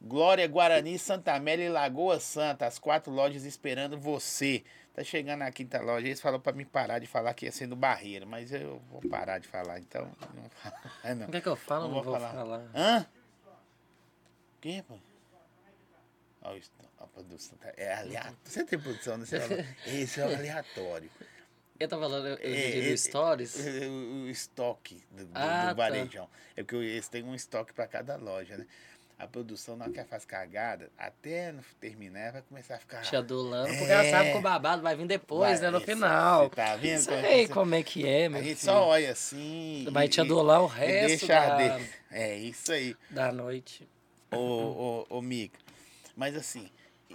Glória, 0.00 0.46
Guarani, 0.48 0.98
Santa 0.98 1.34
Amélia 1.34 1.66
e 1.66 1.68
Lagoa 1.68 2.18
Santa, 2.18 2.66
as 2.66 2.78
quatro 2.78 3.12
lojas 3.12 3.44
esperando 3.44 3.98
você. 3.98 4.64
Tá 4.94 5.04
chegando 5.04 5.40
na 5.40 5.52
quinta 5.52 5.80
loja, 5.80 6.06
eles 6.06 6.20
falaram 6.20 6.40
pra 6.42 6.52
mim 6.52 6.64
parar 6.64 6.98
de 6.98 7.06
falar 7.06 7.34
que 7.34 7.44
ia 7.44 7.52
sendo 7.52 7.76
barreira, 7.76 8.24
mas 8.24 8.52
eu 8.52 8.80
vou 8.90 9.00
parar 9.08 9.38
de 9.38 9.46
falar, 9.46 9.78
então 9.80 10.10
não 10.34 10.42
vou 10.42 10.50
falar, 10.50 11.14
não. 11.14 11.26
O 11.26 11.30
que 11.30 11.36
é 11.36 11.40
que 11.42 11.48
eu 11.48 11.56
falo? 11.56 11.82
Não 11.82 11.88
Não, 11.88 11.94
vou 12.02 12.04
vou 12.04 12.12
falar. 12.14 12.32
falar. 12.32 12.64
Hã? 12.74 13.06
Quem, 14.60 14.82
pô? 14.82 14.96
Ó, 16.42 16.54
isso- 16.54 16.70
a 17.00 17.06
produção 17.06 17.56
tá- 17.58 17.72
é 17.76 17.94
aleatório. 17.94 18.36
Você 18.44 18.64
tem 18.64 18.78
produção, 18.78 19.16
né? 19.18 19.24
Você 19.26 19.40
fala, 19.40 19.64
Esse 19.86 20.20
é 20.20 20.26
o 20.26 20.34
aleatório. 20.34 21.10
Eu 21.78 21.88
tô 21.88 21.98
falando, 21.98 22.26
eu, 22.26 22.36
eu 22.38 22.54
É, 22.54 22.70
vi 22.80 22.92
é, 22.92 22.96
Stories. 22.96 23.54
O, 23.56 24.24
o 24.24 24.28
estoque 24.30 25.02
do, 25.12 25.24
do, 25.26 25.30
Ah, 25.34 25.60
do 25.60 25.66
tá. 25.68 25.72
varejão. 25.74 26.28
É 26.56 26.62
porque 26.62 26.76
eles 26.76 27.08
têm 27.08 27.22
um 27.22 27.34
estoque 27.34 27.72
para 27.72 27.86
cada 27.86 28.16
loja, 28.16 28.56
né? 28.56 28.66
A 29.16 29.26
produção, 29.26 29.76
na 29.76 29.84
hora 29.84 29.92
que 29.92 29.98
ela 29.98 30.08
faz 30.08 30.24
cagada, 30.24 30.90
até 30.96 31.50
no 31.50 31.60
terminar, 31.80 32.32
vai 32.32 32.42
começar 32.42 32.76
a 32.76 32.78
ficar. 32.78 33.00
Te 33.02 33.16
adulando, 33.16 33.68
porque 33.76 33.90
É. 33.90 33.94
ela 33.94 34.10
sabe 34.10 34.30
que 34.32 34.38
o 34.38 34.40
babado 34.40 34.80
vai 34.82 34.94
vir 34.96 35.06
depois, 35.08 35.60
Vai, 35.60 35.70
né? 35.70 35.76
No 35.76 35.80
final. 35.84 36.48
Tá 36.50 36.76
vendo? 36.76 37.04
como 37.04 37.16
é 37.18 37.22
Sei 37.22 37.46
você- 37.46 37.52
como 37.52 37.74
é 37.74 37.82
que 37.82 38.06
é, 38.06 38.26
A 38.26 38.30
meu 38.30 38.42
gente 38.44 38.58
filho. 38.60 38.72
só 38.72 38.86
olha 38.86 39.10
assim. 39.12 39.86
Vai 39.90 40.06
e- 40.06 40.08
te 40.08 40.20
adular 40.20 40.62
o 40.62 40.66
resto 40.66 41.06
deixa 41.08 41.26
da, 41.28 41.40
arder. 41.40 41.90
É 42.12 42.36
isso 42.36 42.70
aí. 42.72 42.96
da 43.10 43.32
noite. 43.32 43.88
Ô, 44.32 44.36
ô, 44.36 45.06
ô, 45.10 45.20
Mica. 45.22 45.58
Mas 46.16 46.36
assim, 46.36 46.70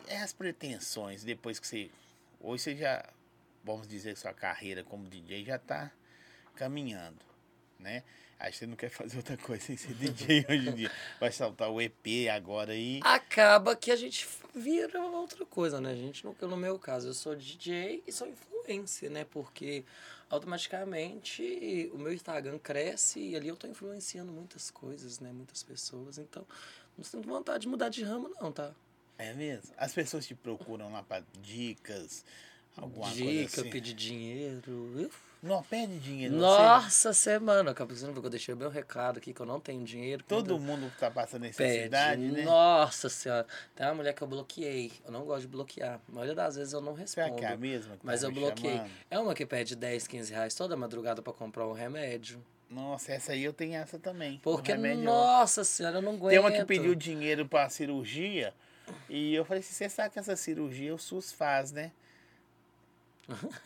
é 0.07 0.21
as 0.21 0.33
pretensões 0.33 1.23
depois 1.23 1.59
que 1.59 1.67
você. 1.67 1.91
Hoje 2.39 2.63
você 2.63 2.75
já, 2.75 3.03
vamos 3.63 3.87
dizer, 3.87 4.13
que 4.13 4.19
sua 4.19 4.33
carreira 4.33 4.83
como 4.83 5.07
DJ 5.07 5.45
já 5.45 5.57
tá 5.57 5.91
caminhando, 6.55 7.19
né? 7.79 8.03
Aí 8.39 8.51
você 8.51 8.67
não 8.67 8.75
quer 8.75 8.89
fazer 8.89 9.15
outra 9.17 9.37
coisa 9.37 9.63
sem 9.63 9.77
ser 9.77 9.93
DJ 9.93 10.45
hoje 10.49 10.69
em 10.69 10.75
dia. 10.75 10.91
Vai 11.19 11.31
saltar 11.31 11.69
o 11.69 11.81
EP 11.81 12.29
agora 12.33 12.73
aí. 12.73 12.99
Acaba 13.01 13.75
que 13.75 13.89
a 13.89 13.95
gente 13.95 14.27
vira 14.53 15.01
outra 15.01 15.45
coisa, 15.45 15.79
né? 15.79 15.91
A 15.91 15.95
gente, 15.95 16.25
no, 16.25 16.35
no 16.41 16.57
meu 16.57 16.77
caso, 16.77 17.07
eu 17.07 17.13
sou 17.13 17.35
DJ 17.35 18.03
e 18.05 18.11
sou 18.11 18.27
influencer, 18.27 19.09
né? 19.09 19.23
Porque 19.23 19.85
automaticamente 20.29 21.89
o 21.93 21.97
meu 21.97 22.11
Instagram 22.11 22.59
cresce 22.59 23.19
e 23.19 23.35
ali 23.35 23.47
eu 23.47 23.55
tô 23.55 23.67
influenciando 23.67 24.31
muitas 24.31 24.69
coisas, 24.69 25.19
né? 25.21 25.31
Muitas 25.31 25.63
pessoas. 25.63 26.17
Então, 26.17 26.45
não 26.97 27.03
sinto 27.05 27.27
vontade 27.27 27.61
de 27.61 27.67
mudar 27.69 27.87
de 27.87 28.03
ramo, 28.03 28.29
não, 28.41 28.51
tá? 28.51 28.73
É 29.29 29.33
mesmo? 29.33 29.73
As 29.77 29.93
pessoas 29.93 30.25
te 30.27 30.35
procuram 30.35 30.91
lá 30.91 31.03
para 31.03 31.23
dicas, 31.41 32.25
alguma 32.75 33.09
Dica, 33.11 33.25
coisa 33.25 33.61
assim. 33.61 33.69
pedir 33.69 33.93
dinheiro. 33.93 35.09
Não 35.41 35.61
perde 35.61 35.99
dinheiro. 35.99 36.35
Nossa 36.35 37.11
semana, 37.11 37.73
você 37.73 38.05
não 38.05 38.13
viu 38.13 38.21
que 38.21 38.27
eu 38.27 38.31
deixei 38.31 38.53
o 38.53 38.57
meu 38.57 38.69
recado 38.69 39.17
aqui, 39.17 39.33
que 39.33 39.41
eu 39.41 39.45
não 39.45 39.59
tenho 39.59 39.83
dinheiro. 39.83 40.23
Todo 40.25 40.57
mundo 40.57 40.89
tá 40.97 41.11
passando 41.11 41.41
pede. 41.41 41.57
necessidade, 41.61 42.21
né? 42.21 42.43
Nossa 42.43 43.09
senhora. 43.09 43.45
Tem 43.75 43.85
uma 43.85 43.95
mulher 43.95 44.13
que 44.13 44.21
eu 44.21 44.27
bloqueei. 44.27 44.93
Eu 45.05 45.11
não 45.11 45.25
gosto 45.25 45.41
de 45.41 45.47
bloquear. 45.47 45.99
A 46.07 46.11
maioria 46.11 46.33
das 46.33 46.55
vezes 46.55 46.71
eu 46.71 46.79
não 46.79 46.95
Será 47.05 47.25
respondo. 47.25 47.35
que 47.41 47.45
é 47.45 47.53
a 47.53 47.57
mesma? 47.57 47.97
que 47.97 48.05
Mas 48.05 48.21
tá 48.21 48.27
eu 48.27 48.31
bloqueei. 48.31 48.71
chamando? 48.77 48.91
É 49.11 49.19
uma 49.19 49.33
que 49.35 49.45
pede 49.45 49.75
10, 49.75 50.07
15 50.07 50.31
reais 50.31 50.55
toda 50.55 50.77
madrugada 50.77 51.21
pra 51.21 51.33
comprar 51.33 51.67
um 51.67 51.73
remédio. 51.73 52.41
Nossa, 52.69 53.11
essa 53.11 53.33
aí 53.33 53.43
eu 53.43 53.51
tenho 53.51 53.75
essa 53.75 53.99
também. 53.99 54.39
Porque, 54.41 54.73
nossa 54.75 55.63
senhora, 55.65 55.97
eu 55.97 56.01
não 56.01 56.13
aguento. 56.13 56.29
Tem 56.31 56.39
uma 56.39 56.51
que 56.51 56.63
pediu 56.65 56.95
dinheiro 56.95 57.45
pra 57.45 57.69
cirurgia. 57.69 58.53
E 59.09 59.33
eu 59.33 59.45
falei 59.45 59.61
assim, 59.61 59.73
você 59.73 59.89
sabe 59.89 60.11
que 60.11 60.19
essa 60.19 60.35
cirurgia 60.35 60.93
o 60.93 60.99
SUS 60.99 61.31
faz, 61.31 61.71
né? 61.71 61.91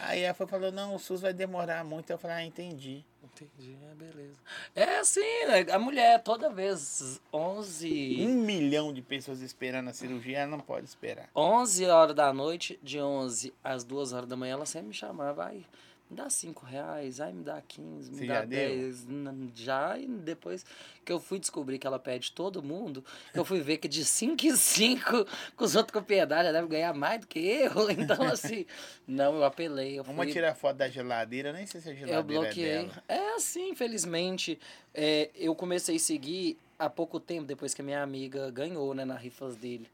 Aí 0.00 0.20
ela 0.20 0.34
foi 0.34 0.46
falou, 0.46 0.70
não, 0.70 0.94
o 0.94 0.98
SUS 0.98 1.20
vai 1.20 1.32
demorar 1.32 1.84
muito. 1.84 2.10
Eu 2.10 2.18
falei, 2.18 2.36
ah, 2.36 2.44
entendi. 2.44 3.04
Entendi, 3.22 3.76
é 3.90 3.94
beleza. 3.94 4.38
É 4.74 4.98
assim, 4.98 5.20
né? 5.46 5.72
A 5.72 5.78
mulher 5.78 6.22
toda 6.22 6.50
vez, 6.50 7.20
11... 7.32 8.26
Um 8.26 8.42
milhão 8.42 8.92
de 8.92 9.00
pessoas 9.00 9.40
esperando 9.40 9.88
a 9.88 9.92
cirurgia, 9.92 10.38
ela 10.38 10.50
não 10.50 10.60
pode 10.60 10.86
esperar. 10.86 11.28
11 11.34 11.86
horas 11.86 12.14
da 12.14 12.32
noite, 12.32 12.78
de 12.82 13.00
11 13.00 13.54
às 13.62 13.84
2 13.84 14.12
horas 14.12 14.28
da 14.28 14.36
manhã, 14.36 14.54
ela 14.54 14.66
sempre 14.66 14.88
me 14.88 14.94
chamava, 14.94 15.44
ai, 15.46 15.64
me 16.10 16.16
dá 16.16 16.30
5 16.30 16.64
reais, 16.64 17.20
ai, 17.20 17.32
me 17.32 17.42
dá 17.44 17.60
15, 17.60 18.10
me 18.10 18.16
Você 18.18 18.26
dá 18.26 18.34
já 18.34 18.44
deu? 18.44 18.70
10. 18.70 19.06
N- 19.06 19.52
Já, 19.54 19.98
e 19.98 20.06
depois 20.06 20.64
que 21.04 21.12
eu 21.12 21.20
fui 21.20 21.38
descobrir 21.38 21.78
que 21.78 21.86
ela 21.86 21.98
pede 21.98 22.32
todo 22.32 22.62
mundo, 22.62 23.04
eu 23.34 23.44
fui 23.44 23.60
ver 23.60 23.76
que 23.76 23.86
de 23.88 24.04
5 24.04 24.46
em 24.46 24.56
5, 24.56 25.26
com 25.56 25.64
os 25.64 25.76
outros 25.76 25.92
com 25.92 26.02
piedade, 26.02 26.48
ela 26.48 26.52
deve 26.58 26.68
ganhar 26.68 26.94
mais 26.94 27.20
do 27.20 27.26
que 27.26 27.38
eu. 27.38 27.70
Então, 27.90 28.26
assim, 28.26 28.64
não, 29.06 29.34
eu 29.36 29.44
apelei. 29.44 29.98
Eu 29.98 30.04
Vamos 30.04 30.24
fui, 30.24 30.32
tirar 30.32 30.54
foto 30.54 30.76
da 30.76 30.88
geladeira, 30.88 31.52
nem 31.52 31.66
sei 31.66 31.80
se 31.80 31.90
a 31.90 31.94
geladeira 31.94 32.20
eu 32.20 32.24
bloqueei. 32.24 32.68
é 32.70 32.78
dela. 32.84 33.04
É 33.08 33.34
assim, 33.34 33.68
infelizmente. 33.70 34.58
É, 34.94 35.30
eu 35.34 35.54
comecei 35.54 35.96
a 35.96 35.98
seguir 35.98 36.58
há 36.78 36.88
pouco 36.88 37.20
tempo, 37.20 37.44
depois 37.46 37.74
que 37.74 37.82
a 37.82 37.84
minha 37.84 38.02
amiga 38.02 38.50
ganhou, 38.50 38.94
né, 38.94 39.04
na 39.04 39.16
rifas 39.16 39.56
dele. 39.56 39.88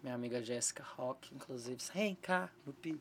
Minha 0.00 0.14
amiga 0.14 0.40
Jéssica 0.40 0.84
Rock, 0.96 1.34
inclusive, 1.34 1.76
vem 1.92 2.14
cá 2.14 2.48
no 2.64 2.72
Pix. 2.72 2.98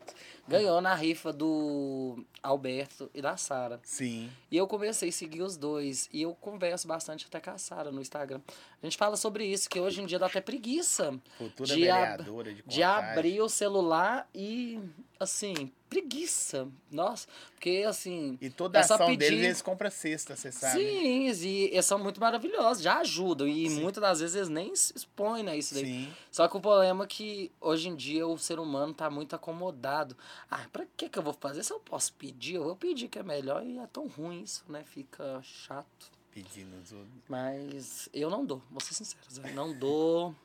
Ganhou 0.47 0.81
na 0.81 0.95
rifa 0.95 1.31
do 1.31 2.25
Alberto 2.41 3.07
e 3.13 3.21
da 3.21 3.37
Sara. 3.37 3.79
Sim. 3.83 4.31
E 4.49 4.57
eu 4.57 4.65
comecei 4.67 5.09
a 5.09 5.11
seguir 5.11 5.43
os 5.43 5.55
dois. 5.55 6.09
E 6.11 6.23
eu 6.23 6.33
converso 6.33 6.87
bastante 6.87 7.27
até 7.27 7.39
com 7.39 7.51
a 7.51 7.57
Sara 7.59 7.91
no 7.91 8.01
Instagram. 8.01 8.41
A 8.81 8.85
gente 8.85 8.97
fala 8.97 9.15
sobre 9.15 9.45
isso, 9.45 9.69
que 9.69 9.79
hoje 9.79 10.01
em 10.01 10.07
dia 10.07 10.17
dá 10.17 10.25
até 10.25 10.41
preguiça 10.41 11.19
Futura 11.37 11.75
De 11.75 11.87
ab- 11.87 12.23
de, 12.23 12.63
de 12.63 12.81
abrir 12.83 13.41
o 13.41 13.47
celular 13.49 14.27
e, 14.33 14.79
assim, 15.19 15.71
preguiça. 15.89 16.67
Nossa, 16.91 17.27
porque 17.51 17.83
assim. 17.87 18.37
E 18.41 18.49
toda 18.49 18.79
a 18.79 18.83
só 18.83 18.95
ação 18.95 19.07
pedir- 19.07 19.29
deles, 19.29 19.43
eles 19.45 19.61
compram 19.61 19.89
cesta, 19.89 20.35
você 20.35 20.51
sabe. 20.51 20.79
Sim, 20.79 21.27
e 21.47 21.63
eles 21.65 21.85
são 21.85 21.97
muito 21.99 22.19
maravilhosos, 22.19 22.83
já 22.83 22.99
ajudam. 22.99 23.47
E 23.47 23.69
Sim. 23.69 23.81
muitas 23.81 24.01
das 24.01 24.19
vezes 24.19 24.35
eles 24.35 24.49
nem 24.49 24.75
se 24.75 24.93
expõem 24.95 25.43
né, 25.43 25.57
isso 25.57 25.73
daí. 25.73 25.85
Sim. 25.85 26.13
Só 26.31 26.47
que 26.47 26.57
o 26.57 26.61
problema 26.61 27.03
é 27.03 27.07
que 27.07 27.51
hoje 27.59 27.89
em 27.89 27.95
dia 27.95 28.27
o 28.27 28.37
ser 28.37 28.59
humano 28.59 28.93
tá 28.93 29.09
muito 29.09 29.35
acomodado. 29.35 30.15
Ah, 30.49 30.65
pra 30.71 30.85
que 30.95 31.09
que 31.09 31.17
eu 31.19 31.23
vou 31.23 31.33
fazer? 31.33 31.63
Se 31.63 31.73
eu 31.73 31.79
posso 31.79 32.13
pedir, 32.13 32.55
eu 32.55 32.63
vou 32.63 32.75
pedir 32.75 33.07
que 33.07 33.19
é 33.19 33.23
melhor 33.23 33.65
e 33.65 33.77
é 33.77 33.87
tão 33.87 34.07
ruim 34.07 34.41
isso, 34.43 34.63
né? 34.69 34.83
Fica 34.85 35.39
chato. 35.41 36.17
Pedindo 36.31 36.77
os 36.77 36.91
outros. 36.91 37.09
Mas 37.27 38.07
eu 38.13 38.29
não 38.29 38.45
dou, 38.45 38.61
vou 38.69 38.79
ser 38.79 38.93
sincero. 38.93 39.21
Não 39.55 39.73
dou. 39.73 40.35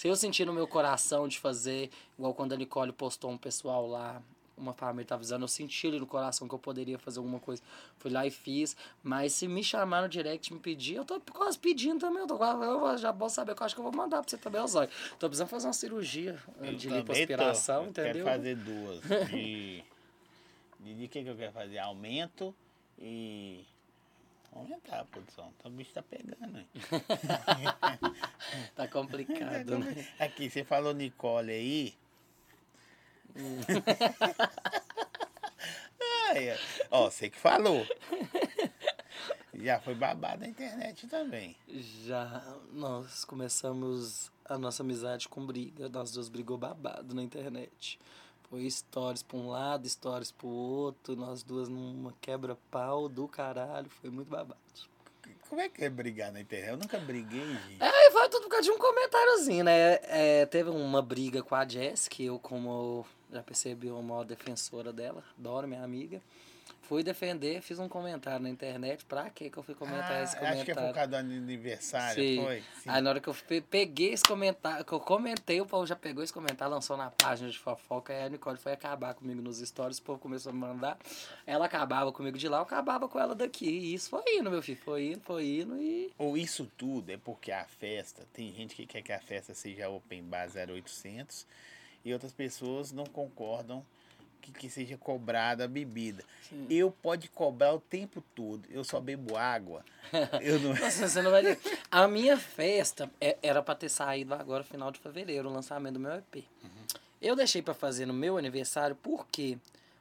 Se 0.00 0.08
eu 0.08 0.16
sentir 0.16 0.46
no 0.46 0.52
meu 0.54 0.66
coração 0.66 1.28
de 1.28 1.38
fazer, 1.38 1.90
igual 2.18 2.32
quando 2.32 2.54
a 2.54 2.56
Nicole 2.56 2.90
postou 2.90 3.30
um 3.30 3.36
pessoal 3.36 3.86
lá, 3.86 4.22
uma 4.56 4.72
família 4.72 5.04
tá 5.06 5.14
avisando, 5.14 5.44
eu 5.44 5.48
senti 5.48 5.88
ali 5.88 6.00
no 6.00 6.06
coração 6.06 6.48
que 6.48 6.54
eu 6.54 6.58
poderia 6.58 6.98
fazer 6.98 7.18
alguma 7.18 7.38
coisa. 7.38 7.62
Fui 7.98 8.10
lá 8.10 8.26
e 8.26 8.30
fiz. 8.30 8.74
Mas 9.02 9.34
se 9.34 9.46
me 9.46 9.62
chamar 9.62 10.00
no 10.00 10.08
direct, 10.08 10.54
me 10.54 10.58
pedir, 10.58 10.94
eu 10.94 11.04
tô 11.04 11.20
quase 11.30 11.58
pedindo 11.58 12.00
também. 12.00 12.20
Eu, 12.22 12.26
tô, 12.26 12.38
quase- 12.38 12.62
eu 12.64 12.96
já 12.96 13.12
vou 13.12 13.28
saber 13.28 13.54
que 13.54 13.60
eu 13.60 13.66
acho 13.66 13.74
que 13.74 13.80
eu 13.82 13.84
vou 13.84 13.92
mandar 13.94 14.22
pra 14.22 14.30
você 14.30 14.38
também, 14.38 14.66
Zóio. 14.66 14.88
Tô 15.18 15.28
precisando 15.28 15.48
fazer 15.48 15.66
uma 15.66 15.74
cirurgia 15.74 16.38
Eu 16.62 16.72
de 16.76 16.88
lipoaspiração, 16.88 17.88
entendeu? 17.88 18.24
Quero 18.24 18.38
fazer 18.38 18.56
duas. 18.56 19.02
De, 19.28 19.84
de, 20.80 20.94
de 20.94 21.08
que, 21.08 21.22
que 21.22 21.28
eu 21.28 21.36
quero 21.36 21.52
fazer? 21.52 21.76
Aumento 21.76 22.54
e. 22.98 23.66
Aumentar 24.52 25.00
a 25.00 25.04
produção. 25.04 25.52
Então 25.56 25.70
o 25.70 25.74
bicho 25.74 25.92
tá 25.92 26.02
pegando, 26.02 26.58
hein? 26.58 26.68
Tá 28.74 28.88
complicado, 28.88 29.78
né? 29.78 30.08
Aqui, 30.18 30.50
você 30.50 30.64
falou 30.64 30.92
Nicole 30.92 31.52
aí. 31.52 31.94
Hum. 33.36 33.60
Ai, 36.30 36.58
ó, 36.90 37.10
você 37.10 37.30
que 37.30 37.38
falou. 37.38 37.86
Já 39.54 39.80
foi 39.80 39.94
babado 39.94 40.40
na 40.40 40.48
internet 40.48 41.06
também. 41.06 41.56
Já 42.04 42.42
nós 42.72 43.24
começamos 43.24 44.30
a 44.44 44.58
nossa 44.58 44.82
amizade 44.82 45.28
com 45.28 45.44
briga. 45.44 45.88
Nós 45.88 46.12
dois 46.12 46.28
brigou 46.28 46.56
babado 46.56 47.14
na 47.14 47.22
internet. 47.22 47.98
Foi 48.50 48.68
stories 48.68 49.22
pra 49.22 49.38
um 49.38 49.48
lado, 49.48 49.88
stories 49.88 50.32
pro 50.32 50.48
outro. 50.48 51.14
Nós 51.14 51.44
duas 51.44 51.68
numa 51.68 52.12
quebra-pau 52.20 53.08
do 53.08 53.28
caralho. 53.28 53.88
Foi 53.88 54.10
muito 54.10 54.28
babado. 54.28 54.58
Como 55.48 55.60
é 55.60 55.68
que 55.68 55.84
é 55.84 55.90
brigar 55.90 56.32
na 56.32 56.40
internet? 56.40 56.70
Eu 56.70 56.76
nunca 56.76 56.98
briguei, 56.98 57.44
gente. 57.44 57.82
Aí 57.82 58.10
foi 58.12 58.28
tudo 58.28 58.42
por 58.42 58.50
causa 58.50 58.64
de 58.64 58.70
um 58.70 58.78
comentáriozinho, 58.78 59.64
né? 59.64 59.98
É, 60.02 60.46
teve 60.46 60.70
uma 60.70 61.02
briga 61.02 61.42
com 61.42 61.54
a 61.54 61.66
Jess, 61.66 62.06
que 62.06 62.24
eu, 62.26 62.38
como 62.38 63.06
já 63.32 63.42
percebi, 63.42 63.90
uma 63.90 64.02
maior 64.02 64.24
defensora 64.24 64.92
dela, 64.92 65.24
adoro 65.38 65.66
minha 65.66 65.82
amiga. 65.82 66.20
Fui 66.90 67.04
defender, 67.04 67.62
fiz 67.62 67.78
um 67.78 67.88
comentário 67.88 68.42
na 68.42 68.50
internet. 68.50 69.04
Pra 69.04 69.30
quê 69.30 69.48
que 69.48 69.56
eu 69.56 69.62
fui 69.62 69.76
comentar 69.76 70.10
Ah, 70.10 70.22
esse 70.24 70.36
acho 70.36 70.64
que 70.64 70.72
é 70.72 70.74
comentário? 70.74 70.88
por 70.88 70.94
causa 70.96 71.08
do 71.08 71.16
aniversário, 71.18 72.20
Sim. 72.20 72.42
foi? 72.44 72.64
Sim. 72.82 72.90
Aí 72.90 73.00
na 73.00 73.10
hora 73.10 73.20
que 73.20 73.28
eu 73.28 73.34
pe- 73.46 73.60
peguei 73.60 74.12
esse 74.12 74.24
comentário, 74.24 74.84
que 74.84 74.90
eu 74.90 74.98
comentei, 74.98 75.60
o 75.60 75.66
povo 75.66 75.86
já 75.86 75.94
pegou 75.94 76.24
esse 76.24 76.32
comentário, 76.32 76.74
lançou 76.74 76.96
na 76.96 77.08
página 77.08 77.48
de 77.48 77.56
fofoca, 77.56 78.12
aí 78.12 78.24
a 78.24 78.28
Nicole 78.28 78.58
foi 78.58 78.72
acabar 78.72 79.14
comigo 79.14 79.40
nos 79.40 79.58
stories, 79.60 79.98
o 79.98 80.02
povo 80.02 80.18
começou 80.18 80.50
a 80.50 80.52
me 80.52 80.58
mandar. 80.58 80.98
Ela 81.46 81.66
acabava 81.66 82.10
comigo 82.10 82.36
de 82.36 82.48
lá, 82.48 82.56
eu 82.58 82.62
acabava 82.62 83.08
com 83.08 83.20
ela 83.20 83.36
daqui. 83.36 83.66
E 83.68 83.94
isso 83.94 84.10
foi 84.10 84.24
indo, 84.26 84.50
meu 84.50 84.60
filho. 84.60 84.80
Foi 84.82 85.12
indo, 85.12 85.20
foi 85.20 85.60
indo 85.60 85.80
e. 85.80 86.10
Ou 86.18 86.36
isso 86.36 86.68
tudo 86.76 87.10
é 87.12 87.16
porque 87.16 87.52
a 87.52 87.66
festa, 87.66 88.26
tem 88.32 88.52
gente 88.52 88.74
que 88.74 88.84
quer 88.84 89.02
que 89.02 89.12
a 89.12 89.20
festa 89.20 89.54
seja 89.54 89.88
open 89.88 90.24
bar 90.24 90.48
0800 90.48 91.46
e 92.04 92.12
outras 92.12 92.32
pessoas 92.32 92.90
não 92.90 93.04
concordam 93.04 93.86
que, 94.40 94.50
que 94.52 94.68
seja 94.70 94.96
cobrada 94.96 95.64
a 95.64 95.68
bebida. 95.68 96.24
Sim. 96.48 96.66
Eu 96.70 96.90
pode 96.90 97.28
cobrar 97.28 97.72
o 97.74 97.80
tempo 97.80 98.22
todo, 98.34 98.66
eu 98.70 98.82
só 98.82 98.98
bebo 99.00 99.36
água. 99.36 99.84
Eu 100.42 100.58
não... 100.58 100.74
Nossa, 100.74 101.06
você 101.08 101.22
não 101.22 101.30
vai. 101.30 101.56
A 101.90 102.08
minha 102.08 102.36
festa 102.36 103.08
é- 103.20 103.38
era 103.42 103.62
pra 103.62 103.74
ter 103.76 103.88
saído 103.88 104.34
agora, 104.34 104.64
final 104.64 104.90
de 104.90 104.98
fevereiro, 104.98 105.48
o 105.48 105.52
lançamento 105.52 105.94
do 105.94 106.00
meu 106.00 106.12
EP. 106.14 106.44
Eu 107.22 107.36
deixei 107.36 107.60
pra 107.62 107.74
fazer 107.74 108.06
no 108.06 108.14
meu 108.14 108.36
aniversário 108.38 108.96
porque 108.96 109.58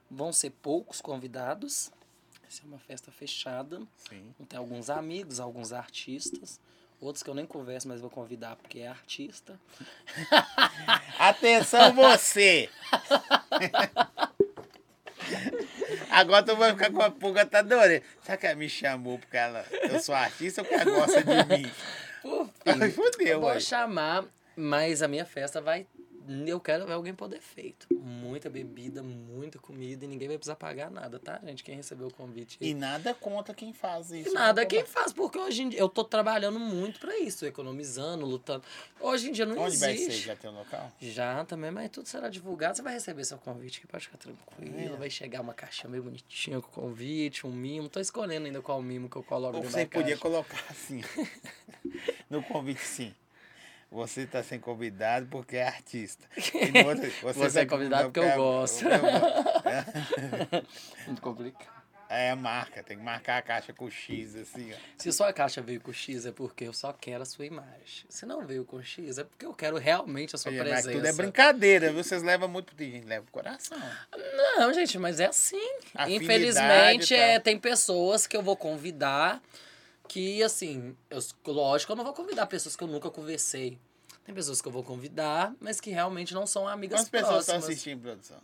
vão 0.10 0.32
ser 0.34 0.50
poucos 0.50 1.02
convidados. 1.02 1.92
Vai 2.42 2.50
ser 2.50 2.66
uma 2.66 2.80
festa 2.80 3.12
fechada. 3.12 3.82
Sim. 4.10 4.34
Tem 4.48 4.58
alguns 4.58 4.90
amigos, 4.90 5.40
alguns 5.40 5.72
artistas. 5.74 6.60
Outros 7.02 7.24
que 7.24 7.30
eu 7.30 7.34
nem 7.34 7.46
converso, 7.46 7.88
mas 7.88 8.02
vou 8.02 8.10
convidar 8.10 8.58
porque 8.58 8.80
é 8.80 8.88
artista. 8.88 9.58
Atenção 11.18 11.94
você! 11.94 12.70
Agora 16.10 16.44
tu 16.44 16.56
vai 16.56 16.72
ficar 16.72 16.92
com 16.92 17.02
a 17.02 17.10
pulga 17.10 17.46
tá. 17.46 17.64
Será 18.22 18.38
que 18.38 18.48
ela 18.48 18.56
me 18.56 18.70
chamou 18.70 19.18
porque 19.18 19.38
ela, 19.38 19.66
eu 19.90 20.00
sou 20.02 20.14
artista 20.14 20.62
ou 20.62 20.68
porque 20.68 20.82
ela 20.82 20.92
gosta 20.92 21.24
de 21.24 21.58
mim? 21.58 21.72
Por 22.22 22.50
Ai, 22.66 22.90
fim, 22.90 22.92
fudeu, 22.92 23.28
eu 23.28 23.42
vou 23.42 23.60
chamar, 23.62 24.26
mas 24.56 25.02
a 25.02 25.08
minha 25.08 25.26
festa 25.26 25.62
vai. 25.62 25.88
Eu 26.48 26.60
quero 26.60 26.86
ver 26.86 26.94
alguém 26.94 27.14
poder 27.14 27.42
feito. 27.42 27.88
Muita 27.92 28.52
bebida, 28.52 29.02
muita 29.02 29.58
comida 29.58 30.06
e 30.06 30.08
ninguém 30.08 30.28
vai 30.28 30.38
precisar 30.38 30.56
pagar 30.56 30.92
nada, 30.92 31.18
tá, 31.18 31.40
gente? 31.44 31.64
Quem 31.64 31.76
recebeu 31.76 32.08
o 32.08 32.14
convite. 32.14 32.56
E 32.62 32.74
nada 32.76 33.16
contra 33.16 33.54
quem 33.56 33.74
faz 33.74 34.12
isso. 34.12 34.30
E 34.30 34.34
nada 34.34 34.64
quem 34.64 34.86
faz, 34.86 35.12
porque 35.12 35.40
hoje 35.40 35.64
em 35.64 35.70
dia 35.70 35.80
eu 35.80 35.90
tô 35.90 36.04
trabalhando 36.04 36.60
muito 36.60 37.00
pra 37.00 37.18
isso, 37.18 37.48
economizando, 37.48 38.28
lutando. 38.28 38.64
Hoje 39.00 39.30
em 39.30 39.32
dia 39.32 39.46
não 39.46 39.58
Onde 39.58 39.78
vai 39.78 39.96
ser? 39.96 40.04
existe. 40.04 40.28
Já 40.28 40.36
tem 40.36 40.52
um 40.52 40.54
local? 40.54 40.92
Já 41.00 41.44
também, 41.46 41.72
mas 41.72 41.90
tudo 41.90 42.08
será 42.08 42.30
divulgado. 42.30 42.78
Você 42.78 42.84
vai 42.84 42.94
receber 42.94 43.24
seu 43.26 43.40
convite 43.40 43.80
aqui, 43.80 43.88
pode 43.88 44.06
ficar 44.06 44.18
tranquilo. 44.20 44.94
É. 44.94 44.98
Vai 44.98 45.10
chegar 45.10 45.42
uma 45.42 45.56
caixinha 45.56 45.90
meio 45.90 46.04
bonitinha 46.04 46.62
com 46.62 46.70
convite, 46.70 47.48
um 47.48 47.52
mimo. 47.52 47.90
Tô 47.90 48.00
escolhendo 48.00 48.46
ainda 48.46 48.62
qual 48.62 48.80
mimo 48.84 49.10
que 49.10 49.16
eu 49.16 49.24
coloco 49.24 49.58
Ou 49.58 49.64
você 49.64 49.86
podia 49.86 50.18
colocar 50.18 50.64
assim, 50.70 51.02
no 52.30 52.44
convite 52.44 52.82
sim. 52.82 53.16
Você 53.92 54.22
está 54.22 54.44
sem 54.44 54.60
convidado 54.60 55.26
porque 55.32 55.56
é 55.58 55.68
artista. 55.68 56.24
Outro, 56.86 57.12
Você 57.34 57.60
é 57.62 57.66
tá 57.66 57.70
convidado 57.76 58.04
porque 58.06 58.20
eu 58.20 58.24
é- 58.24 58.36
gosto. 58.36 58.86
eu 58.86 59.00
gosto. 59.02 60.68
Muito 61.08 61.22
complicado. 61.22 61.80
É, 62.12 62.34
marca. 62.34 62.82
Tem 62.82 62.98
que 62.98 63.04
marcar 63.04 63.38
a 63.38 63.42
caixa 63.42 63.72
com 63.72 63.88
X, 63.90 64.36
assim, 64.36 64.74
ó. 64.74 64.78
Se 64.98 65.12
sua 65.12 65.32
caixa 65.32 65.62
veio 65.62 65.80
com 65.80 65.94
X 65.94 66.26
é 66.26 66.32
porque 66.32 66.64
eu 66.66 66.74
só 66.74 66.92
quero 66.92 67.22
a 67.22 67.26
sua 67.26 67.46
imagem. 67.46 68.06
Se 68.10 68.26
não 68.26 68.44
veio 68.48 68.66
com 68.66 68.82
X 68.82 69.20
é 69.20 69.24
porque 69.24 69.46
eu 69.46 69.54
quero 69.54 69.78
realmente 69.78 70.36
a 70.36 70.40
sua 70.40 70.52
Mas 70.52 70.60
presença. 70.62 70.92
tudo 70.92 71.06
é 71.06 71.14
brincadeira, 71.14 71.92
viu? 71.94 72.04
Vocês 72.04 72.24
levam 72.24 72.48
muito. 72.50 72.74
Gente 72.78 73.06
leva 73.06 73.26
o 73.28 73.32
coração. 73.32 73.78
Não, 74.58 74.74
gente, 74.74 74.98
mas 74.98 75.20
é 75.20 75.28
assim. 75.28 75.58
Afinidade 75.94 76.14
Infelizmente, 76.26 77.16
tal. 77.16 77.24
é, 77.24 77.40
tem 77.40 77.60
pessoas 77.60 78.26
que 78.26 78.36
eu 78.36 78.42
vou 78.42 78.56
convidar 78.58 79.40
que, 80.10 80.42
assim, 80.42 80.98
eu, 81.08 81.20
lógico, 81.46 81.92
eu 81.92 81.96
não 81.96 82.04
vou 82.04 82.14
convidar 82.14 82.48
pessoas 82.48 82.76
que 82.76 82.84
eu 82.84 82.88
nunca 82.88 83.12
conversei. 83.12 83.80
Tem 84.26 84.34
pessoas 84.34 84.60
que 84.60 84.68
eu 84.68 84.72
vou 84.72 84.84
convidar, 84.84 85.54
mas 85.60 85.80
que 85.80 85.92
realmente 85.92 86.34
não 86.34 86.48
são 86.48 86.68
amigas 86.68 87.02
Quantas 87.02 87.10
pessoas 87.10 87.42
estão 87.42 87.56
próximas. 87.56 87.64
assistindo, 87.66 88.02
produção? 88.02 88.42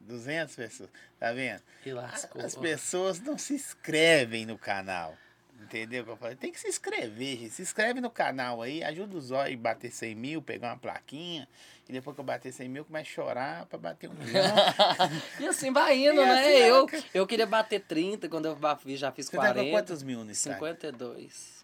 Duzentas 0.00 0.56
pessoas, 0.56 0.90
tá 1.18 1.32
vendo? 1.32 1.62
Lascou. 1.86 2.42
As 2.42 2.56
pessoas 2.56 3.20
não 3.20 3.38
se 3.38 3.54
inscrevem 3.54 4.46
no 4.46 4.58
canal. 4.58 5.16
Entendeu 5.62 6.02
o 6.02 6.06
que 6.06 6.10
eu 6.12 6.16
falei? 6.16 6.36
Tem 6.36 6.50
que 6.50 6.58
se 6.58 6.68
inscrever, 6.68 7.36
gente. 7.36 7.50
Se 7.50 7.62
inscreve 7.62 8.00
no 8.00 8.10
canal 8.10 8.62
aí, 8.62 8.82
ajuda 8.82 9.16
o 9.16 9.20
Zóio 9.20 9.54
a 9.54 9.60
bater 9.60 9.90
100 9.90 10.14
mil, 10.14 10.42
pegar 10.42 10.68
uma 10.68 10.78
plaquinha. 10.78 11.48
E 11.88 11.92
depois 11.92 12.14
que 12.14 12.20
eu 12.20 12.24
bater 12.24 12.52
100 12.52 12.68
mil, 12.68 12.84
começa 12.84 13.08
a 13.08 13.12
chorar 13.12 13.66
pra 13.66 13.78
bater 13.78 14.10
um 14.10 14.12
milhão. 14.14 14.42
E 15.40 15.46
assim 15.46 15.72
vai 15.72 15.96
indo, 15.98 16.20
E 16.20 16.24
né? 16.26 16.40
assim 16.40 16.50
eu, 16.64 16.86
eu 17.14 17.26
queria 17.26 17.46
bater 17.46 17.80
30 17.80 18.28
quando 18.28 18.44
eu 18.46 18.58
já 18.96 19.10
fiz 19.10 19.26
Você 19.26 19.36
tá 19.36 19.46
com 19.48 19.54
40. 19.54 19.70
quantos 19.70 20.02
mil 20.02 20.22
no 20.24 20.30
Instagram? 20.30 20.58
52. 20.74 21.58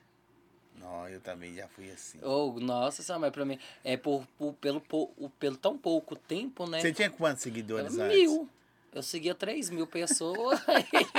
Não, 0.80 1.08
eu 1.08 1.20
também 1.20 1.54
já 1.54 1.66
fui 1.68 1.90
assim. 1.90 2.18
Oh, 2.22 2.58
nossa 2.60 3.02
senhora, 3.02 3.20
mas 3.20 3.30
pra 3.32 3.44
mim, 3.44 3.58
é 3.82 3.96
por, 3.96 4.26
por- 4.38 4.52
pelo, 4.54 4.80
pou- 4.80 5.14
pelo 5.38 5.56
tão 5.56 5.76
pouco 5.78 6.14
tempo, 6.16 6.66
né? 6.68 6.80
Você 6.80 6.92
tinha 6.92 7.08
quantos 7.10 7.42
seguidores 7.42 7.96
antes? 7.98 8.16
Mil. 8.18 8.48
Eu 8.94 9.02
seguia 9.02 9.34
3 9.34 9.70
mil 9.70 9.88
pessoas 9.88 10.60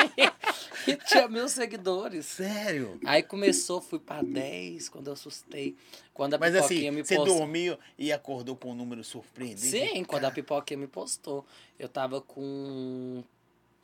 e 0.88 0.95
tinha 0.95 1.28
mil 1.28 1.49
seguidores. 1.49 2.26
Sério? 2.26 2.97
Aí 3.05 3.21
começou, 3.21 3.82
fui 3.82 3.99
pra 3.99 4.21
10, 4.21 4.88
quando 4.88 5.07
eu 5.07 5.13
assustei. 5.13 5.76
Quando 6.13 6.36
a 6.36 6.38
Mas 6.38 6.53
pipoquinha 6.53 6.89
assim, 6.89 6.95
me 6.95 7.03
você 7.05 7.17
postou. 7.17 7.38
dormiu 7.39 7.78
e 7.97 8.13
acordou 8.13 8.55
com 8.55 8.71
um 8.71 8.76
número 8.76 9.03
surpreendente? 9.03 9.67
Sim, 9.67 10.05
quando 10.05 10.23
a 10.23 10.32
pipoquinha 10.32 10.78
me 10.78 10.88
postou. 10.88 11.45
Eu 11.78 11.89
tava 11.89 12.21
com 12.21 13.21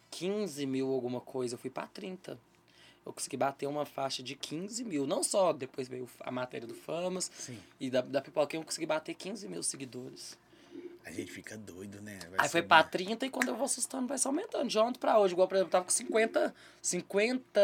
15 0.10 0.66
mil 0.66 0.90
alguma 0.90 1.20
coisa, 1.20 1.56
eu 1.56 1.60
fui 1.60 1.70
pra 1.70 1.86
30. 1.86 2.40
Eu 3.06 3.12
consegui 3.12 3.36
bater 3.36 3.68
uma 3.68 3.86
faixa 3.86 4.24
de 4.24 4.36
15 4.36 4.86
mil. 4.86 5.06
Não 5.06 5.22
só 5.22 5.52
depois 5.52 5.90
veio 5.90 6.08
a 6.22 6.32
matéria 6.32 6.66
do 6.66 6.76
Famas. 6.76 7.30
Sim. 7.36 7.60
E 7.78 7.90
da, 7.90 8.00
da 8.00 8.22
pipoquinha 8.22 8.62
eu 8.62 8.66
consegui 8.66 8.86
bater 8.86 9.16
15 9.16 9.50
mil 9.50 9.62
seguidores. 9.64 10.38
A 11.06 11.12
gente 11.12 11.32
fica 11.32 11.58
doido, 11.58 12.00
né? 12.02 12.20
Vai 12.30 12.40
Aí 12.46 12.50
foi 12.50 12.62
pra 12.62 12.84
30 12.84 13.26
e 13.26 13.30
quando 13.30 13.48
eu 13.50 13.56
vou 13.56 13.66
assustando 13.66 14.08
vai 14.08 14.18
se 14.18 14.28
aumentando. 14.28 14.68
De 14.68 14.78
ontem 14.78 15.00
pra 15.00 15.18
hoje, 15.20 15.34
igual 15.34 15.48
por 15.48 15.56
exemplo, 15.56 15.70
eu 15.70 15.72
tava 15.72 15.86
com 15.86 15.92
50, 15.92 16.54
50, 16.82 17.62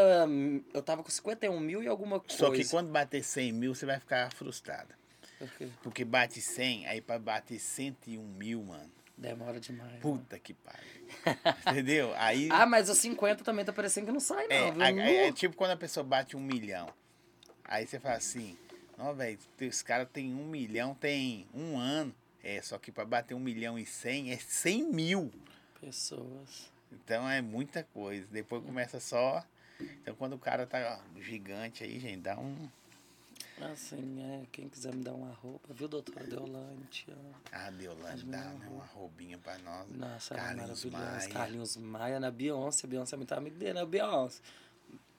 eu 0.73 0.81
tava 0.81 1.03
com 1.03 1.09
51 1.09 1.59
mil 1.59 1.83
e 1.83 1.87
alguma 1.87 2.19
coisa. 2.19 2.35
Só 2.37 2.51
que 2.51 2.65
quando 2.65 2.89
bater 2.91 3.23
100 3.23 3.51
mil, 3.53 3.75
você 3.75 3.85
vai 3.85 3.99
ficar 3.99 4.31
frustrada. 4.33 4.95
Por 5.37 5.49
quê? 5.51 5.67
Porque 5.83 6.03
bate 6.03 6.41
100, 6.41 6.87
aí 6.87 6.99
pra 7.01 7.19
bater 7.19 7.59
101 7.59 8.21
mil, 8.23 8.63
mano. 8.63 8.91
Demora 9.15 9.59
demais. 9.59 9.99
Puta 9.99 10.37
que 10.39 10.53
pariu. 10.53 11.07
Entendeu? 11.71 12.13
Aí. 12.17 12.49
Ah, 12.51 12.65
mas 12.65 12.89
os 12.89 12.97
50 12.97 13.43
também 13.43 13.65
tá 13.65 13.73
parecendo 13.73 14.07
que 14.07 14.11
não 14.11 14.19
sai, 14.19 14.47
não, 14.47 14.55
é, 14.55 14.71
viu? 14.71 14.83
a- 14.83 14.89
é, 14.91 15.27
é 15.27 15.31
tipo 15.31 15.55
quando 15.55 15.71
a 15.71 15.77
pessoa 15.77 16.03
bate 16.03 16.35
um 16.37 16.39
milhão. 16.39 16.87
Aí 17.63 17.85
você 17.85 17.99
fala 17.99 18.15
assim: 18.15 18.57
Não, 18.97 19.13
velho, 19.15 19.37
esse 19.59 19.83
cara 19.83 20.05
tem 20.05 20.33
um 20.33 20.45
milhão, 20.47 20.93
tem 20.95 21.47
um 21.53 21.77
ano. 21.77 22.13
É, 22.47 22.61
só 22.61 22.77
que 22.77 22.93
pra 22.93 23.03
bater 23.03 23.33
um 23.35 23.41
milhão 23.41 23.77
e 23.77 23.85
cem 23.85 24.31
é 24.31 24.37
100 24.37 24.93
mil. 24.93 25.29
Pessoas. 25.81 26.71
Então 26.89 27.29
é 27.29 27.41
muita 27.41 27.83
coisa. 27.83 28.25
Depois 28.31 28.63
começa 28.63 29.01
só. 29.01 29.43
Então 29.81 30.15
quando 30.15 30.31
o 30.31 30.39
cara 30.39 30.65
tá 30.65 30.97
ó, 30.97 31.19
gigante 31.19 31.83
aí, 31.83 31.99
gente, 31.99 32.21
dá 32.21 32.39
um. 32.39 32.69
Assim, 33.59 34.23
é, 34.23 34.45
quem 34.49 34.69
quiser 34.69 34.95
me 34.95 35.03
dar 35.03 35.13
uma 35.13 35.33
roupa, 35.33 35.73
viu, 35.73 35.89
doutora 35.89 36.25
Deolane? 36.25 36.85
Te 36.89 37.11
amo. 37.11 37.35
Ah, 37.51 37.69
Deolane, 37.69 38.23
dá 38.23 38.37
né, 38.37 38.67
uma 38.71 38.85
roubinha 38.85 39.37
pra 39.39 39.57
nós. 39.57 39.85
Nossa, 39.89 40.33
é 40.33 40.37
Carlinhos 40.37 40.85
maravilhosa. 40.85 41.17
Maia. 41.17 41.29
Carlinhos 41.29 41.77
Maia 41.77 42.19
na 42.21 42.31
Beyoncé. 42.31 42.87
Beyoncé 42.87 43.15
é 43.15 43.17
muito 43.17 43.33
amigo 43.33 43.57
dele, 43.57 43.73
né, 43.73 43.85
Beyoncé? 43.85 44.39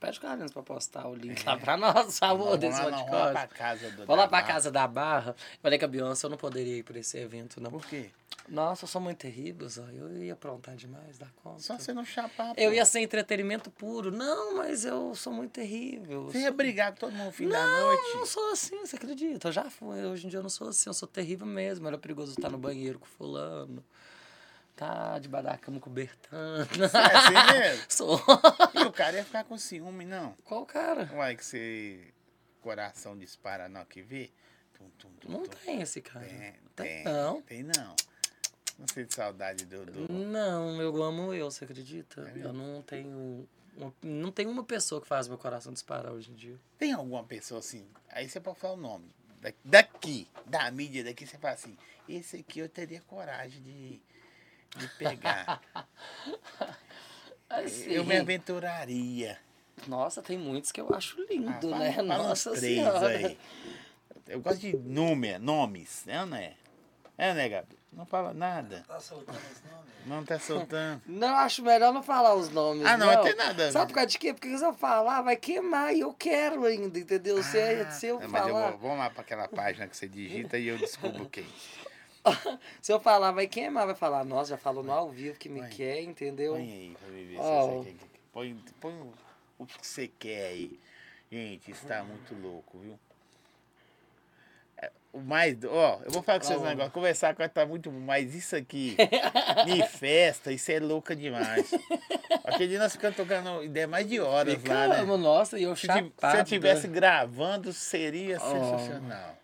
Pede 0.01 0.19
o 0.19 0.21
Carlinhos 0.21 0.53
pra 0.53 0.63
postar 0.63 1.09
o 1.09 1.15
link 1.15 1.45
lá 1.45 1.57
pra 1.57 1.77
nós, 1.77 2.19
favor, 2.21 2.57
desse 2.57 2.81
lá, 2.81 2.91
não, 2.91 2.99
vamos 2.99 3.13
lá 3.13 3.31
pra 3.33 3.41
podcast. 3.49 3.55
casa 3.59 3.91
do 3.91 4.07
Vou 4.07 4.15
lá 4.17 4.23
da 4.23 4.29
pra 4.29 4.39
Barra. 4.41 4.53
casa 4.53 4.71
da 4.71 4.87
Barra. 4.87 5.37
Falei 5.61 5.79
que 5.79 5.85
a 5.85 5.89
Beyoncé 5.89 6.27
eu 6.27 6.31
não 6.31 6.37
poderia 6.37 6.77
ir 6.77 6.83
pra 6.85 6.99
esse 6.99 7.19
evento, 7.19 7.61
não. 7.61 7.71
Por 7.71 7.85
quê? 7.85 8.11
Nossa, 8.49 8.85
eu 8.85 8.89
sou 8.89 9.01
muito 9.01 9.19
terrível, 9.19 9.69
Zó. 9.69 9.83
Eu 9.93 10.23
ia 10.23 10.33
aprontar 10.33 10.75
demais, 10.77 11.19
dá 11.19 11.27
conta. 11.43 11.59
Só 11.61 11.77
você 11.79 11.93
não 11.93 12.05
chapar. 12.05 12.55
Eu 12.57 12.71
pô. 12.71 12.77
ia 12.77 12.85
ser 12.85 13.01
entretenimento 13.01 13.71
puro. 13.71 14.11
Não, 14.11 14.57
mas 14.57 14.85
eu 14.85 15.15
sou 15.15 15.33
muito 15.33 15.51
terrível. 15.53 16.25
Você 16.27 16.39
ia 16.39 16.47
sou- 16.49 16.57
brigar 16.57 16.93
com 16.93 16.99
todo 16.99 17.13
mundo 17.13 17.27
no 17.27 17.33
fim 17.33 17.49
da 17.49 17.59
Não, 17.67 17.87
noite. 17.89 18.03
eu 18.15 18.17
não 18.21 18.27
sou 18.27 18.53
assim, 18.53 18.79
você 18.87 18.97
acredita? 18.97 19.49
Eu 19.49 19.53
já 19.53 19.65
fui, 19.69 20.03
hoje 20.05 20.27
em 20.27 20.31
dia 20.31 20.39
eu 20.39 20.43
não 20.43 20.49
sou 20.49 20.69
assim, 20.69 20.89
eu 20.89 20.95
sou 20.95 21.07
terrível 21.09 21.47
mesmo. 21.47 21.87
Era 21.89 21.99
perigoso 21.99 22.33
estar 22.33 22.49
no 22.49 22.57
banheiro 22.59 22.99
com 22.99 23.07
fulano. 23.07 23.85
Tá 24.79 25.19
debaixo 25.19 25.49
da 25.49 25.59
cama 25.59 25.81
cobertando. 25.81 26.69
É 26.85 27.17
assim 27.17 27.59
mesmo? 27.59 27.85
Sou. 27.91 28.21
E 28.75 28.79
o 28.85 28.93
cara 28.93 29.17
ia 29.17 29.25
ficar 29.25 29.43
com 29.43 29.59
ciúme, 29.59 30.05
não. 30.05 30.37
Qual 30.45 30.65
cara? 30.65 31.11
Uai, 31.15 31.35
que 31.35 31.45
você. 31.45 32.15
Coração 32.61 33.19
dispara, 33.19 33.69
não, 33.69 33.85
que 33.85 34.03
vê? 34.03 34.31
Tum, 34.75 34.89
tum, 34.97 35.09
tum, 35.21 35.33
Não 35.33 35.47
tem 35.49 35.81
esse 35.81 36.01
cara. 36.01 36.25
Tem, 36.27 36.39
Tem 36.39 36.55
tem. 36.77 37.05
não. 37.05 37.43
Tem 37.43 37.63
não. 37.65 37.97
Não 38.79 38.87
sei 38.87 39.05
de 39.05 39.15
saudade 39.15 39.65
do. 39.67 39.85
do... 39.85 40.13
Não, 40.13 40.81
eu 40.81 41.03
amo 41.03 41.35
eu, 41.35 41.51
você 41.51 41.65
acredita? 41.65 42.31
É 42.37 42.45
eu 42.47 42.53
não 42.53 42.81
tenho. 42.83 43.49
uma- 43.77 43.93
Não 44.01 44.31
tem 44.31 44.47
uma 44.47 44.63
pessoa 44.63 45.01
que 45.01 45.09
faz 45.09 45.27
meu 45.27 45.39
coração 45.39 45.73
disparar 45.73 46.13
hoje 46.13 46.31
em 46.31 46.35
dia. 46.35 46.57
Tem 46.79 46.93
alguma 46.93 47.25
pessoa 47.25 47.59
assim? 47.59 47.85
Aí 48.11 48.29
você 48.29 48.39
pode 48.39 48.61
falar 48.61 48.75
o 48.75 48.77
nome. 48.77 49.13
Da- 49.41 49.53
Daqui, 49.65 50.29
da 50.47 50.71
mídia 50.71 51.03
daqui, 51.03 51.27
você 51.27 51.37
fala 51.39 51.55
assim: 51.55 51.77
esse 52.09 52.37
aqui 52.37 52.61
eu 52.61 52.69
teria 52.69 53.01
coragem 53.01 53.61
de, 53.63 54.01
de 54.77 54.89
pegar. 54.89 55.61
Assim, 57.49 57.91
eu 57.91 58.05
me 58.05 58.17
aventuraria. 58.17 59.39
Nossa, 59.87 60.21
tem 60.21 60.37
muitos 60.37 60.71
que 60.73 60.81
eu 60.81 60.93
acho 60.95 61.17
lindo, 61.31 61.49
Ah, 61.51 61.61
fala- 61.61 61.79
né? 61.79 61.93
fala 61.95 62.05
Nossa 62.19 62.51
três 62.51 62.63
senhora. 62.77 63.09
aí. 63.09 63.39
Eu 64.27 64.41
gosto 64.41 64.61
de 64.61 64.77
número, 64.77 65.43
nomes, 65.43 66.07
é 66.07 66.21
ou 66.21 66.27
não 66.27 66.37
é? 66.37 66.55
É, 67.17 67.33
né, 67.33 67.49
Gabi? 67.49 67.79
Não 67.93 68.05
fala 68.05 68.35
nada. 68.35 68.85
Tá 68.87 69.01
soltando 69.01 69.39
esse 69.51 69.63
nome? 69.67 69.89
Não 70.05 70.25
tá 70.25 70.39
soltando. 70.39 71.03
Não, 71.07 71.37
acho 71.37 71.63
melhor 71.63 71.93
não 71.93 72.03
falar 72.03 72.35
os 72.35 72.51
nomes. 72.51 72.87
Ah, 72.87 72.97
não, 72.97 73.07
não, 73.07 73.15
não 73.17 73.23
tem 73.25 73.35
nada. 73.35 73.73
Sabe 73.73 73.87
por 73.89 73.95
causa 73.95 74.09
de 74.11 74.19
quê? 74.19 74.33
Porque 74.35 74.57
se 74.57 74.65
eu 74.65 74.73
falar, 74.75 75.23
vai 75.23 75.37
queimar 75.37 75.95
e 75.95 76.01
eu 76.01 76.13
quero 76.15 76.65
ainda, 76.65 76.99
entendeu? 76.99 77.43
Se, 77.43 77.59
Ah, 77.59 77.91
se 77.91 78.07
eu 78.07 78.21
é, 78.21 78.27
mas 78.27 78.47
eu 78.47 78.55
falar. 78.55 78.71
vou, 78.71 78.79
vamos 78.79 78.99
lá 78.99 79.11
para 79.11 79.23
aquela 79.23 79.49
página 79.49 79.89
que 79.89 79.97
você 79.97 80.07
digita 80.07 80.59
e 80.59 80.69
eu 80.69 80.77
descubro 80.79 81.29
quem. 81.29 81.47
Se 82.83 82.93
eu 82.93 83.01
falar, 83.01 83.33
vai 83.33 83.47
queimar, 83.47 83.87
vai 83.87 83.95
falar, 83.95 84.25
nossa, 84.25 84.51
já 84.51 84.57
falou 84.57 84.83
no 84.83 84.93
ao 84.93 85.11
vivo 85.11 85.39
que 85.39 85.49
me 85.49 85.61
Põe. 85.61 85.69
quer, 85.71 86.03
entendeu? 86.03 86.53
Põe 86.55 86.63
aí 86.63 86.97
pra 87.01 87.09
mim 87.11 87.25
ver 87.25 87.35
se 87.35 87.41
Ó. 87.41 87.63
eu 87.63 87.83
sei 87.83 87.93
quem. 87.93 87.97
que- 87.97 88.19
Põe, 88.33 88.59
põe 88.81 88.93
o, 89.59 89.67
que 89.67 89.87
você 89.87 90.09
quer 90.19 90.47
aí. 90.49 90.79
Gente, 91.31 91.71
isso 91.71 91.87
tá 91.87 92.03
muito 92.05 92.35
louco, 92.41 92.79
viu? 92.79 92.99
É, 94.81 94.91
O 95.13 95.19
mais, 95.21 95.57
ó, 95.65 96.01
eu 96.05 96.11
vou 96.11 96.23
falar 96.23 96.39
com 96.39 96.47
vocês 96.47 96.61
um 96.61 96.65
negócio, 96.65 96.93
conversar 96.93 97.35
com 97.35 97.43
ela 97.43 97.49
tá 97.49 97.67
muito 97.67 97.91
bom, 97.91 97.99
mas 98.01 98.35
isso 98.35 98.55
aqui, 98.55 98.97
de 99.67 99.87
festa, 99.89 100.53
isso 100.53 100.71
é 100.71 100.79
louca 100.79 101.17
demais. 101.17 101.71
Aquele 102.45 102.69
dia 102.69 102.79
nós 102.79 102.93
ficamos 102.93 103.17
tocando 103.17 103.65
ideia 103.65 103.89
mais 103.89 104.07
de 104.09 104.21
horas 104.21 104.63
lá, 104.65 104.89
né? 104.89 105.03
Nossa, 105.05 105.59
e 105.59 105.65
eu 105.65 105.75
Se, 105.75 105.83
ti- 105.89 105.93
se 105.93 105.99
chapado. 105.99 106.37
eu 106.39 106.43
estivesse 106.45 106.87
gravando, 106.89 107.73
seria 107.73 108.39
Ó. 108.41 108.53
sensacional. 108.53 109.38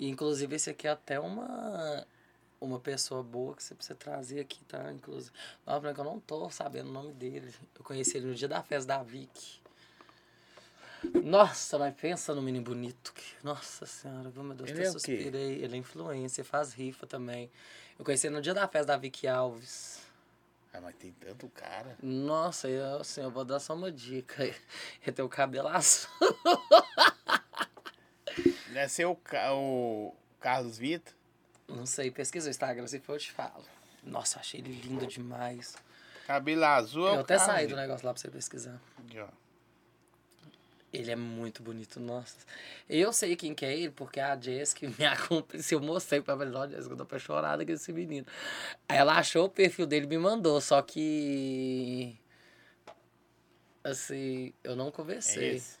E, 0.00 0.08
Inclusive, 0.08 0.56
esse 0.56 0.70
aqui 0.70 0.88
é 0.88 0.90
até 0.90 1.20
uma, 1.20 2.06
uma 2.58 2.80
pessoa 2.80 3.22
boa 3.22 3.54
que 3.54 3.62
você 3.62 3.74
precisa 3.74 3.94
trazer 3.94 4.40
aqui, 4.40 4.64
tá? 4.64 4.90
Inclusive. 4.90 5.30
Não, 5.66 5.74
eu 5.84 6.04
não 6.04 6.18
tô 6.18 6.48
sabendo 6.48 6.88
o 6.88 6.92
nome 6.92 7.12
dele. 7.12 7.54
Eu 7.78 7.84
conheci 7.84 8.16
ele 8.16 8.26
no 8.28 8.34
dia 8.34 8.48
da 8.48 8.62
festa 8.62 8.88
da 8.88 9.02
Vicky. 9.02 9.60
Nossa, 11.22 11.78
mas 11.78 11.94
pensa 11.94 12.34
no 12.34 12.40
menino 12.40 12.64
bonito. 12.64 13.12
que- 13.12 13.34
Nossa 13.44 13.84
senhora, 13.84 14.30
viu, 14.30 14.42
meu 14.42 14.54
Deus, 14.54 14.70
Ele 14.70 14.78
até 14.80 14.88
é 14.88 14.92
suspirei. 14.92 15.62
Ele 15.62 15.74
é 15.74 15.78
influencer, 15.78 16.44
faz 16.46 16.72
rifa 16.72 17.06
também. 17.06 17.50
Eu 17.98 18.04
conheci 18.04 18.26
ele 18.26 18.36
no 18.36 18.42
dia 18.42 18.54
da 18.54 18.66
festa 18.66 18.86
da 18.86 18.96
Vicky 18.96 19.28
Alves. 19.28 20.00
Ah, 20.72 20.80
mas 20.80 20.94
tem 20.96 21.12
tanto 21.12 21.46
cara. 21.48 21.98
Nossa, 22.02 22.68
eu, 22.68 23.00
assim, 23.00 23.20
eu 23.22 23.30
vou 23.30 23.44
dar 23.44 23.60
só 23.60 23.74
uma 23.74 23.92
dica. 23.92 24.44
Ele 24.44 25.12
tem 25.14 25.22
o 25.24 25.28
cabelo 25.28 25.68
azul. 25.68 26.08
Deve 28.72 28.88
ser 28.88 29.04
o, 29.06 29.18
o 29.52 30.14
Carlos 30.40 30.78
Vitor. 30.78 31.12
Não 31.68 31.86
sei, 31.86 32.10
pesquisa 32.10 32.48
o 32.48 32.50
Instagram, 32.50 32.86
se 32.86 32.98
for 33.00 33.14
eu 33.14 33.18
te 33.18 33.32
falo. 33.32 33.64
Nossa, 34.02 34.40
achei 34.40 34.60
ele 34.60 34.72
lindo 34.72 35.06
demais. 35.06 35.76
Cabelo 36.26 36.64
azul 36.64 37.08
é 37.08 37.10
Eu 37.12 37.16
o 37.16 37.20
até 37.20 37.36
Carlos 37.36 37.54
saí 37.54 37.64
do 37.66 37.68
Vitor. 37.70 37.80
negócio 37.82 38.06
lá 38.06 38.12
pra 38.12 38.20
você 38.20 38.28
pesquisar. 38.30 38.80
Aqui, 38.98 39.18
ó. 39.20 39.28
Ele 40.92 41.08
é 41.12 41.14
muito 41.16 41.62
bonito, 41.62 42.00
nossa. 42.00 42.34
Eu 42.88 43.12
sei 43.12 43.36
quem 43.36 43.54
que 43.54 43.64
é 43.64 43.72
ele, 43.76 43.90
porque 43.92 44.18
a 44.18 44.36
Jessica, 44.40 44.88
minha 44.98 45.16
cúmplice, 45.16 45.72
eu 45.72 45.80
mostrei 45.80 46.20
pra 46.20 46.34
ela, 46.34 46.58
olha, 46.60 46.70
Jessica, 46.72 46.92
eu 46.94 46.96
tô 46.96 47.02
apaixonada 47.04 47.64
com 47.64 47.70
esse 47.70 47.92
menino. 47.92 48.26
Aí 48.88 48.96
ela 48.98 49.16
achou 49.16 49.44
o 49.46 49.48
perfil 49.48 49.86
dele 49.86 50.06
e 50.06 50.08
me 50.08 50.18
mandou, 50.18 50.60
só 50.60 50.82
que. 50.82 52.18
Assim, 53.84 54.52
eu 54.64 54.74
não 54.76 54.88
É 54.88 54.90
conversei. 54.90 55.56
esse? 55.56 55.79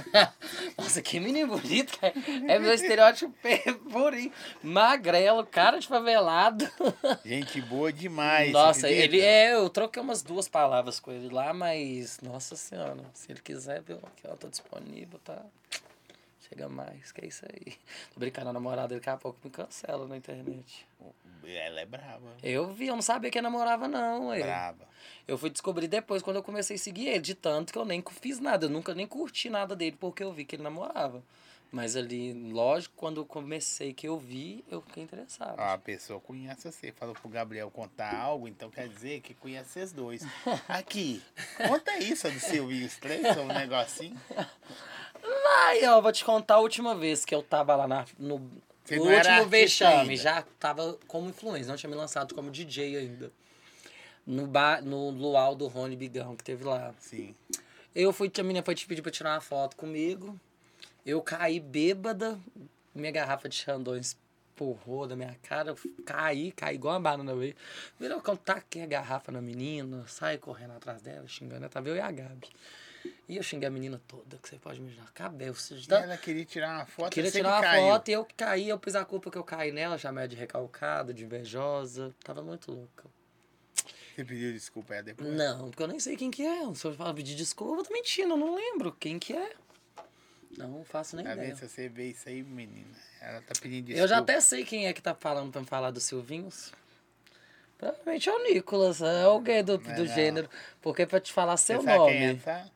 Nossa, 0.76 1.02
que 1.02 1.20
menino 1.20 1.58
bonito, 1.58 1.98
cara. 1.98 2.14
É 2.48 2.58
meu 2.58 2.72
estereótipo 2.72 3.34
purinho. 3.90 4.32
Magrelo, 4.62 5.44
cara 5.46 5.78
de 5.78 5.86
favelado. 5.86 6.68
Gente 7.24 7.60
boa 7.60 7.92
demais. 7.92 8.52
Nossa, 8.52 8.88
ele 8.88 9.20
é. 9.20 9.54
Eu 9.54 9.68
troquei 9.68 10.02
umas 10.02 10.22
duas 10.22 10.48
palavras 10.48 10.98
com 10.98 11.12
ele 11.12 11.28
lá, 11.28 11.52
mas. 11.52 12.20
Nossa 12.20 12.56
senhora, 12.56 12.96
se 13.12 13.30
ele 13.30 13.40
quiser, 13.40 13.82
viu? 13.82 13.96
Aqui, 13.98 14.26
ó, 14.26 14.34
tô 14.36 14.48
disponível, 14.48 15.18
tá? 15.24 15.42
Chega 16.52 16.68
mais, 16.68 17.10
que 17.12 17.24
é 17.24 17.28
isso 17.28 17.46
aí. 17.46 17.72
Tô 18.12 18.20
brincando, 18.20 18.50
a 18.50 18.52
namorada 18.52 18.88
dele 18.88 19.00
daqui 19.00 19.08
a 19.08 19.16
pouco 19.16 19.38
me 19.42 19.50
cancela 19.50 20.06
na 20.06 20.18
internet. 20.18 20.86
Ela 21.42 21.80
é 21.80 21.86
brava. 21.86 22.36
Eu 22.42 22.70
vi, 22.74 22.88
eu 22.88 22.94
não 22.94 23.00
sabia 23.00 23.30
que 23.30 23.38
ele 23.38 23.42
namorava, 23.42 23.88
não. 23.88 24.28
ué. 24.28 24.40
Brava. 24.40 24.86
Eu 25.26 25.38
fui 25.38 25.48
descobrir 25.48 25.88
depois, 25.88 26.22
quando 26.22 26.36
eu 26.36 26.42
comecei 26.42 26.76
a 26.76 26.78
seguir 26.78 27.08
ele, 27.08 27.20
de 27.20 27.34
tanto 27.34 27.72
que 27.72 27.78
eu 27.78 27.86
nem 27.86 28.04
fiz 28.20 28.38
nada. 28.38 28.66
Eu 28.66 28.70
nunca 28.70 28.94
nem 28.94 29.06
curti 29.06 29.48
nada 29.48 29.74
dele, 29.74 29.96
porque 29.98 30.22
eu 30.22 30.30
vi 30.30 30.44
que 30.44 30.56
ele 30.56 30.62
namorava. 30.62 31.22
Mas 31.72 31.96
ali, 31.96 32.34
lógico, 32.52 32.94
quando 32.94 33.22
eu 33.22 33.24
comecei 33.24 33.94
que 33.94 34.06
eu 34.06 34.18
vi, 34.18 34.62
eu 34.70 34.82
fiquei 34.82 35.02
interessado. 35.02 35.58
Ó, 35.58 35.62
a 35.62 35.78
pessoa 35.78 36.20
conhece 36.20 36.70
você. 36.70 36.92
Falou 36.92 37.14
pro 37.14 37.30
Gabriel 37.30 37.70
contar 37.70 38.14
algo, 38.14 38.46
então 38.46 38.70
quer 38.70 38.86
dizer 38.86 39.22
que 39.22 39.32
conhece 39.32 39.70
vocês 39.70 39.90
dois. 39.90 40.22
Aqui, 40.68 41.22
conta 41.66 41.96
isso 41.96 42.30
do 42.30 42.38
Silvinho 42.38 42.84
Strait, 42.84 43.38
um 43.38 43.46
negocinho. 43.46 44.20
Aí, 45.64 45.82
ó, 45.86 45.98
vou 45.98 46.12
te 46.12 46.22
contar 46.26 46.56
a 46.56 46.60
última 46.60 46.94
vez 46.94 47.24
que 47.24 47.34
eu 47.34 47.42
tava 47.42 47.74
lá 47.74 47.88
na, 47.88 48.04
no 48.18 48.50
Você 48.84 48.98
o 48.98 49.04
último 49.04 49.46
vexame. 49.46 50.14
Já 50.14 50.42
tava 50.60 50.98
como 51.06 51.30
influencer, 51.30 51.68
não 51.68 51.76
tinha 51.76 51.88
me 51.88 51.96
lançado 51.96 52.34
como 52.34 52.50
DJ 52.50 52.98
ainda. 52.98 53.32
No, 54.26 54.46
bar, 54.46 54.84
no 54.84 55.08
luau 55.08 55.54
do 55.54 55.68
Rony 55.68 55.96
Bigão, 55.96 56.36
que 56.36 56.44
teve 56.44 56.64
lá. 56.64 56.94
Sim. 56.98 57.34
Eu 57.94 58.12
fui, 58.12 58.30
a 58.38 58.42
menina 58.42 58.62
foi 58.62 58.74
te 58.74 58.86
pedir 58.86 59.00
pra 59.00 59.10
tirar 59.10 59.32
uma 59.32 59.40
foto 59.40 59.74
comigo. 59.74 60.38
Eu 61.04 61.20
caí 61.20 61.58
bêbada, 61.58 62.38
minha 62.94 63.10
garrafa 63.10 63.48
de 63.48 63.56
Chandon 63.56 64.00
porrou 64.54 65.06
da 65.06 65.16
minha 65.16 65.36
cara, 65.42 65.70
eu 65.70 65.76
caí, 66.04 66.52
caí 66.52 66.74
igual 66.76 66.94
uma 66.94 67.00
banana 67.00 67.34
veio. 67.34 67.56
Virou 67.98 68.20
que 68.20 68.30
eu 68.30 68.36
taquei 68.36 68.82
a 68.82 68.86
garrafa 68.86 69.32
na 69.32 69.40
menina, 69.40 70.04
saí 70.06 70.38
correndo 70.38 70.72
atrás 70.72 71.02
dela, 71.02 71.26
xingando, 71.26 71.68
tava 71.68 71.88
eu 71.88 71.96
e 71.96 72.00
a 72.00 72.10
Gabi. 72.10 72.48
E 73.28 73.36
eu 73.36 73.42
xinguei 73.42 73.66
a 73.66 73.70
menina 73.70 74.00
toda, 74.06 74.36
que 74.38 74.48
você 74.48 74.56
pode 74.56 74.78
imaginar. 74.78 75.10
Cabelo, 75.12 75.56
já 75.56 76.00
ela 76.02 76.16
queria 76.16 76.44
tirar 76.44 76.76
uma 76.76 76.86
foto, 76.86 77.12
Queria 77.12 77.30
tirar 77.30 77.48
que 77.48 77.54
uma 77.56 77.62
caiu. 77.62 77.82
foto 77.88 78.08
e 78.08 78.12
eu 78.12 78.24
que 78.24 78.34
caí, 78.34 78.68
eu 78.68 78.78
pus 78.78 78.94
a 78.94 79.04
culpa 79.04 79.30
que 79.30 79.38
eu 79.38 79.42
caí 79.44 79.72
nela, 79.72 79.98
chamei 79.98 80.28
de 80.28 80.36
recalcada, 80.36 81.12
de 81.12 81.24
invejosa. 81.24 82.14
Tava 82.22 82.42
muito 82.42 82.70
louca. 82.70 83.04
Você 84.14 84.24
pediu 84.24 84.52
desculpa 84.52 84.94
ela 84.94 85.02
depois? 85.02 85.34
Não, 85.34 85.70
porque 85.70 85.82
eu 85.82 85.88
nem 85.88 85.98
sei 85.98 86.16
quem 86.16 86.30
que 86.30 86.44
é. 86.44 86.74
Se 86.74 86.86
eu 86.86 86.94
falar 86.94 87.14
pedir 87.14 87.34
desculpa, 87.34 87.80
eu 87.80 87.84
tô 87.84 87.92
mentindo, 87.92 88.34
eu 88.34 88.36
não 88.36 88.54
lembro 88.54 88.92
quem 88.92 89.18
que 89.18 89.32
é. 89.32 89.52
Não 90.58 90.84
faço 90.84 91.16
nem 91.16 91.24
Tá 91.24 91.32
ideia. 91.32 91.48
vendo 91.48 91.58
se 91.58 91.68
você 91.68 91.88
vê 91.88 92.10
isso 92.10 92.28
aí, 92.28 92.42
menina? 92.42 92.94
Ela 93.20 93.40
tá 93.40 93.54
pedindo 93.60 93.86
desculpa. 93.86 94.00
Eu 94.04 94.08
já 94.08 94.18
até 94.18 94.40
sei 94.40 94.64
quem 94.64 94.86
é 94.86 94.92
que 94.92 95.00
tá 95.02 95.14
falando 95.14 95.50
pra 95.50 95.60
me 95.60 95.66
falar 95.66 95.90
dos 95.90 96.02
Silvinhos. 96.02 96.72
Provavelmente 97.78 98.28
é 98.28 98.32
o 98.32 98.42
Nicolas, 98.44 99.00
é 99.02 99.22
alguém 99.22 99.64
do, 99.64 99.78
Não 99.78 99.90
é 99.90 99.94
do 99.94 100.04
não. 100.04 100.14
gênero. 100.14 100.48
Porque 100.80 101.06
pra 101.06 101.18
te 101.20 101.32
falar 101.32 101.56
Você 101.56 101.72
seu 101.74 101.82
sabe 101.82 101.96
nome. 101.98 102.12
quem 102.12 102.26
é, 102.28 102.34
tá? 102.34 102.66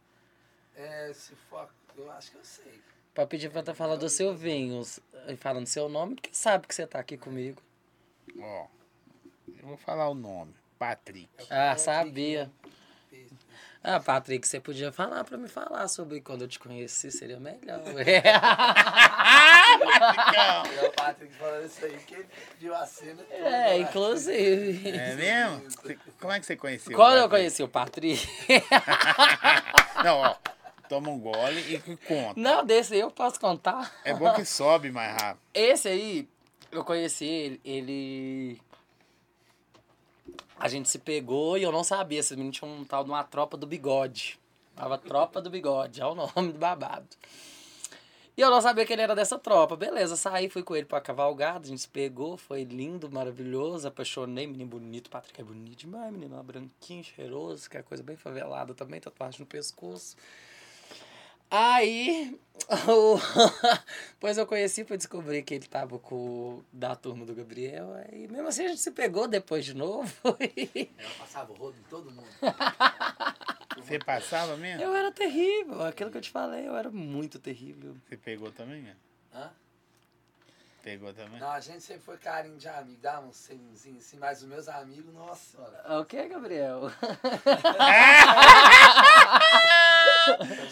É, 0.75 1.13
se 1.13 1.35
for. 1.49 1.69
Eu 1.97 2.11
acho 2.13 2.31
que 2.31 2.37
eu 2.39 2.45
sei. 2.45 2.81
Pra 3.15 3.27
pedir 3.27 3.51
pra 3.51 3.63
tá 3.63 3.75
falando 3.75 4.01
dos 4.01 4.13
Silvinhos. 4.13 4.99
E 5.29 5.37
falando 5.37 5.67
seu 5.67 5.89
nome, 5.89 6.15
porque 6.17 6.31
sabe 6.33 6.67
que 6.67 6.75
você 6.75 6.87
tá 6.87 6.99
aqui 7.01 7.17
comigo. 7.17 7.61
Ó, 8.39 8.67
eu 9.49 9.67
vou 9.67 9.77
falar 9.77 10.09
o 10.09 10.15
nome. 10.15 10.55
Patrick. 10.79 11.29
Ah, 11.51 11.77
sabia. 11.77 12.51
Ah, 13.89 14.01
Patrick, 14.01 14.49
você 14.49 14.59
podia 14.59 14.91
falar 14.91 15.23
pra 15.23 15.39
me 15.39 15.47
falar 15.47 15.87
sobre 15.87 16.21
quando 16.21 16.43
eu 16.43 16.49
te 16.49 16.59
conheci, 16.59 17.09
seria 17.13 17.39
melhor. 17.39 17.81
É 19.77 20.87
o 20.87 20.93
Patrick 20.93 21.33
falando 21.35 21.67
isso 21.67 21.85
aí, 21.85 21.97
que 22.07 22.15
ele 22.15 22.27
viu 22.59 22.75
a 22.75 22.85
cena. 22.85 23.23
toda, 23.23 23.35
é, 23.35 23.51
né? 23.51 23.79
inclusive. 23.79 24.89
É 24.91 25.15
mesmo? 25.15 25.63
Como 26.19 26.33
é 26.33 26.41
que 26.41 26.47
você 26.47 26.57
conheceu? 26.57 26.93
o 26.93 26.97
Quando 26.97 27.19
eu 27.19 27.29
conheci 27.29 27.63
o 27.63 27.69
Patrick. 27.69 28.27
Não, 30.03 30.19
ó. 30.19 30.35
Toma 30.89 31.11
um 31.11 31.19
gole 31.21 31.61
e 31.61 31.97
conta. 32.09 32.41
Não, 32.41 32.65
desse 32.65 32.95
aí 32.95 33.01
eu 33.01 33.11
posso 33.11 33.39
contar. 33.39 33.93
É 34.05 34.13
bom 34.15 34.33
que 34.35 34.45
sobe 34.45 34.91
mais 34.91 35.15
rápido. 35.21 35.43
Esse 35.55 35.89
aí, 35.89 36.29
eu 36.73 36.85
conheci 36.85 37.25
ele, 37.25 37.61
ele. 37.65 38.61
A 40.59 40.69
gente 40.69 40.89
se 40.89 40.99
pegou 40.99 41.59
e 41.59 41.63
eu 41.63 41.73
não 41.73 41.85
sabia. 41.85 42.21
Esse 42.21 42.35
menino 42.35 42.53
tinha 42.53 42.71
um 42.71 42.85
tal 42.85 43.05
de 43.05 43.11
uma 43.11 43.23
tropa 43.25 43.57
do 43.57 43.67
bigode. 43.67 44.39
Tava 44.77 44.99
Tropa 44.99 45.41
do 45.41 45.49
Bigode, 45.49 46.03
é 46.03 46.07
o 46.07 46.15
nome 46.15 46.53
do 46.53 46.59
babado. 46.59 47.09
E 48.37 48.41
eu 48.43 48.51
não 48.51 48.61
sabia 48.61 48.85
que 48.85 48.93
ele 48.93 49.01
era 49.01 49.15
dessa 49.15 49.39
tropa. 49.39 49.75
Beleza, 49.75 50.15
saí, 50.17 50.51
fui 50.51 50.63
com 50.63 50.77
ele 50.77 50.85
pra 50.85 51.01
cavalgada, 51.01 51.65
a 51.65 51.69
gente 51.71 51.81
se 51.81 51.89
pegou, 51.89 52.37
foi 52.37 52.65
lindo, 52.65 53.11
maravilhoso, 53.11 53.89
apaixonei, 53.89 54.47
menino 54.47 54.69
bonito. 54.69 55.09
Patrick 55.09 55.41
é 55.41 55.45
bonito 55.45 55.79
demais, 55.79 56.13
menino, 56.13 56.43
branquinho, 56.43 57.03
cheiroso, 57.03 57.71
que 57.71 57.79
é 57.79 57.83
coisa 57.83 58.03
bem 58.03 58.17
favelada 58.17 58.75
também, 58.75 59.01
tatuagem 59.01 59.41
no 59.41 59.47
pescoço. 59.47 60.15
Aí, 61.51 62.39
o... 62.89 63.19
pois 64.19 64.39
eu 64.39 64.47
conheci 64.47 64.85
pra 64.85 64.97
descobrir 64.97 65.43
que 65.43 65.55
ele 65.55 65.67
tava 65.67 65.99
com 65.99 66.15
o 66.17 66.65
da 66.73 66.97
turma 66.97 67.25
do 67.25 67.35
Gabriel. 67.35 67.93
Aí, 67.95 68.27
mesmo 68.29 68.49
assim, 68.49 68.65
a 68.65 68.69
gente 68.69 68.81
se 68.81 68.91
pegou 68.91 69.29
depois 69.29 69.65
de 69.65 69.75
novo. 69.75 70.13
e 70.41 70.91
Ela 70.99 71.15
passava 71.19 71.53
o 71.53 71.55
rodo 71.55 71.77
em 71.79 71.83
todo 71.89 72.11
mundo. 72.11 72.27
Você 73.77 73.99
passava 73.99 74.57
mesmo? 74.57 74.83
eu 74.83 74.95
era 74.95 75.13
terrível, 75.13 75.85
aquilo 75.85 76.11
que 76.11 76.17
eu 76.17 76.23
te 76.23 76.31
falei, 76.31 76.67
eu 76.67 76.75
era 76.77 76.91
muito 76.91 77.39
terrível. 77.39 77.95
Você 78.09 78.17
pegou 78.17 78.51
também, 78.51 78.83
né? 78.83 78.97
Hã? 79.35 79.51
Pegou 80.83 81.13
também? 81.13 81.39
Não, 81.41 81.51
a 81.51 81.61
gente 81.61 81.83
sempre 81.83 82.03
foi 82.03 82.17
carinho 82.17 82.57
de 82.57 82.69
amigo, 82.69 83.01
dava 83.03 83.27
um 83.27 83.33
selinhozinho 83.33 83.99
assim, 83.99 84.17
mas 84.19 84.41
os 84.41 84.49
meus 84.49 84.69
amigos, 84.69 85.13
nossa. 85.13 85.59
O 86.01 86.05
que, 86.05 86.27
Gabriel? 86.29 86.91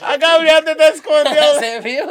A 0.01 0.17
Gabriel 0.17 0.65
tentou 0.65 0.87
esconder. 0.87 1.43
Você 1.55 1.81
viu? 1.81 2.07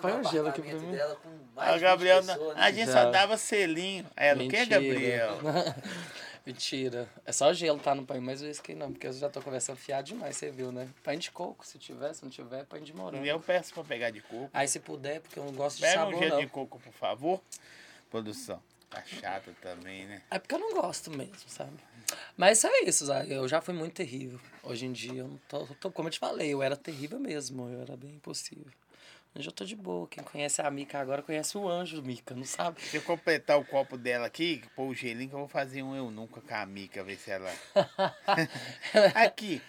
Põe 0.00 0.12
no 0.12 0.18
um 0.18 0.30
gelo 0.30 0.48
aqui 0.48 0.62
pra 0.62 0.74
mim. 0.74 0.90
dela 0.92 1.16
com 1.16 1.28
mais 1.54 1.68
A 1.68 1.72
de 1.72 1.78
20 1.78 1.82
Gabriel, 1.82 2.22
não- 2.24 2.34
pessoas, 2.34 2.56
a 2.58 2.70
gente 2.70 2.86
Já. 2.86 2.92
só 3.04 3.10
dava 3.10 3.36
selinho. 3.36 4.06
Ela, 4.16 4.42
o 4.42 4.48
que, 4.48 4.56
Mentira. 4.56 4.80
Gabriel? 4.80 5.38
Mentira. 6.46 7.08
É 7.24 7.32
só 7.32 7.52
gelo, 7.54 7.78
tá? 7.78 7.94
Não 7.94 8.04
põe 8.04 8.20
mais 8.20 8.42
uísque 8.42 8.74
não, 8.74 8.92
porque 8.92 9.06
eu 9.06 9.12
já 9.14 9.30
tô 9.30 9.40
conversando 9.40 9.76
fiado 9.76 10.08
demais, 10.08 10.36
você 10.36 10.50
viu, 10.50 10.70
né? 10.70 10.88
Pães 11.02 11.20
de 11.20 11.30
coco, 11.30 11.66
se 11.66 11.78
tiver, 11.78 12.12
se 12.12 12.22
não 12.22 12.30
tiver, 12.30 12.64
pães 12.64 12.84
de 12.84 12.94
morango. 12.94 13.24
Eu 13.24 13.40
peço 13.40 13.72
pra 13.72 13.82
pegar 13.82 14.10
de 14.10 14.20
coco. 14.20 14.50
Aí 14.52 14.68
se 14.68 14.78
puder, 14.78 15.20
porque 15.20 15.38
eu 15.38 15.44
não 15.44 15.52
gosto 15.52 15.76
de 15.76 15.82
Pega 15.82 15.94
sabor, 16.00 16.14
um 16.14 16.18
gelo 16.18 16.34
não. 16.34 16.40
de 16.40 16.46
coco, 16.48 16.78
por 16.78 16.92
favor. 16.92 17.40
Produção. 18.10 18.60
Tá 18.94 19.02
chato 19.04 19.52
também, 19.60 20.06
né? 20.06 20.22
É 20.30 20.38
porque 20.38 20.54
eu 20.54 20.58
não 20.60 20.72
gosto 20.72 21.10
mesmo, 21.10 21.48
sabe? 21.48 21.76
Mas 22.36 22.64
é 22.64 22.84
isso, 22.84 23.06
Zé. 23.06 23.26
eu 23.28 23.48
já 23.48 23.60
fui 23.60 23.74
muito 23.74 23.94
terrível. 23.94 24.38
Hoje 24.62 24.86
em 24.86 24.92
dia, 24.92 25.20
eu 25.22 25.28
não 25.28 25.36
tô, 25.48 25.66
tô- 25.74 25.90
como 25.90 26.08
eu 26.08 26.12
te 26.12 26.18
falei, 26.18 26.52
eu 26.52 26.62
era 26.62 26.76
terrível 26.76 27.18
mesmo, 27.18 27.68
eu 27.68 27.80
era 27.80 27.96
bem 27.96 28.14
impossível. 28.14 28.70
Hoje 29.34 29.48
eu 29.48 29.52
tô 29.52 29.64
de 29.64 29.74
boa. 29.74 30.06
Quem 30.06 30.22
conhece 30.22 30.62
a 30.62 30.70
Mica 30.70 31.00
agora 31.00 31.22
conhece 31.22 31.58
o 31.58 31.68
anjo, 31.68 32.00
Mica, 32.02 32.36
não 32.36 32.44
sabe? 32.44 32.80
Se 32.82 32.96
eu 32.96 33.02
completar 33.02 33.58
o 33.58 33.64
copo 33.64 33.98
dela 33.98 34.26
aqui, 34.26 34.62
pôr 34.76 34.86
o 34.88 34.94
gelinho, 34.94 35.28
que 35.28 35.34
eu 35.34 35.40
vou 35.40 35.48
fazer 35.48 35.82
um 35.82 35.96
eu 35.96 36.08
nunca 36.10 36.40
com 36.40 36.54
a 36.54 36.64
Mica, 36.64 37.02
ver 37.02 37.16
se 37.16 37.32
ela. 37.32 37.52
aqui. 39.14 39.60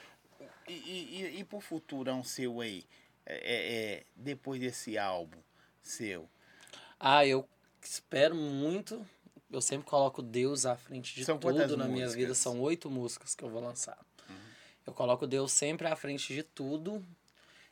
E, 0.68 0.74
e, 0.74 1.40
e, 1.40 1.44
pro 1.44 1.60
futurão 1.60 2.24
seu 2.24 2.62
aí? 2.62 2.84
É, 3.26 3.36
é, 3.36 3.94
é, 3.96 4.04
depois 4.16 4.60
desse 4.62 4.98
álbum 5.00 5.38
seu. 5.82 6.30
Ah, 7.00 7.26
eu 7.26 7.48
espero 7.82 8.36
muito. 8.36 9.06
Eu 9.52 9.62
sempre 9.62 9.88
coloco 9.88 10.22
Deus 10.22 10.66
à 10.66 10.76
frente 10.76 11.16
de 11.16 11.24
São 11.24 11.38
tudo 11.38 11.78
na 11.78 11.88
minha 11.88 12.10
vida. 12.10 12.34
São 12.34 12.60
oito 12.62 12.90
músicas 12.90 13.36
que 13.36 13.44
eu 13.44 13.50
vou 13.50 13.62
lançar. 13.62 13.98
Eu 14.86 14.94
coloco 14.94 15.26
Deus 15.26 15.52
sempre 15.52 15.88
à 15.88 15.96
frente 15.96 16.34
de 16.34 16.44
tudo. 16.44 17.04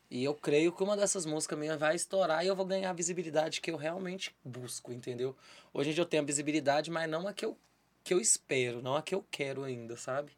E 0.10 0.24
eu 0.24 0.36
creio 0.36 0.72
que 0.72 0.84
uma 0.84 0.96
dessas 0.96 1.26
músicas 1.26 1.58
minhas 1.58 1.80
vai 1.80 1.96
estourar 1.96 2.44
e 2.46 2.48
eu 2.48 2.56
vou 2.56 2.66
ganhar 2.66 2.92
a 2.92 2.94
visibilidade 2.94 3.60
que 3.60 3.72
eu 3.72 3.76
realmente 3.76 4.36
busco, 4.46 4.92
entendeu? 4.92 5.36
Hoje 5.74 5.90
em 5.90 5.94
dia 5.94 6.04
eu 6.04 6.08
tenho 6.08 6.22
a 6.22 6.26
visibilidade, 6.26 6.92
mas 6.92 7.10
não 7.10 7.28
a 7.28 7.34
que 7.34 7.44
eu, 7.44 7.58
que 8.04 8.14
eu 8.14 8.22
espero, 8.22 8.82
não 8.82 8.96
a 8.96 9.02
que 9.02 9.16
eu 9.16 9.26
quero 9.32 9.64
ainda, 9.64 9.98
sabe? 9.98 10.32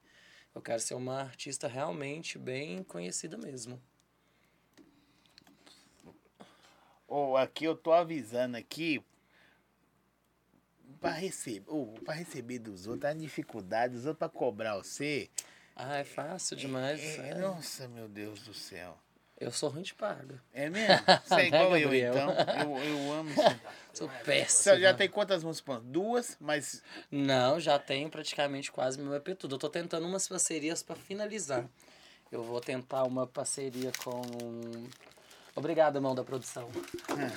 Eu 0.54 0.62
quero 0.62 0.80
ser 0.80 0.94
uma 0.94 1.20
artista 1.20 1.68
realmente 1.68 2.38
bem 2.38 2.84
conhecida 2.84 3.38
mesmo. 3.38 3.82
Ou 7.06 7.36
aqui 7.36 7.66
eu 7.66 7.76
tô 7.76 7.92
avisando 7.92 8.56
aqui 8.56 9.04
para 11.06 11.20
receber, 11.20 11.64
ou 11.68 11.94
para 12.04 12.16
receber 12.16 12.60
dos 12.60 12.88
outros, 12.88 13.06
a 13.12 13.14
dificuldade, 13.14 13.96
os 13.96 14.06
outros 14.06 14.20
para 14.20 14.30
cobrar 14.30 14.76
você. 14.76 15.30
Ah, 15.76 15.98
é 15.98 16.04
fácil 16.04 16.58
demais. 16.58 17.02
É, 17.02 17.30
é. 17.30 17.36
nossa, 17.36 17.88
meu 17.88 18.08
Deus 18.08 18.42
do 18.42 18.54
céu. 18.54 18.98
Eu 19.38 19.52
sou 19.52 19.70
ruim 19.70 19.82
de 19.82 19.94
paga. 19.94 20.42
É 20.54 20.70
mesmo? 20.70 21.04
Você 21.28 21.36
é 21.36 21.48
igual 21.48 21.78
eu, 21.78 21.94
então. 21.94 22.32
Eu, 22.32 22.78
eu 22.78 23.12
amo 23.12 23.30
isso. 23.36 23.60
Sou 23.94 24.08
Você 24.08 24.24
péssimo. 24.24 24.80
já 24.80 24.94
tem 24.94 25.10
quantas 25.10 25.44
músicas? 25.44 25.82
Duas, 25.84 26.38
mas 26.40 26.82
Não, 27.12 27.60
já 27.60 27.78
tenho 27.78 28.10
praticamente 28.10 28.72
quase 28.72 28.98
meu 28.98 29.14
EP 29.14 29.38
tudo. 29.38 29.56
Eu 29.56 29.60
tô 29.60 29.70
tentando 29.70 30.08
umas 30.08 30.26
parcerias 30.26 30.82
pra 30.82 30.96
finalizar. 30.96 31.68
Eu 32.32 32.44
vou 32.44 32.62
tentar 32.62 33.04
uma 33.04 33.28
parceria 33.28 33.92
com. 34.02 34.22
Obrigado, 35.54 36.02
mão 36.02 36.16
da 36.16 36.24
produção. 36.24 36.70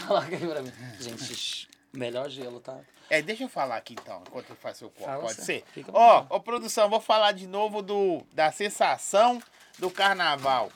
Coloca 0.07 0.37
aí 0.37 0.47
pra 0.47 0.63
mim. 0.63 0.73
Gente, 1.01 1.69
melhor 1.93 2.29
gelo, 2.29 2.61
tá? 2.61 2.79
É, 3.11 3.23
deixa 3.23 3.45
eu 3.45 3.49
falar 3.49 3.77
aqui 3.77 3.95
então, 3.95 4.23
enquanto 4.27 4.51
eu 4.51 4.57
faço 4.57 4.87
o 4.87 4.91
copo. 4.91 5.21
Pode 5.21 5.43
ser? 5.43 5.65
Ó, 5.93 6.27
ó, 6.29 6.39
produção, 6.39 6.91
vou 6.91 7.01
falar 7.01 7.33
de 7.33 7.47
novo 7.47 7.81
do, 7.81 8.23
da 8.33 8.53
sensação 8.53 9.43
do 9.79 9.91
carnaval. 9.91 10.71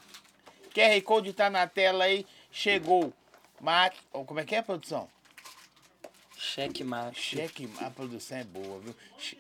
QR 0.75 1.01
Code 1.03 1.33
tá 1.35 1.51
na 1.51 1.67
tela 1.67 2.05
aí, 2.05 2.27
chegou. 2.51 3.13
Mate. 3.61 4.01
ó, 4.13 4.25
como 4.25 4.41
é 4.41 4.45
que 4.45 4.55
é, 4.55 4.63
produção? 4.63 5.09
Cheque 6.37 6.83
mate. 6.83 7.21
Cheque, 7.21 7.71
a 7.81 7.91
produção 7.91 8.39
é 8.39 8.45
boa, 8.45 8.81
viu? 8.81 8.95
Che- 9.19 9.39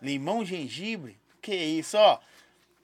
Limão, 0.00 0.44
gengibre? 0.44 1.18
Que 1.40 1.54
isso, 1.54 1.96
ó. 1.96 2.20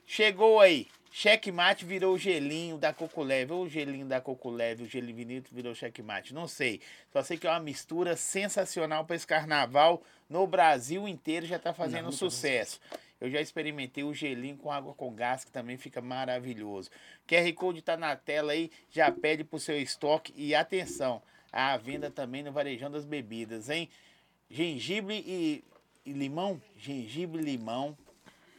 Chegou 0.07 0.59
aí. 0.59 0.89
Checkmate 1.13 1.85
virou 1.85 2.15
o 2.15 2.19
gelinho 2.19 2.79
da 2.79 2.93
Coco 2.93 3.23
Leve. 3.23 3.53
Ou 3.53 3.65
o 3.65 3.69
gelinho 3.69 4.07
da 4.07 4.21
Coco 4.21 4.49
Leve, 4.49 4.85
o 4.85 4.87
gelinho 4.87 5.17
vinito 5.17 5.53
virou 5.53 5.75
checkmate. 5.75 6.33
Não 6.33 6.47
sei. 6.47 6.81
Só 7.13 7.23
sei 7.23 7.37
que 7.37 7.47
é 7.47 7.51
uma 7.51 7.61
mistura 7.61 8.17
sensacional 8.17 9.05
para 9.05 9.17
esse 9.17 9.27
carnaval. 9.27 10.03
No 10.29 10.47
Brasil 10.47 11.09
inteiro 11.09 11.47
já 11.47 11.59
tá 11.59 11.75
fazendo 11.75 12.05
Não, 12.05 12.13
sucesso. 12.13 12.81
Eu 13.21 13.29
já 13.29 13.41
experimentei 13.41 14.05
o 14.05 14.15
gelinho 14.15 14.57
com 14.57 14.71
água 14.71 14.95
com 14.95 15.13
gás, 15.13 15.45
que 15.45 15.51
também 15.51 15.77
fica 15.77 16.01
maravilhoso. 16.01 16.91
QR 17.27 17.53
Code 17.55 17.83
tá 17.83 17.97
na 17.97 18.15
tela 18.17 18.53
aí, 18.53 18.71
já 18.91 19.11
pede 19.11 19.45
pro 19.45 19.59
seu 19.59 19.79
estoque. 19.79 20.33
E 20.37 20.55
atenção, 20.55 21.21
a 21.53 21.77
venda 21.77 22.11
também 22.11 22.43
no 22.43 22.53
Varejão 22.53 22.91
das 22.91 23.05
Bebidas, 23.05 23.69
hein? 23.69 23.91
Gengibre 24.49 25.23
e, 25.27 25.65
e 26.07 26.13
limão? 26.13 26.63
Gengibre 26.77 27.43
e 27.43 27.45
limão 27.45 27.99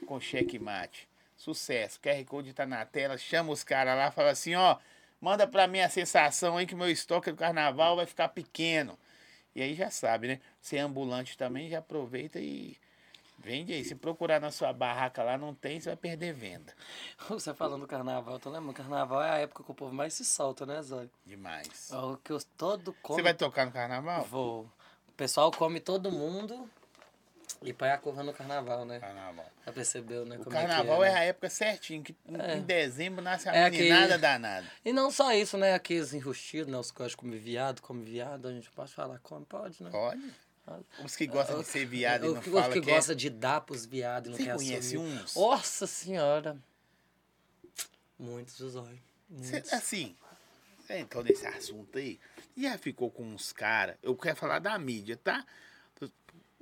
com 0.06 0.20
checkmate. 0.20 1.11
Sucesso. 1.42 2.00
QR 2.00 2.24
Code 2.26 2.54
tá 2.54 2.68
na 2.68 2.86
tela, 2.86 3.18
chama 3.18 3.52
os 3.52 3.64
caras 3.64 3.98
lá, 3.98 4.12
fala 4.12 4.30
assim, 4.30 4.54
ó, 4.54 4.78
manda 5.20 5.48
pra 5.48 5.66
mim 5.66 5.80
a 5.80 5.90
sensação 5.90 6.56
aí 6.56 6.68
que 6.68 6.76
meu 6.76 6.88
estoque 6.88 7.32
do 7.32 7.38
carnaval 7.38 7.96
vai 7.96 8.06
ficar 8.06 8.30
pequeno. 8.30 8.96
E 9.56 9.62
aí 9.64 9.74
já 9.74 9.90
sabe, 9.90 10.28
né? 10.28 10.40
Você 10.62 10.78
é 10.78 10.82
ambulante 10.82 11.36
também, 11.36 11.68
já 11.68 11.80
aproveita 11.80 12.40
e 12.40 12.78
vende 13.40 13.74
aí. 13.74 13.84
Se 13.84 13.96
procurar 13.96 14.40
na 14.40 14.52
sua 14.52 14.72
barraca 14.72 15.24
lá, 15.24 15.36
não 15.36 15.52
tem, 15.52 15.80
você 15.82 15.90
vai 15.90 15.96
perder 15.96 16.32
venda. 16.32 16.76
Você 17.28 17.52
falando 17.56 17.82
do 17.82 17.88
carnaval, 17.88 18.38
tô 18.38 18.52
lembrando? 18.52 18.76
Carnaval 18.76 19.24
é 19.24 19.32
a 19.32 19.38
época 19.40 19.64
que 19.64 19.72
o 19.72 19.74
povo 19.74 19.96
mais 19.96 20.14
se 20.14 20.24
solta, 20.24 20.64
né, 20.64 20.80
Zóio? 20.84 21.10
Demais. 21.26 21.90
É 21.92 21.98
o 21.98 22.18
que 22.18 22.32
eu 22.32 22.40
todo 22.56 22.94
come. 23.02 23.18
Você 23.18 23.24
vai 23.24 23.34
tocar 23.34 23.66
no 23.66 23.72
carnaval? 23.72 24.26
Vou. 24.26 24.70
O 25.08 25.12
pessoal 25.18 25.52
come 25.52 25.80
todo 25.80 26.12
mundo 26.12 26.70
e 27.64 27.72
põe 27.74 27.90
a 27.90 27.98
curva 27.98 28.24
no 28.24 28.34
carnaval, 28.34 28.86
né? 28.86 29.00
Carnaval. 29.00 29.46
Já 29.66 29.72
percebeu, 29.72 30.26
né? 30.26 30.36
O 30.38 30.44
como 30.44 30.52
carnaval 30.56 31.04
é, 31.04 31.08
é, 31.08 31.12
é, 31.12 31.14
né? 31.14 31.20
a 31.20 31.24
época 31.26 31.50
certinho, 31.50 32.04
que 32.04 32.16
em- 32.28 32.42
É. 32.42 32.58
em 32.58 32.62
dezembro 32.62 33.22
nasce 33.22 33.48
a 33.48 33.54
É 33.54 33.70
meninada 33.70 34.04
aquele- 34.06 34.18
danada. 34.18 34.68
E 34.84 34.92
não 34.92 35.12
só 35.12 35.32
isso, 35.34 35.58
né? 35.58 35.74
Aqueles 35.76 36.14
enrustidos, 36.14 36.72
né? 36.72 36.78
Os 36.78 36.90
que 36.92 36.98
gostam 36.98 37.10
de 37.10 37.18
comer 37.18 37.38
viado, 37.40 37.82
come 37.82 38.04
viado, 38.04 38.48
a 38.48 38.52
gente 38.52 38.70
pode 38.72 38.92
falar, 38.94 39.20
come, 39.20 39.46
pode, 39.46 39.84
né? 39.84 39.90
Pode. 39.92 40.22
Pode. 40.66 40.84
Os 41.04 41.16
que 41.16 41.26
gostam 41.28 41.60
de 41.62 41.68
ser 41.68 41.86
viado 41.86 42.26
e 42.26 42.34
não 42.34 42.42
que- 42.42 42.50
falam 42.50 42.68
Os 42.68 42.74
que, 42.74 42.82
que 42.82 42.90
é- 42.92 42.94
gostam 42.96 43.16
de 43.16 43.30
dar 43.30 43.62
pros 43.62 43.86
viados 43.86 44.28
e 44.28 44.32
não 44.32 44.38
Você 44.38 44.44
quer 44.46 44.56
conhece 44.56 44.96
assumir. 44.96 45.22
uns? 45.24 45.36
Nossa 45.36 45.88
senhora. 45.88 46.58
Muitos, 48.18 48.56
Zóio. 48.56 49.00
Assim, 49.72 50.16
entrou 50.90 51.24
nesse 51.24 51.46
assunto 51.48 51.98
aí, 51.98 52.20
já 52.58 52.78
ficou 52.78 53.10
com 53.10 53.24
uns 53.24 53.54
caras, 53.54 53.96
eu 54.04 54.16
quero 54.16 54.36
falar 54.36 54.60
da 54.60 54.78
mídia, 54.78 55.18
tá? 55.18 55.46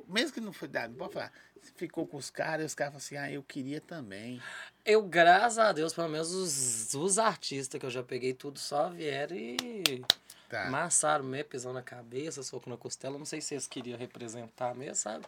Mesmo 0.10 0.34
que 0.34 0.41
não 0.41 0.52
foi 0.52 0.68
dado, 0.68 0.94
pode 0.95 1.14
falar. 1.14 1.31
Ficou 1.76 2.07
com 2.07 2.18
os 2.18 2.30
caras 2.30 2.64
e 2.64 2.65
os 2.65 2.76
caras 2.76 2.94
falam 2.94 2.98
assim, 3.06 3.18
ah, 3.18 3.31
eu 3.31 3.44
queria 3.44 3.80
também. 3.80 4.41
Eu, 4.86 5.03
graças 5.03 5.60
a 5.60 5.72
Deus, 5.72 5.94
pelo 5.94 6.10
menos 6.10 6.31
os, 6.31 6.94
os 6.95 7.19
artistas 7.19 7.80
que 7.80 7.86
eu 7.86 7.90
já 7.90 8.02
peguei 8.02 8.34
tudo 8.34 8.57
só 8.60 8.90
vieram 8.90 9.36
e 9.36 10.03
Tá. 10.49 10.65
amassaram 10.65 11.23
mesmo, 11.23 11.45
pisão 11.49 11.72
na 11.72 11.84
cabeça, 11.84 12.41
soco 12.41 12.69
na 12.69 12.76
costela. 12.77 13.19
Não 13.19 13.26
sei 13.26 13.40
se 13.40 13.53
eles 13.53 13.68
queriam 13.68 13.98
representar 13.99 14.73
mesmo, 14.73 14.95
sabe? 14.95 15.26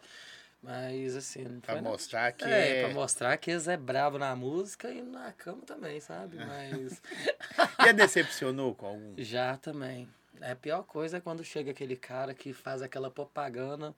Mas 0.64 1.16
assim, 1.16 1.44
não 1.44 1.60
Pra 1.60 1.74
foi 1.74 1.82
nada. 1.82 1.90
mostrar 1.92 2.32
que 2.32 2.44
É, 2.46 2.80
é. 2.80 2.86
pra 2.86 2.94
mostrar 2.94 3.38
que 3.38 3.52
eles 3.52 3.68
é 3.68 3.78
brabo 3.78 4.18
na 4.18 4.36
música 4.36 4.90
e 4.92 5.02
na 5.04 5.32
cama 5.34 5.62
também, 5.64 6.00
sabe? 6.00 6.38
Mas 6.38 7.02
Já 7.86 7.92
decepcionou 7.92 8.74
com 8.74 8.86
algum? 8.88 9.14
já 9.18 9.58
também. 9.58 10.10
É 10.40 10.52
a 10.52 10.56
pior 10.56 10.82
coisa 10.84 11.18
é 11.18 11.22
quando 11.22 11.44
chega 11.44 11.70
aquele 11.70 11.96
cara 11.96 12.34
que 12.34 12.52
faz 12.52 12.82
aquela 12.82 13.12
propaganda. 13.12 13.94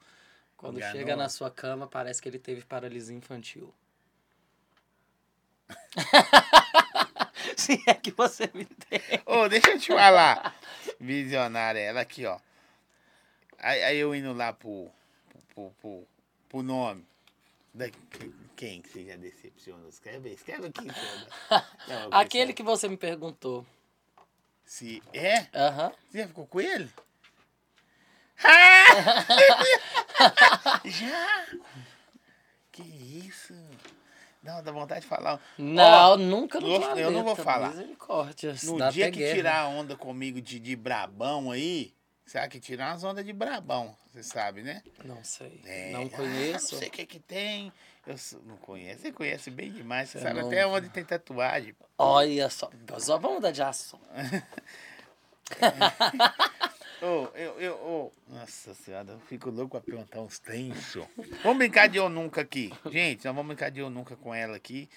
Quando 0.63 0.77
Enganou. 0.77 0.97
chega 0.97 1.15
na 1.17 1.27
sua 1.27 1.51
cama, 1.51 1.87
parece 1.87 2.21
que 2.21 2.29
ele 2.29 2.39
teve 2.39 2.61
paralisia 2.63 3.13
infantil. 3.13 3.73
Se 7.57 7.83
é 7.85 7.93
que 7.93 8.11
você 8.11 8.49
me 8.53 8.63
tem. 8.63 9.01
Ô, 9.25 9.49
deixa 9.49 9.71
eu 9.71 9.77
te 9.77 9.87
falar. 9.87 10.55
Visionária, 10.97 11.81
ela 11.81 11.99
aqui, 11.99 12.25
ó. 12.25 12.39
Aí, 13.59 13.83
aí 13.83 13.97
eu 13.97 14.15
indo 14.15 14.31
lá 14.31 14.53
pro, 14.53 14.89
pro, 15.53 15.69
pro, 15.81 16.07
pro 16.47 16.63
nome. 16.63 17.05
Da, 17.73 17.89
quem 18.55 18.81
que 18.81 18.87
você 18.87 19.03
já 19.03 19.17
decepcionou? 19.17 19.89
Escreve 19.89 20.29
escreve 20.29 20.67
aqui. 20.67 20.87
Não, 21.89 22.09
Aquele 22.13 22.53
que 22.53 22.63
você 22.63 22.87
me 22.87 22.95
perguntou. 22.95 23.65
Se, 24.63 25.03
é? 25.11 25.45
Aham. 25.53 25.91
Você 26.09 26.19
já 26.19 26.27
ficou 26.29 26.47
com 26.47 26.61
ele? 26.61 26.89
Ah! 28.43 30.81
já? 30.85 31.45
Que 32.71 32.81
isso? 32.81 33.53
Não, 34.41 34.61
dá 34.61 34.71
vontade 34.71 35.01
de 35.01 35.07
falar. 35.07 35.39
Não, 35.57 36.17
nunca 36.17 36.59
no 36.59 36.67
eu- 36.67 36.79
planeta. 36.79 36.99
eu 37.01 37.11
não 37.11 37.23
vou 37.23 37.35
falar. 37.35 37.69
Misericórdia. 37.69 38.55
No 38.63 38.91
dia 38.91 39.11
que 39.11 39.19
guerra. 39.19 39.35
tirar 39.35 39.59
a 39.59 39.67
onda 39.69 39.95
comigo 39.95 40.41
de, 40.41 40.59
de 40.59 40.75
brabão 40.75 41.51
aí, 41.51 41.93
sabe 42.25 42.49
que 42.49 42.59
tirar 42.59 42.91
umas 42.91 43.03
ondas 43.03 43.25
de 43.25 43.31
brabão, 43.31 43.95
você 44.11 44.21
sabe, 44.23 44.61
né? 44.61 44.81
Não 45.05 45.23
sei. 45.23 45.61
É, 45.65 45.91
Não 45.91 46.03
ah, 46.03 46.09
conheço. 46.09 46.73
não 46.73 46.79
sei 46.79 46.87
o 46.89 46.91
que 46.91 47.05
que 47.05 47.19
tem. 47.19 47.71
Eu 48.05 48.15
não 48.45 48.57
conheço. 48.57 49.01
Você 49.03 49.11
conhece 49.13 49.49
bem 49.49 49.71
demais. 49.71 50.09
Você 50.09 50.17
Eu 50.17 50.21
sabe 50.23 50.39
não- 50.41 50.47
até 50.47 50.67
onde 50.67 50.89
tem 50.89 51.05
tatuagem. 51.05 51.73
Olha 51.97 52.49
só. 52.49 52.69
Só 52.99 53.17
vamos 53.17 53.37
mudar 53.37 53.51
de 53.51 53.61
assunto. 53.63 54.03
Ô, 57.03 57.27
eu, 57.35 57.59
eu, 57.59 57.73
ô, 57.75 58.11
nossa 58.29 58.73
senhora, 58.73 59.11
eu 59.11 59.19
fico 59.19 59.49
louco 59.49 59.71
pra 59.71 59.81
perguntar 59.81 60.21
uns 60.21 60.39
tenso. 60.39 61.05
Vamos 61.43 61.57
brincar 61.57 61.89
de 61.89 61.97
eu 61.97 62.07
nunca 62.07 62.39
aqui. 62.39 62.71
Gente, 62.89 63.25
nós 63.25 63.35
vamos 63.35 63.47
brincar 63.47 63.69
de 63.69 63.81
eu 63.81 63.89
nunca 63.89 64.15
com 64.15 64.33
ela 64.33 64.55
aqui. 64.55 64.87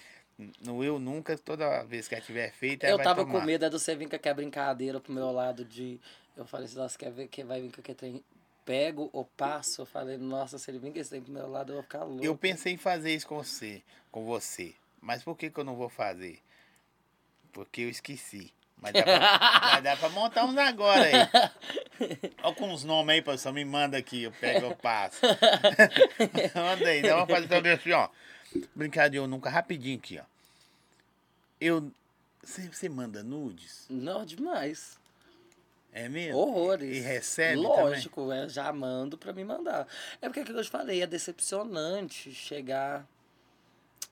No 0.60 0.84
eu 0.84 1.00
nunca, 1.00 1.36
toda 1.36 1.82
vez 1.82 2.06
que 2.06 2.14
ela 2.14 2.22
tiver 2.22 2.52
feito, 2.52 2.84
ela 2.84 2.92
Eu 2.92 2.96
vai 2.98 3.04
tava 3.04 3.24
tomar. 3.24 3.40
com 3.40 3.44
medo 3.44 3.64
é 3.64 3.70
do 3.70 3.76
você 3.76 3.96
vir 3.96 4.08
com 4.08 4.14
aquela 4.14 4.36
brincadeira 4.36 5.00
pro 5.00 5.12
meu 5.12 5.32
lado 5.32 5.64
de. 5.64 5.98
Eu 6.36 6.46
falei 6.46 6.66
assim, 6.66 6.76
nossa, 6.76 6.96
quer 6.96 7.10
ver 7.10 7.26
que 7.26 7.42
vai 7.42 7.60
vir 7.60 7.72
com 7.72 7.80
aquele 7.80 7.96
trem? 7.96 8.24
Pego 8.64 9.10
ou 9.12 9.24
passo? 9.24 9.82
Eu 9.82 9.86
falei, 9.86 10.16
nossa, 10.16 10.58
se 10.58 10.70
ele 10.70 10.78
vir 10.78 10.92
com 10.92 11.00
esse 11.00 11.10
trem 11.10 11.22
pro 11.22 11.32
meu 11.32 11.48
lado, 11.50 11.70
eu 11.72 11.74
vou 11.74 11.82
ficar 11.82 12.04
louco. 12.04 12.24
Eu 12.24 12.36
pensei 12.36 12.74
em 12.74 12.76
fazer 12.76 13.12
isso 13.12 13.26
com 13.26 13.42
você, 13.42 13.82
com 14.12 14.24
você. 14.24 14.74
Mas 15.00 15.24
por 15.24 15.36
que, 15.36 15.50
que 15.50 15.58
eu 15.58 15.64
não 15.64 15.74
vou 15.74 15.88
fazer? 15.88 16.38
Porque 17.52 17.80
eu 17.80 17.88
esqueci. 17.88 18.52
Mas 18.80 18.92
dá 18.92 19.02
pra, 19.02 19.60
mas 19.62 19.82
dá 19.82 19.96
pra 19.96 20.08
montar 20.10 20.44
uns 20.44 20.56
agora 20.56 21.02
aí. 21.02 21.12
Olha 22.42 22.54
com 22.54 22.72
os 22.72 22.84
nomes 22.84 23.14
aí, 23.14 23.22
pessoal. 23.22 23.54
Me 23.54 23.64
manda 23.64 23.96
aqui, 23.96 24.24
eu 24.24 24.32
pego, 24.32 24.66
eu 24.66 24.76
passo. 24.76 25.20
manda 26.54 26.88
aí, 26.88 27.02
dá 27.02 27.16
uma 27.16 27.26
fazer 27.26 27.48
também 27.48 27.72
assim, 27.72 27.92
ó. 27.92 28.08
Brincadeira, 28.74 29.24
eu 29.24 29.28
nunca, 29.28 29.48
rapidinho 29.48 29.98
aqui, 29.98 30.18
ó. 30.18 30.24
Eu. 31.60 31.90
Você 32.42 32.88
manda 32.88 33.22
nudes? 33.22 33.86
Não, 33.88 34.24
demais. 34.24 34.98
É 35.92 36.08
mesmo? 36.10 36.36
Horrores. 36.36 36.94
E 36.94 37.00
recebe 37.00 37.56
Lógico, 37.56 38.30
é, 38.30 38.46
já 38.48 38.70
mando 38.70 39.16
pra 39.16 39.32
me 39.32 39.42
mandar. 39.42 39.88
É 40.20 40.28
porque 40.28 40.40
aquilo 40.40 40.56
que 40.56 40.60
eu 40.60 40.64
te 40.64 40.70
falei, 40.70 41.02
é 41.02 41.06
decepcionante 41.06 42.32
chegar 42.32 43.04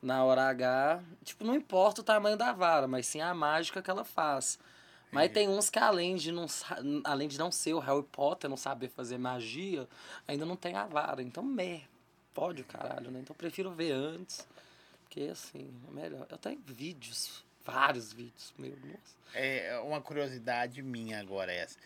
na 0.04 0.22
hora 0.24 0.42
H. 0.48 1.02
Tipo, 1.24 1.44
não 1.44 1.54
importa 1.54 2.00
o 2.00 2.04
tamanho 2.04 2.36
da 2.36 2.52
vara, 2.52 2.86
mas 2.86 3.06
sim 3.06 3.20
a 3.20 3.32
mágica 3.34 3.82
que 3.82 3.90
ela 3.90 4.04
faz. 4.04 4.58
Mas 5.10 5.30
É. 5.30 5.32
tem 5.32 5.48
uns 5.48 5.70
que 5.70 5.78
além 5.78 6.16
de, 6.16 6.30
não, 6.32 6.46
além 7.04 7.28
de 7.28 7.38
não 7.38 7.50
ser 7.50 7.72
o 7.74 7.78
Harry 7.78 8.02
Potter, 8.02 8.50
não 8.50 8.56
saber 8.56 8.88
fazer 8.88 9.16
magia, 9.16 9.88
ainda 10.26 10.44
não 10.44 10.56
tem 10.56 10.74
a 10.74 10.86
vara. 10.86 11.22
Então, 11.22 11.42
meh, 11.42 11.82
pode 12.34 12.62
o 12.62 12.64
caralho, 12.64 13.10
né? 13.10 13.20
Então 13.20 13.32
eu 13.32 13.38
prefiro 13.38 13.70
ver 13.70 13.92
antes. 13.92 14.46
Porque 15.04 15.22
assim, 15.30 15.72
é 15.88 15.90
melhor. 15.92 16.26
Eu 16.28 16.36
tenho 16.36 16.60
vídeos, 16.66 17.44
vários 17.64 18.12
vídeos, 18.12 18.52
meu, 18.58 18.76
nossa. 18.84 19.14
É 19.34 19.78
uma 19.80 20.00
curiosidade 20.00 20.82
minha 20.82 21.20
agora 21.20 21.52
essa. 21.52 21.78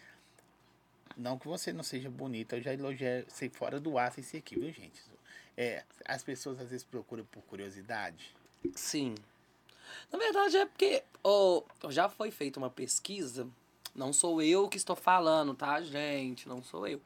Não 1.16 1.38
que 1.38 1.46
você 1.46 1.72
não 1.72 1.82
seja 1.82 2.08
bonita, 2.08 2.56
eu 2.56 2.62
já 2.62 2.72
elogiei 2.72 3.24
você 3.28 3.48
fora 3.50 3.78
do 3.78 3.98
ar 3.98 4.12
sem 4.12 4.22
ser 4.24 4.38
aqui, 4.38 4.58
viu, 4.58 4.72
gente? 4.72 5.02
É, 5.60 5.82
as 6.04 6.22
pessoas 6.22 6.60
às 6.60 6.70
vezes 6.70 6.84
procuram 6.84 7.24
por 7.24 7.42
curiosidade. 7.42 8.32
Sim. 8.76 9.16
Na 10.12 10.16
verdade 10.16 10.56
é 10.56 10.64
porque 10.64 11.02
oh, 11.20 11.64
já 11.88 12.08
foi 12.08 12.30
feita 12.30 12.60
uma 12.60 12.70
pesquisa, 12.70 13.44
não 13.92 14.12
sou 14.12 14.40
eu 14.40 14.68
que 14.68 14.76
estou 14.76 14.94
falando, 14.94 15.56
tá, 15.56 15.82
gente? 15.82 16.48
Não 16.48 16.62
sou 16.62 16.86
eu. 16.86 17.02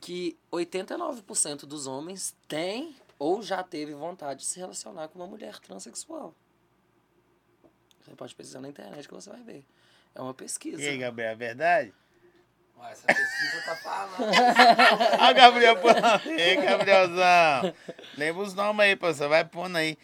Que 0.00 0.38
89% 0.52 1.66
dos 1.66 1.88
homens 1.88 2.36
têm 2.46 2.94
ou 3.18 3.42
já 3.42 3.64
teve 3.64 3.92
vontade 3.94 4.40
de 4.40 4.46
se 4.46 4.60
relacionar 4.60 5.08
com 5.08 5.18
uma 5.18 5.26
mulher 5.26 5.58
transexual. 5.58 6.32
Você 8.00 8.14
pode 8.14 8.32
pesquisar 8.32 8.60
na 8.60 8.68
internet 8.68 9.08
que 9.08 9.14
você 9.14 9.28
vai 9.28 9.42
ver. 9.42 9.64
É 10.14 10.20
uma 10.20 10.34
pesquisa. 10.34 10.80
E 10.80 10.86
aí, 10.86 10.98
Gabriel, 10.98 11.32
é 11.32 11.34
verdade? 11.34 11.94
Essa 12.90 13.06
pesquisa 13.06 13.62
tá 13.64 13.76
falando. 13.76 14.30
Ó, 15.20 15.32
Gabriel, 15.34 15.76
pô. 15.76 15.88
Ei, 16.28 16.56
Gabrielzão. 16.56 17.74
Lembra 18.16 18.42
os 18.42 18.54
nomes 18.54 18.80
aí. 18.84 18.94
Você 18.96 19.28
vai 19.28 19.44
pondo 19.44 19.76
aí. 19.76 19.96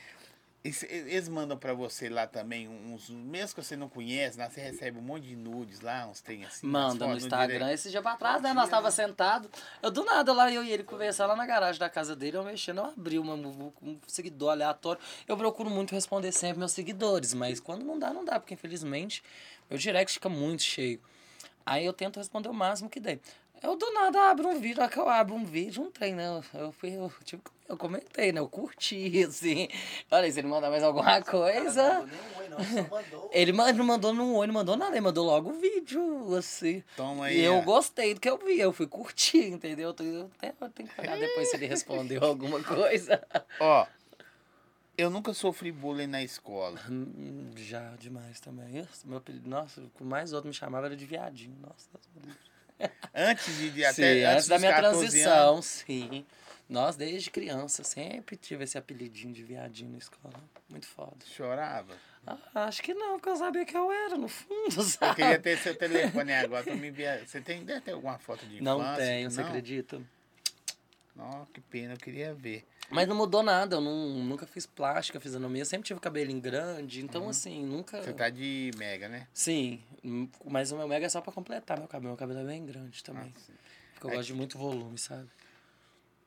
Eles 0.64 1.28
mandam 1.28 1.56
pra 1.56 1.72
você 1.72 2.08
lá 2.08 2.26
também 2.26 2.68
uns. 2.68 3.08
Mesmo 3.08 3.54
que 3.54 3.62
você 3.62 3.76
não 3.76 3.88
conhece, 3.88 4.38
lá 4.38 4.50
você 4.50 4.60
recebe 4.60 4.98
um 4.98 5.02
monte 5.02 5.28
de 5.28 5.36
nudes 5.36 5.80
lá, 5.80 6.06
uns 6.06 6.20
tem 6.20 6.44
assim. 6.44 6.66
Manda 6.66 7.06
no 7.06 7.16
Instagram. 7.16 7.70
Esse 7.70 7.90
dia 7.90 8.02
pra 8.02 8.16
trás, 8.16 8.42
né? 8.42 8.52
Nós 8.52 8.68
tava 8.68 8.90
sentado. 8.90 9.48
Eu 9.80 9.90
do 9.90 10.04
nada 10.04 10.32
lá, 10.32 10.52
eu 10.52 10.64
e 10.64 10.70
ele 10.70 10.82
conversar 10.82 11.26
lá 11.26 11.36
na 11.36 11.46
garagem 11.46 11.78
da 11.78 11.88
casa 11.88 12.14
dele, 12.14 12.36
eu 12.36 12.44
mexendo, 12.44 12.78
eu 12.78 12.86
abri 12.86 13.18
uma, 13.18 13.34
um 13.34 13.98
seguidor 14.06 14.50
aleatório. 14.50 15.00
Eu 15.26 15.36
procuro 15.36 15.70
muito 15.70 15.94
responder 15.94 16.32
sempre 16.32 16.58
meus 16.58 16.72
seguidores, 16.72 17.32
mas 17.32 17.60
quando 17.60 17.84
não 17.84 17.98
dá, 17.98 18.12
não 18.12 18.24
dá, 18.24 18.40
porque 18.40 18.54
infelizmente 18.54 19.22
meu 19.70 19.78
direct 19.78 20.14
fica 20.14 20.28
muito 20.28 20.62
cheio. 20.62 21.00
Aí 21.68 21.84
eu 21.84 21.92
tento 21.92 22.16
responder 22.16 22.48
o 22.48 22.54
máximo 22.54 22.88
que 22.88 22.98
der. 22.98 23.20
Eu 23.62 23.76
do 23.76 23.92
nada 23.92 24.30
abro 24.30 24.48
um 24.48 24.58
vídeo, 24.58 24.80
hora 24.80 24.90
que 24.90 24.98
eu 24.98 25.08
abro 25.08 25.34
um 25.34 25.44
vídeo, 25.44 25.82
um 25.82 25.90
trem, 25.90 26.14
né? 26.14 26.40
Eu, 26.54 26.72
fui, 26.72 26.96
eu, 26.96 27.12
tipo, 27.24 27.50
eu 27.68 27.76
comentei, 27.76 28.32
né? 28.32 28.40
Eu 28.40 28.48
curti, 28.48 29.22
assim. 29.26 29.68
Olha, 30.10 30.30
se 30.30 30.38
ele 30.38 30.48
mandar 30.48 30.70
mais 30.70 30.82
alguma 30.82 31.20
coisa. 31.20 31.82
Não 31.82 32.00
mandou 32.00 32.06
nem 32.06 32.38
oi, 32.38 32.48
não, 32.48 32.58
só 32.58 32.96
mandou. 32.96 33.30
Ele 33.34 33.52
não 33.52 33.84
mandou 33.84 34.14
no 34.14 34.36
oi, 34.36 34.46
não 34.46 34.54
mandou 34.54 34.76
nada, 34.76 34.92
ele 34.92 35.00
mandou 35.02 35.26
logo 35.26 35.50
o 35.50 35.60
vídeo, 35.60 36.34
assim. 36.36 36.82
Toma 36.96 37.26
aí. 37.26 37.40
E 37.40 37.44
eu 37.44 37.56
ó. 37.56 37.60
gostei 37.60 38.14
do 38.14 38.20
que 38.20 38.30
eu 38.30 38.38
vi, 38.38 38.58
eu 38.58 38.72
fui 38.72 38.86
curtir, 38.86 39.48
entendeu? 39.48 39.94
Eu 39.98 40.30
até 40.38 40.54
eu 40.58 40.70
tenho 40.70 40.88
que 40.88 41.00
olhar 41.00 41.18
depois 41.18 41.50
se 41.50 41.56
ele 41.56 41.66
respondeu 41.66 42.22
alguma 42.24 42.62
coisa. 42.62 43.22
Ó, 43.60 43.86
eu 44.98 45.08
nunca 45.08 45.32
sofri 45.32 45.70
bullying 45.72 46.06
na 46.08 46.22
escola. 46.22 46.78
Hum, 46.90 47.50
Já, 47.56 47.94
demais 47.96 48.40
também. 48.40 48.78
Esse 48.78 49.06
Meu 49.06 49.18
apelido, 49.18 49.48
nossa, 49.48 49.80
o 50.00 50.04
mais 50.04 50.32
outro 50.32 50.48
me 50.48 50.54
chamava 50.54 50.86
era 50.86 50.96
de 50.96 51.06
viadinho. 51.06 51.56
Nossa. 51.62 51.88
Antes 53.14 53.56
de, 53.56 53.70
de 53.70 53.80
Sim, 53.80 54.02
até 54.02 54.24
antes 54.26 54.46
da 54.48 54.58
minha 54.58 54.72
14 54.72 55.00
transição, 55.00 55.52
anos. 55.54 55.66
sim. 55.66 56.26
Nós, 56.68 56.96
desde 56.96 57.30
criança, 57.30 57.82
sempre 57.82 58.36
tive 58.36 58.64
esse 58.64 58.76
apelidinho 58.76 59.32
de 59.32 59.42
viadinho 59.42 59.90
na 59.90 59.98
escola. 59.98 60.34
Muito 60.68 60.86
foda. 60.86 61.16
Chorava. 61.24 61.94
Ah, 62.26 62.64
acho 62.66 62.82
que 62.82 62.92
não, 62.92 63.14
porque 63.18 63.30
eu 63.30 63.36
sabia 63.36 63.64
que 63.64 63.74
eu 63.76 63.90
era, 63.90 64.18
no 64.18 64.28
fundo, 64.28 64.74
Eu 64.76 64.82
sabe? 64.82 65.16
queria 65.16 65.38
ter 65.40 65.56
seu 65.58 65.74
telefone 65.74 66.30
agora. 66.34 66.74
Me 66.74 66.88
envia... 66.88 67.24
Você 67.26 67.40
tem, 67.40 67.64
deve 67.64 67.80
ter 67.80 67.92
alguma 67.92 68.18
foto 68.18 68.44
de 68.46 68.60
Não 68.62 68.78
infância? 68.80 69.04
tenho, 69.04 69.30
você 69.30 69.40
Não? 69.40 69.48
acredita? 69.48 70.02
Não, 71.18 71.44
que 71.46 71.60
pena, 71.60 71.94
eu 71.94 71.98
queria 71.98 72.32
ver. 72.32 72.64
Mas 72.88 73.08
não 73.08 73.16
mudou 73.16 73.42
nada, 73.42 73.74
eu 73.74 73.80
não, 73.80 74.14
nunca 74.24 74.46
fiz 74.46 74.64
plástica, 74.66 75.18
fisionomia, 75.18 75.64
sempre 75.64 75.88
tive 75.88 75.98
cabelinho 75.98 76.40
grande, 76.40 77.02
então 77.02 77.28
assim, 77.28 77.66
nunca. 77.66 78.00
Você 78.00 78.12
tá 78.12 78.30
de 78.30 78.70
mega, 78.76 79.08
né? 79.08 79.26
Sim, 79.34 79.82
mas 80.46 80.70
o 80.70 80.76
meu 80.76 80.86
mega 80.86 81.04
é 81.06 81.08
só 81.08 81.20
pra 81.20 81.32
completar 81.32 81.76
meu 81.76 81.88
cabelo, 81.88 82.10
meu 82.10 82.16
cabelo 82.16 82.38
é 82.38 82.44
bem 82.44 82.64
grande 82.64 83.02
também. 83.02 83.34
Ah, 83.36 83.40
sim. 83.40 83.52
Porque 83.94 84.06
eu 84.06 84.10
É 84.12 84.14
gosto 84.14 84.28
de 84.28 84.34
muito 84.34 84.56
volume, 84.56 84.96
sabe? 84.96 85.28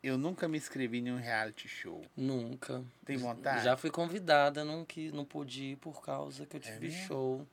Eu 0.03 0.18
nunca 0.18 0.48
me 0.48 0.57
inscrevi 0.57 0.98
em 0.98 1.11
um 1.11 1.18
reality 1.18 1.68
show. 1.68 2.03
Nunca. 2.18 2.84
Tem 3.06 3.18
vontade? 3.18 3.64
Já 3.64 3.78
fui 3.78 3.91
convidada, 3.91 4.65
não, 4.65 4.84
que, 4.84 5.11
não 5.11 5.23
pude 5.23 5.64
ir 5.64 5.76
por 5.76 6.02
causa 6.02 6.44
que 6.45 6.57
eu 6.57 6.60
tive 6.60 6.88
É 6.88 6.90
show. 7.06 7.48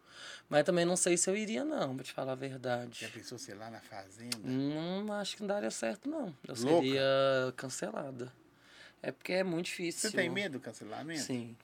Mas 0.49 0.65
também 0.65 0.87
não 0.87 0.97
sei 0.97 1.19
se 1.19 1.29
eu 1.29 1.37
iria, 1.37 1.63
não, 1.63 1.95
pra 1.95 2.05
te 2.05 2.13
falar 2.13 2.33
a 2.33 2.35
verdade. 2.35 3.01
Já 3.03 3.09
pensou, 3.11 3.39
sei 3.39 3.55
lá, 3.55 3.71
na 3.71 3.81
fazenda? 3.81 4.39
Não 4.43 5.13
acho 5.13 5.37
que 5.37 5.43
não 5.43 5.49
daria 5.49 5.71
certo, 5.71 6.09
não. 6.09 6.35
Eu 6.47 6.55
Louca? 6.55 6.83
seria 6.83 7.53
cancelada. 7.55 8.33
É 9.03 9.13
porque 9.13 9.35
é 9.35 9.45
muito 9.45 9.67
difícil. 9.67 10.09
Você 10.09 10.17
tem 10.17 10.31
medo 10.31 10.53
do 10.53 10.61
cancelamento? 10.61 11.21
Sim. 11.21 11.55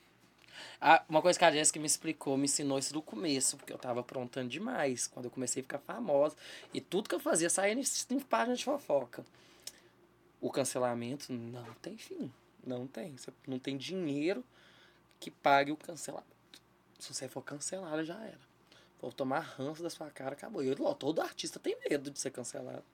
Ah, 0.81 1.03
uma 1.09 1.23
coisa 1.23 1.39
que 1.39 1.45
a 1.45 1.51
Jéssica 1.51 1.81
me 1.81 1.87
explicou, 1.87 2.37
me 2.37 2.45
ensinou 2.45 2.79
isso 2.79 2.93
do 2.93 3.01
começo, 3.01 3.57
porque 3.57 3.73
eu 3.73 3.79
tava 3.79 4.01
aprontando 4.01 4.51
demais 4.51 5.07
quando 5.07 5.25
eu 5.25 5.31
comecei 5.31 5.61
a 5.61 5.65
ficar 5.65 5.79
famosa. 5.79 6.37
E 6.75 6.81
tudo 6.81 7.09
que 7.09 7.15
eu 7.15 7.21
fazia 7.21 7.49
saía 7.49 7.73
em 7.73 8.21
página 8.21 8.55
de 8.55 8.65
fofoca. 8.65 9.25
O 10.45 10.51
cancelamento 10.51 11.33
não 11.33 11.65
tem 11.81 11.97
fim. 11.97 12.31
Não 12.67 12.87
tem. 12.87 13.17
Você 13.17 13.33
não 13.47 13.59
tem 13.59 13.79
dinheiro 13.79 14.45
que 15.19 15.31
pague 15.31 15.73
o 15.73 15.77
cancelamento. 15.77 16.61
Se 16.99 17.15
você 17.15 17.27
for 17.31 17.41
cancelado, 17.41 18.05
já 18.05 18.23
era. 18.23 18.39
Vou 19.01 19.11
tomar 19.11 19.39
ranço 19.39 19.83
da 19.83 19.89
sua 19.89 20.11
cara, 20.11 20.35
acabou. 20.35 20.63
E 20.63 20.69
eu, 20.69 20.77
todo 20.97 21.23
artista 21.23 21.59
tem 21.59 21.75
medo 21.89 22.11
de 22.11 22.19
ser 22.19 22.31
cancelado. 22.31 22.85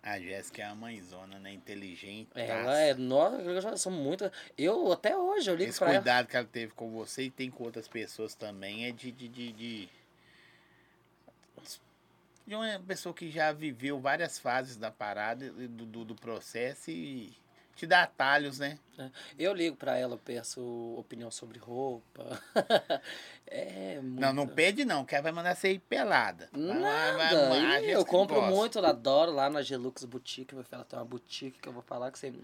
A 0.00 0.20
Jéssica 0.20 0.62
é 0.62 0.66
uma 0.66 0.76
mãezona, 0.76 1.36
né? 1.40 1.52
Inteligente. 1.52 2.30
Ela 2.36 2.78
é. 2.78 2.94
Nossa, 2.94 3.42
eu 3.42 3.76
sou 3.76 3.90
muito. 3.90 4.30
Eu, 4.56 4.92
até 4.92 5.16
hoje, 5.16 5.50
eu 5.50 5.56
ligo 5.56 5.70
Esse 5.70 5.80
pra 5.80 5.88
ela. 5.88 5.96
cuidado 5.96 6.28
que 6.28 6.36
ela 6.36 6.46
teve 6.46 6.72
com 6.74 6.92
você 6.92 7.24
e 7.24 7.30
tem 7.30 7.50
com 7.50 7.64
outras 7.64 7.88
pessoas 7.88 8.36
também 8.36 8.86
é 8.86 8.92
de, 8.92 9.10
de, 9.10 9.26
de, 9.26 9.52
de, 9.52 9.88
de 12.50 12.56
uma 12.56 12.80
pessoa 12.80 13.14
que 13.14 13.30
já 13.30 13.52
viveu 13.52 14.00
várias 14.00 14.36
fases 14.36 14.76
da 14.76 14.90
parada, 14.90 15.44
e 15.56 15.68
do, 15.68 15.86
do, 15.86 16.04
do 16.04 16.14
processo 16.16 16.90
e 16.90 17.32
te 17.76 17.86
dá 17.86 18.02
atalhos, 18.02 18.58
né? 18.58 18.76
Eu 19.38 19.54
ligo 19.54 19.76
pra 19.76 19.96
ela, 19.96 20.18
peço 20.18 20.60
opinião 20.98 21.30
sobre 21.30 21.58
roupa. 21.60 22.42
é, 23.46 24.00
muito. 24.02 24.20
Não, 24.20 24.32
não 24.34 24.46
pede 24.48 24.84
não, 24.84 25.04
que 25.04 25.14
ela 25.14 25.22
vai 25.22 25.32
mandar 25.32 25.54
você 25.54 25.72
ir 25.72 25.78
pelada. 25.78 26.50
Vai- 26.52 26.66
vai- 26.66 26.78
Nada. 26.80 27.48
vai- 27.48 27.58
a 27.58 27.62
Ih, 27.62 27.70
Jéssica 27.84 27.92
eu 27.92 28.04
compro 28.04 28.42
muito, 28.42 28.78
eu 28.78 28.84
adoro 28.84 29.32
lá 29.32 29.48
na 29.48 29.62
Gelux 29.62 30.04
Boutique. 30.04 30.54
Meu 30.54 30.62
filho, 30.64 30.74
ela 30.74 30.84
tem 30.84 30.98
uma 30.98 31.04
boutique 31.06 31.58
que 31.58 31.68
eu 31.68 31.72
vou 31.72 31.82
falar 31.82 32.10
que 32.10 32.18
você. 32.18 32.28
Uma 32.28 32.36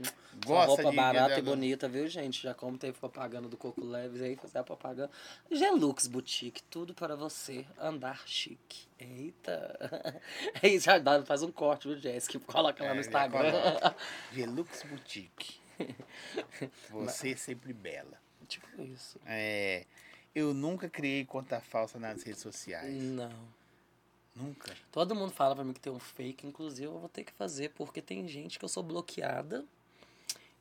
Gosta 0.47 0.67
roupa 0.69 0.91
de- 0.91 0.97
barata 0.97 1.35
de- 1.35 1.41
e 1.41 1.43
bonita, 1.43 1.87
viu, 1.89 2.07
gente? 2.09 2.43
Já 2.45 2.55
como 2.55 2.79
teve 2.79 2.97
propaganda 2.97 3.49
do 3.49 3.57
Coco 3.59 3.85
Leves 3.85 4.23
aí, 4.23 4.37
fazer 4.37 4.59
a 4.61 4.65
propaganda. 4.65 5.11
Gelux 5.51 6.07
Boutique, 6.07 6.63
tudo 6.63 6.95
para 6.95 7.15
você 7.17 7.67
andar 7.79 8.23
chique. 8.25 8.87
Eita! 8.99 10.21
Aí 10.63 10.79
já 10.79 10.99
dá, 10.99 11.23
faz 11.25 11.43
um 11.43 11.51
corte, 11.53 11.89
viu, 11.89 11.99
Jéssica? 11.99 12.39
Coloca 12.41 12.83
lá 12.83 12.91
É, 12.91 12.95
no 12.95 13.01
Instagram. 13.01 13.53
Gelux 14.33 14.83
Boutique. 14.85 15.61
Você 16.91 17.33
é 17.33 17.37
sempre 17.37 17.73
bela. 17.73 18.19
tipo 18.49 18.67
isso. 18.83 19.21
É, 19.27 19.85
eu 20.35 20.55
nunca 20.55 20.89
criei 20.89 21.25
conta 21.25 21.61
falsa 21.61 21.99
nas 21.99 22.23
redes 22.23 22.41
sociais. 22.41 22.91
Não. 23.03 23.57
Nunca. 24.35 24.75
Todo 24.93 25.15
mundo 25.15 25.33
fala 25.33 25.55
pra 25.55 25.65
mim 25.65 25.73
que 25.73 25.81
tem 25.81 25.93
um 25.93 25.99
fake, 25.99 26.47
inclusive 26.47 26.85
eu 26.87 26.99
vou 26.99 27.09
ter 27.09 27.25
que 27.25 27.33
fazer, 27.33 27.71
porque 27.71 28.01
tem 28.03 28.27
gente 28.29 28.59
que 28.59 28.65
eu 28.65 28.69
sou 28.69 28.83
bloqueada 28.83 29.65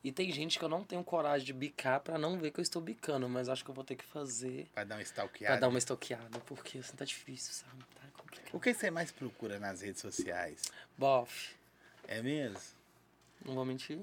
e 0.02 0.10
tem 0.10 0.30
gente 0.32 0.58
que 0.58 0.64
eu 0.64 0.68
não 0.68 0.82
tenho 0.82 1.04
coragem 1.04 1.44
de 1.46 1.52
bicar 1.52 2.00
pra 2.00 2.16
não 2.18 2.38
ver 2.38 2.52
que 2.52 2.60
eu 2.60 2.62
estou 2.62 2.80
bicando, 2.80 3.28
mas 3.28 3.48
acho 3.50 3.62
que 3.64 3.70
eu 3.70 3.74
vou 3.74 3.84
ter 3.84 3.96
que 3.96 4.04
fazer 4.04 4.66
Pra 4.72 4.82
dar 4.84 4.94
uma 4.94 5.00
pra 5.00 5.02
stalkeada. 5.04 5.60
dar 5.60 5.68
uma 5.68 5.78
estoqueada, 5.78 6.38
porque 6.46 6.78
assim 6.78 6.96
tá 6.96 7.04
difícil, 7.04 7.52
sabe? 7.52 7.84
Tá. 7.94 8.05
O 8.52 8.60
que 8.60 8.72
você 8.74 8.90
mais 8.90 9.10
procura 9.10 9.58
nas 9.58 9.80
redes 9.82 10.00
sociais? 10.00 10.62
Bof, 10.96 11.54
É 12.08 12.22
mesmo? 12.22 12.58
não 13.44 13.54
vou 13.54 13.64
mentir. 13.64 14.00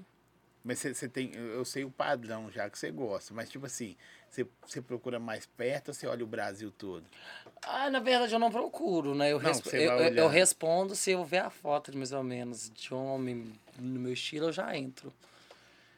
Mas 0.63 0.79
você, 0.79 1.09
tem. 1.09 1.33
Eu 1.35 1.65
sei 1.65 1.83
o 1.83 1.89
padrão 1.91 2.49
já 2.49 2.69
que 2.69 2.79
você 2.79 2.89
gosta, 2.89 3.33
mas 3.33 3.49
tipo 3.49 3.65
assim, 3.65 3.97
você, 4.29 4.81
procura 4.81 5.19
mais 5.19 5.45
perto 5.45 5.89
ou 5.89 5.93
você 5.93 6.07
olha 6.07 6.23
o 6.23 6.27
Brasil 6.27 6.71
todo? 6.71 7.03
Ah, 7.61 7.89
na 7.89 7.99
verdade 7.99 8.33
eu 8.33 8.39
não 8.39 8.49
procuro, 8.49 9.13
né? 9.13 9.31
Eu, 9.31 9.39
Não, 9.39 9.49
resp- 9.49 9.73
eu, 9.73 9.91
eu- 10.13 10.27
respondo 10.27 10.95
se 10.95 11.11
eu 11.11 11.25
ver 11.25 11.39
a 11.39 11.49
foto, 11.49 11.95
mais 11.97 12.13
ou 12.13 12.23
menos, 12.23 12.69
de 12.69 12.93
um 12.93 13.05
homem 13.05 13.53
no 13.77 13.99
meu 13.99 14.13
estilo, 14.13 14.47
eu 14.47 14.53
já 14.53 14.75
entro. 14.75 15.13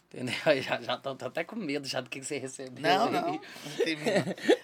Entendeu? 0.08 0.36
Eu 0.48 0.62
Já, 0.62 0.82
já 0.82 0.98
tô, 0.98 1.14
tô 1.16 1.26
até 1.26 1.44
com 1.44 1.56
medo 1.56 1.88
já 1.88 2.00
do 2.00 2.10
que 2.10 2.24
você 2.24 2.38
recebeu. 2.38 2.82
Não, 2.82 3.08
aí. 3.08 3.12
não. 3.12 3.42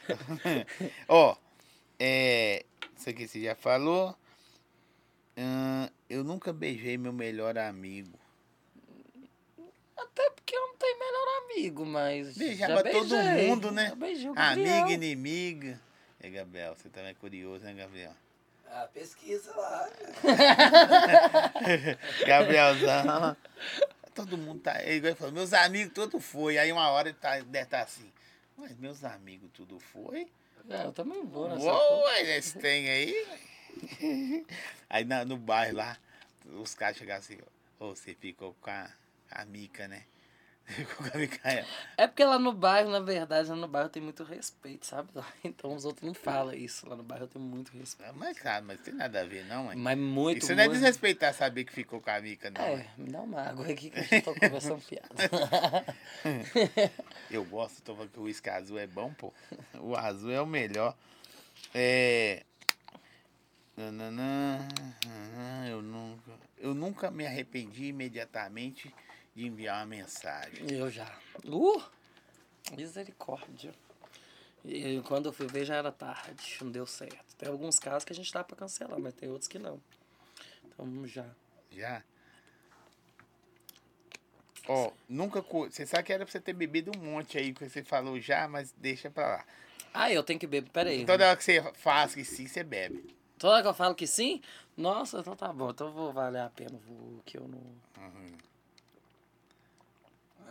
Ó, 1.09 1.35
é. 2.03 2.65
Isso 2.97 3.09
aqui 3.09 3.27
você 3.27 3.41
já 3.41 3.53
falou. 3.53 4.15
Ahn, 5.37 5.87
eu 6.09 6.23
nunca 6.23 6.51
beijei 6.51 6.97
meu 6.97 7.13
melhor 7.13 7.57
amigo. 7.57 8.19
Até 9.95 10.29
porque 10.31 10.55
eu 10.55 10.61
não 10.61 10.75
tenho 10.77 10.97
melhor 10.97 11.43
amigo, 11.43 11.85
mas. 11.85 12.35
Beijava 12.35 12.75
já 12.75 12.91
todo 12.91 13.15
mundo, 13.15 13.71
né? 13.71 13.89
Já 13.89 13.95
beijei 13.95 14.29
o 14.29 14.33
Gabriel. 14.33 14.83
Amiga, 14.83 14.93
inimiga. 14.93 15.81
É, 16.19 16.29
Gabriel, 16.29 16.75
você 16.75 16.89
também 16.89 17.11
é 17.11 17.13
curioso, 17.13 17.63
né, 17.63 17.73
Gabriel? 17.73 18.13
Ah, 18.67 18.87
pesquisa 18.91 19.53
lá. 19.55 19.89
Gabrielzão. 22.25 23.37
Todo 24.15 24.37
mundo 24.37 24.61
tá. 24.61 24.81
Ele 24.81 24.95
igual 24.95 25.09
ele 25.09 25.15
falou, 25.15 25.33
meus 25.33 25.53
amigos 25.53 25.93
tudo 25.93 26.19
foi. 26.19 26.57
Aí 26.57 26.71
uma 26.71 26.89
hora 26.89 27.09
ele 27.09 27.17
tá, 27.17 27.39
deve 27.39 27.65
estar 27.65 27.81
assim. 27.81 28.11
Mas 28.57 28.75
meus 28.77 29.03
amigos 29.03 29.49
tudo 29.53 29.79
foi? 29.79 30.27
É, 30.69 30.85
eu 30.85 30.91
também 30.93 31.23
vou 31.25 31.49
nessa. 31.49 31.65
Uou, 31.65 32.09
eles 32.17 32.53
têm 32.53 32.89
aí. 32.89 33.27
Aí 34.89 35.05
na- 35.05 35.25
no 35.25 35.37
bairro 35.37 35.77
lá, 35.77 35.97
os 36.45 36.75
caras 36.75 36.97
chegaram 36.97 37.19
assim, 37.19 37.37
ô, 37.79 37.95
você 37.95 38.13
ficou 38.13 38.53
com 38.61 38.69
a, 38.69 38.89
a 39.31 39.45
Mica, 39.45 39.87
né? 39.87 40.03
É 41.97 42.07
porque 42.07 42.23
lá 42.23 42.39
no 42.39 42.53
bairro, 42.53 42.89
na 42.89 42.99
verdade, 42.99 43.49
lá 43.49 43.55
no 43.55 43.67
bairro 43.67 43.89
tem 43.89 44.01
muito 44.01 44.23
respeito, 44.23 44.85
sabe? 44.85 45.09
Então 45.43 45.73
os 45.75 45.85
outros 45.85 46.05
não 46.05 46.13
falam 46.13 46.53
isso. 46.53 46.87
Lá 46.87 46.95
no 46.95 47.03
bairro 47.03 47.27
tem 47.27 47.41
muito 47.41 47.71
respeito. 47.77 48.13
Mas, 48.15 48.37
cara, 48.39 48.61
mas 48.63 48.79
tem 48.81 48.93
nada 48.93 49.21
a 49.21 49.25
ver, 49.25 49.45
não, 49.45 49.65
mãe. 49.65 49.75
Mas 49.77 49.97
muito, 49.97 50.37
Isso 50.43 50.55
não 50.55 50.63
é 50.63 50.67
muito- 50.67 50.79
desrespeitar 50.79 51.33
saber 51.33 51.65
que 51.65 51.73
ficou 51.73 51.99
com 52.01 52.09
a 52.09 52.19
Mica, 52.21 52.49
não. 52.49 52.61
É, 52.61 52.75
mãe. 52.77 52.89
me 52.97 53.11
dá 53.11 53.21
uma 53.21 53.41
água 53.41 53.65
aqui 53.67 53.89
que 53.89 53.99
a 53.99 54.03
gente 54.03 54.21
tá 54.23 54.33
conversando 54.33 54.81
fiado. 54.81 55.09
Eu 57.29 57.43
gosto, 57.45 57.81
tô 57.81 57.93
falando 57.95 58.11
que 58.11 58.19
o 58.19 58.23
uísque 58.23 58.49
azul 58.49 58.77
é 58.79 58.87
bom, 58.87 59.13
pô. 59.13 59.33
O 59.79 59.95
azul 59.95 60.31
é 60.31 60.41
o 60.41 60.45
melhor. 60.45 60.95
É. 61.73 62.43
Eu 65.69 65.81
nunca, 65.81 66.31
eu 66.57 66.73
nunca 66.75 67.09
me 67.09 67.25
arrependi 67.25 67.85
imediatamente 67.85 68.93
de 69.35 69.45
enviar 69.45 69.77
uma 69.79 69.85
mensagem. 69.85 70.65
Eu 70.71 70.89
já. 70.89 71.07
Uh! 71.45 71.81
Misericórdia. 72.75 73.73
E 74.63 75.01
quando 75.07 75.27
eu 75.27 75.33
fui 75.33 75.47
ver 75.47 75.65
já 75.65 75.75
era 75.75 75.91
tarde, 75.91 76.57
não 76.61 76.71
deu 76.71 76.85
certo. 76.85 77.35
Tem 77.37 77.49
alguns 77.49 77.79
casos 77.79 78.03
que 78.05 78.13
a 78.13 78.15
gente 78.15 78.31
dá 78.31 78.43
pra 78.43 78.55
cancelar, 78.55 78.99
mas 78.99 79.13
tem 79.15 79.29
outros 79.29 79.47
que 79.47 79.57
não. 79.57 79.81
Então 80.65 81.07
já. 81.07 81.25
Já? 81.71 82.03
Ó, 84.67 84.91
nunca. 85.09 85.41
cu- 85.41 85.69
Você 85.71 85.85
sabe 85.87 86.03
que 86.03 86.13
era 86.13 86.23
pra 86.23 86.31
você 86.31 86.39
ter 86.39 86.53
bebido 86.53 86.91
um 86.95 87.01
monte 87.01 87.37
aí, 87.37 87.53
que 87.53 87.67
você 87.67 87.83
falou 87.83 88.19
já, 88.19 88.47
mas 88.47 88.71
deixa 88.77 89.09
pra 89.09 89.27
lá. 89.27 89.45
Ah, 89.93 90.11
eu 90.11 90.23
tenho 90.23 90.39
que 90.39 90.47
beber. 90.47 90.69
Pera 90.69 90.89
aí. 90.89 91.05
Toda 91.05 91.27
hora 91.27 91.35
que 91.35 91.43
você 91.43 91.61
faz 91.73 92.13
que 92.13 92.23
sim, 92.23 92.47
você 92.47 92.63
bebe. 92.63 93.15
Toda 93.39 93.53
hora 93.55 93.63
que 93.63 93.67
eu 93.69 93.73
falo 93.73 93.95
que 93.95 94.05
sim, 94.05 94.41
nossa, 94.77 95.19
então 95.19 95.35
tá 95.35 95.51
bom. 95.51 95.71
Então 95.71 95.91
vou 95.91 96.13
valer 96.13 96.41
a 96.41 96.49
pena 96.49 96.79
o 96.87 97.21
que 97.25 97.37
eu 97.37 97.47
não. 97.47 97.59
Uhum. 98.05 98.37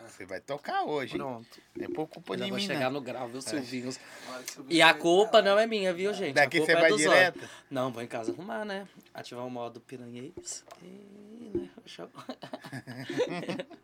Você 0.09 0.27
vai 0.27 0.41
tocar 0.41 0.83
hoje. 0.85 1.13
hein? 1.15 1.19
Pronto. 1.19 1.61
É 1.79 1.89
por 1.89 2.07
culpa 2.09 2.37
de 2.37 2.49
vou 2.49 2.59
mim, 2.59 2.67
chegar 2.67 2.87
não. 2.91 2.93
no 2.93 3.01
grau, 3.01 3.29
viu, 3.29 3.41
Silvinho? 3.41 3.91
Na 4.27 4.33
hora 4.35 4.43
que 4.45 4.53
você 4.53 4.63
E 4.69 4.83
a 4.83 4.93
culpa 4.95 5.41
não 5.41 5.59
é 5.59 5.67
minha, 5.67 5.93
viu, 5.95 6.13
gente? 6.13 6.35
Daqui 6.35 6.59
a 6.59 6.61
culpa 6.61 6.73
você 6.73 6.79
é 6.79 6.81
vai 6.81 6.91
dos 6.91 7.01
direto? 7.01 7.37
outros. 7.37 7.51
Não, 7.71 7.93
vou 7.93 8.03
em 8.03 8.07
casa 8.07 8.33
arrumar, 8.33 8.65
né? 8.65 8.87
Ativar 9.15 9.47
o 9.47 9.51
modo 9.51 9.81
piranhês. 9.81 10.65
E, 10.83 11.59
né? 11.59 11.71
show. 11.87 12.09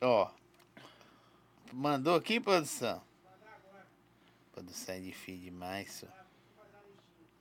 Ó. 0.00 0.30
Mandou 1.72 2.16
aqui, 2.16 2.40
produção? 2.40 3.02
Produção 4.52 4.94
é 4.94 5.00
difícil 5.00 5.44
demais, 5.44 5.90
senhor. 5.92 6.14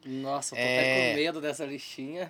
Nossa, 0.06 0.56
eu 0.56 0.58
tô 0.58 0.64
É. 0.64 0.80
até 0.80 1.10
com 1.12 1.16
medo 1.16 1.42
dessa 1.42 1.66
listinha. 1.66 2.30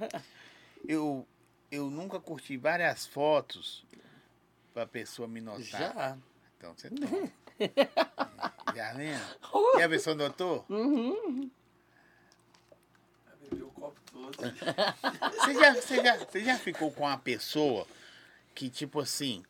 Eu, 0.88 1.28
eu 1.72 1.90
nunca 1.90 2.20
curti 2.20 2.58
várias 2.58 3.06
fotos 3.06 3.86
pra 4.74 4.86
pessoa 4.86 5.28
me 5.28 5.42
notar. 5.42 5.64
Já. 5.64 6.18
Então 6.58 6.74
você 6.76 6.90
não. 6.90 7.32
Já 8.76 8.92
lembra? 8.94 9.38
E 9.78 9.82
a 9.82 9.90
pessoa 9.90 10.16
notou? 10.16 10.66
Uhum. 10.70 11.50
Vai 13.26 13.36
beber 13.50 13.64
o 13.64 13.72
copo 13.72 14.00
todo. 14.12 14.38
Você 15.40 15.54
já, 15.54 15.74
você, 15.74 16.04
já, 16.04 16.18
você 16.18 16.44
já 16.44 16.58
ficou 16.58 16.92
com 16.92 17.04
uma 17.04 17.18
pessoa 17.18 17.88
que, 18.54 18.70
tipo 18.70 19.00
assim. 19.00 19.44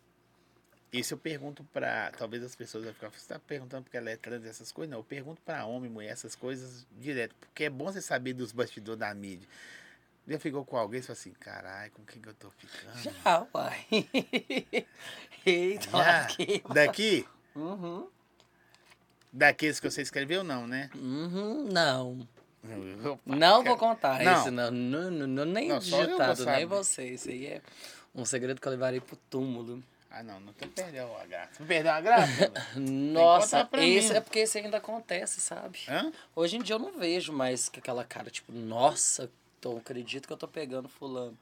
Isso 0.91 1.13
eu 1.13 1.17
pergunto 1.17 1.63
pra. 1.65 2.11
Talvez 2.17 2.41
as 2.43 2.55
pessoas 2.55 2.83
vão 2.85 2.93
ficar. 2.93 3.09
Você 3.09 3.27
tá 3.27 3.39
perguntando 3.39 3.83
porque 3.83 3.97
ela 3.97 4.09
é 4.09 4.15
trans 4.15 4.43
e 4.43 4.47
essas 4.47 4.71
coisas? 4.71 4.91
Não, 4.91 4.99
eu 4.99 5.03
pergunto 5.03 5.41
pra 5.41 5.65
homem, 5.65 5.89
mulher, 5.89 6.09
essas 6.11 6.35
coisas 6.35 6.87
direto. 6.97 7.35
Porque 7.39 7.65
é 7.65 7.69
bom 7.69 7.85
você 7.91 8.01
saber 8.01 8.33
dos 8.33 8.51
bastidores 8.51 8.99
da 8.99 9.13
mídia. 9.13 9.47
Já 10.29 10.37
ficou 10.39 10.63
com 10.63 10.77
alguém 10.77 10.99
e 10.99 11.03
fala 11.03 11.17
assim: 11.17 11.31
caralho, 11.33 11.91
com 11.91 12.05
quem 12.05 12.21
que 12.21 12.29
eu 12.29 12.33
tô 12.35 12.51
ficando? 12.51 12.99
Já, 13.01 13.47
uai. 13.53 13.85
Eita, 15.45 15.89
Já? 15.89 15.97
lasquei. 15.97 16.63
Daqui? 16.71 17.27
Uhum. 17.55 18.07
Daqueles 19.33 19.79
que 19.79 19.89
você 19.89 20.01
escreveu, 20.01 20.43
não, 20.43 20.67
né? 20.67 20.89
Uhum, 20.95 21.67
não. 21.71 22.27
Eu- 22.63 23.19
Não 23.25 23.63
vou 23.63 23.77
contar 23.77 24.21
Não. 24.23 24.33
isso, 24.41 24.51
não. 24.51 24.69
não, 24.69 25.09
não, 25.11 25.45
nem 25.45 25.69
Não, 25.69 25.79
digitado, 25.79 26.45
nem 26.45 26.65
você. 26.65 27.05
Isso 27.05 27.29
aí 27.29 27.47
é 27.47 27.61
um 28.13 28.25
segredo 28.25 28.59
que 28.59 28.67
eu 28.67 28.71
levarei 28.71 28.99
pro 28.99 29.15
túmulo. 29.29 29.81
Ah, 30.11 30.23
não, 30.23 30.39
não 30.39 30.51
tô 30.53 30.67
perdendo 30.67 31.15
a 31.15 31.25
graça. 31.25 31.51
Não 31.59 31.67
perdeu 31.67 31.91
a 31.91 32.01
graça? 32.01 32.51
Nossa, 32.75 33.69
esse 33.73 34.09
mim. 34.11 34.15
é 34.17 34.21
porque 34.21 34.41
isso 34.41 34.57
ainda 34.57 34.77
acontece, 34.77 35.39
sabe? 35.39 35.79
Hã? 35.87 36.11
Hoje 36.35 36.57
em 36.57 36.61
dia 36.61 36.75
eu 36.75 36.79
não 36.79 36.91
vejo 36.97 37.31
mais 37.31 37.71
aquela 37.75 38.03
cara, 38.03 38.29
tipo, 38.29 38.51
nossa, 38.51 39.31
então 39.59 39.75
acredito 39.77 40.25
que 40.25 40.33
eu 40.33 40.37
tô 40.37 40.47
pegando 40.47 40.87
fulano. 40.87 41.37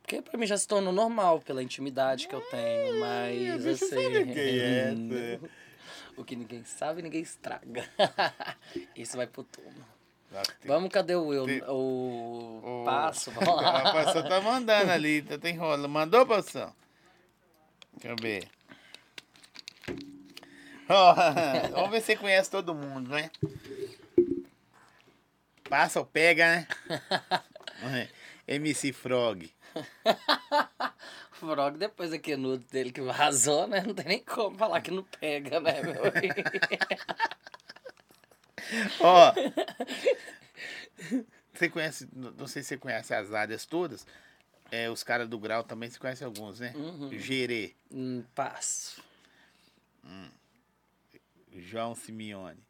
Porque 0.00 0.22
pra 0.22 0.38
mim 0.38 0.46
já 0.46 0.56
se 0.56 0.66
tornou 0.66 0.92
normal 0.92 1.40
pela 1.40 1.62
intimidade 1.62 2.28
que 2.28 2.34
eu 2.34 2.40
tenho, 2.40 3.00
mas 3.00 3.62
deixa 3.62 3.84
eu 3.84 3.88
assim. 3.88 4.02
saber 4.04 4.32
quem 4.32 4.58
é, 4.60 4.90
não. 4.92 5.48
o 6.16 6.24
que 6.24 6.34
ninguém 6.36 6.64
sabe, 6.64 7.02
ninguém 7.02 7.20
estraga. 7.20 7.86
Isso 8.96 9.16
vai 9.16 9.26
pro 9.26 9.42
túmulo. 9.42 9.84
Nossa, 10.30 10.52
tem- 10.60 10.68
Vamos, 10.68 10.90
cadê 10.90 11.14
o 11.14 11.32
eu? 11.34 11.44
Tem- 11.46 11.62
O, 11.64 12.82
o- 12.82 12.84
passo? 12.84 13.30
Vamos 13.38 13.48
A 13.48 13.60
lá. 13.60 13.92
pastor 13.92 14.22
tá 14.28 14.40
mandando 14.40 14.90
ali, 14.92 15.20
tá 15.22 15.36
tem 15.36 15.56
rola. 15.56 15.88
Mandou? 15.88 16.24
Deixa 16.24 16.72
eu 18.04 18.16
ver. 18.20 18.48
Ó, 20.88 21.14
vamos 21.70 21.90
ver 21.90 22.00
se 22.00 22.06
você 22.06 22.16
conhece 22.16 22.50
todo 22.50 22.74
mundo, 22.74 23.10
né? 23.10 23.30
Passa 25.68 26.00
ou 26.00 26.06
pega, 26.06 26.46
né? 26.46 26.68
MC 28.46 28.92
Frog. 28.92 29.50
Frog, 31.32 31.78
depois 31.78 32.10
daquele 32.10 32.40
nudo 32.40 32.64
dele 32.70 32.90
que 32.90 33.00
vazou, 33.00 33.66
né? 33.66 33.82
Não 33.86 33.94
tem 33.94 34.06
nem 34.06 34.24
como 34.24 34.56
falar 34.56 34.80
que 34.80 34.90
não 34.90 35.04
pega, 35.04 35.60
né, 35.60 35.82
meu? 35.82 36.02
Ó. 39.00 39.32
Você 41.52 41.68
conhece, 41.68 42.08
não 42.12 42.46
sei 42.46 42.62
se 42.62 42.68
você 42.70 42.76
conhece 42.76 43.14
as 43.14 43.32
áreas 43.32 43.66
todas. 43.66 44.06
É, 44.70 44.90
os 44.90 45.02
caras 45.02 45.28
do 45.28 45.38
grau 45.38 45.62
também, 45.62 45.88
você 45.88 45.98
conhece 45.98 46.24
alguns, 46.24 46.60
né? 46.60 46.74
Gerê, 47.12 47.74
Hum, 47.90 48.22
passo. 48.34 49.02
João 51.56 51.94
Simeone. 51.94 52.60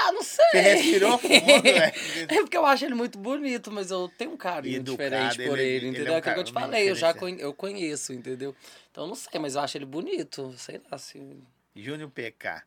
Ah, 0.00 0.12
não 0.12 0.22
sei. 0.22 0.44
Você 0.52 0.60
respirou 0.60 1.18
fundo, 1.18 1.62
velho. 1.62 1.92
É 2.30 2.34
porque 2.40 2.56
eu 2.56 2.64
acho 2.66 2.84
ele 2.84 2.94
muito 2.94 3.18
bonito, 3.18 3.70
mas 3.72 3.90
eu 3.90 4.08
tenho 4.16 4.32
um 4.32 4.36
carinho 4.36 4.76
Educado, 4.76 5.08
diferente 5.08 5.48
por 5.48 5.58
ele- 5.58 5.68
ele, 5.68 5.76
ele 5.76 5.86
é 5.86 5.90
entendeu? 5.90 6.12
um 6.12 6.16
É 6.16 6.18
aquilo 6.18 6.34
que 6.34 6.40
eu 6.40 6.44
te 6.44 6.52
falei, 6.52 6.90
eu 6.90 6.94
já 6.94 7.12
conhe- 7.14 7.42
eu 7.42 7.52
conheço, 7.54 8.12
entendeu? 8.12 8.54
Então 8.90 9.06
não 9.06 9.14
sei, 9.14 9.40
mas 9.40 9.54
eu 9.54 9.60
acho 9.60 9.76
ele 9.78 9.84
bonito. 9.86 10.54
Sei 10.56 10.76
lá, 10.78 10.84
assim, 10.92 11.42
Júnior 11.74 12.10
PK. 12.10 12.62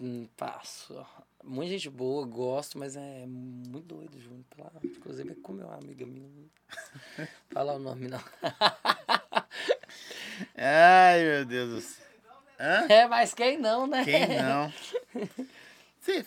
hum, 0.00 0.26
passo. 0.36 1.04
Muita 1.44 1.70
gente 1.72 1.88
boa, 1.88 2.26
gosto, 2.26 2.76
mas 2.78 2.96
é 2.96 3.24
muito 3.26 3.82
doido, 3.86 4.18
Júnior. 4.20 4.44
Pela- 4.54 4.72
Inclusive 4.84 5.30
é 5.32 5.34
com 5.42 5.52
meu 5.52 5.70
amigo 5.70 6.04
minha. 6.06 6.28
Falar 7.50 7.74
o 7.74 7.78
nome, 7.78 8.08
não. 8.08 8.22
Ai, 10.56 11.22
meu 11.24 11.44
Deus 11.44 11.70
do 11.70 11.80
céu. 11.80 12.06
Hã? 12.60 12.86
É, 12.88 13.06
mas 13.06 13.32
quem 13.34 13.56
não, 13.58 13.86
né? 13.86 14.04
Quem 14.04 14.26
não? 14.42 14.72
Você, 16.00 16.26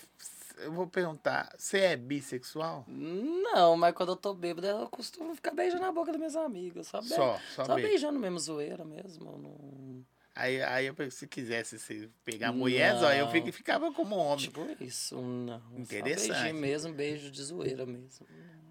eu 0.63 0.71
vou 0.71 0.87
perguntar, 0.87 1.53
você 1.57 1.79
é 1.79 1.95
bissexual? 1.95 2.85
Não, 2.87 3.75
mas 3.77 3.93
quando 3.93 4.09
eu 4.09 4.15
tô 4.15 4.33
bêbada, 4.33 4.67
eu 4.69 4.89
costumo 4.89 5.33
ficar 5.35 5.51
beijando 5.51 5.85
a 5.85 5.91
boca 5.91 6.11
das 6.11 6.17
minhas 6.19 6.35
amigas. 6.35 6.87
Só, 6.87 7.01
be... 7.01 7.07
Só, 7.07 7.39
só, 7.55 7.65
só 7.65 7.75
beijo. 7.75 7.89
beijando 7.89 8.19
mesmo, 8.19 8.39
zoeira 8.39 8.83
mesmo. 8.85 9.37
Não... 9.37 10.05
Aí, 10.33 10.61
aí 10.61 10.85
eu 10.85 11.11
se 11.11 11.27
quisesse 11.27 11.77
se 11.77 12.09
pegar 12.23 12.51
mulher, 12.53 12.97
só, 12.97 13.11
eu 13.13 13.27
fico, 13.29 13.51
ficava 13.51 13.91
como 13.91 14.15
homem. 14.15 14.37
Tipo 14.45 14.65
isso, 14.79 15.21
não. 15.21 15.61
Interessante. 15.77 16.27
Só 16.27 16.33
beijinho 16.33 16.61
mesmo, 16.61 16.93
beijo 16.93 17.29
de 17.29 17.43
zoeira 17.43 17.85
mesmo. 17.85 18.25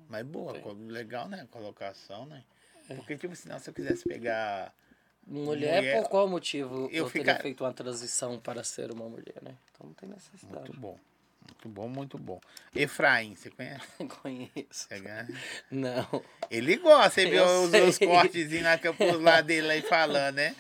Mas 0.08 0.26
boa, 0.26 0.58
co- 0.58 0.72
legal, 0.72 1.28
né? 1.28 1.42
A 1.42 1.46
colocação, 1.46 2.26
né? 2.26 2.42
Porque, 2.96 3.16
tipo, 3.16 3.36
senão 3.36 3.58
se 3.58 3.70
eu 3.70 3.74
quisesse 3.74 4.04
pegar. 4.04 4.74
Mulher, 5.26 5.76
Mulher- 5.76 6.02
por 6.02 6.08
qual 6.08 6.26
motivo 6.26 6.88
Eu 6.90 7.04
eu, 7.04 7.10
teria 7.10 7.34
ficar- 7.34 7.42
feito 7.42 7.62
uma 7.62 7.72
transição 7.72 8.40
para 8.40 8.64
ser 8.64 8.90
uma 8.90 9.08
mulher, 9.08 9.36
né? 9.42 9.54
Então 9.70 9.86
não 9.86 9.94
tem 9.94 10.08
necessidade. 10.08 10.70
Muito 10.70 10.80
bom. 10.80 10.98
Muito 11.46 11.68
bom, 11.68 11.88
muito 11.88 12.18
bom. 12.18 12.40
Efraim, 12.74 13.34
você 13.34 13.50
conhece? 13.50 13.86
Conheço. 14.22 14.88
Pegar- 14.88 15.26
Não. 15.70 16.22
Ele 16.50 16.76
gosta, 16.76 17.10
você 17.10 17.26
viu 17.26 17.44
os, 17.44 17.72
os 17.72 17.98
cortezinhos 17.98 18.64
lá 18.64 18.78
que 18.78 18.88
eu 18.88 18.94
pus 18.94 19.20
lá 19.20 19.40
dele 19.40 19.70
aí 19.70 19.82
falando, 19.82 20.36
né? 20.36 20.54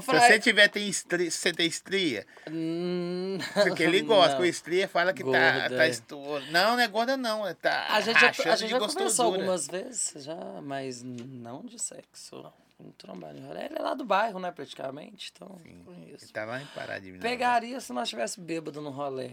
Se 0.00 0.12
você 0.12 0.38
tiver, 0.38 0.68
tem 0.68 0.88
estria, 0.88 1.30
você 1.30 1.52
tem 1.54 1.66
estria, 1.66 2.26
hum, 2.50 3.38
porque 3.54 3.82
ele 3.82 4.02
gosta, 4.02 4.32
não. 4.32 4.38
com 4.38 4.44
estria 4.44 4.86
fala 4.86 5.12
que 5.14 5.24
tá, 5.24 5.30
Gorda, 5.30 5.76
tá 5.76 5.86
é. 5.86 5.88
estouro. 5.88 6.44
Não, 6.50 6.72
não 6.76 6.80
é 6.80 6.88
gorda 6.88 7.16
não, 7.16 7.46
é 7.46 7.54
tá 7.54 7.86
A 7.88 8.02
gente, 8.02 8.20
já, 8.20 8.28
a 8.52 8.56
gente 8.56 8.70
já 8.70 8.78
conversou 8.78 9.24
algumas 9.24 9.66
vezes, 9.66 10.22
já, 10.22 10.36
mas 10.62 11.02
não 11.02 11.64
de 11.64 11.80
sexo. 11.80 12.44
Não 12.78 12.90
trabalho. 12.90 13.38
Ele 13.38 13.74
é 13.78 13.82
lá 13.82 13.94
do 13.94 14.04
bairro, 14.04 14.38
né, 14.38 14.52
praticamente, 14.52 15.32
então 15.34 15.58
Sim, 15.62 15.70
Ele 15.70 15.82
conheço. 15.84 16.30
tá 16.30 16.44
lá 16.44 16.60
em 16.60 16.66
Pará 16.66 16.98
de 16.98 17.06
Minas. 17.06 17.22
Pegaria 17.22 17.80
se 17.80 17.90
nós 17.94 18.02
estivéssemos 18.02 18.46
bêbado 18.46 18.82
no 18.82 18.90
rolê. 18.90 19.30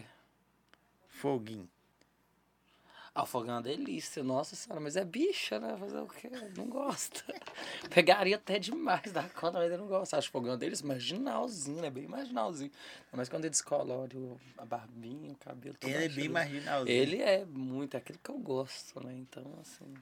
Foguinho. 1.27 1.69
Ah, 3.15 3.25
fogão 3.25 3.53
é 3.53 3.57
uma 3.57 3.61
delícia, 3.63 4.21
nossa 4.21 4.57
senhora, 4.57 4.81
mas 4.81 4.97
é 4.97 5.05
bicha, 5.05 5.57
né? 5.57 5.77
Fazer 5.79 5.97
o 5.99 6.07
quê? 6.07 6.29
Não 6.57 6.65
gosta. 6.67 7.23
Pegaria 7.89 8.35
até 8.35 8.59
demais 8.59 9.09
da 9.13 9.23
conta, 9.29 9.59
mas 9.59 9.71
eu 9.71 9.77
não 9.77 9.87
gosto. 9.87 10.15
Acho 10.15 10.27
o 10.27 10.31
fogão 10.33 10.57
deles 10.57 10.81
marginalzinho, 10.81 11.81
né? 11.81 11.89
Bem 11.89 12.07
marginalzinho. 12.07 12.71
Mas 13.13 13.29
quando 13.29 13.45
eles 13.45 13.61
colorem 13.61 14.37
a 14.57 14.65
barbinha, 14.65 15.31
o 15.31 15.35
cabelo, 15.37 15.77
tudo 15.79 15.89
Ele 15.89 16.03
é 16.03 16.09
bem 16.09 16.25
ele- 16.25 16.33
marginalzinho. 16.33 16.93
Ele 17.01 17.21
é 17.21 17.45
muito, 17.45 17.93
é 17.95 17.99
aquilo 17.99 18.19
que 18.21 18.29
eu 18.29 18.37
gosto, 18.39 19.01
né? 19.01 19.13
Então, 19.15 19.45
assim. 19.61 19.93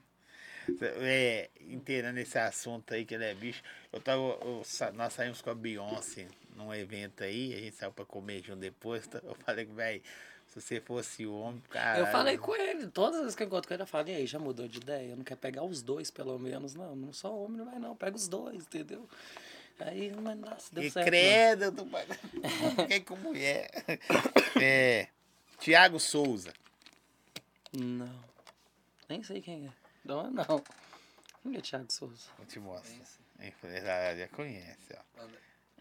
É, 0.80 1.50
inteirando 1.60 2.18
esse 2.18 2.36
assunto 2.36 2.94
aí, 2.94 3.04
que 3.04 3.14
ele 3.14 3.26
é 3.26 3.34
bicho. 3.34 3.62
Eu 3.92 4.00
tava. 4.00 4.20
eu 4.20 4.62
nós 4.94 5.12
saímos 5.12 5.40
com 5.40 5.50
a 5.50 5.54
Beyoncé 5.54 6.26
num 6.56 6.74
evento 6.74 7.22
aí, 7.22 7.54
a 7.54 7.58
gente 7.60 7.76
saiu 7.76 7.92
pra 7.92 8.04
comer 8.04 8.42
junto 8.42 8.58
depois. 8.60 9.06
tá? 9.06 9.20
Eu 9.22 9.34
falei 9.34 9.66
que, 9.66 9.72
velho, 9.72 10.02
se 10.52 10.60
você 10.60 10.80
fosse 10.80 11.26
homem, 11.26 11.62
cara. 11.70 11.98
Eu 12.00 12.06
falei 12.08 12.36
com 12.36 12.54
ele, 12.54 12.86
todas 12.88 13.16
as 13.16 13.20
vezes 13.22 13.36
que 13.36 13.42
eu 13.42 13.46
encontro 13.46 13.66
com 13.68 13.72
ele, 13.74 13.82
eu 13.82 13.86
falo, 13.86 14.08
e 14.08 14.14
aí, 14.14 14.26
já 14.26 14.38
mudou 14.38 14.68
de 14.68 14.78
ideia? 14.78 15.16
Não 15.16 15.24
quer 15.24 15.36
pegar 15.36 15.62
os 15.62 15.80
dois, 15.80 16.10
pelo 16.10 16.38
menos? 16.38 16.74
Não, 16.74 16.94
não 16.94 17.12
sou 17.12 17.44
homem, 17.44 17.56
não 17.56 17.64
vai 17.64 17.78
não, 17.78 17.96
pega 17.96 18.14
os 18.16 18.28
dois, 18.28 18.64
entendeu? 18.64 19.08
Aí, 19.80 20.12
mas 20.12 20.38
nossa, 20.38 20.74
deu 20.74 20.84
E 20.84 20.90
certo. 20.90 21.04
não. 21.04 21.10
credo, 21.10 21.64
eu 21.64 21.72
tô 21.72 21.86
Fiquei 22.82 23.00
com 23.00 23.16
mulher. 23.16 23.70
É. 24.60 25.08
Tiago 25.58 25.98
Souza. 25.98 26.52
Não. 27.72 28.22
Nem 29.08 29.22
sei 29.22 29.40
quem 29.40 29.66
é. 29.66 29.72
Não 30.04 30.26
é 30.26 30.30
não. 30.30 30.62
Quem 31.42 31.56
é 31.56 31.60
Thiago 31.62 31.90
Souza? 31.90 32.28
Vou 32.36 32.46
te 32.46 32.60
mostrar. 32.60 32.92
Conhece? 32.92 33.18
Hein, 33.40 33.54
Já, 34.18 34.28
conhece, 34.28 34.94
ó. 34.94 35.26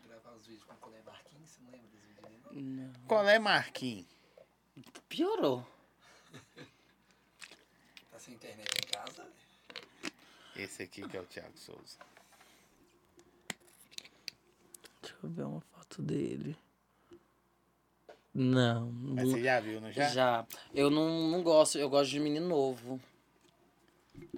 Gravar 0.08 0.32
os 0.32 0.48
vídeos 0.48 0.64
com 0.64 0.74
o 0.74 0.78
Colé 0.78 1.02
Marquinhos, 1.06 1.50
você 1.50 1.60
não 1.62 1.72
lembra 1.72 1.88
desse 1.90 2.08
vídeo 2.08 2.24
não? 2.52 2.86
Não. 2.88 2.94
Qual 3.06 3.28
é, 3.28 3.38
Marquinhos? 3.38 4.21
Piorou. 5.12 5.68
Tá 8.10 8.18
sem 8.18 8.34
internet 8.34 8.70
em 8.78 8.88
casa? 8.88 9.28
Esse 10.56 10.84
aqui 10.84 11.06
que 11.06 11.18
é 11.18 11.20
o 11.20 11.26
Tiago 11.26 11.58
Souza. 11.58 11.98
Deixa 15.02 15.18
eu 15.22 15.30
ver 15.30 15.44
uma 15.44 15.60
foto 15.60 16.02
dele. 16.02 16.56
Não. 18.34 18.90
Mas 18.90 19.32
você 19.32 19.44
já 19.44 19.60
viu, 19.60 19.82
não 19.82 19.92
já? 19.92 20.08
Já. 20.08 20.48
Eu 20.74 20.90
não, 20.90 21.30
não 21.30 21.44
gosto, 21.44 21.78
eu 21.78 21.90
gosto 21.90 22.10
de 22.10 22.20
menino 22.22 22.48
novo. 22.48 22.98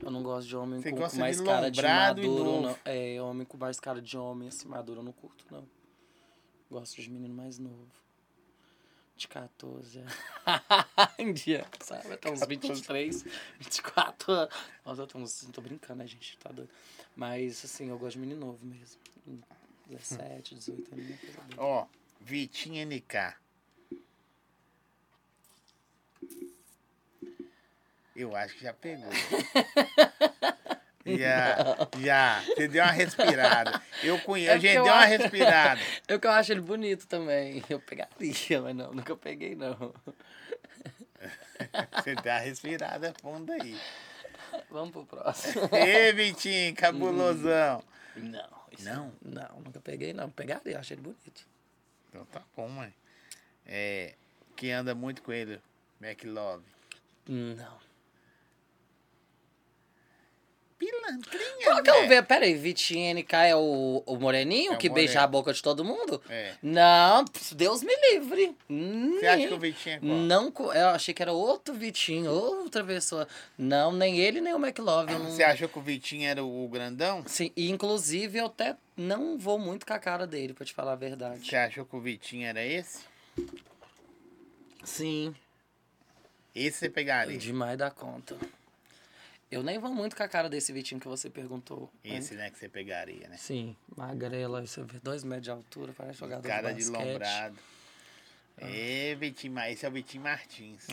Eu 0.01 0.09
não 0.09 0.23
gosto 0.23 0.47
de 0.47 0.55
homem 0.57 0.81
Você 0.81 0.89
com, 0.89 0.97
gosta 0.97 1.19
mais 1.19 1.37
de 1.37 1.43
cara 1.43 1.69
de 1.69 1.83
maduro. 1.83 2.61
Não. 2.61 2.79
É, 2.83 3.21
homem 3.21 3.45
com 3.45 3.57
mais 3.57 3.79
cara 3.79 4.01
de 4.01 4.17
homem, 4.17 4.47
assim, 4.47 4.67
maduro, 4.67 5.01
eu 5.01 5.03
não 5.03 5.11
curto, 5.11 5.45
não. 5.51 5.69
Gosto 6.71 6.99
de 6.99 7.11
menino 7.11 7.35
mais 7.35 7.59
novo. 7.59 8.02
De 9.15 9.27
14 9.27 9.99
anos. 9.99 10.13
India, 11.19 11.65
sabe? 11.79 12.13
Até 12.13 12.31
uns 12.31 12.45
23, 12.45 13.23
24 13.59 14.31
anos. 14.31 14.55
Nossa, 14.85 15.01
eu 15.03 15.07
tô, 15.07 15.17
uns, 15.19 15.43
não 15.43 15.51
tô 15.51 15.61
brincando, 15.61 15.99
né, 15.99 16.07
gente? 16.07 16.37
Tá 16.37 16.51
doido. 16.51 16.69
Mas, 17.15 17.63
assim, 17.63 17.89
eu 17.89 17.97
gosto 17.97 18.13
de 18.13 18.19
menino 18.19 18.47
novo 18.47 18.65
mesmo. 18.65 18.99
17, 19.87 20.55
18 20.55 20.93
anos. 20.93 21.07
boa. 21.55 21.65
Ó, 21.81 21.87
Vitinho 22.19 22.85
NK. 22.87 23.35
Eu 28.15 28.35
acho 28.35 28.55
que 28.55 28.63
já 28.63 28.73
pegou. 28.73 29.09
já, 31.05 31.57
já. 31.99 32.41
Você 32.41 32.67
deu 32.67 32.83
uma 32.83 32.91
respirada. 32.91 33.81
Eu 34.03 34.19
conheço, 34.19 34.51
É 34.51 34.59
gente 34.59 34.73
deu 34.73 34.83
uma 34.85 34.93
acho- 34.95 35.07
respirada. 35.09 35.81
Eu 36.07 36.19
que 36.19 36.27
eu 36.27 36.31
acho 36.31 36.51
ele 36.51 36.61
bonito 36.61 37.07
também. 37.07 37.63
Eu 37.69 37.79
pegaria, 37.79 38.61
mas 38.61 38.75
não, 38.75 38.93
nunca 38.93 39.15
peguei, 39.15 39.55
não. 39.55 39.75
Você 41.95 42.15
deu 42.15 42.31
uma 42.33 42.39
respirada 42.39 43.13
funda 43.21 43.53
aí. 43.53 43.77
Vamos 44.69 44.91
pro 44.91 45.05
próximo. 45.05 45.69
Ê, 45.73 46.11
Vitinho, 46.13 46.75
cabulosão. 46.75 47.83
Não. 48.15 48.49
isso 48.71 48.83
Não? 48.85 49.11
Não, 49.21 49.61
nunca 49.63 49.79
peguei, 49.79 50.13
não. 50.13 50.29
Pegaria, 50.29 50.79
achei 50.79 50.95
ele 50.95 51.01
bonito. 51.03 51.47
Então 52.09 52.25
tá 52.25 52.41
bom, 52.55 52.67
mãe. 52.69 52.93
É, 53.65 54.13
que 54.55 54.69
anda 54.71 54.93
muito 54.93 55.21
com 55.23 55.31
ele, 55.31 55.59
McLove. 56.01 56.63
Não. 57.27 57.77
Pilantrinha, 60.91 61.63
Qual 61.65 61.83
que 61.83 61.89
eu 61.89 62.01
né? 62.01 62.07
ver? 62.07 62.23
Pera 62.25 62.45
aí, 62.45 62.53
Vitinho 62.55 63.15
NK 63.19 63.33
é 63.35 63.55
o, 63.55 64.03
o 64.05 64.15
moreninho 64.17 64.73
É 64.73 64.75
o 64.75 64.77
que 64.77 64.89
beija 64.89 65.21
a 65.21 65.27
boca 65.27 65.53
de 65.53 65.61
todo 65.61 65.83
mundo? 65.83 66.21
É. 66.29 66.53
Não, 66.61 67.23
Deus 67.53 67.81
me 67.83 67.93
livre. 68.11 68.55
Você 69.19 69.27
acha 69.27 69.47
que 69.47 69.53
o 69.53 69.59
Vitinho 69.59 69.95
é 69.95 69.99
qual? 69.99 70.11
Não, 70.11 70.53
eu 70.73 70.87
achei 70.89 71.13
que 71.13 71.21
era 71.21 71.31
outro 71.33 71.73
Vitinho, 71.73 72.31
outra 72.31 72.83
pessoa. 72.83 73.27
Não, 73.57 73.91
nem 73.91 74.17
ele, 74.19 74.41
nem 74.41 74.53
o 74.53 74.57
McLove. 74.63 75.13
eu 75.13 75.19
não- 75.19 75.31
Você 75.31 75.43
achou 75.43 75.67
que 75.69 75.79
o 75.79 75.81
Vitinho 75.81 76.27
era 76.27 76.43
o 76.43 76.67
grandão? 76.67 77.23
Sim, 77.25 77.51
e 77.55 77.69
inclusive 77.69 78.37
eu 78.39 78.45
até 78.47 78.75
não 78.95 79.37
vou 79.37 79.57
muito 79.57 79.85
com 79.85 79.93
a 79.93 79.99
cara 79.99 80.27
dele, 80.27 80.53
pra 80.53 80.65
te 80.65 80.73
falar 80.73 80.93
a 80.93 80.95
verdade. 80.95 81.45
Você 81.47 81.55
achou 81.55 81.85
que 81.85 81.95
o 81.95 81.99
Vitinho 82.01 82.45
era 82.47 82.63
esse? 82.63 82.99
Sim. 84.83 85.33
Esse 86.55 86.79
você 86.79 86.89
pegaria. 86.89 87.37
Demais 87.37 87.77
da 87.77 87.89
conta. 87.89 88.35
Eu 89.53 89.61
nem 89.61 89.77
vou 89.77 89.93
muito 89.93 90.15
com 90.15 90.23
a 90.23 90.27
cara 90.27 90.49
desse 90.49 90.73
Vitinho 90.73 90.99
que 90.99 91.07
você 91.07 91.29
perguntou. 91.29 91.91
Esse, 92.03 92.33
né, 92.33 92.49
que 92.49 92.57
você 92.57 92.67
pegaria, 92.67 93.27
né? 93.27 93.37
Sim, 93.37 93.75
magrela, 93.95 94.65
você 94.65 94.83
vê 94.83 94.99
dois 94.99 95.23
metros 95.23 95.43
de 95.43 95.51
altura, 95.51 95.93
parece 95.95 96.19
jogador 96.19 96.47
Cara 96.47 96.73
de 96.73 96.83
de 96.83 96.89
basquete. 96.91 97.07
lombrado. 97.11 97.59
Ah. 98.57 98.69
Ê, 98.69 99.15
Vitinho, 99.15 99.53
mas 99.53 99.73
esse 99.73 99.85
é 99.85 99.89
o 99.89 99.91
Vitinho 99.91 100.23
Martins. 100.23 100.87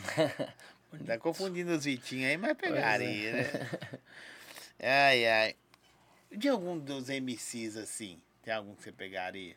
tá 1.07 1.19
confundindo 1.19 1.73
os 1.73 1.85
Vitinhos 1.85 2.31
aí, 2.31 2.37
mas 2.37 2.51
é. 2.51 2.55
pegaria, 2.55 3.33
né? 3.33 3.45
Ai, 4.83 5.27
ai. 5.27 5.57
De 6.35 6.49
algum 6.49 6.79
dos 6.79 7.09
MCs, 7.11 7.77
assim, 7.77 8.19
tem 8.43 8.55
algum 8.55 8.75
que 8.75 8.83
você 8.83 8.93
pegaria? 8.93 9.55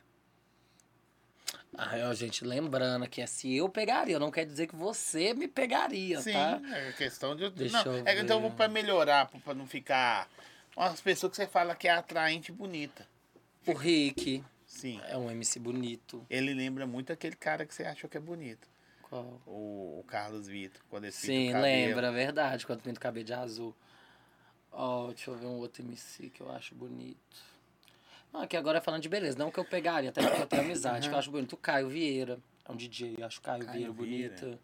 Ó, 1.78 2.14
gente, 2.14 2.46
lembrando 2.46 3.08
que 3.08 3.22
é 3.22 3.26
se 3.26 3.56
eu 3.56 3.68
pegaria, 3.68 4.20
não 4.20 4.30
quer 4.32 4.46
dizer 4.46 4.68
que 4.68 4.76
você 4.76 5.34
me 5.34 5.48
pegaria, 5.48 6.22
Sim, 6.22 6.34
tá? 6.34 6.62
é 6.72 6.92
questão 6.94 7.36
de... 7.36 7.50
Deixa 7.50 7.84
não, 7.84 7.98
eu 7.98 8.04
é, 8.08 8.20
então 8.22 8.52
pra 8.52 8.68
melhorar, 8.68 9.26
pra- 9.28 9.40
pra 9.40 9.54
não 9.54 9.66
ficar... 9.66 10.30
Umas 10.76 11.02
pessoas 11.02 11.32
que 11.32 11.36
você 11.38 11.48
fala 11.48 11.76
que 11.76 11.88
é 11.88 11.92
atraente 11.92 12.52
e 12.52 12.56
bonita. 12.56 13.08
O 13.68 13.74
Rick 13.74 14.44
Sim. 14.66 15.00
é 15.08 15.16
um 15.18 15.30
MC 15.30 15.60
bonito. 15.60 16.26
Ele 16.30 16.54
lembra 16.54 16.86
muito 16.88 17.14
aquele 17.14 17.36
cara 17.36 17.66
que 17.66 17.74
você 17.74 17.84
achou 17.84 18.10
que 18.10 18.18
é 18.18 18.20
bonito. 18.20 18.68
Qual? 19.04 19.40
O, 19.46 20.00
o 20.00 20.06
Carlos 20.08 20.48
Vitor, 20.48 20.82
quando 20.90 21.04
ele 21.06 21.14
pinta 21.14 21.26
o 21.26 21.28
Sim, 21.28 21.52
cabelo. 21.52 21.64
lembra, 21.64 22.08
é 22.08 22.12
verdade, 22.12 22.66
quando 22.66 22.82
pinta 22.82 23.00
o 23.00 23.02
cabelo 23.02 23.26
de 23.26 23.34
azul. 23.34 23.76
Ó, 24.72 25.08
deixa 25.10 25.30
eu 25.30 25.38
ver 25.38 25.46
um 25.46 25.58
outro 25.58 25.84
MC 25.84 26.30
que 26.32 26.42
eu 26.42 26.52
acho 26.52 26.74
bonito. 26.74 27.53
Não, 28.34 28.42
aqui 28.42 28.58
agora 28.58 28.80
é 28.80 28.82
falando 28.82 29.02
de 29.04 29.10
beleza, 29.10 29.38
não 29.38 29.52
que 29.52 29.60
eu 29.60 29.66
pegaria, 29.66 30.10
até 30.10 30.22
porque 30.26 30.42
eu 30.42 30.48
tenho 30.48 30.64
amizade, 30.64 31.08
que 31.08 31.14
eu 31.14 31.20
acho 31.20 31.30
bonito. 31.30 31.54
O 31.54 31.58
Caio 31.58 31.88
Vieira, 31.88 32.40
é 32.68 32.72
um 32.72 32.76
DJ, 32.76 33.16
eu 33.20 33.26
acho 33.28 33.40
o 33.40 33.44
Caio, 33.44 33.66
Caio 33.66 33.94
Vieira 33.94 33.94
Vieira. 33.94 34.36
bonito. 34.42 34.60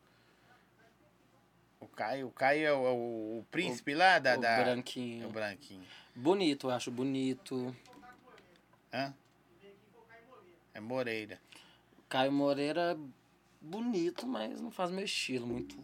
O 1.80 1.88
Caio, 1.88 2.28
o 2.28 2.32
Caio 2.32 2.66
é 2.66 2.74
o, 2.74 2.88
é 2.88 2.92
o- 2.92 3.40
o 3.40 3.46
príncipe 3.52 3.94
lá 3.94 4.18
da... 4.20 4.38
o 4.38 4.42
da... 4.42 4.58
branquinho. 4.64 5.24
É 5.24 5.28
o 5.28 5.30
branquinho. 5.30 5.86
Bonito, 6.16 6.68
eu 6.68 6.72
acho 6.72 6.90
bonito. 6.92 7.74
Hã? 8.92 9.14
É 10.74 10.80
Moreira. 10.80 11.40
Caio 12.10 12.32
Moreira, 12.32 12.98
bonito, 13.62 14.26
mas 14.26 14.60
não 14.60 14.72
faz 14.72 14.90
meu 14.90 15.06
estilo, 15.06 15.46
muito 15.46 15.78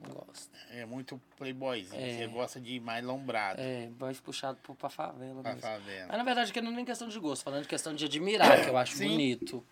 não 0.00 0.14
gosto. 0.14 0.50
É 0.70 0.84
muito 0.86 1.20
playboyzinho. 1.36 2.00
É. 2.00 2.16
Você 2.18 2.26
gosta 2.26 2.60
de 2.60 2.80
mais 2.80 3.04
lombrado 3.04 3.60
É, 3.60 3.88
mais 3.98 4.18
puxado 4.20 4.58
pro- 4.62 4.74
pra 4.74 4.88
favela 4.88 5.42
pra 5.42 5.54
mesmo. 5.54 5.60
favela. 5.68 6.06
Mas 6.08 6.18
na 6.18 6.24
verdade 6.24 6.50
aqui 6.50 6.60
não 6.60 6.72
é 6.72 6.74
nem 6.76 6.84
questão 6.84 7.08
de 7.08 7.18
gosto, 7.18 7.42
falando 7.42 7.62
de 7.62 7.68
questão 7.68 7.94
de 7.94 8.04
admirar, 8.04 8.62
que 8.62 8.68
eu 8.70 8.76
acho 8.76 8.96
Sim. 8.96 9.08
bonito. 9.08 9.64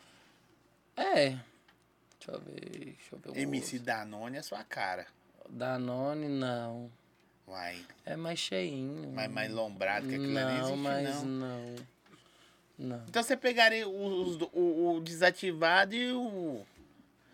É. 0.96 1.30
Deixa 2.18 2.32
eu 2.32 2.40
ver, 2.40 2.60
deixa 2.70 3.14
eu 3.14 3.18
ver 3.18 3.30
um 3.30 3.34
MC 3.36 3.76
outro. 3.76 3.86
Danone 3.86 4.36
é 4.36 4.42
sua 4.42 4.62
cara. 4.64 5.06
Danone, 5.48 6.28
não. 6.28 6.90
Uai. 7.48 7.84
É 8.04 8.14
mais 8.16 8.38
cheinho. 8.38 9.10
Mais, 9.12 9.30
mais 9.30 9.50
lombrado 9.52 10.06
que 10.06 10.14
aquilo 10.14 10.38
ali 10.38 10.58
não 10.58 10.58
Não, 10.58 10.60
existe, 10.60 10.78
mas 10.78 11.22
não. 11.22 11.48
não. 11.48 11.76
Não. 12.78 13.04
Então 13.08 13.22
você 13.22 13.36
pegaria 13.36 13.86
os- 13.88 14.36
os- 14.42 14.48
o, 14.52 14.94
o 14.96 15.00
desativado 15.00 15.94
e 15.94 16.12
o. 16.12 16.64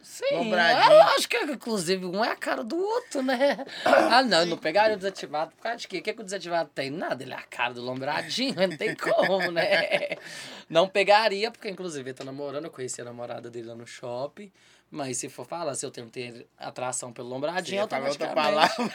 Sim, 0.06 0.52
eu 0.54 1.02
acho 1.16 1.28
que 1.28 1.36
inclusive 1.36 2.06
um 2.06 2.24
é 2.24 2.30
a 2.30 2.36
cara 2.36 2.62
do 2.62 2.78
outro, 2.78 3.22
né? 3.22 3.58
Ah, 3.84 4.22
não, 4.22 4.40
eu 4.40 4.46
não 4.46 4.56
pegaria 4.56 4.94
o 4.94 4.96
desativado 4.96 5.50
por 5.50 5.62
causa 5.62 5.78
de 5.78 5.88
quê? 5.88 5.98
O 5.98 6.02
que, 6.02 6.14
que 6.14 6.20
o 6.20 6.24
desativado 6.24 6.70
tem? 6.72 6.90
Nada, 6.90 7.22
ele 7.24 7.32
é 7.32 7.36
a 7.36 7.42
cara 7.42 7.74
do 7.74 7.82
lombradinho, 7.82 8.54
não 8.54 8.76
tem 8.76 8.94
como, 8.94 9.50
né? 9.50 10.16
Não 10.70 10.88
pegaria, 10.88 11.50
porque 11.50 11.68
inclusive 11.68 12.10
ele 12.10 12.16
tá 12.16 12.24
namorando, 12.24 12.64
eu 12.64 12.70
conheci 12.70 13.00
a 13.00 13.04
namorada 13.04 13.48
dele 13.50 13.68
lá 13.68 13.74
no 13.74 13.86
shopping. 13.86 14.50
Mas 14.90 15.18
se 15.18 15.28
for 15.28 15.46
falar, 15.46 15.74
se 15.74 15.84
eu 15.84 15.90
tenho 15.90 16.06
que 16.06 16.12
ter 16.12 16.46
atração 16.58 17.12
pelo 17.12 17.28
lombradinho, 17.28 17.82
ia 17.82 17.88
falar 17.88 18.08
outra 18.08 18.28
palavra. 18.28 18.90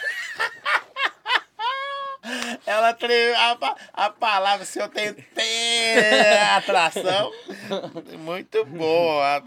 Ela 2.65 2.93
treme 2.93 3.33
a, 3.35 3.57
a 3.93 4.09
palavra, 4.09 4.65
se 4.65 4.79
eu 4.79 4.87
tenho 4.89 5.13
ter 5.13 6.39
atração. 6.55 7.31
Muito 8.19 8.65
boa. 8.65 9.43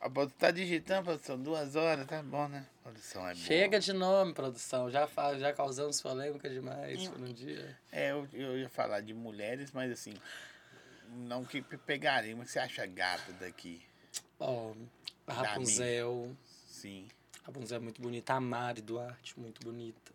A 0.00 0.08
produção 0.08 0.38
tá 0.38 0.50
digitando, 0.52 1.04
produção, 1.04 1.38
duas 1.42 1.74
horas, 1.74 2.06
tá 2.06 2.22
bom, 2.22 2.46
né? 2.48 2.64
A 2.80 2.82
produção 2.84 3.22
é 3.22 3.34
boa. 3.34 3.44
Chega 3.46 3.80
de 3.80 3.92
nome, 3.92 4.32
produção. 4.32 4.88
Já, 4.90 5.08
já 5.38 5.52
causamos 5.52 6.00
polêmica 6.00 6.48
demais 6.48 7.06
Hum. 7.08 7.10
por 7.10 7.20
um 7.20 7.32
dia. 7.32 7.76
É, 7.90 8.12
eu, 8.12 8.28
eu 8.32 8.58
ia 8.58 8.68
falar 8.68 9.00
de 9.00 9.12
mulheres, 9.12 9.72
mas 9.72 9.90
assim, 9.90 10.14
não 11.08 11.44
que 11.44 11.60
pe- 11.60 11.76
pegaria, 11.78 12.36
mas 12.36 12.50
você 12.50 12.60
acha 12.60 12.86
gata 12.86 13.32
daqui? 13.34 13.82
Ó, 14.38 14.72
Da 15.26 15.34
Rapunzel. 15.34 16.36
Sim. 16.68 17.08
Rapunzel 17.42 17.78
é 17.78 17.80
muito 17.80 18.00
bonita. 18.00 18.34
A 18.34 18.40
Mari 18.40 18.80
Duarte, 18.82 19.38
muito 19.38 19.60
bonita. 19.64 20.12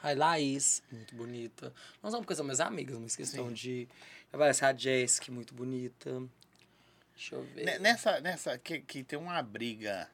A 0.00 0.12
Laís, 0.12 0.82
muito 0.92 1.14
bonita. 1.16 1.72
Nós 2.02 2.12
vamos 2.12 2.20
porque 2.26 2.36
são 2.36 2.44
minhas 2.44 2.60
amigas, 2.60 2.96
mas 2.98 3.16
questão 3.16 3.48
Sim. 3.48 3.54
de. 3.54 3.88
Aparece 4.32 4.64
a 4.64 4.72
Jessica, 4.72 5.32
muito 5.32 5.54
bonita. 5.54 6.22
Deixa 7.14 7.34
eu 7.34 7.42
ver. 7.44 7.64
Ne- 7.64 7.78
Nessa, 7.78 8.20
nessa 8.20 8.58
que, 8.58 8.80
que 8.80 9.02
tem 9.04 9.18
uma 9.18 9.40
briga, 9.42 10.10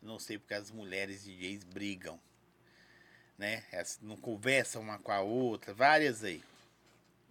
não 0.00 0.18
sei 0.18 0.38
porque 0.38 0.54
as 0.54 0.70
mulheres 0.70 1.24
DJs 1.24 1.64
brigam, 1.64 2.18
né? 3.38 3.64
Elas 3.72 3.98
não 4.02 4.16
conversam 4.16 4.82
uma 4.82 4.98
com 4.98 5.12
a 5.12 5.20
outra, 5.20 5.72
várias 5.74 6.22
aí. 6.22 6.42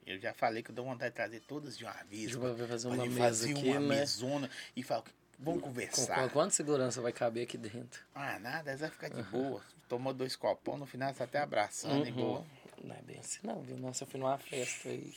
Eu 0.06 0.20
já 0.20 0.34
falei 0.34 0.61
que 0.61 0.70
eu 0.70 0.76
dou 0.76 0.84
vontade 0.86 1.11
de 1.11 1.15
trazer 1.15 1.40
todas 1.41 1.78
de 1.78 1.86
uma 1.86 1.94
vez. 2.03 2.32
Eu 2.34 2.68
fazer 2.68 2.88
uma 2.90 3.06
mesa 3.06 3.18
fazer 3.18 3.52
aqui, 3.52 3.64
uma 3.70 3.80
né? 3.80 3.99
mesona 3.99 4.49
e 4.76 4.84
falar, 4.84 5.03
vamos 5.40 5.61
Com, 5.61 5.68
conversar. 5.70 6.15
com 6.24 6.30
quanto 6.30 6.52
segurança 6.53 7.02
vai 7.02 7.14
caber 7.14 7.44
aqui 7.44 7.57
dentro? 7.57 8.03
Ah, 8.14 8.38
nada, 8.38 8.70
elas 8.72 8.82
vão 8.82 8.90
ficar 8.91 9.07
de 9.10 9.24
boa. 9.24 9.64
Tomou 9.88 10.14
dois 10.14 10.36
copão, 10.36 10.76
no 10.78 10.86
final 10.86 11.10
você 11.14 11.20
tá 11.20 11.24
até 11.24 11.40
abraçando 11.40 12.06
e 12.06 12.11
Uhum. 12.11 12.18
boa. 12.18 12.45
Não 12.84 12.95
é 12.95 13.02
bem 13.02 13.20
assim, 13.20 13.40
não, 13.44 13.61
viu? 13.61 13.78
Nossa, 13.78 14.03
eu 14.03 14.07
fui 14.07 14.20
numa 14.20 14.38
festa 14.38 14.90
aí. 14.90 15.14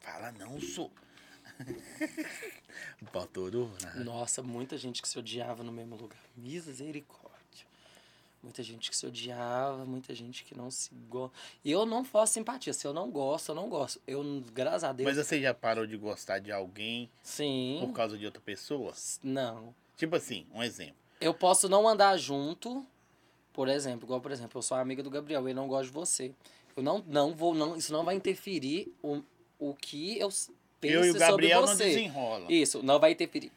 Fala 0.00 0.32
não, 0.32 0.58
sou. 0.60 0.90
Botorou, 3.12 3.70
né? 3.82 4.02
Nossa, 4.04 4.42
muita 4.42 4.76
gente 4.76 5.00
que 5.00 5.08
se 5.08 5.18
odiava 5.18 5.62
no 5.62 5.72
mesmo 5.72 5.96
lugar. 5.96 6.18
Misericórdia. 6.36 7.34
Muita 8.42 8.62
gente 8.62 8.90
que 8.90 8.96
se 8.96 9.06
odiava, 9.06 9.86
muita 9.86 10.14
gente 10.14 10.44
que 10.44 10.54
não 10.54 10.70
se 10.70 10.90
gosta. 11.08 11.34
E 11.64 11.70
eu 11.70 11.86
não 11.86 12.04
faço 12.04 12.34
simpatia. 12.34 12.74
Se 12.74 12.86
eu 12.86 12.92
não 12.92 13.10
gosto, 13.10 13.50
eu 13.50 13.54
não 13.54 13.70
gosto. 13.70 14.00
Eu, 14.06 14.44
graças 14.52 14.84
a 14.84 14.92
Deus. 14.92 15.06
Mas 15.06 15.26
você 15.26 15.40
já 15.40 15.54
parou 15.54 15.86
de 15.86 15.96
gostar 15.96 16.40
de 16.40 16.52
alguém 16.52 17.08
Sim. 17.22 17.78
por 17.80 17.92
causa 17.94 18.18
de 18.18 18.26
outra 18.26 18.42
pessoa? 18.42 18.92
Não. 19.22 19.74
Tipo 19.96 20.16
assim, 20.16 20.46
um 20.52 20.62
exemplo. 20.62 20.96
Eu 21.20 21.32
posso 21.32 21.70
não 21.70 21.88
andar 21.88 22.18
junto, 22.18 22.84
por 23.52 23.68
exemplo, 23.68 24.04
igual, 24.04 24.20
por 24.20 24.30
exemplo, 24.30 24.58
eu 24.58 24.62
sou 24.62 24.76
amiga 24.76 25.02
do 25.02 25.08
Gabriel, 25.08 25.46
ele 25.46 25.54
não 25.54 25.66
gosta 25.66 25.86
de 25.86 25.92
você. 25.92 26.34
Eu 26.76 26.82
não, 26.82 27.02
não 27.06 27.34
vou, 27.34 27.54
não, 27.54 27.76
isso 27.76 27.92
não 27.92 28.04
vai 28.04 28.14
interferir 28.14 28.92
o, 29.02 29.22
o 29.58 29.74
que 29.74 30.18
eu 30.18 30.28
pense 30.88 30.94
eu 30.94 31.04
e 31.04 31.10
o 31.10 31.18
Gabriel 31.18 31.60
sobre 31.60 31.72
não 31.72 31.76
você. 31.76 31.84
desenrolam. 31.84 32.50
Isso, 32.50 32.82
não 32.82 32.98
vai 32.98 33.12
interferir. 33.12 33.52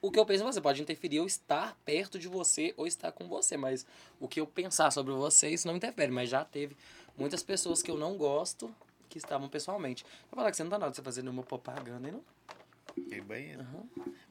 O 0.00 0.10
que 0.10 0.18
eu 0.18 0.26
penso 0.26 0.42
em 0.42 0.46
você 0.46 0.60
pode 0.60 0.82
interferir 0.82 1.16
eu 1.16 1.26
estar 1.26 1.76
perto 1.84 2.18
de 2.18 2.26
você 2.26 2.74
ou 2.76 2.86
estar 2.86 3.12
com 3.12 3.28
você, 3.28 3.56
mas 3.56 3.86
o 4.18 4.26
que 4.26 4.40
eu 4.40 4.46
pensar 4.46 4.90
sobre 4.90 5.12
você, 5.12 5.48
isso 5.48 5.66
não 5.68 5.76
interfere. 5.76 6.10
Mas 6.10 6.28
já 6.28 6.44
teve 6.44 6.76
muitas 7.16 7.42
pessoas 7.42 7.82
que 7.82 7.90
eu 7.90 7.96
não 7.96 8.16
gosto 8.16 8.74
que 9.08 9.18
estavam 9.18 9.48
pessoalmente. 9.48 10.04
Eu 10.30 10.36
falar 10.36 10.50
que 10.50 10.56
você 10.56 10.64
não 10.64 10.70
tá 10.70 10.78
nada 10.78 10.90
de 10.90 10.96
você 10.96 11.02
fazer 11.02 11.22
nenhuma 11.22 11.42
propaganda, 11.44 12.08
hein, 12.08 12.14
não? 12.14 13.04
Que 13.04 13.20
banheiro. 13.20 13.64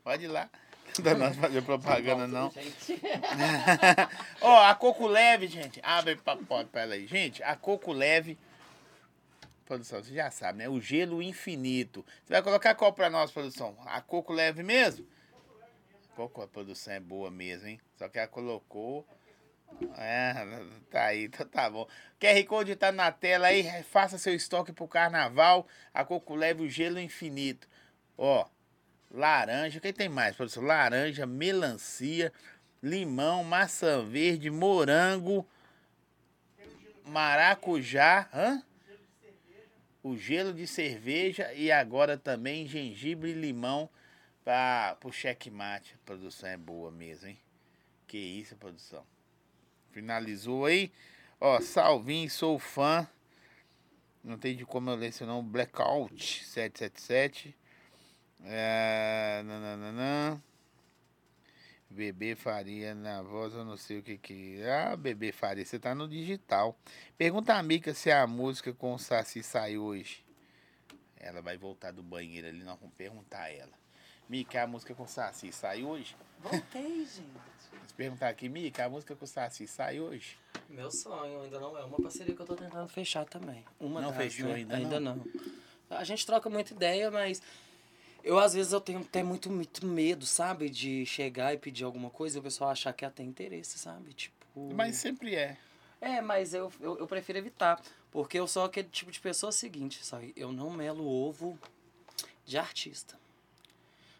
Pode 0.03 0.25
ir 0.25 0.27
lá. 0.27 0.49
Não 0.97 1.05
dá 1.05 1.15
nós 1.15 1.35
fazer 1.37 1.61
propaganda, 1.61 2.27
não. 2.27 2.51
Gente. 2.51 3.01
Ó, 4.41 4.63
a 4.63 4.75
Coco 4.75 5.07
Leve, 5.07 5.47
gente. 5.47 5.79
Abre 5.81 6.17
pra, 6.17 6.35
pra 6.65 6.81
ela 6.81 6.95
aí. 6.95 7.07
Gente, 7.07 7.41
a 7.43 7.55
Coco 7.55 7.93
Leve. 7.93 8.37
Produção, 9.71 10.03
você 10.03 10.13
já 10.13 10.29
sabe, 10.29 10.57
né? 10.57 10.67
O 10.67 10.81
gelo 10.81 11.21
infinito. 11.21 12.05
Você 12.25 12.33
vai 12.33 12.43
colocar 12.43 12.75
qual 12.75 12.91
pra 12.91 13.09
nós, 13.09 13.31
produção? 13.31 13.77
A 13.85 14.01
Coco 14.01 14.33
Leve 14.33 14.63
mesmo? 14.63 15.07
Coco, 16.13 16.41
a 16.41 16.47
produção 16.47 16.93
é 16.93 16.99
boa 16.99 17.31
mesmo, 17.31 17.69
hein? 17.69 17.79
Só 17.95 18.09
que 18.09 18.19
ela 18.19 18.27
colocou. 18.27 19.07
É, 19.97 20.33
tá 20.89 21.05
aí, 21.05 21.23
então 21.23 21.47
tá 21.47 21.69
bom. 21.69 21.87
QR 22.19 22.43
Code 22.43 22.75
tá 22.75 22.91
na 22.91 23.13
tela 23.13 23.47
aí. 23.47 23.63
Faça 23.83 24.17
seu 24.17 24.35
estoque 24.35 24.73
pro 24.73 24.89
carnaval. 24.89 25.65
A 25.93 26.03
Coco 26.03 26.35
Leve, 26.35 26.63
o 26.63 26.69
gelo 26.69 26.99
infinito. 26.99 27.65
Ó, 28.17 28.45
laranja. 29.09 29.79
O 29.79 29.81
que 29.81 29.93
tem 29.93 30.09
mais, 30.09 30.35
produção? 30.35 30.63
Laranja, 30.63 31.25
melancia, 31.25 32.33
limão, 32.83 33.41
maçã 33.41 34.03
verde, 34.03 34.49
morango, 34.49 35.47
maracujá, 37.05 38.27
hã? 38.33 38.61
O 40.03 40.17
gelo 40.17 40.53
de 40.53 40.65
cerveja 40.65 41.53
e 41.53 41.71
agora 41.71 42.17
também 42.17 42.67
gengibre 42.67 43.31
e 43.31 43.33
limão 43.33 43.89
para 44.43 44.97
o 45.03 45.11
checkmate. 45.11 45.95
A 45.95 46.05
produção 46.05 46.49
é 46.49 46.57
boa 46.57 46.91
mesmo, 46.91 47.27
hein? 47.27 47.39
Que 48.07 48.17
isso, 48.17 48.55
produção. 48.55 49.05
Finalizou 49.91 50.65
aí. 50.65 50.91
Ó, 51.39 51.59
Salvin, 51.61 52.27
sou 52.29 52.57
fã. 52.57 53.07
Não 54.23 54.37
tem 54.37 54.55
de 54.55 54.65
como 54.65 54.89
eu 54.89 54.95
ler 54.95 55.07
esse 55.07 55.23
nome. 55.23 55.49
Blackout 55.49 56.45
777. 56.45 57.55
É, 58.43 59.41
nananana. 59.45 60.43
Bebê 61.91 62.35
Faria 62.35 62.95
na 62.95 63.21
voz, 63.21 63.53
eu 63.53 63.65
não 63.65 63.75
sei 63.75 63.99
o 63.99 64.03
que 64.03 64.17
que. 64.17 64.63
Ah, 64.63 64.95
Bebê 64.95 65.31
Faria, 65.33 65.65
você 65.65 65.77
tá 65.77 65.93
no 65.93 66.07
digital. 66.07 66.77
Pergunta 67.17 67.53
a 67.53 67.61
Mica 67.61 67.93
se 67.93 68.09
a 68.09 68.25
música 68.25 68.73
com 68.73 68.93
o 68.93 68.97
Saci 68.97 69.43
saiu 69.43 69.83
hoje. 69.83 70.23
Ela 71.17 71.41
vai 71.41 71.57
voltar 71.57 71.91
do 71.91 72.01
banheiro 72.01 72.47
ali, 72.47 72.63
nós 72.63 72.79
vamos 72.79 72.95
perguntar 72.95 73.41
a 73.43 73.51
ela. 73.51 73.73
Mica, 74.29 74.63
a 74.63 74.67
música 74.67 74.95
com 74.95 75.03
o 75.03 75.07
Saci 75.07 75.51
saiu 75.51 75.89
hoje? 75.89 76.15
Voltei, 76.39 76.99
gente. 77.05 77.27
Vamos 77.73 77.91
perguntar 77.91 78.29
aqui, 78.29 78.47
Mica, 78.47 78.85
a 78.85 78.89
música 78.89 79.13
com 79.13 79.25
o 79.25 79.27
Saci 79.27 79.67
saiu 79.67 80.05
hoje? 80.05 80.37
Meu 80.69 80.89
sonho 80.89 81.41
ainda 81.41 81.59
não 81.59 81.77
é 81.77 81.83
uma 81.83 82.01
parceria 82.01 82.33
que 82.33 82.41
eu 82.41 82.45
tô 82.45 82.55
tentando 82.55 82.87
fechar 82.87 83.25
também. 83.25 83.65
Uma 83.77 83.99
Não 83.99 84.11
das, 84.11 84.17
fechou 84.33 84.47
né? 84.47 84.55
ainda, 84.55 84.75
Ainda 84.77 84.99
não. 84.99 85.21
A 85.89 86.05
gente 86.05 86.25
troca 86.25 86.49
muita 86.49 86.73
ideia, 86.73 87.11
mas 87.11 87.41
eu 88.23 88.39
às 88.39 88.53
vezes 88.53 88.71
eu 88.71 88.81
tenho 88.81 88.99
até 88.99 89.23
muito, 89.23 89.49
muito 89.49 89.85
medo, 89.85 90.25
sabe? 90.25 90.69
De 90.69 91.05
chegar 91.05 91.53
e 91.53 91.57
pedir 91.57 91.83
alguma 91.83 92.09
coisa 92.09 92.37
e 92.37 92.39
o 92.39 92.43
pessoal 92.43 92.69
achar 92.69 92.93
que 92.93 93.05
até 93.05 93.23
interesse, 93.23 93.77
sabe? 93.77 94.13
Tipo. 94.13 94.73
Mas 94.73 94.97
sempre 94.97 95.35
é. 95.35 95.57
É, 95.99 96.19
mas 96.19 96.53
eu, 96.53 96.71
eu, 96.79 96.97
eu 96.97 97.07
prefiro 97.07 97.37
evitar. 97.37 97.81
Porque 98.11 98.37
eu 98.37 98.47
sou 98.47 98.65
aquele 98.65 98.89
tipo 98.89 99.11
de 99.11 99.19
pessoa 99.19 99.51
seguinte, 99.51 100.03
sabe? 100.03 100.33
Eu 100.35 100.51
não 100.51 100.69
melo 100.69 101.07
ovo 101.07 101.57
de 102.45 102.57
artista. 102.57 103.17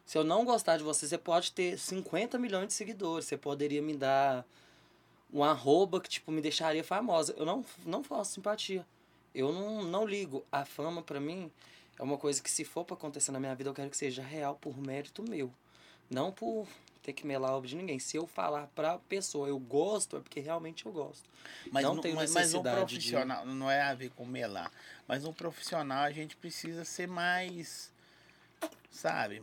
Se 0.05 0.17
eu 0.17 0.23
não 0.23 0.45
gostar 0.45 0.77
de 0.77 0.83
você, 0.83 1.07
você 1.07 1.17
pode 1.17 1.51
ter 1.51 1.77
50 1.77 2.37
milhões 2.37 2.67
de 2.67 2.73
seguidores. 2.73 3.25
Você 3.25 3.37
poderia 3.37 3.81
me 3.81 3.95
dar 3.95 4.45
um 5.33 5.43
arroba 5.43 5.99
que, 5.99 6.09
tipo, 6.09 6.31
me 6.31 6.41
deixaria 6.41 6.83
famosa. 6.83 7.33
Eu 7.37 7.45
não, 7.45 7.65
não 7.85 8.03
faço 8.03 8.33
simpatia. 8.33 8.85
Eu 9.33 9.51
não, 9.51 9.83
não 9.83 10.05
ligo. 10.05 10.45
A 10.51 10.65
fama, 10.65 11.01
pra 11.01 11.19
mim, 11.19 11.51
é 12.01 12.03
uma 12.03 12.17
coisa 12.17 12.41
que, 12.41 12.49
se 12.49 12.65
for 12.65 12.83
pra 12.83 12.95
acontecer 12.95 13.31
na 13.31 13.39
minha 13.39 13.53
vida, 13.55 13.69
eu 13.69 13.73
quero 13.75 13.89
que 13.89 13.95
seja 13.95 14.23
real 14.23 14.55
por 14.59 14.75
mérito 14.77 15.23
meu. 15.29 15.53
Não 16.09 16.31
por 16.31 16.67
ter 17.03 17.13
que 17.13 17.25
melar 17.25 17.55
ovo 17.55 17.65
de 17.67 17.75
ninguém. 17.75 17.99
Se 17.99 18.17
eu 18.17 18.25
falar 18.27 18.67
pra 18.75 18.97
pessoa, 18.97 19.47
eu 19.47 19.57
gosto, 19.57 20.17
é 20.17 20.19
porque 20.19 20.39
realmente 20.39 20.85
eu 20.85 20.91
gosto. 20.91 21.23
Mas, 21.71 21.83
Não 21.83 21.95
não, 21.95 22.01
tenho 22.01 22.15
mas, 22.15 22.31
mas 22.33 22.53
um 22.53 22.57
necessidade 22.63 22.85
de- 22.87 22.95
profissional, 22.95 23.45
não 23.45 23.69
é 23.71 23.81
a 23.81 23.93
ver 23.93 24.09
com 24.11 24.25
melar, 24.25 24.71
mas 25.07 25.23
um 25.25 25.31
profissional 25.33 26.03
a 26.03 26.11
gente 26.11 26.35
precisa 26.35 26.83
ser 26.83 27.07
mais, 27.07 27.91
sabe, 28.89 29.41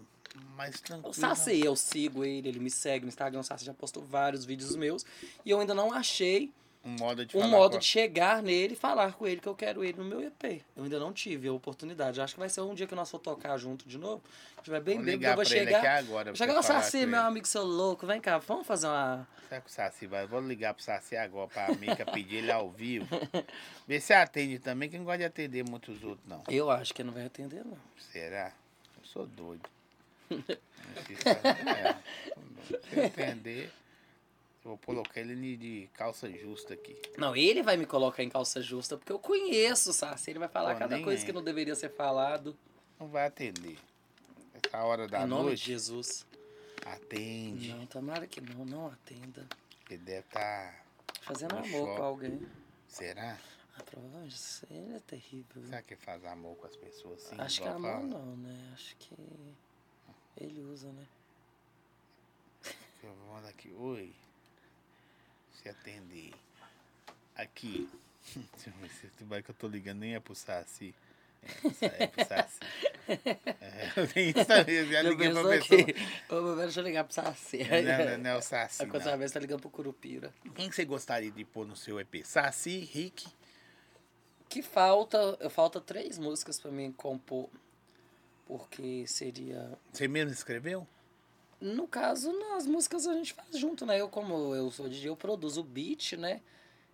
mais 0.57 0.81
tranquilo. 0.81 1.11
O 1.11 1.15
Saci, 1.15 1.61
eu 1.65 1.75
sigo 1.75 2.25
ele, 2.25 2.49
ele 2.49 2.59
me 2.61 2.71
segue 2.71 3.05
no 3.05 3.09
Instagram. 3.09 3.41
O 3.41 3.45
Saci 3.45 3.65
já 3.65 3.75
postou 3.75 4.03
vários 4.05 4.45
vídeos 4.45 4.77
meus. 4.77 5.05
E 5.45 5.51
eu 5.51 5.59
ainda 5.61 5.75
não 5.75 5.93
achei 5.93 6.53
Um 6.85 6.91
modo 6.91 7.27
de 7.27 7.37
um 7.37 7.49
modo 7.49 7.79
de 7.79 7.85
chegar 7.85 8.43
nele 8.43 8.75
e 8.75 8.77
falar 8.77 9.13
com 9.13 9.27
ele 9.27 9.41
que 9.41 9.49
eu 9.49 9.55
quero 9.55 9.85
ele 9.85 9.99
no 9.99 10.05
meu 10.05 10.21
EP. 10.23 10.63
Eu 10.77 10.85
ainda 10.85 10.99
não 10.99 11.13
tive 11.13 11.49
a 11.49 11.53
oportunidade. 11.53 12.21
Acho 12.21 12.35
que 12.35 12.41
vai 12.41 12.49
ser 12.49 12.61
um 12.61 12.75
dia 12.75 12.87
que 12.87 12.95
nós 12.95 13.11
for 13.11 13.19
tocar 13.19 13.59
junto 13.59 13.89
de 13.89 13.99
novo. 13.99 14.23
A 14.57 14.61
gente 14.61 14.71
vai 14.71 14.81
bem 14.81 15.03
ligar 15.03 15.31
eu 15.31 15.37
vou 15.37 15.45
chegar. 15.45 15.99
agora. 15.99 16.35
Chegar, 16.35 16.63
falar 16.63 16.83
Saci, 16.83 17.05
meu 17.05 17.21
amigo, 17.21 17.47
seu 17.47 17.65
louco, 17.65 18.07
vem 18.07 18.21
cá, 18.21 18.39
vamos 18.39 18.67
fazer 18.67 18.87
uma. 18.87 19.27
Será 19.49 19.61
que 19.61 19.69
o 19.69 19.73
Saci 19.73 20.07
vai? 20.07 20.27
Vou 20.27 20.41
ligar 20.41 20.75
pro 20.75 20.83
Saci 20.83 21.17
agora 21.17 21.49
pra 21.49 21.75
Mica 21.75 22.07
pedir 22.07 22.37
ele 22.37 22.53
ao 22.53 22.71
vivo. 22.71 23.07
Vê 23.87 24.01
se 24.01 24.13
atende 24.13 24.59
também, 24.59 24.89
que 24.89 24.97
não 24.97 25.05
gosta 25.05 25.19
de 25.19 25.25
atender 25.25 25.69
muitos 25.69 26.03
outros, 26.05 26.27
não. 26.27 26.43
Eu 26.49 26.71
acho 26.71 26.95
que 26.95 27.03
ele 27.03 27.09
não 27.09 27.15
vai 27.15 27.27
atender, 27.27 27.65
não. 27.65 27.79
Será? 27.99 28.53
Eu 28.99 29.05
sou 29.05 29.27
doido. 29.27 29.69
Se 31.07 31.29
é, 31.29 31.97
se 32.67 32.97
eu 32.97 33.07
atender, 33.07 33.65
eu 33.65 33.71
vou 34.63 34.79
colocar 34.79 35.21
ele 35.21 35.57
de 35.57 35.89
calça 35.95 36.31
justa 36.31 36.75
aqui. 36.75 36.97
Não, 37.17 37.35
ele 37.35 37.63
vai 37.63 37.77
me 37.77 37.87
colocar 37.87 38.23
em 38.23 38.29
calça 38.29 38.61
justa, 38.63 38.97
porque 38.97 39.13
eu 39.13 39.19
conheço 39.19 39.91
o 39.91 39.93
Saci. 39.93 40.31
Ele 40.31 40.39
vai 40.39 40.49
falar 40.49 40.75
Pô, 40.75 40.81
cada 40.81 41.03
coisa 41.03 41.23
é. 41.23 41.27
que 41.27 41.33
não 41.33 41.43
deveria 41.43 41.75
ser 41.75 41.91
falado. 41.91 42.57
Não 42.99 43.09
vai 43.09 43.27
atender. 43.27 43.79
Essa 44.63 44.83
hora 44.83 45.07
da 45.07 45.23
em 45.25 45.27
nome 45.27 45.45
noite, 45.47 45.61
de 45.61 45.67
Jesus. 45.73 46.27
atende. 46.85 47.73
Não, 47.73 47.87
tomara 47.87 48.27
que 48.27 48.41
não, 48.41 48.65
não 48.65 48.87
atenda. 48.89 49.47
Ele 49.89 50.03
deve 50.03 50.21
estar. 50.27 50.85
Fazendo 51.23 51.53
No 51.53 51.59
amor 51.59 51.71
shopping. 51.71 51.97
com 51.97 52.03
alguém. 52.03 52.49
Será? 52.89 53.39
Ah, 53.79 53.83
provavelmente 53.85 54.37
ele 54.71 54.95
é 54.97 55.01
terrível. 55.01 55.63
Será 55.63 55.83
que 55.83 55.95
faz 55.95 56.25
amor 56.25 56.57
com 56.57 56.67
as 56.67 56.75
pessoas 56.77 57.25
assim? 57.27 57.41
Acho 57.41 57.63
que 57.63 57.69
amor 57.69 57.93
fala? 57.93 58.07
não, 58.07 58.37
né? 58.37 58.71
Acho 58.75 58.97
que 58.97 59.15
ele 60.37 60.61
usa, 60.63 60.91
né? 60.93 61.07
Eu 63.03 63.15
vou 63.15 63.35
mandar 63.35 63.51
aqui. 63.51 63.73
Oi. 63.75 64.13
Se 65.63 65.69
atender. 65.69 66.33
Aqui. 67.37 67.89
Deixa 68.35 68.71
eu 68.71 68.73
ver 68.81 68.91
se 68.91 69.07
tu 69.17 69.25
vai 69.25 69.43
que 69.43 69.51
eu 69.51 69.55
tô 69.55 69.69
ligando, 69.69 70.01
nem 70.01 70.15
é 70.15 70.21
pro 70.21 70.35
Saci. 70.35 70.95
É, 71.81 72.05
é 72.05 72.07
pro 72.07 72.25
Saci. 72.27 72.59
É, 73.09 73.93
eu 73.97 74.09
nem 74.15 74.33
sabia, 74.45 74.85
já 74.85 75.03
Já 75.03 75.09
liguei 75.09 75.31
pra 75.31 75.43
pessoa. 75.43 75.59
que... 75.61 75.95
Ô, 76.35 76.57
deixa 76.57 76.81
eu 76.81 76.85
ligar 76.85 77.05
pro 77.05 77.15
Saci. 77.15 77.59
Não, 77.59 78.11
não, 78.11 78.19
não 78.19 78.31
é 78.31 78.37
o 78.37 78.43
Saci. 78.43 78.83
A 78.83 78.87
coisa 78.87 79.17
vez 79.17 79.33
tá 79.33 79.41
ligando 79.41 79.61
pro 79.61 79.71
Curupira. 79.71 80.31
Quem 80.55 80.69
que 80.69 80.75
você 80.77 80.85
gostaria 80.85 81.31
de 81.31 81.43
pôr 81.45 81.67
no 81.67 81.75
seu 81.75 81.99
EP? 81.99 82.23
Saci, 82.23 82.81
Rick. 82.81 83.27
Que 84.47 84.61
falta... 84.63 85.49
Falta 85.49 85.81
três 85.81 86.19
músicas 86.19 86.61
pra 86.61 86.71
mim 86.71 86.93
compor. 86.93 87.49
Porque 88.47 89.07
seria... 89.07 89.79
Você 89.91 90.07
mesmo 90.07 90.33
escreveu? 90.33 90.87
No 91.61 91.89
caso, 91.89 92.33
não, 92.33 92.57
as 92.57 92.67
músicas 92.67 93.07
a 93.07 93.15
gente 93.15 93.33
faz 93.33 93.59
junto, 93.59 93.85
né? 93.85 94.01
Eu, 94.01 94.09
como 94.09 94.55
eu 94.55 94.71
sou 94.71 94.89
DJ, 94.89 95.09
eu 95.09 95.17
produzo 95.17 95.61
o 95.61 95.65
beat, 95.65 96.13
né? 96.13 96.41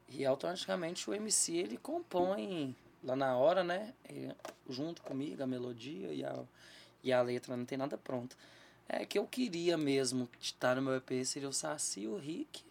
E 0.09 0.25
automaticamente 0.25 1.09
o 1.09 1.15
MC, 1.15 1.55
ele 1.57 1.77
compõe 1.77 2.75
lá 3.03 3.15
na 3.15 3.37
hora, 3.37 3.63
né? 3.63 3.93
Junto 4.69 5.03
comigo, 5.03 5.43
a 5.43 5.47
melodia 5.47 6.13
e 6.13 6.25
a, 6.25 6.45
e 7.03 7.13
a 7.13 7.21
letra, 7.21 7.57
não 7.57 7.65
tem 7.67 7.77
nada 7.77 7.99
pronto. 7.99 8.37
É 8.89 9.05
que 9.05 9.19
eu 9.19 9.27
queria 9.27 9.77
mesmo 9.77 10.29
estar 10.41 10.77
no 10.77 10.83
meu 10.83 10.95
EP, 10.97 11.25
seria 11.25 11.49
o 11.49 11.53
Saci 11.53 12.01
e 12.01 12.09
o 12.09 12.17
Rick. 12.17 12.63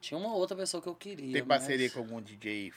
Tinha 0.00 0.18
uma 0.18 0.34
outra 0.34 0.56
pessoa 0.56 0.82
que 0.82 0.88
eu 0.88 0.94
queria. 0.94 1.32
Tem 1.32 1.44
parceria 1.44 1.86
mas- 1.86 1.92
com 1.94 1.98
algum 2.00 2.20
DJ 2.22 2.72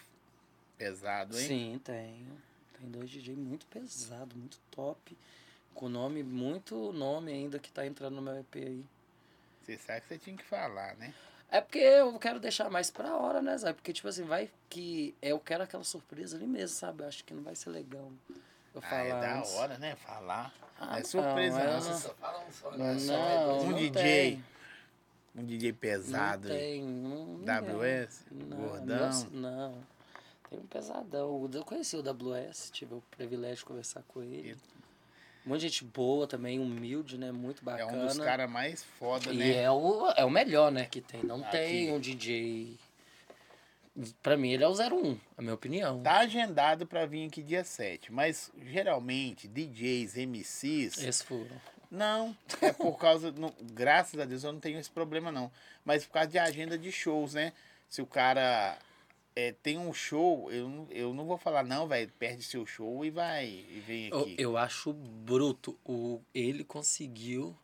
pesado, 0.77 1.37
hein? 1.39 1.47
Sim, 1.47 1.81
tenho. 1.83 2.37
Tem 2.79 2.89
dois 2.89 3.09
DJ 3.09 3.35
muito 3.35 3.65
pesado, 3.67 4.35
muito 4.35 4.57
top. 4.71 5.15
Com 5.79 5.87
nome, 5.87 6.23
muito 6.23 6.91
nome 6.91 7.31
ainda 7.31 7.57
que 7.57 7.71
tá 7.71 7.85
entrando 7.87 8.15
no 8.17 8.21
meu 8.21 8.37
EP 8.37 8.53
aí. 8.57 8.85
Você 9.63 9.77
sabe 9.77 10.01
que 10.01 10.07
você 10.09 10.17
tinha 10.17 10.35
que 10.35 10.43
falar, 10.43 10.93
né? 10.97 11.13
É 11.49 11.61
porque 11.61 11.77
eu 11.79 12.19
quero 12.19 12.37
deixar 12.37 12.69
mais 12.69 12.91
pra 12.91 13.15
hora, 13.15 13.41
né, 13.41 13.57
Zé? 13.57 13.71
Porque, 13.71 13.93
tipo 13.93 14.09
assim, 14.09 14.25
vai 14.25 14.51
que 14.69 15.15
eu 15.21 15.39
quero 15.39 15.63
aquela 15.63 15.85
surpresa 15.85 16.35
ali 16.35 16.45
mesmo, 16.45 16.75
sabe? 16.75 17.03
Eu 17.03 17.07
acho 17.07 17.23
que 17.23 17.33
não 17.33 17.43
vai 17.43 17.55
ser 17.55 17.69
legal 17.69 18.11
eu 18.75 18.81
Ah, 18.83 18.89
falar 18.89 19.05
é 19.05 19.21
da 19.21 19.39
antes. 19.39 19.53
hora, 19.53 19.77
né? 19.77 19.95
Falar. 19.95 20.53
Ah, 20.77 20.85
não 20.85 20.93
é 20.95 20.97
não, 20.97 21.05
surpresa, 21.05 21.61
é 21.61 21.65
não. 21.65 21.71
uma- 21.71 21.81
Você 21.81 22.07
só 22.07 22.13
fala 22.15 22.39
um 22.45 22.51
só, 22.51 22.71
Não, 22.71 22.77
né? 22.77 22.93
Não, 23.05 23.15
é. 23.15 23.47
Um 23.63 23.69
não 23.71 23.77
DJ 23.77 23.91
tem. 24.03 24.45
Um 25.33 25.45
DJ 25.45 25.71
Não 25.71 25.79
pesado. 25.79 26.47
aí. 26.51 26.59
tem. 26.59 26.83
Não, 26.83 27.39
WS, 27.45 28.25
não, 28.31 28.57
gordão. 28.57 29.09
Não, 29.31 29.41
não. 29.69 29.83
Tem 30.49 30.59
um 30.59 30.67
pesadão. 30.67 31.49
Eu 31.53 31.63
conheci 31.63 31.95
o 31.95 32.03
WS, 32.03 32.69
tive 32.69 32.95
o 32.95 33.03
privilégio 33.11 33.59
de 33.59 33.65
conversar 33.65 34.03
com 34.09 34.21
ele. 34.21 34.57
Muita 35.49 35.63
gente 35.67 35.83
boa 35.83 36.27
também, 36.27 36.59
humilde, 36.59 37.17
né? 37.17 37.31
Muito 37.31 37.61
É 37.63 37.65
bacana. 37.65 37.91
um 38.03 38.05
dos 38.05 38.19
caras 38.19 38.47
mais 38.49 38.83
foda, 38.83 39.31
E 39.33 39.37
né? 39.37 39.63
é 39.63 39.71
o, 39.71 40.07
é 40.15 40.23
o 40.23 40.29
melhor, 40.29 40.71
né, 40.71 40.85
que 40.85 41.01
tem. 41.01 41.23
Não 41.23 41.41
Aqui. 41.41 41.51
tem 41.51 41.91
um 41.91 41.99
DJ. 41.99 42.77
Pra 44.21 44.37
mim, 44.37 44.51
ele 44.51 44.63
é 44.63 44.67
o 44.67 44.71
01, 44.73 45.17
a 45.35 45.41
minha 45.41 45.55
opinião. 45.55 46.01
Tá 46.03 46.19
agendado 46.19 46.85
pra 46.85 47.07
vir 47.07 47.25
aqui 47.27 47.41
dia 47.41 47.63
7, 47.63 48.13
mas 48.13 48.51
geralmente 48.63 49.47
DJs, 49.47 50.15
MCs, 50.17 50.97
Esses 50.99 51.21
foram. 51.23 51.49
não, 51.89 52.37
é 52.61 52.71
por 52.71 52.97
causa, 52.99 53.31
não- 53.35 53.51
graças 53.73 54.19
a 54.19 54.25
Deus 54.25 54.43
eu 54.43 54.53
não 54.53 54.59
tenho 54.59 54.79
esse 54.79 54.91
problema 54.91 55.31
não, 55.31 55.51
mas 55.83 56.05
por 56.05 56.13
causa 56.13 56.29
de 56.29 56.37
agenda 56.37 56.77
de 56.77 56.91
shows, 56.91 57.33
né? 57.33 57.51
Se 57.89 58.01
o 58.03 58.05
cara 58.05 58.77
é, 59.39 59.51
tem 59.63 59.77
um 59.77 59.93
show, 59.93 60.51
eu, 60.51 60.67
não- 60.69 60.87
eu 60.91 61.13
não 61.13 61.25
vou 61.25 61.37
falar 61.37 61.63
não, 61.63 61.87
velho, 61.87 62.11
perde 62.19 62.43
seu 62.43 62.65
show 62.65 63.05
e 63.05 63.09
vai 63.09 63.45
e 63.47 63.81
vem 63.87 64.07
Eu, 64.11 64.19
aqui. 64.21 64.35
eu 64.37 64.57
acho 64.57 64.91
bruto. 64.93 65.77
O, 65.85 66.21
ele 66.33 66.63
conseguiu 66.63 67.55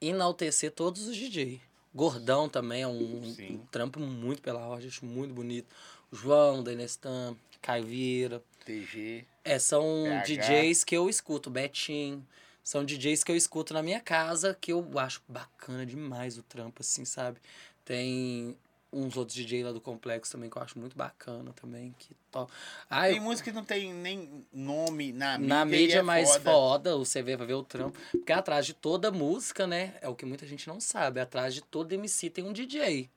enaltecer 0.00 0.70
todos 0.72 1.06
os 1.06 1.16
DJ. 1.16 1.60
Gordão 1.94 2.48
também 2.48 2.82
é 2.82 2.86
um, 2.88 3.22
um 3.50 3.58
trampo 3.70 4.00
muito 4.00 4.40
pela 4.42 4.66
ordem, 4.66 4.88
acho 4.88 5.04
muito 5.04 5.34
bonito. 5.34 5.68
João, 6.10 6.62
Denestan, 6.62 7.36
Caio 7.60 7.84
Vieira. 7.84 8.42
TG, 8.64 9.24
É, 9.44 9.58
são. 9.58 9.84
DJs 10.24 10.84
que 10.84 10.96
eu 10.96 11.08
escuto, 11.08 11.50
Betinho. 11.50 12.26
São 12.62 12.84
DJs 12.84 13.24
que 13.24 13.32
eu 13.32 13.36
escuto 13.36 13.74
na 13.74 13.82
minha 13.82 14.00
casa, 14.00 14.56
que 14.60 14.72
eu 14.72 14.86
acho 14.98 15.20
bacana 15.28 15.84
demais 15.84 16.38
o 16.38 16.42
trampo, 16.42 16.80
assim, 16.80 17.04
sabe? 17.04 17.40
Tem 17.84 18.56
uns 18.92 19.16
outros 19.16 19.34
DJs 19.34 19.64
lá 19.64 19.72
do 19.72 19.80
Complexo 19.80 20.32
também 20.32 20.50
que 20.50 20.56
eu 20.56 20.62
acho 20.62 20.78
muito 20.78 20.96
bacana 20.96 21.52
também. 21.54 21.94
Que 21.98 22.14
to... 22.30 22.48
ah, 22.90 23.02
tem 23.06 23.16
eu, 23.16 23.22
música 23.22 23.50
que 23.50 23.56
não 23.56 23.64
tem 23.64 23.92
nem 23.92 24.46
nome 24.52 25.12
na 25.12 25.38
mídia, 25.38 25.54
na 25.54 25.64
mídia 25.64 25.98
é 25.98 26.02
mais 26.02 26.30
foda. 26.32 26.50
foda, 26.50 26.96
o 26.96 27.04
CV 27.04 27.36
vai 27.36 27.46
ver 27.46 27.54
o 27.54 27.64
trampo. 27.64 27.98
Porque 28.10 28.32
atrás 28.32 28.66
de 28.66 28.74
toda 28.74 29.10
música, 29.10 29.66
né? 29.66 29.94
É 30.00 30.08
o 30.08 30.14
que 30.14 30.26
muita 30.26 30.46
gente 30.46 30.68
não 30.68 30.78
sabe. 30.80 31.20
Atrás 31.20 31.54
de 31.54 31.62
todo 31.62 31.92
MC 31.92 32.28
tem 32.28 32.44
um 32.44 32.52
DJ. 32.52 33.10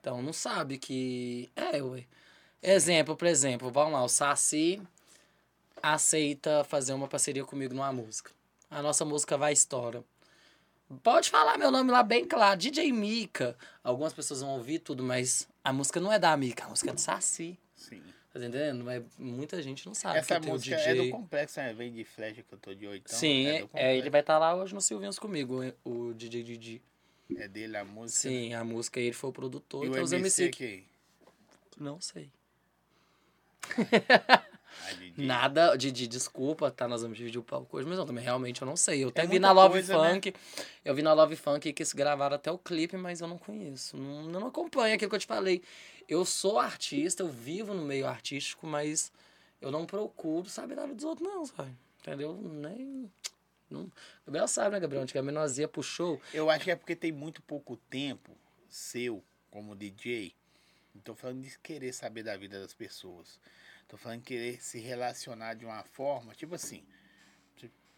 Então 0.00 0.20
não 0.22 0.32
sabe 0.32 0.78
que. 0.78 1.50
É, 1.54 1.82
ué. 1.82 2.04
Exemplo, 2.62 3.14
por 3.16 3.28
exemplo, 3.28 3.70
vamos 3.70 3.92
lá, 3.92 4.02
o 4.02 4.08
Saci 4.08 4.82
aceita 5.82 6.64
fazer 6.64 6.94
uma 6.94 7.06
parceria 7.06 7.44
comigo 7.44 7.74
numa 7.74 7.92
música. 7.92 8.32
A 8.68 8.82
nossa 8.82 9.04
música 9.04 9.36
vai 9.36 9.52
estoura. 9.52 10.02
Pode 11.02 11.30
falar 11.30 11.58
meu 11.58 11.70
nome 11.70 11.90
lá 11.90 12.02
bem 12.02 12.24
claro, 12.24 12.58
DJ 12.58 12.92
Mika. 12.92 13.56
Algumas 13.82 14.12
pessoas 14.12 14.40
vão 14.40 14.50
ouvir 14.50 14.78
tudo, 14.78 15.02
mas 15.02 15.48
a 15.64 15.72
música 15.72 15.98
não 16.00 16.12
é 16.12 16.18
da 16.18 16.36
Mika, 16.36 16.64
a 16.64 16.68
música 16.68 16.90
é 16.90 16.94
do 16.94 17.00
Saci. 17.00 17.58
Sim. 17.74 18.00
Tá 18.32 18.38
entendendo? 18.38 18.84
Mas 18.84 19.02
muita 19.18 19.60
gente 19.62 19.84
não 19.86 19.94
sabe 19.94 20.18
Essa 20.18 20.38
o 20.38 20.46
música 20.46 20.76
DJ. 20.76 20.92
é 20.92 20.94
do 20.94 21.10
complexo, 21.10 21.58
né? 21.58 21.72
Vem 21.72 21.92
de 21.92 22.04
flecha 22.04 22.42
que 22.42 22.52
eu 22.52 22.58
tô 22.58 22.74
de 22.74 22.86
oitão. 22.86 23.18
Sim, 23.18 23.46
é, 23.46 23.68
é, 23.72 23.92
é, 23.92 23.96
ele 23.96 24.10
vai 24.10 24.20
estar 24.20 24.38
lá 24.38 24.54
hoje 24.54 24.74
no 24.74 24.80
Silvinhos 24.80 25.18
comigo, 25.18 25.60
o 25.84 26.12
DJ 26.14 26.42
Didi. 26.42 26.82
É 27.36 27.48
dele 27.48 27.76
a 27.76 27.84
música. 27.84 28.28
Sim, 28.28 28.54
a 28.54 28.62
música 28.62 29.00
ele 29.00 29.12
foi 29.12 29.30
o 29.30 29.32
produtor, 29.32 29.84
E 29.84 29.88
o 29.88 29.90
então 29.90 30.04
os 30.04 30.12
MC, 30.12 30.42
MC 30.44 30.56
que... 30.56 30.66
quem? 30.66 30.86
Não 31.78 32.00
sei. 32.00 32.30
Nada, 35.16 35.76
Didi, 35.76 36.06
desculpa, 36.06 36.70
tá? 36.70 36.86
Nós 36.86 37.02
vamos 37.02 37.16
dividir 37.16 37.38
o 37.38 37.42
palco 37.42 37.76
hoje, 37.76 37.88
mas 37.88 37.98
não, 37.98 38.06
também 38.06 38.22
realmente 38.22 38.60
eu 38.60 38.66
não 38.66 38.76
sei. 38.76 39.04
Eu 39.04 39.08
até 39.08 39.22
vi 39.22 39.28
muita 39.28 39.46
na 39.46 39.52
Love 39.52 39.72
coisa, 39.72 40.02
né? 40.02 40.14
Funk, 40.14 40.34
eu 40.84 40.94
vi 40.94 41.02
na 41.02 41.12
Love 41.12 41.36
Funk 41.36 41.72
que 41.72 41.82
eles 41.82 41.92
gravaram 41.92 42.36
até 42.36 42.50
o 42.50 42.58
clipe, 42.58 42.96
mas 42.96 43.20
eu 43.20 43.28
não 43.28 43.38
conheço. 43.38 43.96
Não, 43.96 44.24
não 44.24 44.46
acompanho 44.46 44.94
aquilo 44.94 45.08
que 45.08 45.16
eu 45.16 45.20
te 45.20 45.26
falei. 45.26 45.62
Eu 46.08 46.24
sou 46.24 46.58
artista, 46.58 47.22
eu 47.22 47.28
vivo 47.28 47.74
no 47.74 47.82
meio 47.82 48.06
artístico, 48.06 48.66
mas 48.66 49.12
eu 49.60 49.70
não 49.70 49.86
procuro 49.86 50.48
saber 50.48 50.76
da 50.76 50.82
vida 50.82 50.94
dos 50.94 51.04
outros, 51.04 51.26
não, 51.26 51.46
sabe? 51.46 51.76
Entendeu? 52.00 52.34
Nem. 52.34 53.10
Não... 53.70 53.90
Gabriel 54.24 54.46
sabe, 54.46 54.70
né, 54.70 54.80
Gabriel? 54.80 55.02
Antigamente 55.02 55.34
nós 55.34 55.58
ia 55.58 55.66
pro 55.66 55.82
show. 55.82 56.20
Eu 56.32 56.48
acho 56.50 56.64
que 56.64 56.70
é 56.70 56.76
porque 56.76 56.94
tem 56.94 57.10
muito 57.10 57.42
pouco 57.42 57.76
tempo 57.90 58.36
seu 58.68 59.24
como 59.50 59.74
DJ. 59.74 60.34
Tô 61.04 61.14
falando 61.14 61.42
de 61.42 61.58
querer 61.58 61.92
saber 61.92 62.22
da 62.22 62.36
vida 62.36 62.60
das 62.60 62.74
pessoas. 62.74 63.38
Tô 63.88 63.96
falando 63.96 64.22
querer 64.22 64.60
se 64.62 64.78
relacionar 64.78 65.54
de 65.54 65.64
uma 65.64 65.82
forma, 65.84 66.34
tipo 66.34 66.54
assim. 66.54 66.84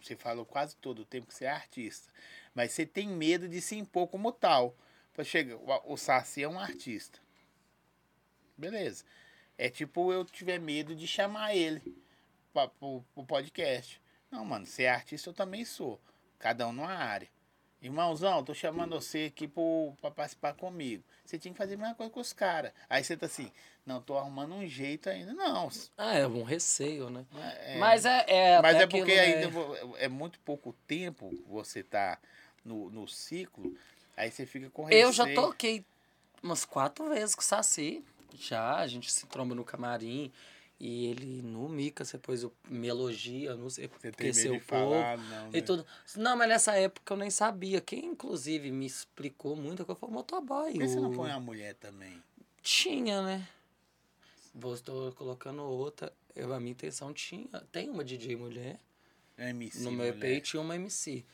você- 0.00 0.16
falou 0.16 0.44
quase 0.46 0.76
todo 0.76 1.00
o 1.00 1.04
tempo 1.04 1.26
que 1.26 1.34
você 1.34 1.46
é 1.46 1.50
artista. 1.50 2.12
Mas 2.54 2.72
você 2.72 2.86
tem 2.86 3.08
medo 3.08 3.48
de 3.48 3.60
se 3.60 3.76
impor 3.76 4.06
como 4.08 4.30
tal. 4.32 4.76
Pra 5.12 5.24
chegar, 5.24 5.56
o, 5.56 5.92
o 5.94 5.96
Saci 5.96 6.42
é 6.42 6.48
um 6.48 6.58
artista. 6.60 7.18
Beleza. 8.56 9.04
É 9.56 9.68
tipo 9.68 10.12
eu 10.12 10.24
tiver 10.24 10.58
medo 10.60 10.94
de 10.94 11.06
chamar 11.06 11.54
ele 11.56 11.82
pro, 12.52 13.02
pro 13.14 13.24
podcast. 13.26 14.00
Não, 14.30 14.44
mano, 14.44 14.66
você 14.66 14.84
é 14.84 14.90
artista, 14.90 15.30
eu 15.30 15.34
também 15.34 15.64
sou. 15.64 16.00
Cada 16.38 16.68
um 16.68 16.72
numa 16.72 16.92
área. 16.92 17.28
Irmãozão, 17.80 18.42
tô 18.42 18.52
chamando 18.52 19.00
você 19.00 19.26
aqui 19.32 19.46
pro, 19.46 19.92
pra 20.00 20.10
participar 20.10 20.52
comigo. 20.54 21.04
Você 21.24 21.38
tinha 21.38 21.52
que 21.52 21.58
fazer 21.58 21.74
a 21.74 21.78
mesma 21.78 21.94
coisa 21.94 22.10
com 22.12 22.20
os 22.20 22.32
caras. 22.32 22.72
Aí 22.90 23.04
você 23.04 23.16
tá 23.16 23.26
assim, 23.26 23.52
não, 23.86 24.00
tô 24.02 24.18
arrumando 24.18 24.52
um 24.54 24.66
jeito 24.66 25.08
ainda. 25.08 25.32
Não. 25.32 25.70
Ah, 25.96 26.14
é 26.14 26.26
um 26.26 26.42
receio, 26.42 27.08
né? 27.08 27.24
é- 27.60 27.78
Mas 27.78 28.04
é. 28.04 28.24
é 28.26 28.60
mas 28.62 28.76
é 28.78 28.86
porque 28.86 29.12
aquilo, 29.12 29.16
né? 29.16 29.34
ainda 29.36 29.48
vo- 29.48 29.96
é 29.96 30.08
muito 30.08 30.40
pouco 30.40 30.72
tempo 30.88 31.30
você 31.46 31.82
tá 31.84 32.18
no, 32.64 32.90
no 32.90 33.06
ciclo. 33.06 33.72
Aí 34.16 34.30
você 34.32 34.44
fica 34.44 34.68
com 34.70 34.82
receio. 34.84 35.02
Eu 35.04 35.12
já 35.12 35.32
toquei 35.32 35.84
umas 36.42 36.64
quatro 36.64 37.08
vezes 37.08 37.36
com 37.36 37.42
o 37.42 37.44
Saci. 37.44 38.04
Já, 38.34 38.76
a 38.78 38.86
gente 38.88 39.10
se 39.12 39.24
tromba 39.26 39.54
no 39.54 39.64
camarim. 39.64 40.32
E 40.80 41.06
ele 41.06 41.42
no 41.42 41.68
Mica, 41.68 42.04
você 42.04 42.16
pôs 42.18 42.44
o 42.44 42.52
melodia, 42.68 43.56
não 43.56 43.68
sei, 43.68 43.88
Você 43.88 43.98
tem 43.98 44.10
porque 44.12 44.24
medo 44.24 44.36
seu 44.36 44.52
de 44.52 44.60
povo. 44.60 44.92
falar, 44.92 45.18
não. 45.18 45.48
E 45.48 45.52
né? 45.54 45.60
tudo. 45.60 45.84
Não, 46.16 46.36
mas 46.36 46.48
nessa 46.48 46.76
época 46.76 47.12
eu 47.12 47.16
nem 47.16 47.30
sabia. 47.30 47.80
Quem, 47.80 48.06
inclusive, 48.06 48.70
me 48.70 48.86
explicou 48.86 49.56
muita 49.56 49.84
coisa 49.84 49.98
foi 49.98 50.08
o 50.08 50.12
motoboy. 50.12 50.72
Por 50.72 50.80
que 50.80 50.88
você 50.88 51.00
não 51.00 51.12
põe 51.12 51.30
uma 51.30 51.40
mulher 51.40 51.74
também? 51.74 52.22
Tinha, 52.62 53.22
né? 53.22 53.48
Vou 54.54 54.74
estou 54.74 55.12
colocando 55.12 55.62
outra. 55.62 56.12
Eu, 56.34 56.52
a 56.52 56.60
minha 56.60 56.72
intenção 56.72 57.12
tinha. 57.12 57.48
Tem 57.72 57.90
uma 57.90 58.04
DJ 58.04 58.36
mulher. 58.36 58.78
MC, 59.36 59.80
no 59.80 59.90
meu 59.90 60.14
mulher. 60.14 60.36
EP 60.36 60.42
tinha 60.44 60.60
uma 60.60 60.76
MC. 60.76 61.24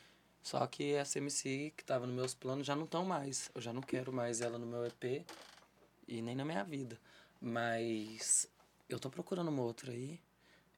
Só 0.41 0.65
que 0.65 0.93
essa 0.93 1.19
MC 1.19 1.71
que 1.75 1.83
tava 1.83 2.05
nos 2.07 2.15
meus 2.15 2.33
planos 2.33 2.65
já 2.65 2.75
não 2.75 2.85
estão 2.85 3.05
mais. 3.05 3.49
Eu 3.53 3.61
já 3.61 3.71
não 3.71 3.81
quero 3.81 4.11
mais 4.11 4.41
ela 4.41 4.57
no 4.57 4.65
meu 4.65 4.85
EP 4.85 5.25
e 6.07 6.21
nem 6.21 6.35
na 6.35 6.45
minha 6.45 6.63
vida. 6.63 6.99
Mas 7.41 8.47
eu 8.89 8.99
tô 8.99 9.09
procurando 9.09 9.49
uma 9.49 9.61
outra 9.61 9.91
aí. 9.91 10.19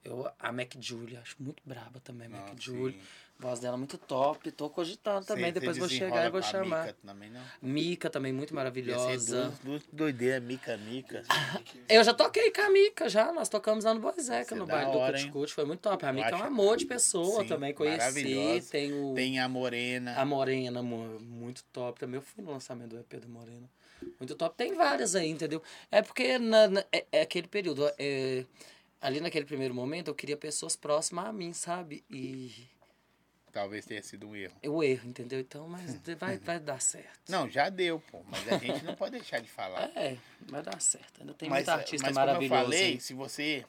Eu, 0.04 0.30
a 0.38 0.52
Mac 0.52 0.74
Julie, 0.80 1.16
acho 1.16 1.36
muito 1.40 1.62
braba 1.66 2.00
também, 2.00 2.28
a 2.28 2.30
Mac 2.30 2.48
Não, 2.50 2.60
Julie. 2.60 2.94
sim. 2.94 3.00
Voz 3.40 3.60
dela 3.60 3.76
é 3.76 3.78
muito 3.78 3.96
top. 3.98 4.50
Tô 4.50 4.68
cogitando 4.68 5.24
também, 5.24 5.52
depois 5.52 5.76
vou 5.78 5.88
chegar 5.88 6.26
e 6.26 6.30
vou 6.30 6.42
chamar. 6.42 6.86
Mica 6.86 6.96
também, 7.06 7.30
não? 7.30 7.40
Mica 7.62 8.10
também, 8.10 8.32
muito 8.32 8.52
maravilhosa. 8.52 9.54
duas, 9.62 9.82
doideiras, 9.92 10.42
Mica, 10.42 10.76
Mica. 10.76 11.22
Eu 11.88 12.02
já 12.02 12.12
toquei 12.12 12.50
com 12.50 12.60
a 12.62 12.70
Mica, 12.70 13.08
já. 13.08 13.32
Nós 13.32 13.48
tocamos 13.48 13.84
lá 13.84 13.94
no 13.94 14.00
Boiseca, 14.00 14.54
é 14.54 14.58
no 14.58 14.66
da 14.66 14.74
baile 14.74 14.90
do? 14.90 14.98
Cuticute. 14.98 15.54
Foi 15.54 15.64
muito 15.64 15.80
top. 15.80 16.04
A 16.04 16.12
Mica 16.12 16.30
é 16.30 16.34
um 16.36 16.42
amor 16.42 16.76
de 16.76 16.86
pessoa 16.86 17.42
Sim, 17.42 17.48
também. 17.48 17.72
Conheci. 17.72 18.68
Tem 18.70 18.92
o... 18.92 19.14
Tem 19.14 19.38
a 19.38 19.48
Morena. 19.48 20.16
A 20.20 20.24
Morena, 20.24 20.82
mu- 20.82 21.20
muito 21.20 21.62
top. 21.72 22.00
Também 22.00 22.16
eu 22.16 22.22
fui 22.22 22.42
no 22.42 22.50
lançamento 22.50 22.90
do 22.90 22.98
EP 22.98 23.20
da 23.20 23.28
Morena. 23.28 23.70
Muito 24.18 24.34
top. 24.34 24.56
Tem 24.56 24.74
várias 24.74 25.14
aí, 25.14 25.28
entendeu? 25.28 25.62
É 25.90 26.02
porque 26.02 26.38
na, 26.38 26.68
na- 26.68 26.84
é, 26.92 27.06
é 27.12 27.20
aquele 27.22 27.48
período. 27.48 27.90
é, 27.98 28.44
ali 29.00 29.20
naquele 29.20 29.44
primeiro 29.44 29.74
momento 29.74 30.08
eu 30.08 30.14
queria 30.14 30.36
pessoas 30.36 30.74
próximas 30.76 31.26
a 31.26 31.32
mim, 31.32 31.52
sabe? 31.52 32.04
E 32.10 32.68
Talvez 33.52 33.84
tenha 33.86 34.02
sido 34.02 34.28
um 34.28 34.36
erro. 34.36 34.54
eu 34.62 34.82
erro, 34.82 35.08
entendeu? 35.08 35.40
Então, 35.40 35.68
mas 35.68 36.00
vai, 36.18 36.38
vai 36.38 36.60
dar 36.60 36.80
certo. 36.80 37.28
Não, 37.28 37.48
já 37.48 37.68
deu, 37.68 37.98
pô. 38.10 38.22
Mas 38.24 38.46
a 38.48 38.58
gente 38.58 38.84
não 38.84 38.94
pode 38.94 39.12
deixar 39.12 39.40
de 39.40 39.48
falar. 39.48 39.90
É, 39.96 40.16
vai 40.42 40.62
dar 40.62 40.80
certo. 40.80 41.20
Ainda 41.20 41.34
tem 41.34 41.48
mas, 41.48 41.60
muito 41.66 41.70
artista 41.70 42.06
mas 42.06 42.16
como 42.16 42.42
eu 42.42 42.48
falei, 42.48 42.84
aí. 42.94 43.00
se 43.00 43.14
você. 43.14 43.64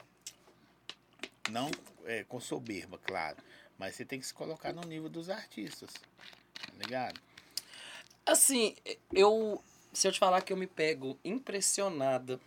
Não 1.50 1.70
é, 2.04 2.24
com 2.24 2.38
soberba, 2.40 2.98
claro. 2.98 3.36
Mas 3.78 3.94
você 3.96 4.04
tem 4.04 4.20
que 4.20 4.26
se 4.26 4.34
colocar 4.34 4.72
no 4.72 4.82
nível 4.82 5.08
dos 5.08 5.28
artistas. 5.30 5.90
Tá 5.92 6.72
ligado? 6.78 7.20
Assim, 8.26 8.76
eu. 9.12 9.62
Se 9.92 10.06
eu 10.06 10.12
te 10.12 10.18
falar 10.18 10.42
que 10.42 10.52
eu 10.52 10.56
me 10.56 10.66
pego 10.66 11.18
impressionada. 11.24 12.40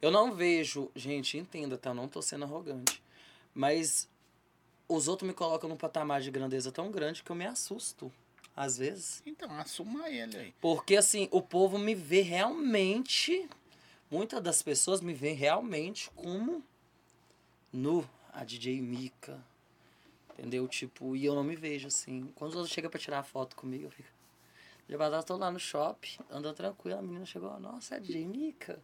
Eu 0.00 0.10
não 0.10 0.32
vejo. 0.32 0.90
Gente, 0.94 1.36
entenda, 1.36 1.76
tá? 1.76 1.90
Eu 1.90 1.94
não 1.94 2.08
tô 2.08 2.22
sendo 2.22 2.44
arrogante. 2.44 3.02
Mas 3.54 4.08
os 4.88 5.08
outros 5.08 5.28
me 5.28 5.34
colocam 5.34 5.68
num 5.68 5.76
patamar 5.76 6.20
de 6.20 6.30
grandeza 6.30 6.72
tão 6.72 6.90
grande 6.90 7.22
que 7.22 7.30
eu 7.30 7.36
me 7.36 7.46
assusto. 7.46 8.10
Às 8.56 8.78
vezes. 8.78 9.22
Então, 9.24 9.50
assuma 9.58 10.08
ele 10.08 10.36
aí. 10.36 10.54
Porque, 10.60 10.96
assim, 10.96 11.28
o 11.30 11.40
povo 11.40 11.78
me 11.78 11.94
vê 11.94 12.22
realmente. 12.22 13.48
Muitas 14.10 14.42
das 14.42 14.62
pessoas 14.62 15.00
me 15.00 15.14
veem 15.14 15.36
realmente 15.36 16.10
como 16.16 16.64
nu, 17.72 18.08
a 18.32 18.44
DJ 18.44 18.80
Mika. 18.80 19.40
Entendeu? 20.32 20.66
Tipo, 20.66 21.14
e 21.14 21.24
eu 21.24 21.34
não 21.34 21.44
me 21.44 21.54
vejo 21.54 21.86
assim. 21.86 22.32
Quando 22.34 22.50
os 22.50 22.56
outros 22.56 22.74
chegam 22.74 22.90
pra 22.90 22.98
tirar 22.98 23.22
foto 23.22 23.54
comigo, 23.54 23.84
eu 23.84 23.90
fico. 23.90 24.08
Eu 24.92 25.22
tô 25.22 25.36
lá 25.36 25.50
no 25.50 25.58
shopping, 25.60 26.18
andando 26.30 26.56
tranquilo, 26.56 26.98
a 26.98 27.02
menina 27.02 27.24
chegou, 27.24 27.58
nossa, 27.60 27.94
é 27.94 28.00
DJ 28.00 28.26
Mika? 28.26 28.80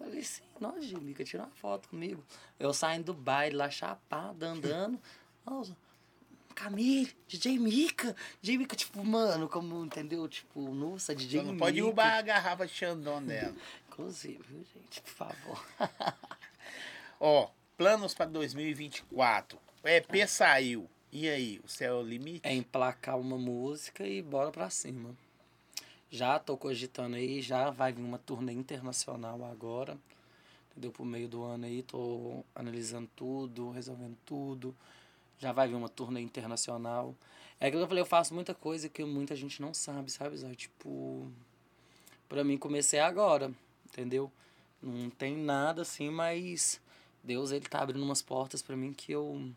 Eu 0.00 0.06
Falei, 0.06 0.22
sim, 0.22 0.42
nossa, 0.60 0.80
DJ 0.80 0.98
Mika, 0.98 1.24
tira 1.24 1.44
uma 1.44 1.50
foto 1.50 1.88
comigo. 1.88 2.24
Eu 2.58 2.72
saindo 2.74 3.06
do 3.06 3.14
baile 3.14 3.54
lá, 3.54 3.70
chapado, 3.70 4.44
andando. 4.44 4.98
Nossa, 5.46 5.74
Camille, 6.54 7.14
DJ 7.28 7.56
Mika, 7.58 8.16
DJ 8.42 8.58
Mika, 8.58 8.74
tipo, 8.74 9.02
mano, 9.04 9.48
como, 9.48 9.84
entendeu? 9.84 10.28
Tipo, 10.28 10.74
nossa, 10.74 11.14
DJ 11.14 11.38
Só 11.38 11.44
Mika. 11.44 11.52
não 11.52 11.58
pode 11.58 11.76
derrubar 11.76 12.18
a 12.18 12.22
garrafa 12.22 12.66
de 12.66 12.72
Xandão 12.74 13.22
dela. 13.24 13.54
Inclusive, 13.88 14.42
viu, 14.42 14.64
gente, 14.74 15.00
por 15.00 15.10
favor. 15.10 15.64
Ó, 17.20 17.48
planos 17.76 18.12
pra 18.12 18.26
2024. 18.26 19.58
O 19.84 19.88
EP 19.88 20.28
saiu. 20.28 20.90
E 21.12 21.28
aí, 21.28 21.60
o 21.64 21.68
céu 21.68 21.98
é 21.98 22.00
o 22.00 22.02
limite? 22.02 22.46
É 22.46 22.52
emplacar 22.52 23.18
uma 23.18 23.38
música 23.38 24.04
e 24.04 24.20
bora 24.20 24.50
pra 24.50 24.68
cima. 24.68 25.16
Já 26.10 26.38
tô 26.38 26.56
cogitando 26.56 27.16
aí, 27.16 27.42
já 27.42 27.70
vai 27.70 27.92
vir 27.92 28.02
uma 28.02 28.18
turnê 28.18 28.52
internacional 28.52 29.44
agora. 29.44 29.98
Entendeu? 30.70 30.90
Por 30.90 31.04
meio 31.04 31.28
do 31.28 31.42
ano 31.42 31.66
aí, 31.66 31.82
tô 31.82 32.44
analisando 32.54 33.08
tudo, 33.14 33.70
resolvendo 33.70 34.16
tudo. 34.24 34.74
Já 35.38 35.52
vai 35.52 35.68
vir 35.68 35.74
uma 35.74 35.88
turnê 35.88 36.20
internacional. 36.20 37.14
É 37.60 37.66
aquilo 37.66 37.80
que 37.80 37.84
eu 37.84 37.88
falei, 37.88 38.02
eu 38.02 38.06
faço 38.06 38.34
muita 38.34 38.54
coisa 38.54 38.88
que 38.88 39.04
muita 39.04 39.36
gente 39.36 39.60
não 39.60 39.74
sabe, 39.74 40.10
sabe, 40.10 40.36
Zói? 40.36 40.54
Tipo, 40.54 41.30
pra 42.28 42.44
mim 42.44 42.56
comecei 42.56 43.00
agora, 43.00 43.52
entendeu? 43.86 44.30
Não 44.80 45.10
tem 45.10 45.36
nada 45.36 45.82
assim, 45.82 46.08
mas 46.08 46.80
Deus 47.22 47.50
ele 47.50 47.66
tá 47.66 47.80
abrindo 47.80 48.02
umas 48.02 48.22
portas 48.22 48.62
pra 48.62 48.76
mim 48.76 48.92
que 48.92 49.12
eu 49.12 49.50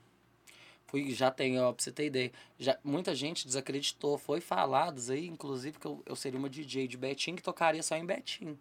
fui 0.92 1.14
já 1.14 1.32
tenho, 1.32 1.62
ó, 1.62 1.72
pra 1.72 1.82
você 1.82 1.92
ter 1.92 2.08
ideia. 2.08 2.32
Já, 2.60 2.78
muita 2.84 3.16
gente 3.16 3.48
desacreditou, 3.48 4.18
foi 4.18 4.42
falados 4.42 5.10
aí, 5.10 5.26
inclusive 5.26 5.80
que 5.80 5.86
eu, 5.88 6.04
eu 6.06 6.16
seria 6.18 6.38
uma 6.38 6.50
DJ 6.50 6.86
de 6.86 6.98
Betim 6.98 7.36
que 7.36 7.42
tocaria 7.42 7.82
só 7.82 7.96
em 7.96 8.06
Betim. 8.06 8.60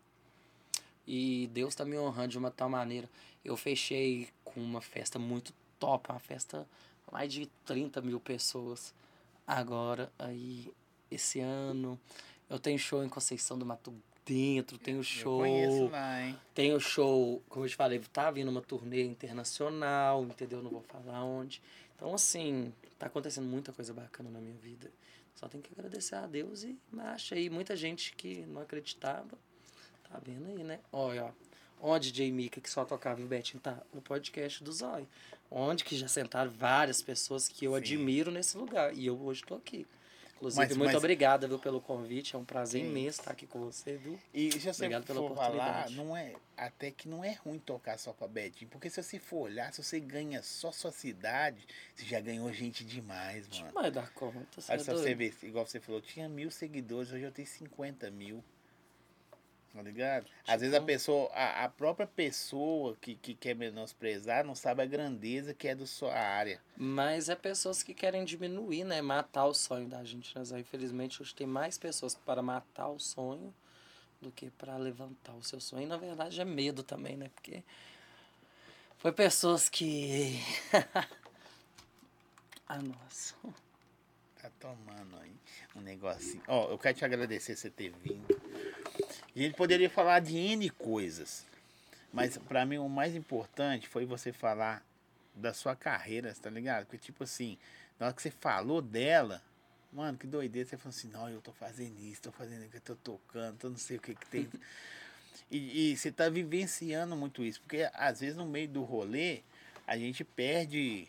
E 1.07 1.49
Deus 1.53 1.75
tá 1.75 1.85
me 1.85 1.99
honrando 1.99 2.29
de 2.29 2.39
uma 2.39 2.53
tal 2.53 2.71
maneira. 2.71 3.11
Eu 3.45 3.57
fechei 3.57 4.29
com 4.45 4.61
uma 4.61 4.81
festa 4.81 5.19
muito 5.19 5.53
top, 5.79 6.09
uma 6.11 6.21
festa 6.21 6.65
mais 7.11 7.33
de 7.33 7.47
30 7.67 8.01
mil 8.01 8.21
pessoas. 8.21 8.95
Agora, 9.45 10.13
aí, 10.17 10.73
esse 11.11 11.41
ano, 11.41 11.99
eu 12.49 12.61
tenho 12.61 12.79
show 12.79 13.03
em 13.03 13.09
Conceição 13.09 13.59
do 13.59 13.67
Mato 13.67 13.93
Dentro, 14.25 14.79
tenho 14.79 14.99
Eu 14.99 15.03
show. 15.03 15.41
conheço 15.41 15.89
lá, 15.89 16.23
hein? 16.23 16.39
Tem 16.55 16.73
o 16.73 16.79
show, 16.79 17.43
como 17.49 17.65
eu 17.65 17.69
te 17.69 17.75
falei, 17.75 17.99
tá 18.13 18.31
vindo 18.31 18.49
uma 18.49 18.61
turnê 18.61 19.03
internacional, 19.05 20.23
entendeu? 20.23 20.63
Não 20.63 20.71
vou 20.71 20.83
falar 20.83 21.25
onde. 21.25 21.61
Então, 22.01 22.15
assim, 22.15 22.73
tá 22.99 23.07
acontecendo 23.09 23.47
muita 23.47 23.75
coisa 23.75 23.93
bacana 23.93 24.31
na 24.31 24.41
minha 24.41 24.57
vida. 24.57 24.91
Só 25.35 25.47
tem 25.49 25.61
que 25.61 25.71
agradecer 25.71 26.15
a 26.15 26.27
Deus 26.27 26.63
e 26.63 26.75
marcha 26.91 27.35
aí. 27.35 27.51
Muita 27.51 27.77
gente 27.77 28.15
que 28.17 28.47
não 28.47 28.63
acreditava, 28.63 29.29
tá 30.09 30.19
vendo 30.25 30.49
aí, 30.49 30.65
né? 30.65 30.81
Olha, 30.91 31.27
ó. 31.27 31.31
Onde 31.83 32.11
DJ 32.11 32.33
Mika, 32.33 32.59
que 32.59 32.71
só 32.71 32.87
tocava 32.87 33.21
em 33.21 33.27
Betinho, 33.27 33.61
tá? 33.63 33.83
No 33.93 34.01
podcast 34.01 34.65
do 34.65 34.73
Zói. 34.73 35.07
Onde 35.51 35.85
que 35.85 35.95
já 35.95 36.09
sentaram 36.09 36.51
várias 36.51 37.03
pessoas 37.03 37.47
que 37.49 37.67
eu 37.67 37.73
Sim. 37.73 37.77
admiro 37.77 38.31
nesse 38.31 38.57
lugar. 38.57 38.97
E 38.97 39.05
eu 39.05 39.21
hoje 39.21 39.43
tô 39.47 39.55
aqui. 39.55 39.87
Inclusive, 40.41 40.59
Mas- 40.69 40.77
muito 40.79 40.87
mas- 40.89 40.97
obrigada, 40.97 41.47
viu, 41.47 41.59
pelo 41.59 41.83
convite. 41.83 42.35
É 42.35 42.39
um 42.39 42.45
prazer 42.47 42.81
Sim. 42.83 42.89
imenso 42.89 43.21
estar 43.21 43.33
aqui 43.33 43.47
com 43.47 43.61
você, 43.61 43.99
viu? 43.99 44.19
E 44.33 44.51
se 44.51 44.59
você 44.61 44.71
Obrigado 44.71 45.05
pela 45.05 45.21
for 45.21 45.35
falar, 45.37 45.49
oportunidade. 45.49 45.95
não 45.97 46.17
é, 46.17 46.33
até 46.57 46.91
que 46.91 47.07
não 47.07 47.23
é 47.23 47.33
ruim 47.45 47.59
tocar 47.59 47.99
só 47.99 48.15
pra 48.15 48.27
Betinho. 48.27 48.71
Porque 48.71 48.89
se 48.89 49.03
você 49.03 49.19
for 49.19 49.41
olhar, 49.43 49.71
se 49.75 49.83
você 49.83 50.01
ganha 50.01 50.43
só 50.43 50.73
sua 50.73 50.91
cidade, 50.91 51.67
você 51.95 52.07
já 52.07 52.21
ganhou 52.21 52.51
gente 52.55 52.83
demais, 52.87 53.47
mano. 53.51 53.71
Vai 53.75 53.91
dar 53.91 54.11
conta, 54.15 54.47
você 54.57 54.73
Olha 54.73 54.81
é 54.81 54.85
só 54.85 54.95
você 54.95 55.15
ver, 55.15 55.37
igual 55.43 55.67
você 55.67 55.79
falou, 55.79 56.01
tinha 56.01 56.27
mil 56.27 56.51
seguidores, 56.51 57.13
hoje 57.13 57.25
eu 57.25 57.33
tenho 57.33 57.47
50 57.47 58.11
mil. 58.11 58.43
Tá 59.73 59.83
ligado? 59.83 60.27
Às 60.49 60.61
vezes 60.61 60.75
a 60.75 60.79
Tipo- 60.79 60.87
pessoa, 60.89 61.31
a, 61.33 61.65
a 61.65 61.69
própria 61.69 62.07
pessoa 62.07 62.97
que, 63.01 63.15
que 63.15 63.35
quer 63.35 63.55
menosprezar 63.55 64.45
não 64.45 64.55
sabe 64.57 64.83
a 64.83 64.87
grandeza 64.87 65.55
que 65.55 65.69
é 65.69 65.77
da 65.77 65.87
sua 65.87 66.13
área. 66.13 66.61
Mas 66.77 67.29
é 67.29 67.37
pessoas 67.37 67.81
que 67.83 67.95
querem 67.95 68.25
diminuir, 68.25 68.83
né? 68.83 69.01
Matar 69.01 69.47
o 69.47 69.55
sonho 69.55 69.87
da 69.87 70.03
gente, 70.03 70.37
né? 70.37 70.43
Infelizmente, 70.59 71.23
hoje 71.23 71.33
tem 71.35 71.47
mais 71.47 71.79
pessoas 71.79 72.17
para 72.17 72.43
matar 72.43 72.89
o 72.89 72.99
sonho 72.99 73.55
do 74.21 74.33
que 74.33 74.51
para 74.51 74.77
levantar 74.77 75.35
o 75.35 75.43
seu 75.43 75.61
sonho. 75.61 75.85
E, 75.85 75.87
na 75.87 75.97
verdade, 75.97 76.41
é 76.41 76.45
medo 76.45 76.83
também, 76.83 77.17
né? 77.17 77.31
Porque 77.33 77.63
foi 78.99 79.13
pessoas 79.13 79.69
que... 79.69 80.37
ah, 82.69 82.83
nossa. 82.83 83.35
Tá 84.43 84.51
tomando 84.59 85.17
aí 85.21 85.33
um 85.77 85.81
negocinho. 85.81 86.43
Ó, 86.49 86.71
eu 86.71 86.79
quero 86.79 86.97
te 86.99 87.05
agradecer 87.05 87.55
você 87.57 87.71
ter 87.71 87.91
vindo. 88.03 88.27
A 89.35 89.39
gente 89.39 89.55
poderia 89.55 89.89
falar 89.89 90.21
de 90.21 90.37
N 90.37 90.69
coisas. 90.71 91.47
Mas 92.13 92.37
pra 92.37 92.67
mim 92.67 92.79
o 92.79 92.89
mais 92.89 93.15
importante 93.15 93.89
foi 93.89 94.05
você 94.05 94.33
falar 94.33 94.85
da 95.35 95.55
sua 95.55 95.77
carreira, 95.77 96.35
tá 96.35 96.51
ligado? 96.51 96.87
Porque 96.87 96.99
tipo 96.99 97.23
assim, 97.23 97.57
na 97.99 98.07
hora 98.07 98.15
que 98.15 98.21
você 98.21 98.31
falou 98.31 98.83
dela, 98.83 99.41
mano, 99.93 100.19
que 100.19 100.27
doideira, 100.27 100.69
você 100.69 100.77
falou 100.77 100.91
assim, 100.91 101.09
não, 101.09 101.29
eu 101.29 101.41
tô 101.41 101.53
fazendo 101.53 101.99
isso, 102.01 102.23
tô 102.23 102.33
fazendo 102.33 102.65
aquilo, 102.65 102.81
tô 102.81 102.97
tocando, 102.97 103.57
tô 103.59 103.71
não 103.71 103.77
sei 103.77 103.97
o 103.97 104.01
que 104.01 104.15
que 104.15 104.27
tem. 104.27 104.49
e, 105.51 105.93
e 105.93 105.97
você 105.97 106.11
tá 106.11 106.29
vivenciando 106.29 107.15
muito 107.15 107.45
isso, 107.45 107.61
porque 107.61 107.89
às 107.95 108.21
vezes 108.21 108.37
no 108.37 108.47
meio 108.47 108.69
do 108.69 108.83
rolê 108.83 109.43
a 109.87 109.97
gente 109.97 110.25
perde. 110.25 111.09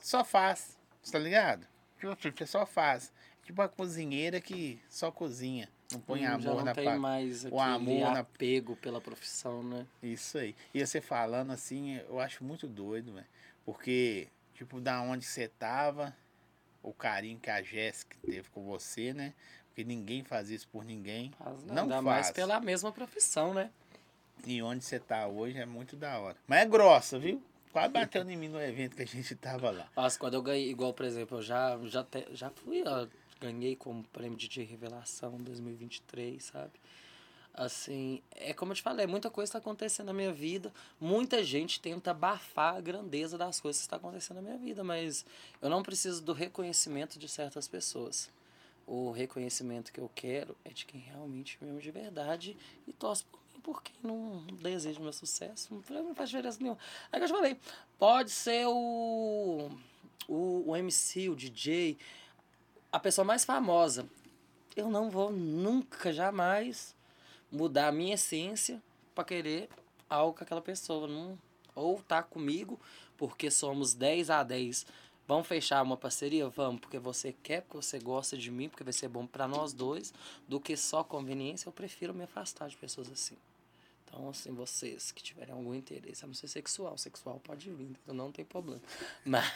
Só 0.00 0.24
faz, 0.24 0.78
tá 1.10 1.18
ligado? 1.18 1.66
Tipo, 1.98 2.16
Você 2.16 2.46
só 2.46 2.64
faz. 2.64 3.12
Tipo 3.44 3.62
a 3.62 3.68
cozinheira 3.68 4.40
que 4.40 4.80
só 4.88 5.10
cozinha. 5.10 5.68
Não 5.92 6.00
põe 6.00 6.20
Hum, 6.20 6.22
já 6.40 6.50
amor 6.50 6.56
não 6.58 6.64
na 6.64 6.74
tem 6.74 6.98
mais 6.98 7.44
o 7.44 7.58
amor 7.60 8.12
na- 8.12 8.20
apego 8.20 8.76
pela 8.76 9.00
profissão, 9.00 9.62
né? 9.62 9.86
Isso 10.02 10.38
aí. 10.38 10.54
E 10.72 10.84
você 10.86 11.00
falando 11.00 11.50
assim, 11.52 11.96
eu 12.08 12.20
acho 12.20 12.44
muito 12.44 12.66
doido, 12.68 13.12
velho. 13.14 13.26
Porque, 13.64 14.28
tipo, 14.54 14.80
da 14.80 15.00
onde 15.02 15.24
você 15.24 15.48
tava, 15.48 16.16
o 16.82 16.92
carinho 16.92 17.38
que 17.40 17.50
a 17.50 17.62
Jéssica 17.62 18.16
teve 18.24 18.48
com 18.50 18.64
você, 18.64 19.12
né? 19.12 19.34
Porque 19.68 19.84
ninguém 19.84 20.22
faz 20.24 20.50
isso 20.50 20.68
por 20.68 20.84
ninguém. 20.84 21.32
Faz, 21.38 21.64
Não 21.64 21.82
Ainda 21.82 21.94
faz. 21.94 22.04
mais 22.04 22.30
pela 22.30 22.60
mesma 22.60 22.92
profissão, 22.92 23.52
né? 23.54 23.70
E 24.46 24.62
onde 24.62 24.82
você 24.84 24.98
tá 24.98 25.26
hoje 25.26 25.58
é 25.58 25.66
muito 25.66 25.96
da 25.96 26.18
hora. 26.18 26.36
Mas 26.46 26.60
é 26.60 26.66
grossa, 26.66 27.18
viu? 27.18 27.42
Quase 27.72 27.92
batendo 27.92 28.30
em 28.30 28.36
mim 28.36 28.48
no 28.48 28.60
evento 28.60 28.96
que 28.96 29.02
a 29.02 29.06
gente 29.06 29.34
tava 29.36 29.70
lá. 29.70 29.88
Nossa, 29.94 30.18
quando 30.18 30.34
eu 30.34 30.42
ganhei, 30.42 30.70
igual, 30.70 30.92
por 30.94 31.04
exemplo, 31.04 31.38
eu 31.38 31.42
já, 31.42 31.78
já, 31.84 32.02
te- 32.02 32.26
já 32.32 32.50
fui, 32.50 32.82
ó, 32.86 33.06
ganhei 33.40 33.74
como 33.74 34.04
prêmio 34.08 34.36
DJ 34.36 34.64
Revelação 34.64 35.38
2023, 35.38 36.44
sabe? 36.44 36.72
Assim, 37.52 38.22
é 38.30 38.54
como 38.54 38.72
eu 38.72 38.76
te 38.76 38.82
falei, 38.82 39.06
muita 39.06 39.28
coisa 39.28 39.48
está 39.48 39.58
acontecendo 39.58 40.06
na 40.06 40.12
minha 40.12 40.32
vida. 40.32 40.72
Muita 41.00 41.42
gente 41.42 41.80
tenta 41.80 42.12
abafar 42.12 42.76
a 42.76 42.80
grandeza 42.80 43.36
das 43.36 43.60
coisas 43.60 43.80
que 43.80 43.86
está 43.86 43.96
acontecendo 43.96 44.36
na 44.36 44.42
minha 44.42 44.58
vida, 44.58 44.84
mas 44.84 45.24
eu 45.60 45.68
não 45.68 45.82
preciso 45.82 46.22
do 46.22 46.32
reconhecimento 46.32 47.18
de 47.18 47.28
certas 47.28 47.66
pessoas. 47.66 48.30
O 48.86 49.10
reconhecimento 49.10 49.92
que 49.92 50.00
eu 50.00 50.10
quero 50.14 50.56
é 50.64 50.70
de 50.70 50.86
quem 50.86 51.00
realmente 51.00 51.58
me 51.60 51.70
ama 51.70 51.80
de 51.80 51.90
verdade 51.90 52.56
e 52.86 52.92
torce 52.92 53.24
por 53.24 53.40
mim, 53.52 53.60
porque 53.62 53.92
não 54.02 54.46
deseja 54.62 55.00
meu 55.00 55.12
sucesso. 55.12 55.82
Não 55.90 56.14
faz 56.14 56.30
diferença 56.30 56.58
nenhuma. 56.60 56.78
Aí 57.10 57.18
que 57.18 57.24
eu 57.24 57.28
te 57.28 57.34
falei, 57.34 57.56
pode 57.98 58.30
ser 58.30 58.66
o, 58.68 59.70
o, 60.28 60.70
o 60.70 60.76
MC, 60.76 61.28
o 61.28 61.36
DJ, 61.36 61.98
a 62.92 62.98
pessoa 62.98 63.24
mais 63.24 63.44
famosa. 63.44 64.06
Eu 64.76 64.88
não 64.88 65.10
vou 65.10 65.30
nunca, 65.30 66.12
jamais 66.12 66.94
mudar 67.50 67.88
a 67.88 67.92
minha 67.92 68.14
essência 68.14 68.82
para 69.14 69.24
querer 69.24 69.68
algo 70.08 70.36
com 70.36 70.44
aquela 70.44 70.62
pessoa. 70.62 71.06
Não, 71.06 71.38
ou 71.74 72.00
tá 72.02 72.22
comigo, 72.22 72.78
porque 73.16 73.50
somos 73.50 73.94
10 73.94 74.30
a 74.30 74.42
10. 74.42 74.86
Vamos 75.26 75.46
fechar 75.46 75.82
uma 75.82 75.96
parceria? 75.96 76.48
Vamos, 76.48 76.80
porque 76.80 76.98
você 76.98 77.32
quer, 77.32 77.62
porque 77.62 77.76
você 77.76 77.98
gosta 78.00 78.36
de 78.36 78.50
mim, 78.50 78.68
porque 78.68 78.82
vai 78.82 78.92
ser 78.92 79.08
bom 79.08 79.26
para 79.26 79.46
nós 79.46 79.72
dois, 79.72 80.12
do 80.48 80.60
que 80.60 80.76
só 80.76 81.04
conveniência, 81.04 81.68
eu 81.68 81.72
prefiro 81.72 82.12
me 82.12 82.24
afastar 82.24 82.68
de 82.68 82.76
pessoas 82.76 83.08
assim. 83.10 83.36
Então, 84.04 84.28
assim, 84.28 84.52
vocês 84.52 85.12
que 85.12 85.22
tiverem 85.22 85.54
algum 85.54 85.72
interesse, 85.72 86.24
a 86.24 86.26
não 86.26 86.34
ser 86.34 86.48
sexual, 86.48 86.98
sexual 86.98 87.40
pode 87.44 87.70
vir, 87.70 87.96
então 88.02 88.12
não 88.12 88.32
tem 88.32 88.44
problema. 88.44 88.82
Mas. 89.24 89.46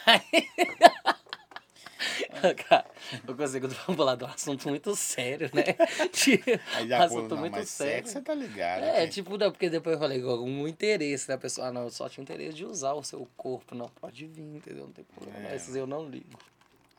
Cara, 2.67 2.85
eu 3.27 3.35
consigo 3.35 3.69
falar 3.69 4.15
de 4.15 4.23
um 4.23 4.27
assunto 4.27 4.69
muito 4.69 4.95
sério, 4.95 5.49
né? 5.53 5.63
Aí 6.75 6.87
já 6.87 7.03
assunto 7.03 7.29
pô, 7.29 7.35
não, 7.35 7.41
muito 7.41 7.65
sério. 7.65 8.07
Você 8.07 8.21
tá 8.21 8.33
ligado. 8.33 8.83
É, 8.83 9.07
tipo, 9.07 9.37
não, 9.37 9.51
porque 9.51 9.69
depois 9.69 9.95
eu 9.95 9.99
falei 9.99 10.21
com 10.21 10.29
algum 10.29 10.67
interesse 10.67 11.27
da 11.27 11.37
pessoa. 11.37 11.67
Ah, 11.67 11.71
não, 11.71 11.83
eu 11.83 11.91
só 11.91 12.09
tinha 12.09 12.21
interesse 12.21 12.55
de 12.55 12.65
usar 12.65 12.93
o 12.93 13.03
seu 13.03 13.27
corpo. 13.37 13.75
Não, 13.75 13.89
pode 13.89 14.25
vir, 14.27 14.55
entendeu? 14.55 14.85
Não 14.85 14.93
tem 14.93 15.05
problema. 15.05 15.49
É. 15.49 15.55
Esses 15.55 15.75
eu 15.75 15.87
não 15.87 16.07
ligo. 16.07 16.37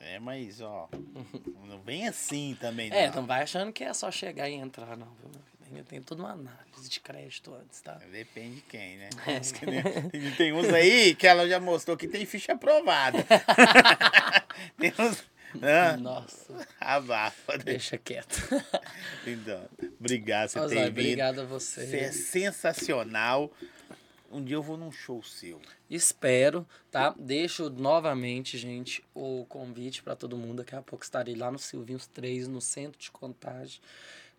É, 0.01 0.19
mas, 0.19 0.61
ó, 0.61 0.89
não 1.67 1.81
vem 1.81 2.07
assim 2.07 2.57
também, 2.61 2.89
é, 2.89 2.91
não. 2.91 2.97
É, 2.99 3.11
não 3.17 3.27
vai 3.27 3.43
achando 3.43 3.73
que 3.73 3.83
é 3.83 3.93
só 3.95 4.11
chegar 4.11 4.49
e 4.49 4.55
entrar, 4.55 4.97
não, 4.97 5.09
viu, 5.21 5.31
Ainda 5.69 5.83
tem 5.83 6.01
toda 6.01 6.23
uma 6.23 6.33
análise 6.33 6.89
de 6.89 7.01
crédito 7.01 7.53
antes, 7.53 7.81
tá? 7.81 7.95
Depende 8.13 8.57
de 8.57 8.61
quem, 8.63 8.99
né? 8.99 9.11
É. 9.27 10.31
Tem 10.37 10.53
uns 10.53 10.73
aí 10.73 11.15
que 11.15 11.27
ela 11.27 11.49
já 11.49 11.59
mostrou 11.59 11.97
que 11.97 12.07
tem 12.07 12.25
ficha 12.25 12.53
aprovada. 12.53 13.19
tem 14.79 14.93
uns. 14.97 15.25
Nossa. 16.01 16.67
Abafa. 16.81 17.59
Deixa 17.59 17.99
quieto. 17.99 18.37
Então, 19.27 19.69
obrigado 19.99 20.53
por 20.53 20.69
ter 20.69 20.77
vindo. 20.77 20.89
Obrigado 20.89 21.41
a 21.41 21.45
você. 21.45 21.87
Você 21.87 21.97
é 21.97 22.13
sensacional. 22.13 23.51
Um 24.31 24.43
dia 24.43 24.57
eu 24.57 24.63
vou 24.63 24.77
num 24.77 24.93
show 24.93 25.23
seu. 25.23 25.61
Espero, 25.91 26.67
tá? 26.91 27.15
Deixo 27.19 27.71
novamente, 27.71 28.57
gente, 28.57 29.03
o 29.15 29.45
convite 29.49 30.03
para 30.03 30.15
todo 30.15 30.37
mundo. 30.37 30.59
Daqui 30.59 30.77
a 30.77 30.83
pouco 30.83 31.05
estarei 31.05 31.35
lá 31.35 31.51
no 31.51 31.59
Silvinhos 31.59 32.07
3, 32.07 32.47
no 32.47 32.61
centro 32.61 33.01
de 33.01 33.11
contagem 33.11 33.81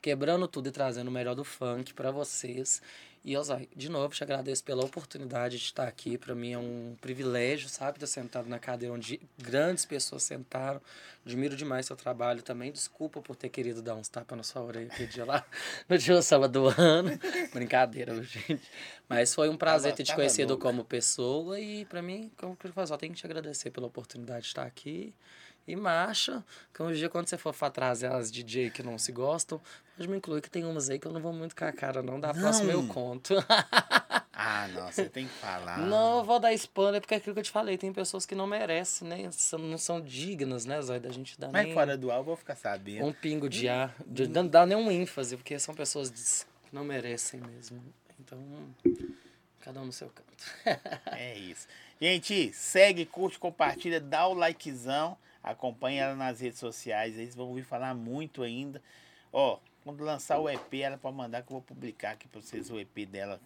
quebrando 0.02 0.48
tudo 0.48 0.70
e 0.70 0.72
trazendo 0.72 1.10
o 1.10 1.12
melhor 1.12 1.36
do 1.36 1.44
funk 1.44 1.94
para 1.94 2.12
vocês. 2.12 2.82
E, 3.28 3.36
Osói, 3.36 3.68
de 3.76 3.90
novo, 3.90 4.16
te 4.16 4.24
agradeço 4.24 4.64
pela 4.64 4.86
oportunidade 4.86 5.58
de 5.58 5.64
estar 5.66 5.86
aqui. 5.86 6.18
Para 6.18 6.34
mim 6.34 6.54
é 6.54 6.58
um 6.58 6.96
privilégio, 7.02 7.68
sabe, 7.68 7.98
estar 7.98 8.08
sentado 8.08 8.48
na 8.48 8.58
cadeira 8.58 8.96
onde 8.96 9.20
grandes 9.38 9.84
pessoas 9.84 10.24
sentaram. 10.24 10.80
Admiro 11.26 11.54
demais 11.54 11.86
seu 11.86 11.98
trabalho 11.98 12.42
também. 12.42 12.72
Desculpa 12.72 13.22
por 13.22 13.36
ter 13.36 13.50
querido 13.50 13.82
dar 13.82 13.96
uns 13.96 14.08
tapas 14.08 14.38
na 14.38 14.44
sua 14.46 14.62
orelha 14.62 14.88
aquele 14.90 15.10
dia 15.10 15.26
lá, 15.26 15.46
no 15.90 15.98
dia 15.98 16.22
sábado 16.22 16.54
do 16.54 16.82
ano. 16.82 17.20
Brincadeira, 17.54 18.16
gente. 18.24 18.62
Mas 19.10 19.36
foi 19.36 19.50
um 19.50 19.58
prazer 19.58 19.94
ter 19.94 20.06
te 20.06 20.16
conhecido 20.16 20.58
como 20.58 20.86
pessoa. 20.86 21.60
E, 21.60 21.84
para 21.84 22.02
mim, 22.02 22.32
como 22.38 22.58
eu 22.64 22.72
falo, 22.72 22.88
só 22.88 22.96
tenho 22.96 23.12
que 23.12 23.20
te 23.20 23.26
agradecer 23.26 23.72
pela 23.72 23.88
oportunidade 23.88 24.44
de 24.44 24.48
estar 24.48 24.64
aqui 24.64 25.14
e 25.68 25.76
marcha. 25.76 26.44
Que 26.74 26.82
um 26.82 26.92
dia, 26.92 27.10
quando 27.10 27.28
você 27.28 27.38
for 27.38 27.54
trazer 27.70 28.08
as 28.08 28.32
DJ 28.32 28.70
que 28.70 28.82
não 28.82 28.98
se 28.98 29.12
gostam, 29.12 29.60
pode 29.96 30.08
me 30.08 30.18
incluir 30.18 30.42
que 30.42 30.50
tem 30.50 30.64
umas 30.64 30.90
aí 30.90 30.98
que 30.98 31.06
eu 31.06 31.12
não 31.12 31.22
vou 31.22 31.34
muito 31.34 31.56
com 31.56 31.66
a 31.66 31.72
cara, 31.72 32.02
não. 32.02 32.20
Da 32.20 32.32
não. 32.32 32.42
próxima 32.42 32.72
eu 32.72 32.88
conto. 32.88 33.34
ah, 34.32 34.68
não, 34.70 34.90
você 34.90 35.10
tem 35.10 35.28
que 35.28 35.34
falar. 35.34 35.80
Não, 35.80 36.20
eu 36.20 36.24
vou 36.24 36.40
dar 36.40 36.54
spoiler, 36.54 37.02
porque 37.02 37.16
é 37.16 37.18
aquilo 37.18 37.34
que 37.34 37.42
eu 37.42 37.44
te 37.44 37.52
falei, 37.52 37.78
tem 37.78 37.92
pessoas 37.92 38.26
que 38.26 38.34
não 38.34 38.48
merecem, 38.48 39.08
né? 39.08 39.30
Não 39.60 39.78
são 39.78 40.00
dignas, 40.00 40.66
né, 40.66 40.82
Zóia, 40.82 41.02
da 41.02 41.10
gente 41.10 41.38
dar 41.38 41.52
Mas 41.52 41.66
nem 41.66 41.74
fora 41.74 41.98
do 41.98 42.10
ar, 42.10 42.20
eu 42.20 42.24
vou 42.24 42.38
ficar 42.38 42.56
sabendo. 42.56 43.06
Um 43.06 43.12
pingo 43.12 43.50
de 43.50 43.68
ar. 43.68 43.94
De, 44.06 44.28
não 44.28 44.48
dá 44.48 44.66
nenhum 44.66 44.90
ênfase, 44.90 45.36
porque 45.36 45.60
são 45.60 45.76
pessoas 45.76 46.46
que 46.66 46.74
não 46.74 46.86
merecem 46.86 47.42
mesmo. 47.42 47.84
Então, 48.20 48.40
cada 49.60 49.82
um 49.82 49.86
no 49.86 49.92
seu 49.92 50.10
canto. 50.10 50.28
é 51.12 51.38
isso. 51.38 51.68
Gente, 52.00 52.54
segue, 52.54 53.06
curte, 53.06 53.40
compartilha, 53.40 54.00
dá 54.00 54.28
o 54.28 54.34
likezão. 54.34 55.18
Acompanhe 55.44 55.98
ela 55.98 56.16
nas 56.16 56.40
redes 56.40 56.60
sociais, 56.60 57.18
eles 57.18 57.36
vão 57.36 57.48
ouvir 57.48 57.64
falar 57.64 57.94
muito 57.94 58.44
ainda. 58.44 58.82
Ó, 59.32 59.60
quando 59.84 60.04
lançar 60.04 60.40
o 60.40 60.50
EP, 60.50 60.74
ela 60.82 60.98
pode 60.98 61.16
mandar 61.16 61.42
que 61.42 61.48
eu 61.48 61.56
vou 61.56 61.62
publicar 61.62 62.12
aqui 62.12 62.28
para 62.28 62.42
vocês 62.42 62.70
o 62.70 62.80
EP 62.80 63.06
dela. 63.08 63.40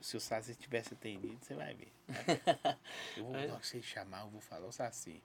Se 0.00 0.16
o 0.16 0.20
Saci 0.20 0.54
tivesse 0.56 0.94
atendido, 0.94 1.38
você 1.40 1.54
vai 1.54 1.74
ver. 1.74 1.92
Eu 3.16 3.24
vou, 3.26 3.36
é. 3.36 3.46
você 3.46 3.80
chamar, 3.80 4.22
eu 4.22 4.28
vou 4.28 4.40
falar 4.40 4.66
o 4.66 4.72
Saci. 4.72 5.22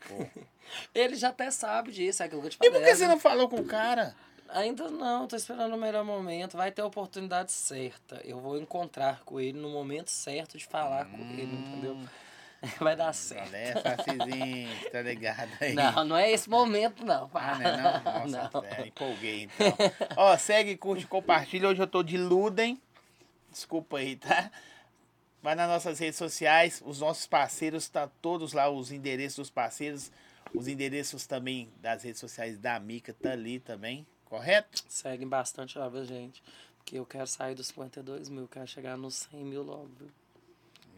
Ele 0.94 1.16
já 1.16 1.30
até 1.30 1.50
sabe 1.50 1.92
disso, 1.92 2.22
é 2.22 2.26
aquilo 2.26 2.42
que 2.42 2.48
eu 2.48 2.50
te 2.50 2.56
falei. 2.58 2.72
E 2.72 2.78
por 2.78 2.84
que 2.84 2.94
você 2.94 3.06
não 3.06 3.18
falou 3.18 3.48
com 3.48 3.56
o 3.56 3.64
cara? 3.64 4.14
Ainda 4.48 4.90
não, 4.90 5.26
tô 5.26 5.34
esperando 5.34 5.74
o 5.74 5.78
melhor 5.78 6.04
momento. 6.04 6.56
Vai 6.56 6.70
ter 6.70 6.82
a 6.82 6.86
oportunidade 6.86 7.52
certa. 7.52 8.20
Eu 8.24 8.38
vou 8.38 8.58
encontrar 8.58 9.22
com 9.24 9.40
ele 9.40 9.58
no 9.58 9.70
momento 9.70 10.10
certo 10.10 10.58
de 10.58 10.66
falar 10.66 11.06
hum. 11.06 11.12
com 11.12 11.22
ele, 11.32 11.54
entendeu? 11.54 11.98
Vai 12.78 12.94
dar 12.94 13.12
certo. 13.12 13.54
É 13.54 13.72
Sacizinho, 13.74 14.90
tá 14.90 15.02
ligado 15.02 15.50
aí. 15.60 15.74
Não, 15.74 16.04
não 16.04 16.16
é 16.16 16.30
esse 16.30 16.48
momento, 16.48 17.04
não. 17.04 17.28
Ah, 17.34 17.58
não 17.58 17.66
é 17.66 17.76
não? 17.76 18.28
Nossa, 18.28 18.50
não. 18.52 18.64
É, 18.64 18.86
empolguei 18.86 19.42
então. 19.42 19.76
Ó, 20.16 20.36
segue, 20.36 20.76
curte, 20.76 21.06
compartilha. 21.06 21.68
Hoje 21.68 21.82
eu 21.82 21.86
tô 21.86 22.02
de 22.02 22.16
Ludem. 22.16 22.80
Desculpa 23.50 23.98
aí, 23.98 24.16
tá? 24.16 24.50
Vai 25.42 25.56
nas 25.56 25.68
nossas 25.68 25.98
redes 25.98 26.16
sociais, 26.16 26.80
os 26.86 27.00
nossos 27.00 27.26
parceiros, 27.26 27.88
tá 27.88 28.06
todos 28.06 28.52
lá, 28.52 28.70
os 28.70 28.92
endereços 28.92 29.36
dos 29.36 29.50
parceiros, 29.50 30.12
os 30.54 30.68
endereços 30.68 31.26
também 31.26 31.68
das 31.80 32.04
redes 32.04 32.20
sociais 32.20 32.58
da 32.58 32.78
Mica, 32.78 33.12
tá 33.12 33.32
ali 33.32 33.58
também, 33.58 34.06
correto? 34.24 34.84
Seguem 34.88 35.28
bastante 35.28 35.76
lá, 35.76 35.90
gente? 36.04 36.40
Porque 36.78 36.96
eu 36.96 37.04
quero 37.04 37.26
sair 37.26 37.56
dos 37.56 37.66
52 37.68 38.28
mil, 38.28 38.46
quero 38.46 38.68
chegar 38.68 38.96
nos 38.96 39.16
100 39.32 39.44
mil 39.44 39.62
logo, 39.64 39.90
viu? 39.98 40.10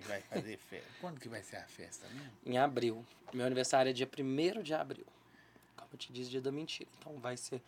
Vai 0.03 0.21
fazer 0.23 0.57
festa. 0.57 0.89
Quando 1.01 1.21
que 1.21 1.29
vai 1.29 1.43
ser 1.43 1.57
a 1.57 1.65
festa 1.65 2.07
mesmo? 2.09 2.33
Em 2.45 2.59
abril. 2.59 3.05
Meu 3.33 3.47
aniversário 3.47 3.91
é 3.91 3.93
dia 3.93 4.09
1 4.09 4.63
de 4.63 4.75
abril. 4.75 5.07
Como 5.77 5.89
eu 5.93 5.99
te 5.99 6.13
disse, 6.13 6.31
dia 6.31 6.41
da 6.41 6.53
mentira. 6.53 6.89
Então 6.99 7.19
vai 7.19 7.37
ser 7.37 7.61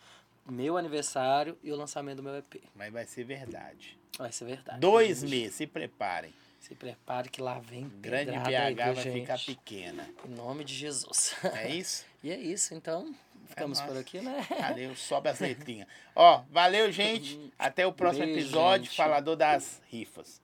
meu 0.48 0.76
aniversário 0.76 1.58
e 1.62 1.72
o 1.72 1.76
lançamento 1.76 2.18
do 2.18 2.22
meu 2.22 2.36
EP. 2.36 2.62
Mas 2.74 2.92
vai 2.92 3.06
ser 3.06 3.24
verdade. 3.24 3.98
Vai 4.18 4.32
ser 4.32 4.44
verdade. 4.44 4.80
Dois 4.80 5.22
meses, 5.22 5.56
se 5.56 5.66
preparem. 5.66 6.32
Se 6.60 6.74
prepare 6.74 7.28
que 7.28 7.40
lá 7.40 7.58
vem 7.58 7.88
Grande 8.00 8.32
BH 8.32 8.46
aí, 8.48 8.74
vai 8.74 8.94
gente? 8.96 9.20
ficar 9.20 9.38
pequena. 9.38 10.08
Em 10.24 10.30
nome 10.30 10.64
de 10.64 10.74
Jesus. 10.74 11.36
É 11.54 11.70
isso? 11.70 12.04
e 12.24 12.30
é 12.32 12.36
isso, 12.38 12.74
então. 12.74 13.14
Ficamos 13.48 13.78
é 13.78 13.86
por 13.86 13.96
aqui, 13.96 14.20
né? 14.20 14.44
Valeu, 14.60 14.96
sobe 14.96 15.28
as 15.28 15.38
letrinhas. 15.40 15.86
Ó, 16.14 16.42
valeu, 16.50 16.90
gente. 16.90 17.52
Até 17.58 17.86
o 17.86 17.92
próximo 17.92 18.26
Beijo, 18.26 18.40
episódio, 18.40 18.86
gente. 18.86 18.96
falador 18.96 19.36
das 19.36 19.80
rifas. 19.88 20.42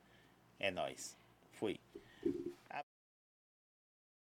É 0.61 0.71
nóis. 0.71 1.17
Foi. 1.17 1.22